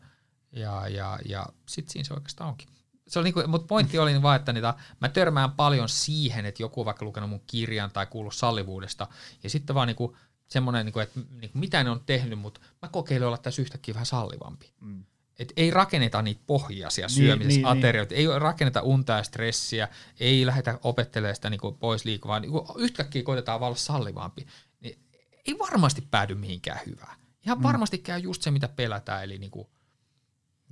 ja, 0.52 0.88
ja, 0.88 1.20
ja 1.26 1.46
sitten 1.66 1.92
siinä 1.92 2.04
se 2.04 2.14
oikeastaan 2.14 2.50
onkin 2.50 2.70
se 3.08 3.20
oli 3.20 3.24
niinku, 3.24 3.44
mutta 3.48 3.68
pointti 3.68 4.00
oli 4.00 4.22
vaan, 4.22 4.36
että 4.36 4.54
niitä, 4.54 4.74
mä 5.02 5.10
törmään 5.10 5.52
paljon 5.52 5.90
siihen, 5.90 6.46
että 6.46 6.64
joku 6.64 6.82
on 6.82 6.86
vaikka 6.86 7.06
lukenut 7.06 7.30
mun 7.30 7.44
kirjan 7.48 7.92
tai 7.92 8.06
kuullut 8.06 8.36
sallivuudesta, 8.36 9.08
ja 9.44 9.50
sitten 9.50 9.76
vaan 9.76 9.88
niinku, 9.88 10.18
semmoinen, 10.48 10.86
niinku, 10.86 11.00
että 11.00 11.20
niinku, 11.42 11.58
mitä 11.58 11.84
ne 11.84 11.90
on 11.90 12.02
tehnyt, 12.06 12.40
mutta 12.40 12.62
mä 12.82 12.90
kokeilen 12.90 13.28
olla 13.28 13.38
tässä 13.38 13.62
yhtäkkiä 13.62 13.94
vähän 13.94 14.06
sallivampi. 14.06 14.74
Mm. 14.82 15.04
Et 15.40 15.54
ei 15.58 15.72
rakenneta 15.72 16.22
niitä 16.22 16.42
pohjia 16.48 16.90
siellä 16.90 17.08
niin, 17.08 17.16
syömisessä, 17.16 17.58
niin, 17.58 17.68
aterioita, 17.68 18.16
niin. 18.16 18.32
ei 18.32 18.40
rakenneta 18.40 18.82
unta 18.82 19.14
ja 19.14 19.24
stressiä, 19.24 19.88
ei 20.20 20.46
lähdetä 20.46 20.80
opettelemaan 20.84 21.36
sitä 21.36 21.50
niinku 21.50 21.72
pois 21.72 22.06
liikaa, 22.06 22.30
vaan 22.30 22.42
niinku 22.42 22.74
yhtäkkiä 22.78 23.24
koitetaan 23.24 23.60
vaan 23.60 23.68
olla 23.68 23.78
sallivampi. 23.78 24.48
Niin 24.80 25.00
ei 25.48 25.60
varmasti 25.60 26.08
päädy 26.12 26.36
mihinkään 26.36 26.80
hyvään. 26.86 27.18
Ihan 27.46 27.58
mm. 27.58 27.64
varmasti 27.64 27.98
käy 27.98 28.20
just 28.20 28.42
se, 28.42 28.52
mitä 28.52 28.68
pelätään, 28.68 29.24
eli 29.24 29.38
niinku 29.38 29.70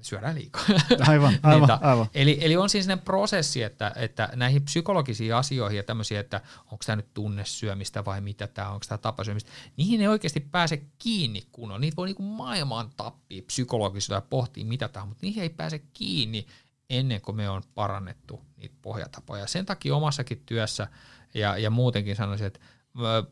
syödään 0.02 0.36
liikaa. 0.36 0.66
Aivan, 1.08 1.34
aivan, 1.44 1.70
niin, 1.70 1.84
aivan. 1.84 2.08
Eli, 2.14 2.38
eli 2.42 2.58
on 2.58 2.70
siis 2.70 2.86
sellainen 2.86 3.06
prosessi, 3.06 3.64
että, 3.64 3.94
että 3.96 4.30
näihin 4.36 4.62
psykologisiin 4.62 5.36
asioihin 5.36 5.78
ja 5.78 5.84
tämmöisiä, 5.84 6.20
että 6.20 6.42
onko 6.66 6.84
tämä 6.86 6.96
nyt 6.96 7.14
tunnesyömistä 7.14 8.06
vai 8.06 8.22
mitä 8.22 8.48
tämä, 8.48 8.70
onko 8.70 8.86
tämä 8.90 8.98
tapasyömistä, 8.98 9.52
niihin 9.78 10.02
ei 10.02 10.08
oikeasti 10.08 10.40
pääse 10.40 10.82
kiinni 10.98 11.44
kunnolla. 11.52 11.80
Niitä 11.80 11.96
voi 11.96 12.08
niinku 12.08 12.24
maailmaan 12.24 12.90
tappia 12.98 13.42
psykologisesti 13.42 14.10
tai 14.10 14.22
pohtia 14.30 14.66
mitä 14.66 14.88
tämä 14.88 15.06
mutta 15.06 15.26
niihin 15.26 15.44
ei 15.44 15.50
pääse 15.50 15.80
kiinni 15.94 16.46
ennen 16.90 17.22
kuin 17.22 17.36
me 17.36 17.50
on 17.50 17.64
parannettu 17.76 18.42
niitä 18.58 18.76
pohjatapoja. 18.82 19.48
Sen 19.48 19.66
takia 19.66 19.96
omassakin 19.96 20.44
työssä 20.46 20.88
ja, 21.34 21.58
ja 21.58 21.70
muutenkin 21.70 22.16
sanoisin, 22.16 22.48
että 22.48 22.60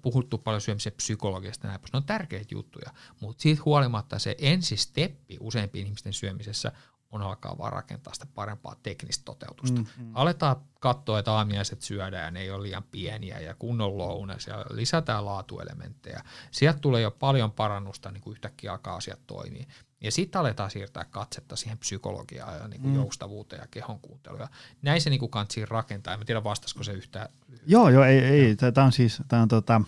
puhuttu 0.02 0.38
paljon 0.38 0.62
syömisen 0.62 0.94
psykologiasta 0.94 1.68
näin, 1.68 1.80
ne 1.94 1.98
on 1.98 2.04
tärkeitä 2.04 2.56
juttuja, 2.56 2.92
mutta 3.20 3.42
siitä 3.42 3.62
huolimatta 3.66 4.20
se 4.20 4.36
ensisteppi 4.40 5.38
useimpien 5.40 5.86
ihmisten 5.86 6.14
syömisessä 6.14 6.72
on 7.12 7.22
alkaa 7.22 7.58
vaan 7.58 7.74
rakentaa 7.74 8.14
sitä 8.14 8.26
parempaa 8.36 8.76
teknistä 8.84 9.26
toteutusta. 9.26 9.82
Mm, 9.82 9.88
mm. 9.98 10.12
Aletaan 10.14 10.56
katsoa, 10.84 11.20
että 11.20 11.32
aamiaiset 11.32 11.82
syödään 11.82 12.24
ja 12.24 12.32
ne 12.32 12.42
ei 12.42 12.52
ole 12.52 12.64
liian 12.64 12.84
pieniä 12.92 13.40
ja 13.40 13.54
kunnon 13.54 13.98
lounas 13.98 14.48
ja 14.48 14.66
lisätään 14.70 15.26
laatuelementtejä. 15.26 16.24
Sieltä 16.52 16.80
tulee 16.80 17.02
jo 17.02 17.12
paljon 17.12 17.52
parannusta, 17.52 18.12
niin 18.12 18.22
kuin 18.22 18.32
yhtäkkiä 18.32 18.72
alkaa 18.72 18.96
asiat 18.96 19.20
toimii. 19.28 19.68
Ja 20.02 20.12
sitten 20.12 20.42
aletaan 20.42 20.72
siirtää 20.72 21.06
katsetta 21.06 21.56
siihen 21.56 21.78
psykologiaan 21.78 22.58
ja 22.58 22.68
niin 22.68 22.82
kuin 22.82 22.92
mm. 22.92 22.96
joustavuuteen 22.96 23.60
ja 23.60 23.68
kehon 23.72 24.00
kuunteluun. 24.00 24.48
Näin 24.82 25.02
se 25.02 25.10
niin 25.10 25.30
kantsiin 25.30 25.68
rakentaa. 25.68 26.14
En 26.14 26.26
tiedä, 26.26 26.44
vastaisiko 26.44 26.84
se 26.84 26.92
yhtään. 26.92 27.30
Joo, 27.66 27.90
joo, 27.90 28.04
ei. 28.04 28.20
ei. 28.20 28.56
Tämä 28.56 28.86
on 28.86 28.92
siis 28.92 29.22
tämä 29.28 29.42
on 29.42 29.48
tota, 29.48 29.82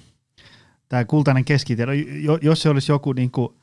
tämä 0.89 1.05
kultainen 1.05 1.45
keskitieto. 1.45 1.91
Jos 2.41 2.61
se 2.61 2.69
olisi 2.69 2.91
joku 2.91 3.13
niin 3.13 3.31
kuin 3.31 3.55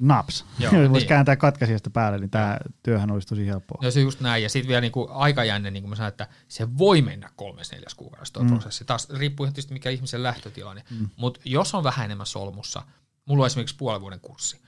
naps, 0.00 0.44
Joo, 0.58 0.72
voisi 0.72 0.92
niin. 0.92 1.06
kääntää 1.06 1.36
katkaisijasta 1.36 1.90
päälle, 1.90 2.18
niin 2.18 2.30
tämä 2.30 2.58
työhän 2.82 3.10
olisi 3.10 3.28
tosi 3.28 3.46
helppoa. 3.46 3.78
No 3.82 3.90
se 3.90 4.00
just 4.00 4.20
näin, 4.20 4.42
ja 4.42 4.48
sitten 4.48 4.68
vielä 4.68 4.80
niinku 4.80 5.08
aikajänne, 5.10 5.70
niin 5.70 5.82
kuin 5.82 5.90
mä 5.90 5.96
sanoin, 5.96 6.08
että 6.08 6.28
se 6.48 6.78
voi 6.78 7.02
mennä 7.02 7.30
kolmes 7.36 7.72
neljäs 7.72 7.94
kuukaudessa 7.94 8.34
tuo 8.34 8.42
mm. 8.42 8.50
prosessi. 8.50 8.84
Taas 8.84 9.10
riippuu 9.10 9.46
tietysti 9.46 9.72
mikä 9.72 9.90
ihmisen 9.90 10.22
lähtötilanne, 10.22 10.84
mm. 10.90 11.08
mutta 11.16 11.40
jos 11.44 11.74
on 11.74 11.84
vähän 11.84 12.04
enemmän 12.04 12.26
solmussa, 12.26 12.82
mulla 13.24 13.42
on 13.42 13.46
esimerkiksi 13.46 13.76
puolen 13.76 14.00
vuoden 14.00 14.20
kurssi, 14.20 14.60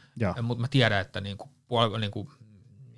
mutta 0.43 0.61
mä 0.61 0.69
tiedän, 0.69 1.01
että 1.01 1.21
niinku 1.21 1.49
puoli, 1.69 2.01
niinku, 2.01 2.33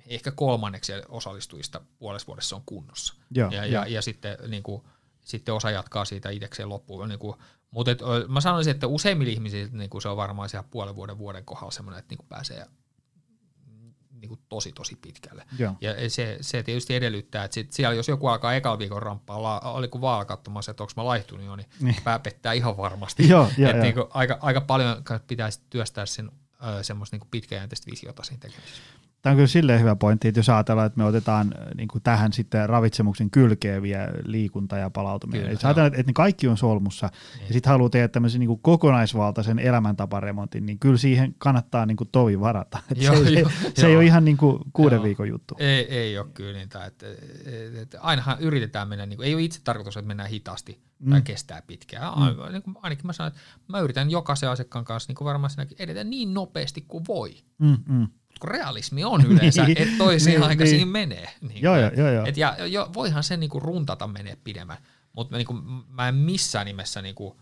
ehkä 0.07 0.31
kolmanneksi 0.31 0.93
osallistujista 1.09 1.81
puolessa 1.97 2.27
vuodessa 2.27 2.55
on 2.55 2.63
kunnossa. 2.65 3.13
Joo, 3.31 3.51
ja, 3.51 3.65
ja, 3.65 3.85
ja 3.87 4.01
sitten, 4.01 4.37
niinku, 4.47 4.85
sitten 5.23 5.53
osa 5.53 5.71
jatkaa 5.71 6.05
siitä 6.05 6.29
itsekseen 6.29 6.69
loppuun. 6.69 7.09
Niinku, 7.09 7.37
mutta 7.71 7.91
mä 8.27 8.41
sanoisin, 8.41 8.71
että 8.71 8.87
useimmilla 8.87 9.31
ihmisillä 9.31 9.69
niinku, 9.71 10.01
se 10.01 10.09
on 10.09 10.17
varmaan 10.17 10.49
siellä 10.49 10.67
puolen 10.71 10.95
vuoden 10.95 11.17
vuoden 11.17 11.45
kohdalla 11.45 11.71
semmoinen, 11.71 11.99
että 11.99 12.11
niinku, 12.11 12.25
pääsee 12.29 12.65
niin 14.11 14.29
kuin 14.29 14.41
tosi 14.49 14.71
tosi 14.71 14.95
pitkälle. 14.95 15.45
Joo. 15.59 15.75
Ja 15.81 16.09
se, 16.09 16.37
se 16.41 16.63
tietysti 16.63 16.95
edellyttää, 16.95 17.43
että 17.43 17.55
sit 17.55 17.73
siellä 17.73 17.95
jos 17.95 18.07
joku 18.07 18.27
alkaa 18.27 18.55
ekalla 18.55 18.79
viikon 18.79 19.01
ramppaa, 19.01 19.59
oli 19.59 19.87
kuin 19.87 20.01
vaala 20.01 20.25
katsomassa, 20.25 20.71
että 20.71 20.83
onko 20.83 20.93
mä 20.97 21.05
laihtunut 21.05 21.45
jo, 21.45 21.55
niin, 21.55 21.67
niin. 21.79 21.95
pää 22.03 22.19
pettää 22.19 22.53
ihan 22.53 22.77
varmasti. 22.77 23.29
Joo, 23.29 23.49
jo, 23.57 23.69
jo. 23.69 23.81
Niin 23.81 23.93
kuin 23.93 24.05
aika, 24.09 24.37
aika 24.41 24.61
paljon 24.61 25.03
pitäisi 25.27 25.61
työstää 25.69 26.05
sen 26.05 26.31
semmoista 26.81 27.17
niin 27.17 27.27
pitkäjänteistä 27.31 27.91
visiota 27.91 28.23
siinä 28.23 28.39
tekemisessä. 28.39 28.81
Tämä 29.21 29.31
on 29.31 29.37
kyllä 29.37 29.47
silleen 29.47 29.79
hyvä 29.79 29.95
pointti, 29.95 30.27
että 30.27 30.39
jos 30.39 30.49
ajatellaan, 30.49 30.87
että 30.87 30.97
me 30.97 31.05
otetaan 31.05 31.55
niin 31.77 31.87
kuin 31.87 32.01
tähän 32.01 32.33
sitten 32.33 32.69
ravitsemuksen 32.69 33.31
kylkeen 33.31 33.81
vielä 33.81 34.07
liikunta 34.25 34.77
ja 34.77 34.89
palautuminen. 34.89 35.41
Kyllä, 35.41 35.53
jos 35.53 35.65
ajatellaan, 35.65 35.87
että, 35.87 35.99
että 35.99 36.09
ne 36.09 36.13
kaikki 36.13 36.47
on 36.47 36.57
solmussa 36.57 37.09
niin. 37.37 37.47
ja 37.47 37.53
sitten 37.53 37.69
haluaa 37.69 37.89
tehdä 37.89 38.07
tämmöisen 38.07 38.39
niin 38.39 38.47
kuin 38.47 38.59
kokonaisvaltaisen 38.61 39.59
elämäntaparemontin, 39.59 40.65
niin 40.65 40.79
kyllä 40.79 40.97
siihen 40.97 41.35
kannattaa 41.37 41.85
niin 41.85 41.97
kuin 41.97 42.09
tovi 42.11 42.39
varata. 42.39 42.79
Joo, 42.95 43.15
se, 43.15 43.29
jo, 43.29 43.49
se, 43.49 43.71
se 43.75 43.87
ei 43.87 43.95
ole 43.95 44.05
ihan 44.05 44.25
niin 44.25 44.37
kuin 44.37 44.59
kuuden 44.73 44.97
joo. 44.97 45.03
viikon 45.03 45.27
juttu. 45.27 45.55
Ei, 45.57 45.97
ei 45.97 46.19
ole 46.19 46.27
kyllä 46.33 46.59
niitä. 46.59 46.85
Että, 46.85 47.05
että, 47.11 47.81
että 47.81 48.01
ainahan 48.01 48.39
yritetään 48.39 48.87
mennä, 48.87 49.05
niin 49.05 49.17
kuin, 49.17 49.27
ei 49.27 49.33
ole 49.33 49.43
itse 49.43 49.61
tarkoitus, 49.63 49.97
että 49.97 50.07
mennään 50.07 50.29
hitaasti 50.29 50.81
mm. 50.99 51.11
tai 51.11 51.21
kestää 51.21 51.61
pitkään. 51.67 52.13
Mm. 52.13 52.51
Niin 52.51 52.63
kuin, 52.63 52.75
ainakin 52.81 53.07
mä 53.07 53.13
sanon, 53.13 53.27
että 53.27 53.39
mä 53.67 53.79
yritän 53.79 54.11
jokaisen 54.11 54.49
asiakkaan 54.49 54.85
kanssa 54.85 55.09
niin 55.09 55.15
kuin 55.15 55.25
varmaan 55.25 55.51
edetä 55.79 56.03
niin 56.03 56.33
nopeasti 56.33 56.85
kuin 56.87 57.03
voi. 57.07 57.35
Mm, 57.59 57.77
mm 57.87 58.07
kun 58.39 58.51
realismi 58.51 59.03
on 59.03 59.25
yleensä, 59.25 59.65
niin, 59.65 59.81
että 59.81 59.97
toisiin 59.97 60.41
niin, 60.41 60.71
niin. 60.71 60.87
menee. 60.87 61.29
Niin 61.41 61.61
joo, 61.61 61.77
joo, 61.77 61.91
joo, 61.97 62.09
joo. 62.11 62.25
Et 62.25 62.37
ja, 62.37 62.65
jo, 62.65 62.89
voihan 62.93 63.23
se 63.23 63.37
niinku 63.37 63.59
runtata 63.59 64.07
menee 64.07 64.37
pidemmän, 64.43 64.77
mutta 65.13 65.37
niinku, 65.37 65.53
mä 65.89 66.07
en 66.07 66.15
missään 66.15 66.65
nimessä, 66.65 67.01
niinku, 67.01 67.41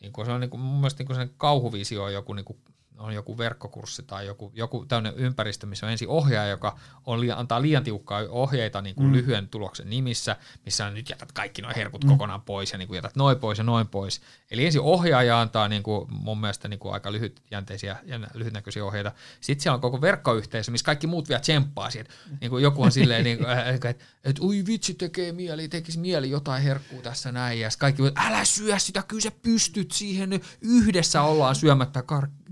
niinku, 0.00 0.24
se 0.24 0.32
on 0.32 0.40
niinku, 0.40 0.58
mun 0.58 0.76
mielestä 0.80 1.00
niinku 1.00 1.14
sen 1.14 1.30
kauhuvisio 1.36 2.04
on 2.04 2.12
joku 2.12 2.32
niinku 2.32 2.56
on 2.98 3.14
joku 3.14 3.38
verkkokurssi 3.38 4.02
tai 4.02 4.26
joku, 4.26 4.52
joku 4.54 4.86
tämmöinen 4.86 5.20
ympäristö, 5.20 5.66
missä 5.66 5.86
on 5.86 5.92
ensin 5.92 6.08
ohjaaja, 6.08 6.50
joka 6.50 6.78
on 7.06 7.20
liian, 7.20 7.38
antaa 7.38 7.62
liian 7.62 7.84
tiukkaa 7.84 8.22
ohjeita 8.28 8.82
niin 8.82 8.94
kuin 8.94 9.06
mm. 9.06 9.12
lyhyen 9.12 9.48
tuloksen 9.48 9.90
nimissä, 9.90 10.36
missä 10.64 10.90
nyt 10.90 11.10
jätät 11.10 11.32
kaikki 11.32 11.62
nuo 11.62 11.70
herkut 11.76 12.04
mm. 12.04 12.10
kokonaan 12.10 12.42
pois 12.42 12.72
ja 12.72 12.78
niin 12.78 12.88
kuin 12.88 12.96
jätät 12.96 13.16
noin 13.16 13.38
pois 13.38 13.58
ja 13.58 13.64
noin 13.64 13.88
pois. 13.88 14.20
Eli 14.50 14.66
ensin 14.66 14.80
ohjaaja 14.80 15.40
antaa 15.40 15.68
niin 15.68 15.82
kuin 15.82 16.06
mun 16.10 16.40
mielestä 16.40 16.68
niin 16.68 16.78
kuin 16.78 16.94
aika 16.94 17.12
lyhytjänteisiä 17.12 17.96
ja 18.04 18.20
lyhytnäköisiä 18.34 18.84
ohjeita. 18.84 19.12
Sitten 19.40 19.62
siellä 19.62 19.74
on 19.74 19.80
koko 19.80 20.00
verkkoyhteisö, 20.00 20.70
missä 20.70 20.84
kaikki 20.84 21.06
muut 21.06 21.28
vielä 21.28 21.40
tsemppaa 21.40 21.90
siitä. 21.90 22.10
Niin 22.40 22.50
kuin 22.50 22.62
joku 22.62 22.82
on 22.82 22.92
silleen, 22.92 23.24
niin 23.24 23.38
kuin, 23.38 23.50
että, 23.50 23.88
että, 23.88 24.04
että 24.24 24.42
ui 24.42 24.64
vitsi 24.66 24.94
tekee 24.94 25.32
mieli, 25.32 25.68
tekisi 25.68 25.98
mieli 25.98 26.30
jotain 26.30 26.62
herkkuu 26.62 27.02
tässä 27.02 27.32
näin. 27.32 27.60
Ja 27.60 27.68
kaikki, 27.78 28.02
älä 28.16 28.44
syö 28.44 28.78
sitä, 28.78 29.02
kyllä 29.02 29.22
sä 29.22 29.30
pystyt 29.42 29.90
siihen, 29.90 30.40
yhdessä 30.60 31.22
ollaan 31.22 31.54
syömättä 31.54 32.02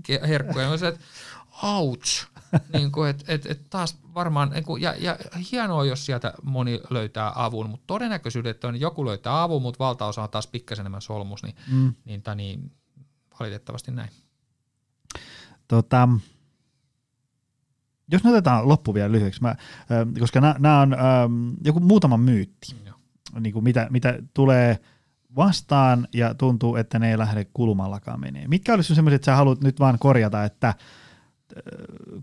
kar- 0.09 0.27
herkkuja. 0.27 0.69
Mä 0.69 0.87
että 0.87 1.01
ouch. 1.63 2.27
niin 2.73 2.91
kuin, 2.91 3.09
et, 3.09 3.23
et, 3.27 3.45
et 3.45 3.69
taas 3.69 3.97
varmaan, 4.13 4.49
niin 4.49 4.63
kuin, 4.63 4.81
ja, 4.81 4.95
ja 4.99 5.17
hienoa, 5.51 5.85
jos 5.85 6.05
sieltä 6.05 6.33
moni 6.43 6.81
löytää 6.89 7.31
avun, 7.35 7.69
mutta 7.69 7.83
todennäköisyydet, 7.87 8.55
että 8.55 8.67
on, 8.67 8.79
joku 8.79 9.05
löytää 9.05 9.43
avun, 9.43 9.61
mutta 9.61 9.79
valtaosa 9.79 10.23
on 10.23 10.29
taas 10.29 10.47
pikkasen 10.47 10.83
enemmän 10.83 11.01
solmus, 11.01 11.43
niin, 11.43 11.55
mm. 11.71 11.93
niin, 12.05 12.21
ta, 12.21 12.35
niin 12.35 12.71
valitettavasti 13.39 13.91
näin. 13.91 14.09
Tota, 15.67 16.09
jos 18.11 18.23
me 18.23 18.29
otetaan 18.29 18.67
loppu 18.67 18.93
vielä 18.93 19.11
lyhyeksi, 19.11 19.41
mä, 19.41 19.49
äh, 19.49 19.57
koska 20.19 20.41
nämä 20.41 20.81
on 20.81 20.93
äh, 20.93 20.99
joku 21.63 21.79
muutama 21.79 22.17
myytti, 22.17 22.75
niin 23.39 23.53
kuin 23.53 23.63
mitä, 23.63 23.87
mitä 23.91 24.19
tulee– 24.33 24.79
vastaan 25.35 26.07
ja 26.13 26.33
tuntuu, 26.33 26.75
että 26.75 26.99
ne 26.99 27.11
ei 27.11 27.17
lähde 27.17 27.45
kulmallakaan 27.53 28.19
menee. 28.19 28.47
Mitkä 28.47 28.73
olisi 28.73 28.95
sellaiset, 28.95 29.15
että 29.15 29.25
sä 29.25 29.35
haluat 29.35 29.61
nyt 29.61 29.79
vaan 29.79 29.99
korjata, 29.99 30.43
että 30.43 30.73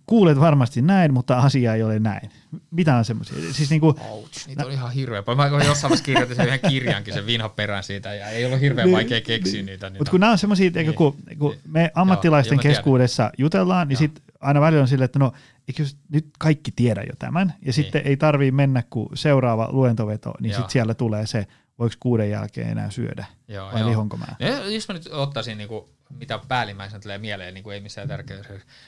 kuulet 0.07 0.41
varmasti 0.41 0.83
näin, 0.83 1.15
mutta 1.15 1.39
asia 1.39 1.75
ei 1.75 1.83
ole 1.83 1.99
näin. 1.99 2.31
Mitä 2.71 2.97
on 2.97 3.05
semmoisia? 3.05 3.53
Siis 3.53 3.71
niinku, 3.71 3.95
Ouch, 4.11 4.47
niitä 4.47 4.67
oli 4.67 4.75
ihan 4.75 4.93
hirveä. 4.93 5.23
Mä 5.37 5.45
jossain 5.45 5.69
vaiheessa 5.69 6.05
kirjoitin 6.05 6.37
sen 6.37 6.47
yhden 6.47 6.71
kirjankin, 6.71 7.15
sen 7.15 7.27
vinha 7.27 7.49
perään 7.49 7.83
siitä, 7.83 8.15
ja 8.15 8.27
ei 8.27 8.47
ollut 8.47 8.61
hirveän 8.61 8.87
niin, 8.87 8.97
vaikea 8.97 9.21
keksiä 9.21 9.53
niin, 9.53 9.67
niitä. 9.67 9.91
Mutta 9.99 10.11
kun 10.11 10.21
nämä 10.21 10.33
on 10.33 10.39
semmoisia, 10.39 10.71
niin, 10.75 10.95
kun, 10.95 11.17
kun 11.39 11.55
me 11.69 11.91
ammattilaisten 11.95 12.57
joo, 12.57 12.63
keskuudessa 12.63 13.31
jutellaan, 13.39 13.89
niin 13.89 13.97
sitten 13.97 14.25
aina 14.41 14.61
välillä 14.61 14.83
on 14.83 14.89
silleen, 14.89 15.05
että 15.05 15.19
no 15.19 15.33
eikö 15.69 15.85
nyt 16.13 16.27
kaikki 16.39 16.73
tiedä 16.77 17.03
jo 17.03 17.13
tämän, 17.19 17.49
ja 17.49 17.55
niin. 17.65 17.73
sitten 17.73 18.03
ei 18.05 18.17
tarvii 18.17 18.51
mennä, 18.51 18.83
kun 18.91 19.09
seuraava 19.15 19.69
luentoveto, 19.73 20.35
niin 20.41 20.55
sitten 20.55 20.71
siellä 20.71 20.95
tulee 20.95 21.27
se, 21.27 21.47
voiko 21.81 21.95
kuuden 22.01 22.31
jälkeen 22.31 22.69
enää 22.69 22.91
syödä, 22.91 23.25
joo, 23.49 23.73
vai 23.73 23.81
joo. 23.81 23.91
lihonko 23.91 24.17
mä? 24.17 24.27
Ja 24.39 24.69
jos 24.71 24.89
mä 24.89 24.95
nyt 24.95 25.07
ottaisin, 25.07 25.59
niin 25.59 25.69
kuin, 25.69 25.85
mitä 26.11 26.41
päällimmäisenä 26.49 27.01
tulee 27.01 27.19
mieleen, 27.19 27.55
niin 27.55 27.65
kuin 27.65 27.75
ei 27.75 27.81
missään 27.81 28.09
tärkeää. 28.09 28.43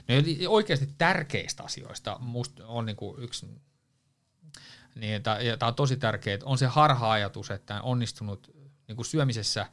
No, 0.09 0.15
oikeasti 0.49 0.89
tärkeistä 0.99 1.63
asioista 1.63 2.17
musta 2.21 2.67
on 2.67 2.87
niin 2.87 2.97
kuin 2.97 3.23
yksi, 3.23 3.47
niin, 4.95 5.23
tämä 5.23 5.69
on 5.69 5.75
tosi 5.75 5.97
tärkeää, 5.97 6.39
on 6.45 6.59
se 6.59 6.67
harha-ajatus, 6.67 7.51
että 7.51 7.83
onnistunut 7.83 8.57
niin 8.89 8.97
kuin 8.97 9.07
syömisessä 9.07 9.67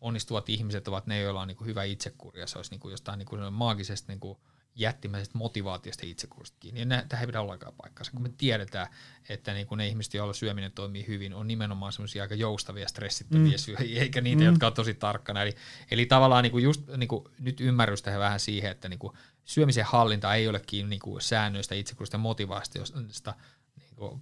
onnistuvat 0.00 0.48
ihmiset 0.48 0.88
ovat 0.88 1.06
ne, 1.06 1.20
joilla 1.20 1.40
on 1.40 1.48
niin 1.48 1.56
kuin 1.56 1.68
hyvä 1.68 1.84
itsekuri, 1.84 2.40
ja 2.40 2.46
se 2.46 2.58
olisi 2.58 2.70
niin 2.70 2.80
kuin 2.80 2.90
jostain 2.90 3.18
niin 3.18 3.26
kuin 3.26 3.52
maagisesta 3.52 4.12
niin 4.12 4.20
kuin 4.20 4.38
jättimäisestä 4.76 5.38
motivaatiosta 5.38 6.06
itsekurista 6.06 6.56
kiinni. 6.60 6.80
Ja 6.80 6.86
tähän 6.86 7.22
ei 7.22 7.26
pidä 7.26 7.40
ollenkaan 7.40 7.74
paikkansa, 7.82 8.12
kun 8.12 8.22
me 8.22 8.30
tiedetään, 8.38 8.86
että 9.28 9.52
niin 9.54 9.66
kuin 9.66 9.78
ne 9.78 9.88
ihmiset, 9.88 10.14
joilla 10.14 10.32
syöminen 10.32 10.72
toimii 10.72 11.06
hyvin, 11.06 11.34
on 11.34 11.48
nimenomaan 11.48 11.92
semmoisia 11.92 12.22
aika 12.22 12.34
joustavia, 12.34 12.88
stressittäviä 12.88 13.56
mm. 13.56 13.58
syöjiä, 13.58 14.02
eikä 14.02 14.20
niitä, 14.20 14.40
mm. 14.42 14.46
jotka 14.46 14.66
on 14.66 14.74
tosi 14.74 14.94
tarkkana. 14.94 15.42
Eli, 15.42 15.54
eli 15.90 16.06
tavallaan 16.06 16.42
niin 16.42 16.52
kuin 16.52 16.64
just 16.64 16.82
niin 16.96 17.08
kuin 17.08 17.24
nyt 17.38 17.60
ymmärrystä 17.60 18.18
vähän 18.18 18.40
siihen, 18.40 18.70
että 18.70 18.88
niin 18.88 18.98
kuin 18.98 19.12
syömisen 19.44 19.84
hallinta 19.84 20.34
ei 20.34 20.48
ole 20.48 20.60
kiinni 20.66 20.90
niin 20.90 21.00
kuin 21.00 21.20
säännöistä, 21.20 21.74
itsekurista 21.74 22.18
motivaatiosta, 22.18 23.00
niin 23.00 23.10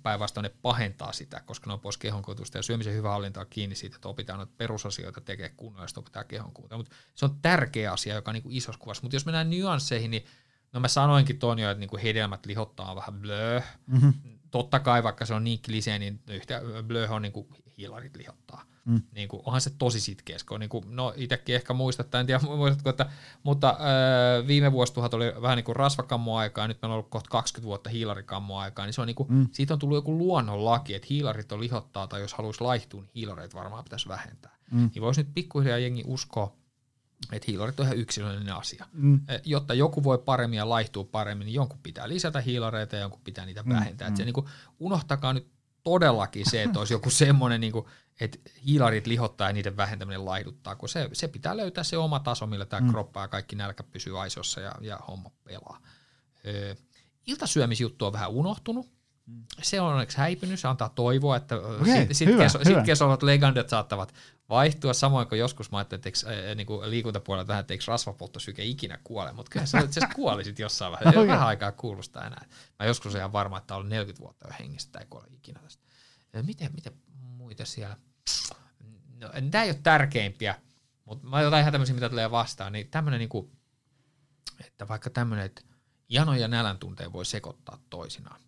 päinvastoin 0.03 0.43
ne 0.45 0.53
pahentaa 0.63 1.13
sitä, 1.13 1.41
koska 1.41 1.71
ne 1.71 1.73
on 1.73 1.81
pois 1.81 1.97
kehonkuutusta 1.97 2.59
ja 2.59 2.63
syömisen 2.63 2.95
hyvä 2.95 3.11
hallinta 3.11 3.41
on 3.41 3.47
kiinni 3.51 3.75
siitä, 3.75 3.97
että 3.97 4.09
opitaan 4.09 4.39
noita 4.39 4.53
perusasioita 4.57 5.21
tekemään 5.21 5.57
kunnolla 5.57 5.87
ja 5.97 6.01
opitaan 6.01 6.27
kehonkuuta. 6.27 6.77
Mutta 6.77 6.95
se 7.15 7.25
on 7.25 7.41
tärkeä 7.43 7.93
asia, 7.93 8.15
joka 8.15 8.31
on 8.31 8.35
niin 8.35 8.45
isossa 8.49 8.81
kuvassa. 8.81 9.03
Mutta 9.03 9.17
jos 9.17 9.27
mennään 9.27 9.51
nyansseihin, 9.51 10.11
niin 10.11 10.25
No 10.75 10.81
mä 10.81 10.89
sanoinkin 10.89 11.39
tuon 11.39 11.59
jo, 11.59 11.71
että 11.71 11.81
niinku 11.81 11.99
hedelmät 12.03 12.47
lihottaa 12.47 12.97
vähän 12.97 13.21
blö. 13.21 13.61
Mm-hmm. 13.87 14.13
Totta 14.51 14.81
kai 14.81 15.03
vaikka 15.03 15.27
se 15.27 15.35
on 15.35 15.45
niin 15.45 15.63
klisee, 15.63 15.99
niin 15.99 16.21
yhtä 16.29 16.61
blö 16.87 17.09
on 17.09 17.23
niinku 17.23 17.49
hiilarit 17.79 18.17
lihottaa. 18.17 18.63
Mm. 18.85 19.03
Niin 19.13 19.29
kuin, 19.29 19.43
onhan 19.45 19.61
se 19.61 19.71
tosi 19.79 20.01
sitkeä, 20.01 20.37
niin 20.59 20.69
kuin, 20.69 20.85
no 20.97 21.13
itsekin 21.17 21.55
ehkä 21.55 21.73
muistat, 21.73 22.15
en 22.15 22.27
tiedä 22.27 22.41
muistatko, 22.57 22.91
että, 22.91 23.11
mutta 23.43 23.77
öö, 23.81 24.47
viime 24.47 24.73
vuosituhat 24.73 25.15
oli 25.15 25.33
vähän 25.43 25.57
niin 25.57 25.65
kuin 25.65 25.77
rasvakammoaikaa, 25.77 26.69
nyt 26.69 26.83
meillä 26.83 26.93
on 26.93 26.99
ollut 26.99 27.11
kohta 27.11 27.31
20 27.31 27.67
vuotta 27.67 27.91
hiilarikammoaikaa, 27.91 28.85
niin 28.85 28.93
se 28.93 29.01
on 29.01 29.07
niin 29.07 29.15
kuin, 29.15 29.33
mm. 29.33 29.49
siitä 29.53 29.75
on 29.75 29.81
tullut 29.81 29.97
joku 29.97 30.19
luonnonlaki, 30.19 30.95
että 30.95 31.07
hiilarit 31.11 31.53
on 31.53 31.61
lihottaa, 31.61 32.07
tai 32.07 32.21
jos 32.21 32.35
haluaisi 32.35 32.61
laihtua, 32.61 33.03
niin 33.03 33.11
hiilareita 33.15 33.59
varmaan 33.59 33.85
pitäisi 33.85 34.09
vähentää. 34.09 34.57
Mm. 34.71 34.91
Niin 34.95 35.03
voisi 35.03 35.21
nyt 35.21 35.35
pikkuhiljaa 35.35 35.79
jengi 35.79 36.03
uskoa, 36.07 36.57
että 37.33 37.47
hiilarit 37.49 37.81
on 37.81 37.87
ihan 37.87 37.99
yksilöllinen 37.99 38.55
asia. 38.55 38.87
Mm. 38.93 39.21
Eh, 39.29 39.41
jotta 39.45 39.75
joku 39.75 40.05
voi 40.05 40.19
paremmin 40.19 40.57
ja 40.57 40.69
laihtuu 40.69 41.05
paremmin, 41.05 41.45
niin 41.45 41.55
jonkun 41.55 41.79
pitää 41.83 42.09
lisätä 42.09 42.41
hiilareita 42.41 42.97
ja 42.97 43.03
jonkun 43.03 43.21
pitää 43.25 43.47
niitä 43.47 43.63
mm. 43.63 43.75
vähentää. 43.75 44.11
Mm. 44.11 44.17
se, 44.17 44.25
niin 44.25 44.35
kuin, 44.35 44.47
unohtakaa 44.79 45.33
nyt 45.33 45.47
todellakin 45.85 46.51
se, 46.51 46.63
että 46.63 46.79
olisi 46.79 46.95
joku 46.95 47.11
semmoinen, 47.25 47.61
niin 47.61 47.73
kuin, 47.73 47.87
että 48.21 48.39
hiilarit 48.67 49.07
lihottaa 49.07 49.49
ja 49.49 49.53
niiden 49.53 49.77
vähentäminen 49.77 50.25
laihduttaa, 50.25 50.77
kun 50.77 50.89
se, 50.89 51.09
se 51.13 51.29
pitää 51.29 51.57
löytää 51.57 51.85
se 51.85 51.97
oma 51.97 52.21
taso, 52.21 52.47
millä 52.47 52.67
tämä 52.67 52.81
mm. 52.81 52.91
kroppa 52.91 53.21
ja 53.21 53.29
kaikki 53.29 53.57
nälkä 53.57 53.83
pysyy 53.83 54.21
aisossa 54.21 54.61
ja, 54.61 54.75
ja 54.81 54.97
homma 55.09 55.31
pelaa. 55.45 55.81
Öö, 56.47 56.75
iltasyömisjuttu 57.27 58.07
on 58.07 58.13
vähän 58.13 58.31
unohtunut. 58.31 58.94
Se 59.63 59.81
on 59.81 59.93
onneksi 59.93 60.19
häipynyt, 60.19 60.61
se 60.61 60.69
antaa 60.69 60.89
toivoa, 60.89 61.37
että 61.37 61.57
okay, 61.57 61.85
sitten 61.85 62.15
sit, 62.15 62.29
hyvä, 62.29 62.49
sit 62.49 63.23
legendat 63.23 63.69
saattavat 63.69 64.15
vaihtua, 64.49 64.93
samoin 64.93 65.29
kuin 65.29 65.39
joskus 65.39 65.71
mä 65.71 65.79
ajattelin, 65.79 66.03
että 66.07 66.31
eikö, 66.31 66.55
niin 66.55 66.67
kuin 66.67 66.91
liikuntapuolella 66.91 67.47
vähän, 67.47 67.61
että 67.61 67.75
eikö 67.75 67.85
rasvapolttosyke 67.89 68.65
ikinä 68.65 68.99
kuole, 69.05 69.33
mutta 69.33 69.51
kyllä 69.51 69.67
se 69.67 69.79
itse 69.85 70.01
kuolisit 70.15 70.59
jossain 70.59 70.93
vaiheessa, 70.93 71.21
okay. 71.21 71.29
vähän 71.29 71.49
aikaa 71.49 71.73
kuulostaa 71.73 72.27
enää. 72.27 72.45
Mä 72.79 72.87
joskus 72.87 73.15
ihan 73.15 73.33
varma, 73.33 73.59
että 73.59 73.77
on 73.77 73.89
40 73.89 74.23
vuotta 74.23 74.49
jo 74.49 74.55
hengissä, 74.61 74.99
ei 75.01 75.07
kuole 75.11 75.27
ikinä 75.31 75.61
tästä. 75.61 75.83
Miten, 76.43 76.71
miten 76.75 76.93
muita 77.17 77.65
siellä? 77.65 77.97
No, 79.21 79.31
tämä 79.51 79.65
ei 79.65 79.71
ole 79.71 79.81
tärkeimpiä, 79.83 80.55
mutta 81.05 81.27
mä 81.27 81.43
jotain 81.43 81.61
ihan 81.61 81.73
tämmöisiä, 81.73 81.95
mitä 81.95 82.09
tulee 82.09 82.31
vastaan, 82.31 82.73
niin 82.73 82.89
tämmöinen, 82.89 83.19
niin 83.19 83.29
kuin, 83.29 83.51
että 84.67 84.89
vaikka 84.89 85.11
tämmöinen, 85.11 85.47
että 85.47 85.63
jano 86.09 86.35
ja 86.35 86.49
nälän 86.49 86.79
tunteen 86.79 87.13
voi 87.13 87.25
sekoittaa 87.25 87.79
toisinaan. 87.91 88.44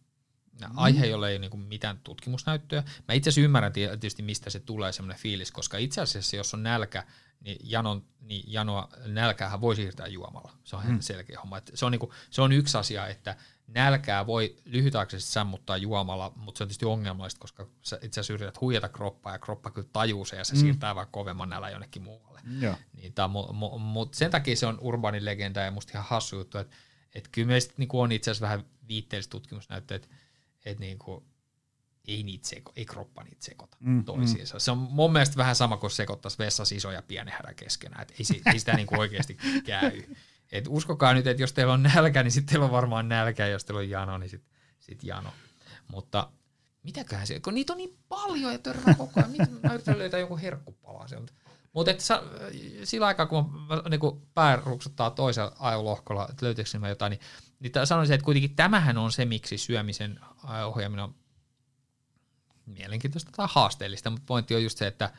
Aihe, 0.77 1.07
jolle 1.07 1.29
ei 1.29 1.37
ole 1.37 1.49
niin 1.49 1.61
mitään 1.61 2.01
tutkimusnäyttöä. 2.05 2.83
Mä 3.09 3.15
itse 3.15 3.31
asiassa 3.31 3.45
ymmärrän 3.45 3.73
tietysti, 3.73 4.23
mistä 4.23 4.51
se 4.51 4.61
tulee 4.61 4.93
semmoinen 4.93 5.23
fiilis, 5.23 5.53
koska 5.53 5.79
itse 5.79 6.01
asiassa, 6.01 6.37
jos 6.37 6.55
on 6.55 6.63
nälkä, 6.63 7.05
niin, 7.41 7.59
janon, 7.65 8.05
niin 8.21 8.45
janoa 8.47 8.89
nälkäähän 9.07 9.61
voi 9.61 9.77
siirtää 9.77 10.07
juomalla. 10.07 10.53
Se 10.65 10.77
on 10.77 10.83
mm. 10.87 11.01
selkeä 11.01 11.41
homma. 11.41 11.61
se, 11.75 11.87
on 11.87 11.93
niin 11.93 12.01
kuin, 12.01 12.13
se 12.31 12.43
on 12.43 12.53
yksi 12.53 12.79
asia, 12.79 13.07
että 13.07 13.37
nälkää 13.67 14.27
voi 14.27 14.57
lyhytaikaisesti 14.65 15.33
sammuttaa 15.33 15.77
juomalla, 15.77 16.33
mutta 16.37 16.59
se 16.59 16.65
on 16.65 16.69
tietysti 16.69 16.85
ongelmallista, 16.85 17.41
koska 17.41 17.67
sä 17.83 17.99
itse 18.03 18.21
asiassa 18.21 18.33
yrität 18.33 18.61
huijata 18.61 18.89
kroppaa 18.89 19.33
ja 19.33 19.39
kroppa 19.39 19.71
kyllä 19.71 19.89
tajuu 19.93 20.25
se 20.25 20.37
ja 20.37 20.45
se 20.45 20.55
mm. 20.55 20.61
siirtää 20.61 20.95
vaan 20.95 21.07
kovemman 21.11 21.49
nälän 21.49 21.73
jonnekin 21.73 22.03
muualle. 22.03 22.41
Niin, 22.45 23.03
Mutta 23.03 23.29
mu, 23.29 23.79
mu, 23.79 24.07
sen 24.13 24.31
takia 24.31 24.57
se 24.57 24.67
on 24.67 24.79
urbaani 24.81 25.25
legenda 25.25 25.61
ja 25.61 25.71
musta 25.71 25.93
ihan 25.93 26.07
hassu 26.09 26.37
juttu, 26.37 26.59
että 26.59 26.77
et 27.15 27.29
kyllä 27.29 27.49
meistä 27.49 27.75
niin 27.77 27.89
on 27.93 28.13
itse 28.13 28.31
asiassa 28.31 28.45
vähän 28.45 28.65
viitteellistä 28.89 29.31
tutkimusnäyttöä, 29.31 29.97
että 29.97 30.09
että 30.67 30.81
niinku, 30.81 31.27
ei 32.09 32.23
niitä 32.23 32.49
seko, 32.49 32.73
ei 32.77 32.85
kroppa 32.85 33.23
niitä 33.25 33.45
sekoita 33.45 33.77
mm, 33.81 34.05
toisiinsa. 34.05 34.57
Mm. 34.57 34.61
Se 34.61 34.71
on 34.71 34.79
mun 34.79 35.13
mielestä 35.13 35.37
vähän 35.37 35.57
sama 35.57 35.77
kuin 35.77 35.91
sekoittaisi 35.91 36.39
vessassa 36.39 36.75
iso 36.75 36.91
ja 36.91 37.03
pieni 37.03 37.31
hädä 37.31 37.55
keskenään, 37.55 38.03
että 38.03 38.15
ei, 38.19 38.53
ei 38.53 38.59
sitä 38.59 38.73
niinku 38.73 39.01
oikeasti 39.01 39.39
käy. 39.67 40.03
Et 40.53 40.65
uskokaa 40.69 41.15
nyt, 41.15 41.27
että 41.27 41.43
jos 41.43 41.53
teillä 41.53 41.73
on 41.73 41.83
nälkä, 41.83 42.23
niin 42.23 42.33
sitten 42.33 42.53
teillä 42.53 42.65
on 42.65 42.73
varmaan 42.73 43.09
nälkä, 43.09 43.47
ja 43.47 43.53
jos 43.53 43.65
teillä 43.65 43.79
on 43.79 43.91
jano, 43.91 44.19
niin 44.19 44.31
sitten 44.31 44.51
sit 44.81 45.05
jano. 45.05 45.33
Mutta 45.89 46.31
mitäköhän 46.83 47.27
se, 47.27 47.41
kun 47.41 47.55
niitä 47.55 47.73
on 47.73 47.77
niin 47.77 47.99
paljon 48.09 48.53
ja 48.53 48.59
törmää 48.59 48.95
koko 48.95 49.13
ajan, 49.17 49.31
miten 49.31 49.59
mä 49.63 49.75
yritän 49.75 49.99
löytää 49.99 50.21
joku 50.21 50.37
herkkupala 50.37 51.09
sieltä. 51.09 51.33
Mutta 51.73 51.93
sillä 52.85 53.07
aikaa, 53.07 53.27
kun 53.27 53.51
mä, 53.69 53.83
niin 53.91 54.23
pää 54.35 54.57
ruksuttaa 54.57 55.11
toisella 55.11 55.57
ajolohkolla, 55.59 56.29
että 56.31 56.47
löytyykö 56.47 56.79
mä 56.79 56.89
jotain, 56.89 57.11
niin 57.11 57.21
niin 57.61 57.73
sanoisin, 57.85 58.15
että 58.15 58.25
kuitenkin 58.25 58.57
tämähän 58.57 58.99
on 58.99 59.13
se, 59.13 59.25
miksi 59.25 59.59
syömisen 59.59 60.21
ohjaaminen 60.67 61.05
on 61.05 61.15
mielenkiintoista 62.67 63.33
tai 63.37 63.47
haasteellista, 63.51 64.11
mutta 64.11 64.27
pointti 64.27 64.55
on 64.55 64.63
just 64.63 64.79
se, 64.79 64.87
että 64.87 65.13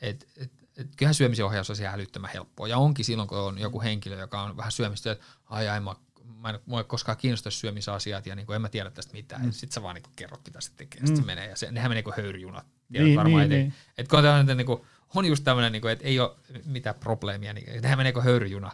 et, 0.00 0.28
et, 0.36 0.52
et, 0.76 0.96
kyllähän 0.96 1.14
syömisen 1.14 1.44
ohjaus 1.46 1.70
on 1.70 1.76
ihan 1.80 1.94
älyttömän 1.94 2.30
helppoa. 2.34 2.68
Ja 2.68 2.78
onkin 2.78 3.04
silloin, 3.04 3.28
kun 3.28 3.38
on 3.38 3.58
joku 3.58 3.80
henkilö, 3.82 4.18
joka 4.18 4.42
on 4.42 4.56
vähän 4.56 4.72
syömistä, 4.72 5.12
että 5.12 5.24
ai 5.44 5.68
ai, 5.68 5.80
mä, 5.80 5.94
mä 6.24 6.50
en 6.50 6.60
mua 6.66 6.84
koskaan 6.84 7.18
kiinnosta 7.18 7.50
syömisasiat 7.50 8.26
ja 8.26 8.34
niin 8.34 8.46
kuin, 8.46 8.56
en 8.56 8.62
mä 8.62 8.68
tiedä 8.68 8.90
tästä 8.90 9.12
mitään. 9.12 9.44
Mm. 9.44 9.52
Sitten 9.52 9.74
sä 9.74 9.82
vaan 9.82 9.94
niin 9.94 10.04
kerrot, 10.16 10.40
mitä 10.46 10.60
se 10.60 10.70
tekee, 10.76 11.00
mm. 11.00 11.16
se 11.16 11.22
menee. 11.22 11.48
Ja 11.48 11.56
se, 11.56 11.70
nehän 11.70 11.90
menee 11.90 12.02
kuin 12.02 12.16
höyryjunat. 12.16 12.66
Tiedät 12.92 13.06
niin, 13.06 13.16
varmaan, 13.18 13.48
niin, 13.48 13.58
niin. 13.60 13.74
Et, 13.98 14.08
kun 14.08 14.18
on, 14.18 14.46
niin 14.56 14.66
kuin, 14.66 14.80
on 15.14 15.24
just 15.24 15.44
tämmöinen, 15.44 15.72
niin 15.72 15.82
kuin, 15.82 15.92
että 15.92 16.04
ei 16.04 16.20
ole 16.20 16.36
mitään 16.64 16.94
probleemia, 16.94 17.52
niin 17.52 17.82
nehän 17.82 17.98
menee 17.98 18.12
kuin 18.12 18.24
höyryjuna. 18.24 18.72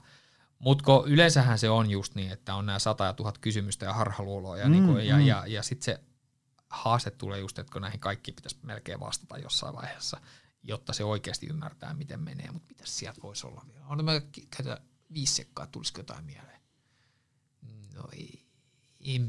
Mutta 0.61 0.93
yleensähän 1.07 1.59
se 1.59 1.71
on 1.71 1.91
just 1.91 2.15
niin, 2.15 2.33
että 2.33 2.55
on 2.55 2.67
nämä 2.67 2.79
sata 2.79 3.05
ja 3.05 3.13
tuhat 3.13 3.39
kysymystä 3.39 3.87
ja 3.87 3.93
harhaluuloa 3.93 4.57
ja, 4.57 4.67
mm, 4.67 4.73
niinku, 4.73 4.97
ja, 4.97 5.17
mm. 5.17 5.27
ja, 5.27 5.45
ja 5.47 5.63
sitten 5.63 5.85
se 5.85 6.01
haaste 6.71 7.11
tulee 7.11 7.41
just, 7.41 7.59
että 7.59 7.73
kun 7.73 7.83
näihin 7.83 8.01
kaikki 8.01 8.33
pitäisi 8.33 8.59
melkein 8.63 9.01
vastata 9.01 9.39
jossain 9.39 9.75
vaiheessa, 9.75 10.21
jotta 10.63 10.93
se 10.93 11.05
oikeasti 11.05 11.47
ymmärtää, 11.47 11.95
miten 11.95 12.21
menee. 12.21 12.51
Mutta 12.53 12.69
mitä 12.69 12.85
sieltä 12.87 13.23
voisi 13.23 13.47
olla 13.47 13.63
vielä? 13.69 13.87
On 13.87 14.05
mä 14.05 14.13
käytä 14.57 14.81
viisi 15.13 15.35
sekkaa, 15.35 15.67
tulisiko 15.67 16.01
jotain 16.01 16.25
mieleen? 16.25 16.61
No 17.95 18.03
ei, 18.13 18.45
ei 19.01 19.21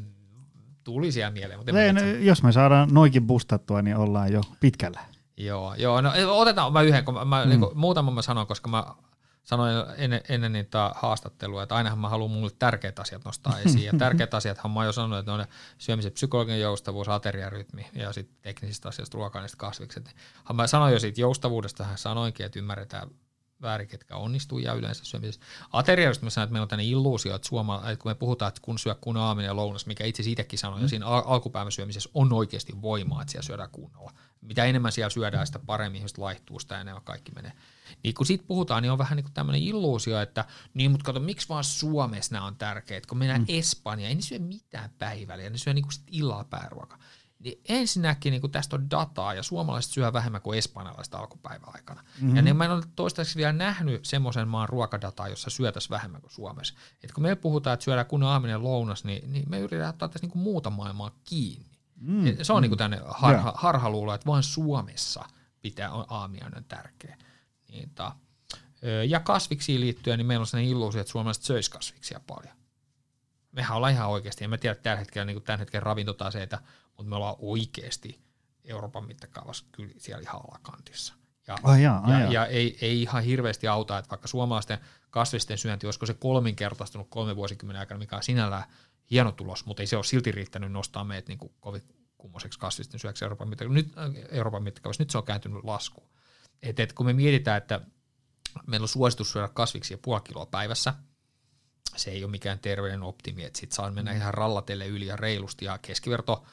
tuli 0.84 1.12
siellä 1.12 1.32
mieleen. 1.32 1.60
Mutta 1.60 1.82
ei, 1.82 1.94
no, 1.94 2.02
jos 2.02 2.44
me 2.44 2.52
saadaan 2.52 2.90
noikin 2.92 3.28
bustattua, 3.28 3.82
niin 3.82 3.98
ollaan 3.98 4.34
jo 4.34 4.42
pitkällä. 4.60 5.06
Joo, 5.38 5.76
joo 5.76 6.02
no 6.02 6.12
otetaan 6.28 6.74
mä 6.74 6.82
yhden, 6.82 7.06
kun 7.06 7.28
mä, 7.28 7.44
mm. 7.44 7.50
niin 7.50 7.60
kuin, 7.60 7.78
muutaman 7.78 8.14
mä 8.14 8.22
sanon, 8.22 8.48
koska 8.48 8.70
mä 8.70 8.86
sanoin 9.44 9.74
ennen, 9.98 10.22
ennen 10.30 10.54
niitä 10.54 10.92
haastattelua, 10.96 11.64
että 11.64 11.76
ainahan 11.76 12.00
mä 12.00 12.10
haluan 12.10 12.32
mulle 12.32 12.52
tärkeät 12.60 13.00
asiat 13.00 13.26
nostaa 13.26 13.60
esiin. 13.60 13.86
Ja 13.86 13.94
tärkeät 13.98 14.34
asiat 14.34 14.58
mä 14.74 14.86
jo 14.86 14.94
sanonut, 14.94 15.20
että 15.20 15.34
on 15.34 15.46
syömisen 15.78 16.12
psykologinen 16.12 16.62
joustavuus, 16.62 17.10
ateriarytmi 17.10 17.88
ja 17.94 18.14
sitten 18.14 18.38
teknisistä 18.42 18.90
asioista, 18.90 19.16
ruoka 19.16 19.46
kasvikset. 19.58 20.16
Mä 20.54 20.68
sanoin 20.68 20.94
jo 20.94 21.00
siitä 21.00 21.22
joustavuudesta, 21.22 21.84
hän 21.84 21.98
sanoinkin, 21.98 22.46
että 22.46 22.60
ymmärretään 22.60 23.10
väärin, 23.62 23.88
ketkä 23.88 24.16
onnistuu 24.16 24.60
ja 24.60 24.74
yleensä 24.74 25.06
syömisessä. 25.06 25.42
Ateriasta 25.74 26.26
mä 26.26 26.30
sanon, 26.30 26.44
että 26.44 26.54
meillä 26.54 26.64
on 26.64 26.68
tämmöinen 26.68 26.92
illuusio, 26.92 27.36
että, 27.36 27.48
suoma, 27.48 27.84
että 27.86 28.04
kun 28.04 28.12
me 28.12 28.16
puhutaan, 28.16 28.50
että 28.50 28.62
kun 28.62 28.80
syö 28.80 28.96
kun 28.96 29.18
aaminen 29.18 29.48
ja 29.48 29.56
lounas, 29.56 29.86
mikä 29.86 30.04
itse 30.04 30.24
siitäkin 30.24 30.60
sanoin, 30.60 30.82
mm. 30.82 30.88
siinä 30.88 31.06
al- 31.06 31.24
alkupäivän 31.26 31.72
syömisessä 31.72 32.10
on 32.14 32.34
oikeasti 32.34 32.82
voimaa, 32.82 33.22
että 33.22 33.32
siellä 33.32 33.46
syödään 33.46 33.70
kunnolla. 33.72 34.12
Mitä 34.42 34.66
enemmän 34.66 34.92
siellä 34.92 35.10
syödään, 35.10 35.48
sitä 35.48 35.60
paremmin 35.60 35.98
ihmiset 35.98 36.18
laihtuu, 36.18 36.60
sitä 36.60 36.82
enemmän 36.82 37.04
kaikki 37.04 37.32
menee. 37.32 37.52
Niin 38.04 38.16
kun 38.16 38.26
siitä 38.26 38.44
puhutaan, 38.48 38.84
niin 38.84 38.92
on 38.92 38.98
vähän 38.98 39.16
niin 39.16 39.24
kuin 39.24 39.34
tämmöinen 39.34 39.62
illuusio, 39.62 40.22
että 40.22 40.46
niin, 40.74 40.92
mutta 40.92 41.06
kato, 41.06 41.20
miksi 41.20 41.50
vaan 41.50 41.64
Suomessa 41.64 42.36
nämä 42.36 42.46
on 42.46 42.56
tärkeitä, 42.56 43.08
kun 43.08 43.18
mennään 43.18 43.42
mm. 43.42 43.46
Espanjaan, 43.50 44.10
ei 44.10 44.16
ne 44.16 44.22
syö 44.22 44.40
mitään 44.40 44.90
päivällä, 44.98 45.50
ne 45.50 45.58
syö 45.58 45.74
niin 45.74 45.86
kuin 45.86 45.94
illalla 46.12 46.44
pääruoka. 46.44 46.98
Niin 47.44 47.62
ensinnäkin 47.70 48.32
niin 48.32 48.52
tästä 48.52 48.76
on 48.76 48.90
dataa, 48.90 49.34
ja 49.34 49.44
suomalaiset 49.44 49.92
syö 49.92 50.14
vähemmän 50.14 50.42
kuin 50.42 50.58
espanjalaiset 50.58 51.16
alkupäivän 51.16 51.70
aikana. 51.74 52.02
Mm-hmm. 52.02 52.36
Ja 52.36 52.42
niin 52.42 52.56
mä 52.56 52.66
en 52.66 52.72
ole 52.72 52.84
toistaiseksi 52.96 53.38
vielä 53.38 53.54
nähnyt 53.54 54.06
semmoisen 54.06 54.48
maan 54.48 54.70
ruokadataa, 54.70 55.28
jossa 55.28 55.50
syötäisiin 55.50 55.90
vähemmän 55.90 56.22
kuin 56.22 56.32
Suomessa. 56.32 56.74
Et 57.04 57.12
kun 57.12 57.24
me 57.24 57.36
puhutaan, 57.36 57.74
että 57.74 57.84
syödään 57.84 58.06
kun 58.06 58.24
aaminen 58.24 58.64
lounas, 58.64 59.04
niin, 59.04 59.34
niin 59.34 59.50
me 59.50 59.60
yritetään 59.60 59.90
ottaa 59.90 60.10
tässä 60.10 60.28
niin 60.28 60.44
muuta 60.44 60.70
maailmaa 60.70 61.12
kiinni. 61.24 61.72
Mm. 61.96 62.24
Se 62.42 62.54
on 62.54 62.64
mm. 62.64 62.70
niin 62.70 62.78
tänne 62.78 63.02
harha, 63.06 63.42
yeah. 63.42 63.56
harhaluulo, 63.56 64.14
että 64.14 64.26
vain 64.26 64.44
Suomessa 64.44 65.26
pitää 65.62 65.90
aamiainen 65.92 66.64
tärkeä. 66.64 67.18
Ta, 67.96 68.16
ja 69.08 69.20
kasviksiin 69.20 69.82
liittyen, 69.82 70.18
niin 70.18 70.28
meillä 70.28 70.44
on 70.44 70.48
sellainen 70.48 70.72
illuusio, 70.72 71.02
että 71.02 71.12
suomalaiset 71.12 71.44
söis 71.44 71.70
kasviksia 71.70 72.22
paljon. 72.28 72.56
Mehän 73.52 73.78
ollaan 73.78 73.94
ihan 73.94 74.10
oikeasti, 74.10 74.44
en 74.44 74.50
mä 74.50 74.58
tiedä 74.58 74.76
tällä 74.76 75.00
hetkellä, 75.00 75.26
niin 75.26 75.42
tämän 75.42 75.60
hetken 75.60 75.84
ravintotaseita, 75.84 76.60
mutta 76.98 77.10
me 77.10 77.16
ollaan 77.16 77.36
oikeasti 77.40 78.20
Euroopan 78.64 79.08
mittakaavassa 79.08 79.66
kyllä 79.72 79.94
siellä 79.98 80.22
ihan 80.22 80.42
alakantissa. 80.48 81.14
Ja, 81.48 81.56
oh, 81.64 81.76
jaa, 81.76 82.04
ja, 82.10 82.32
ja 82.32 82.46
ei, 82.46 82.78
ei 82.82 83.02
ihan 83.02 83.24
hirveästi 83.24 83.68
auta, 83.68 83.98
että 83.98 84.10
vaikka 84.10 84.28
suomalaisten 84.28 84.78
kasvisten 85.10 85.58
syönti, 85.58 85.88
olisiko 85.88 86.06
se 86.06 86.14
kolminkertaistunut 86.14 87.08
kolme 87.10 87.36
vuosikymmenen 87.36 87.80
aikana, 87.80 87.98
mikä 87.98 88.16
on 88.16 88.24
sinällään 88.24 88.64
hieno 89.12 89.32
tulos, 89.32 89.66
mutta 89.66 89.84
ei 89.84 89.88
se 89.88 89.96
ole 89.96 90.04
silti 90.04 90.32
riittänyt 90.32 90.72
nostaa 90.72 91.04
meitä 91.04 91.28
niin 91.28 91.38
kuin 91.38 91.54
kovin 91.60 91.82
kummoiseksi 92.18 92.60
kasvisten 92.60 93.00
syöksi 93.00 93.26
Euroopan 93.26 93.50
mittakaavassa. 93.50 93.84
Nyt, 93.84 93.98
äh, 93.98 94.24
Euroopan 94.32 94.64
mittakaavassa. 94.64 95.04
Nyt 95.04 95.10
se 95.10 95.18
on 95.18 95.24
kääntynyt 95.24 95.64
laskuun. 95.64 96.10
Et, 96.64 96.80
et 96.80 96.94
kun 96.94 97.06
me 97.06 97.14
mietitään, 97.14 97.58
että 97.58 97.82
meillä 98.68 98.84
on 98.84 98.88
suositus 98.88 99.32
syödä 99.32 99.48
kasviksia 99.48 99.98
puoli 99.98 100.22
kiloa 100.22 100.46
päivässä, 100.46 100.94
se 101.96 102.12
ei 102.12 102.24
ole 102.24 102.32
mikään 102.32 102.60
terveyden 102.60 103.04
optimi, 103.04 103.44
että 103.44 103.60
sitten 103.60 103.76
saa 103.76 103.92
mennä 103.92 104.12
ihan 104.12 104.34
rallatelle 104.34 104.88
yli 104.88 105.06
ja 105.06 105.16
reilusti, 105.16 105.66
ja 105.66 105.78
keskiverto, 105.78 106.46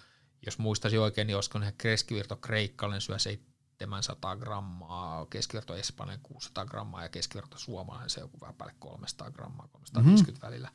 jos 0.46 0.58
muistaisin 0.58 1.00
oikein, 1.00 1.26
niin 1.26 1.36
olisiko 1.36 1.58
ne 1.58 1.74
keskiverto 1.78 2.36
kreikkalainen 2.36 3.00
syö 3.00 3.18
700 3.18 4.36
grammaa, 4.36 5.26
keskiverto 5.26 5.74
espanjan 5.76 6.20
600 6.22 6.64
grammaa 6.64 7.02
ja 7.02 7.08
keskiverto 7.08 7.58
suomalainen 7.58 8.10
se 8.10 8.20
joku 8.20 8.40
vähän 8.40 8.54
päälle 8.54 8.74
300 8.78 9.30
grammaa, 9.30 9.68
350 9.68 10.32
mm-hmm. 10.32 10.46
välillä. 10.46 10.70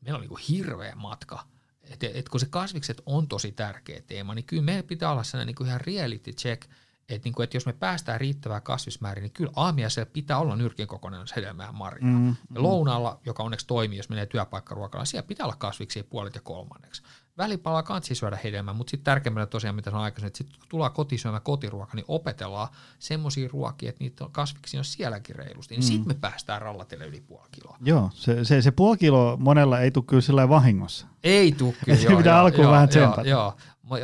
Meillä 0.00 0.16
on 0.16 0.20
niin 0.20 0.28
kuin 0.28 0.42
hirveä 0.48 0.94
matka. 0.94 1.46
Et, 1.82 2.04
et 2.04 2.28
kun 2.28 2.40
se 2.40 2.46
kasvikset 2.46 3.02
on 3.06 3.28
tosi 3.28 3.52
tärkeä 3.52 4.02
teema, 4.06 4.34
niin 4.34 4.44
kyllä 4.44 4.62
meillä 4.62 4.82
pitää 4.82 5.12
olla 5.12 5.22
sellainen 5.22 5.46
niin 5.46 5.56
kuin 5.56 5.66
ihan 5.66 5.80
reality 5.80 6.32
check– 6.32 6.68
että, 7.08 7.26
niin 7.26 7.34
kuin, 7.34 7.44
että 7.44 7.56
jos 7.56 7.66
me 7.66 7.72
päästään 7.72 8.20
riittävää 8.20 8.60
kasvismäärin, 8.60 9.22
niin 9.22 9.32
kyllä 9.32 9.52
aamiaisella 9.56 10.10
pitää 10.12 10.38
olla 10.38 10.56
nyrkin 10.56 10.86
kokonainen 10.86 11.28
hedelmää 11.36 11.72
marjaa. 11.72 12.10
Mm, 12.10 12.18
mm. 12.18 12.36
Lounaalla, 12.54 13.20
joka 13.26 13.42
onneksi 13.42 13.66
toimii, 13.66 13.98
jos 13.98 14.08
menee 14.08 14.26
työpaikkaruokalla, 14.26 15.04
siellä 15.04 15.26
pitää 15.26 15.46
olla 15.46 15.56
kasviksia 15.56 16.04
puolet 16.04 16.34
ja 16.34 16.40
kolmanneksi. 16.40 17.02
Välipalaa 17.38 17.82
kansi 17.82 18.14
syödä 18.14 18.38
hedelmää, 18.44 18.74
mutta 18.74 18.90
sitten 18.90 19.04
tärkeimmänä 19.04 19.46
tosiaan, 19.46 19.76
mitä 19.76 19.90
sanoin 19.90 20.04
aikaisemmin, 20.04 20.26
että 20.26 20.38
sitten 20.38 20.58
kun 20.58 20.68
tullaan 20.68 20.92
kotisyömään 20.92 21.42
kotiruoka, 21.42 21.94
niin 21.94 22.04
opetellaan 22.08 22.68
semmoisia 22.98 23.48
ruokia, 23.52 23.88
että 23.88 24.04
niitä 24.04 24.24
kasviksia 24.32 24.80
on 24.80 24.84
sielläkin 24.84 25.36
reilusti. 25.36 25.74
Niin 25.74 25.84
mm. 25.84 25.86
sitten 25.86 26.08
me 26.08 26.14
päästään 26.14 26.62
rallatelle 26.62 27.06
yli 27.06 27.20
puoli 27.20 27.48
kiloa. 27.50 27.76
Joo, 27.82 28.10
se, 28.14 28.44
se, 28.44 28.62
se 28.62 28.70
puoli 28.70 28.96
kiloa 28.96 29.36
monella 29.36 29.80
ei 29.80 29.90
tule 29.90 30.04
kyllä 30.04 30.22
sillä 30.22 30.48
vahingossa. 30.48 31.06
Ei 31.24 31.52
tule 31.52 31.74
kyllä. 31.84 31.98
se 31.98 32.16
pitää 32.16 32.40
alkuun 32.40 32.70
vähän 32.70 32.88
tsempata. 32.88 33.22
Joo, 33.22 33.40
joo. 33.40 33.56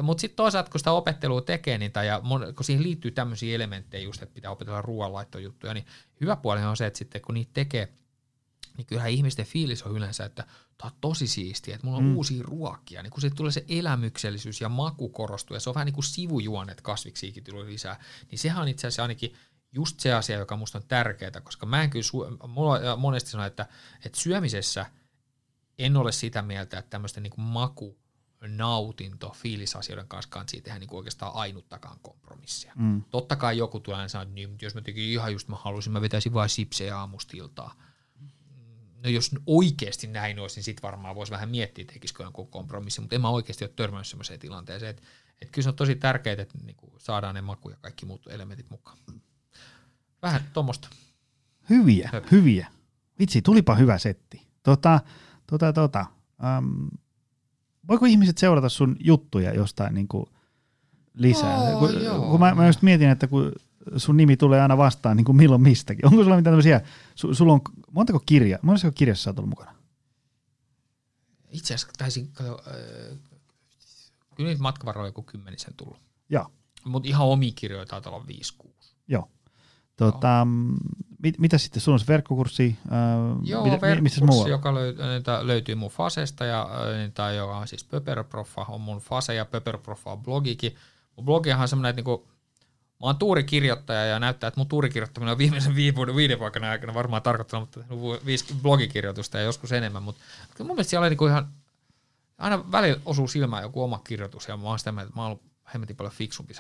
Mutta 0.03 0.20
sitten 0.20 0.37
toisaalta, 0.37 0.70
kun 0.70 0.81
sitä 0.81 0.93
opettelua 0.93 1.41
tekee, 1.41 1.78
niin 1.78 1.93
tai, 1.93 2.07
ja 2.07 2.22
kun 2.57 2.64
siihen 2.64 2.83
liittyy 2.83 3.11
tämmöisiä 3.11 3.55
elementtejä 3.55 4.05
just, 4.05 4.22
että 4.22 4.35
pitää 4.35 4.51
opetella 4.51 4.83
ruoanlaittojuttuja, 4.83 5.74
niin 5.74 5.87
hyvä 6.20 6.37
puoli 6.37 6.62
on 6.62 6.76
se, 6.76 6.87
että 6.87 6.99
sitten 6.99 7.22
kun 7.22 7.35
niitä 7.35 7.51
tekee, 7.55 7.89
niin 8.76 8.87
kyllähän 8.87 9.11
ihmisten 9.11 9.47
fiilis 9.47 9.83
on 9.83 9.97
yleensä, 9.97 10.24
että 10.24 10.47
tämä 10.78 10.91
on 10.91 10.99
tosi 11.01 11.26
siistiä, 11.26 11.74
että 11.74 11.87
mulla 11.87 11.99
on 11.99 12.05
mm. 12.05 12.16
uusia 12.16 12.43
ruokia. 12.43 13.03
Niin 13.03 13.11
kun 13.11 13.20
se 13.20 13.31
tulee 13.31 13.53
se 13.53 13.64
elämyksellisyys 13.68 14.61
ja 14.61 14.68
maku 14.68 15.09
korostuu, 15.09 15.55
ja 15.55 15.61
se 15.61 15.70
on 15.70 15.74
vähän 15.74 15.87
niin 15.87 15.95
kuin 15.95 16.05
sivujuon, 16.05 16.70
että 16.70 16.83
kasviksiikin 16.83 17.45
tulee 17.45 17.66
lisää, 17.66 18.01
niin 18.31 18.39
sehän 18.39 18.62
on 18.62 18.68
itse 18.68 18.87
asiassa 18.87 19.03
ainakin 19.03 19.35
just 19.72 20.01
se 20.01 20.12
asia, 20.12 20.39
joka 20.39 20.57
musta 20.57 20.78
on 20.78 20.85
tärkeää, 20.89 21.41
koska 21.43 21.66
mä 21.66 21.83
en 21.83 21.91
kyllä, 21.91 22.05
su- 22.05 22.49
mulla 22.49 22.97
monesti 22.97 23.31
sanoa, 23.31 23.47
että, 23.47 23.66
että 24.05 24.20
syömisessä 24.20 24.87
en 25.78 25.97
ole 25.97 26.12
sitä 26.12 26.43
mieltä, 26.43 26.78
että 26.78 26.91
tämmöistä 26.91 27.20
niin 27.20 27.33
maku 27.37 27.99
nautinto 28.49 29.36
fiilisasioiden 29.36 30.09
kanssa 30.09 30.30
kansi 30.30 30.61
tehdä 30.61 30.78
niin 30.78 30.95
oikeastaan 30.95 31.32
ainuttakaan 31.34 31.99
kompromissia. 32.03 32.72
Mm. 32.76 33.03
Totta 33.11 33.36
kai 33.36 33.59
joku 33.59 33.80
tulee 33.80 34.09
sanoa, 34.09 34.22
että 34.22 34.34
niin, 34.34 34.59
jos 34.62 34.74
mä 34.74 34.80
tekin 34.80 35.05
ihan 35.05 35.32
just 35.32 35.49
mä 35.49 35.57
halusin, 35.57 35.93
mä 35.93 36.01
vetäisin 36.01 36.34
vain 36.34 36.49
sipsejä 36.49 36.99
aamustiltaa. 36.99 37.74
No 39.05 39.11
jos 39.11 39.30
oikeasti 39.47 40.07
näin 40.07 40.38
olisi, 40.38 40.57
niin 40.57 40.64
sitten 40.64 40.82
varmaan 40.82 41.14
voisi 41.14 41.32
vähän 41.32 41.49
miettiä, 41.49 41.84
tekisikö 41.84 42.22
jonkun 42.22 42.49
kompromissi, 42.49 43.01
mutta 43.01 43.14
en 43.14 43.20
mä 43.20 43.28
oikeasti 43.28 43.64
ole 43.64 43.72
törmännyt 43.76 44.07
sellaiseen 44.07 44.41
tilanteeseen. 44.41 44.91
Että, 44.91 45.03
että 45.43 45.53
kyllä 45.53 45.62
se 45.62 45.68
on 45.68 45.76
tosi 45.76 45.95
tärkeää, 45.95 46.43
että 46.43 46.59
niin 46.64 46.76
kuin 46.76 46.93
saadaan 46.99 47.34
ne 47.34 47.41
maku 47.41 47.70
ja 47.70 47.76
kaikki 47.80 48.07
muut 48.07 48.26
elementit 48.26 48.70
mukaan. 48.70 48.99
Vähän 50.22 50.41
tuommoista. 50.53 50.88
Hyviä, 51.70 52.11
Höp. 52.12 52.30
hyviä. 52.30 52.66
Vitsi, 53.18 53.43
tulipa 53.43 53.74
hyvä 53.74 53.99
setti. 53.99 54.47
Tota, 54.62 55.01
tota, 55.47 55.72
tota. 55.72 56.07
Um, 56.59 56.88
voiko 57.89 58.07
ihmiset 58.07 58.39
seurata 58.39 58.68
sun 58.68 58.97
juttuja 59.01 59.55
jostain 59.55 59.95
niin 59.95 60.09
kuin 60.09 60.26
lisää? 61.14 61.57
Oh, 61.57 61.78
kun, 61.78 61.91
kun 62.31 62.41
mä, 62.41 62.55
mä 62.55 62.66
just 62.66 62.83
mietin, 62.83 63.09
että 63.09 63.26
kun 63.26 63.53
sun 63.97 64.16
nimi 64.16 64.37
tulee 64.37 64.62
aina 64.62 64.76
vastaan 64.76 65.16
niin 65.16 65.24
kuin 65.24 65.37
milloin 65.37 65.62
mistäkin. 65.62 66.07
Onko 66.07 66.22
sulla 66.22 66.37
mitään 66.37 66.53
tämmöisiä, 66.53 66.81
su, 67.14 67.35
sulla 67.35 67.53
on, 67.53 67.61
montako 67.93 68.22
kirjaa, 68.26 68.61
montako 68.62 68.93
kirjassa 68.93 69.22
sä 69.22 69.31
oot 69.31 69.39
ollut 69.39 69.51
mukana? 69.51 69.74
Itse 71.51 71.74
asiassa 71.74 71.93
taisin, 71.99 72.33
kato, 72.33 72.62
äh, 72.66 73.18
kyllä 74.37 74.49
niitä 74.49 74.62
matkavaroja 74.62 75.09
joku 75.09 75.22
kymmenisen 75.22 75.74
tullut. 75.76 75.99
Joo. 76.28 76.47
Mutta 76.85 77.09
ihan 77.09 77.26
omi 77.26 77.53
kirjoja 77.53 77.87
taitaa 77.87 78.12
olla 78.12 78.24
5-6. 78.26 78.95
Joo. 79.09 79.31
Tota, 79.97 80.47
mit, 81.22 81.38
mitä 81.38 81.58
sitten, 81.58 81.82
sulla 81.82 81.96
on 81.96 82.00
se 82.00 82.06
verkkokurssi? 82.08 82.78
Äh, 82.92 82.98
Joo, 83.42 83.64
mitä, 83.64 83.80
verkkokurssi, 83.80 84.50
joka 84.50 84.74
löytyy, 84.74 85.04
löytyy 85.42 85.74
mun 85.74 85.90
Fasesta, 85.90 86.44
ja, 86.44 86.68
tai 87.14 87.36
joka 87.36 87.56
on 87.56 87.68
siis 87.68 87.84
Pöperproffa, 87.84 88.66
on 88.68 88.80
mun 88.80 88.98
Fase 88.98 89.34
ja 89.34 89.44
Pöperproffa 89.44 90.12
on 90.12 90.22
blogikin. 90.22 90.76
Mun 91.16 91.24
blogihan 91.24 91.60
on 91.60 91.68
semmoinen, 91.68 91.90
että 91.90 91.98
niinku, 91.98 92.28
mä 93.00 93.06
oon 93.06 93.16
tuurikirjoittaja 93.16 94.04
ja 94.04 94.18
näyttää, 94.18 94.48
että 94.48 94.60
mun 94.60 94.68
tuurikirjoittaminen 94.68 95.32
on 95.32 95.38
viimeisen 95.38 95.74
viiden, 95.74 96.16
viiden 96.16 96.38
vuoden 96.38 96.64
aikana 96.64 96.94
varmaan 96.94 97.22
tarkoittanut 97.22 97.76
mutta 97.76 98.26
viisi 98.26 98.54
blogikirjoitusta 98.62 99.38
ja 99.38 99.44
joskus 99.44 99.72
enemmän, 99.72 100.02
mutta 100.02 100.20
mun 100.58 100.66
mielestä 100.66 100.90
siellä 100.90 101.04
on 101.04 101.10
niinku 101.10 101.26
ihan, 101.26 101.48
aina 102.38 102.72
välillä 102.72 103.00
osuu 103.04 103.28
silmään 103.28 103.62
joku 103.62 103.82
oma 103.82 104.00
kirjoitus 104.04 104.48
ja 104.48 104.56
mä 104.56 104.68
oon 104.68 104.78
sitä 104.78 104.92
mieltä, 104.92 105.08
että 105.08 105.18
mä 105.18 105.22
oon 105.22 105.30
ollut 105.30 105.42
hemmetin 105.74 105.96
paljon 105.96 106.14
fiksumpi 106.14 106.54
7-8 106.54 106.56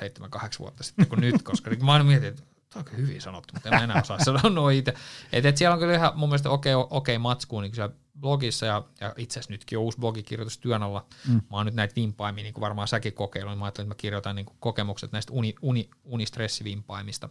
vuotta 0.58 0.82
sitten 0.82 1.06
kuin 1.06 1.20
nyt, 1.20 1.42
koska 1.42 1.70
mä 1.82 1.92
oon 1.92 2.06
mietin, 2.06 2.28
että 2.28 2.42
Tämä 2.72 2.84
on 2.92 2.96
hyvin 2.96 3.20
sanottu, 3.20 3.54
mutta 3.54 3.68
en 3.68 3.82
enää 3.82 4.00
osaa 4.02 4.24
sanoa 4.24 4.70
itse. 4.70 4.94
Et, 5.32 5.44
et 5.44 5.56
siellä 5.56 5.74
on 5.74 5.80
kyllä 5.80 5.94
ihan 5.94 6.12
mun 6.14 6.28
mielestä 6.28 6.50
okei, 6.50 6.74
okay, 6.74 6.86
okei 6.90 7.16
okay, 7.16 7.22
matskuu 7.22 7.60
niin 7.60 7.74
siellä 7.74 7.94
blogissa 8.20 8.66
ja, 8.66 8.84
ja 9.00 9.14
itse 9.16 9.40
asiassa 9.40 9.52
nytkin 9.52 9.78
on 9.78 9.84
uusi 9.84 9.98
blogikirjoitus 9.98 10.58
työn 10.58 10.82
alla. 10.82 11.06
Mm. 11.28 11.34
Mä 11.34 11.56
oon 11.56 11.66
nyt 11.66 11.74
näitä 11.74 11.96
vimpaimia, 11.96 12.42
niin 12.42 12.54
kuin 12.54 12.62
varmaan 12.62 12.88
säkin 12.88 13.12
kokeillut, 13.12 13.58
mä 13.58 13.64
ajattelin, 13.64 13.86
että 13.86 13.94
mä 13.94 14.00
kirjoitan 14.00 14.36
niin 14.36 14.46
kokemukset 14.60 15.12
näistä 15.12 15.32
uni, 15.32 15.54
uni, 15.62 15.90
unistressivimpaimista. 16.04 17.28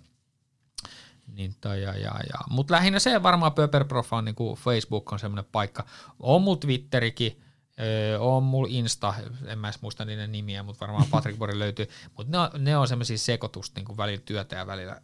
Niin, 1.28 1.56
ja, 1.64 1.98
ja, 1.98 2.20
ja. 2.30 2.40
Mutta 2.50 2.74
lähinnä 2.74 3.00
se 3.00 3.24
varmaan 3.24 3.54
Pöperprof 3.54 4.14
on 4.14 4.26
niin 4.26 4.36
kuin 4.36 4.58
Facebook 4.58 5.14
on 5.14 5.20
semmoinen 5.20 5.52
paikka. 5.52 5.86
On 6.20 6.42
mulla 6.42 6.58
Twitterikin, 6.58 7.42
Öö, 7.82 8.20
on 8.20 8.44
mulla 8.44 8.68
Insta, 8.72 9.14
en 9.46 9.60
mä 9.60 9.68
edes 9.68 9.82
muista 9.82 10.06
niiden 10.06 10.32
nimiä, 10.32 10.64
mutta 10.64 10.80
varmaan 10.88 11.08
Patrick 11.12 11.40
Bori 11.40 11.60
löytyy. 11.60 11.90
Mutta 12.18 12.32
ne, 12.32 12.38
on, 12.38 12.64
ne 12.64 12.78
on 12.78 12.88
semmoisia 12.88 13.18
sekoitusta 13.18 13.80
niin 13.80 13.98
välillä 13.98 14.22
työtä 14.26 14.56
ja 14.56 14.68
välillä 14.68 15.02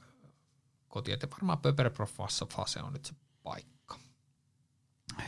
kotiin. 0.95 1.13
Että 1.13 1.27
varmaan 1.31 1.57
Pöperprofassa 1.57 2.45
Fase 2.45 2.81
on 2.81 2.93
nyt 2.93 3.05
se 3.05 3.13
paikka. 3.43 3.99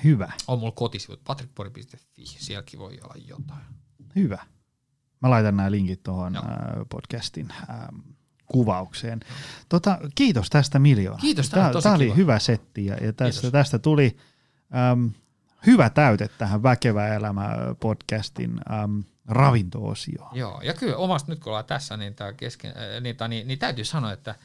Hyvä. 0.04 0.32
On 0.48 0.60
mulla 0.60 0.72
kotisivut 0.72 1.24
patrickpori.fi, 1.24 2.26
sielläkin 2.26 2.80
voi 2.80 3.00
olla 3.04 3.16
jotain. 3.28 3.62
Hyvä. 4.16 4.46
Mä 5.22 5.30
laitan 5.30 5.58
nämä 5.58 5.72
linkit 5.72 6.04
tuohon 6.04 6.36
äh, 6.36 6.44
podcastin 6.90 7.48
ähm, 7.70 8.00
kuvaukseen. 8.46 9.20
Tota, 9.70 10.00
kiitos 10.16 10.50
tästä 10.50 10.80
miljoona. 10.80 11.20
Kiitos, 11.20 11.50
tämä, 11.50 11.72
tämä 11.84 11.96
oli 11.96 12.16
hyvä 12.16 12.40
setti 12.40 12.86
ja, 12.86 12.96
ja 12.96 13.14
tästä, 13.14 13.52
tästä 13.52 13.80
tuli 13.80 14.18
ähm, 14.76 15.08
hyvä 15.66 15.90
täyte 15.90 16.28
tähän 16.28 16.64
Väkevä 16.64 17.08
elämä 17.08 17.50
podcastin 17.80 18.60
ähm, 18.72 19.00
ravinto-osioon. 19.28 20.38
Joo, 20.38 20.62
ja 20.62 20.74
kyllä 20.74 20.98
omasta 20.98 21.32
nyt 21.32 21.40
kun 21.40 21.50
ollaan 21.50 21.66
tässä, 21.66 21.98
niin, 21.98 22.16
kesken, 22.38 22.72
äh, 22.72 23.02
niin, 23.02 23.16
niin, 23.30 23.48
niin 23.48 23.60
täytyy 23.60 23.86
sanoa, 23.86 24.12
että 24.12 24.36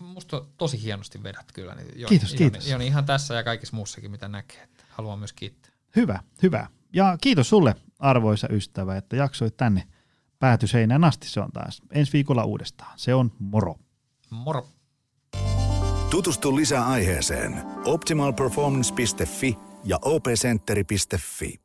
musta 0.00 0.44
tosi 0.58 0.82
hienosti 0.82 1.22
vedät 1.22 1.52
kyllä. 1.52 1.74
Niin 1.74 1.86
Joni, 1.86 2.08
kiitos, 2.08 2.32
Joni, 2.32 2.38
kiitos. 2.38 2.68
Joni, 2.68 2.86
ihan 2.86 3.04
tässä 3.04 3.34
ja 3.34 3.44
kaikissa 3.44 3.76
muussakin, 3.76 4.10
mitä 4.10 4.28
näkee. 4.28 4.62
Että 4.62 4.84
haluan 4.88 5.18
myös 5.18 5.32
kiittää. 5.32 5.72
Hyvä, 5.96 6.20
hyvä. 6.42 6.66
Ja 6.92 7.18
kiitos 7.20 7.48
sulle, 7.48 7.74
arvoisa 7.98 8.48
ystävä, 8.50 8.96
että 8.96 9.16
jaksoit 9.16 9.56
tänne 9.56 9.88
päätyseinään 10.38 11.04
asti. 11.04 11.28
Se 11.28 11.40
on 11.40 11.52
taas 11.52 11.82
ensi 11.92 12.12
viikolla 12.12 12.44
uudestaan. 12.44 12.98
Se 12.98 13.14
on 13.14 13.32
moro. 13.38 13.76
Moro. 14.30 14.68
Tutustu 16.10 16.56
lisää 16.56 16.86
aiheeseen 16.86 17.62
optimalperformance.fi 17.84 19.58
ja 19.84 19.98
opcenteri.fi. 20.02 21.60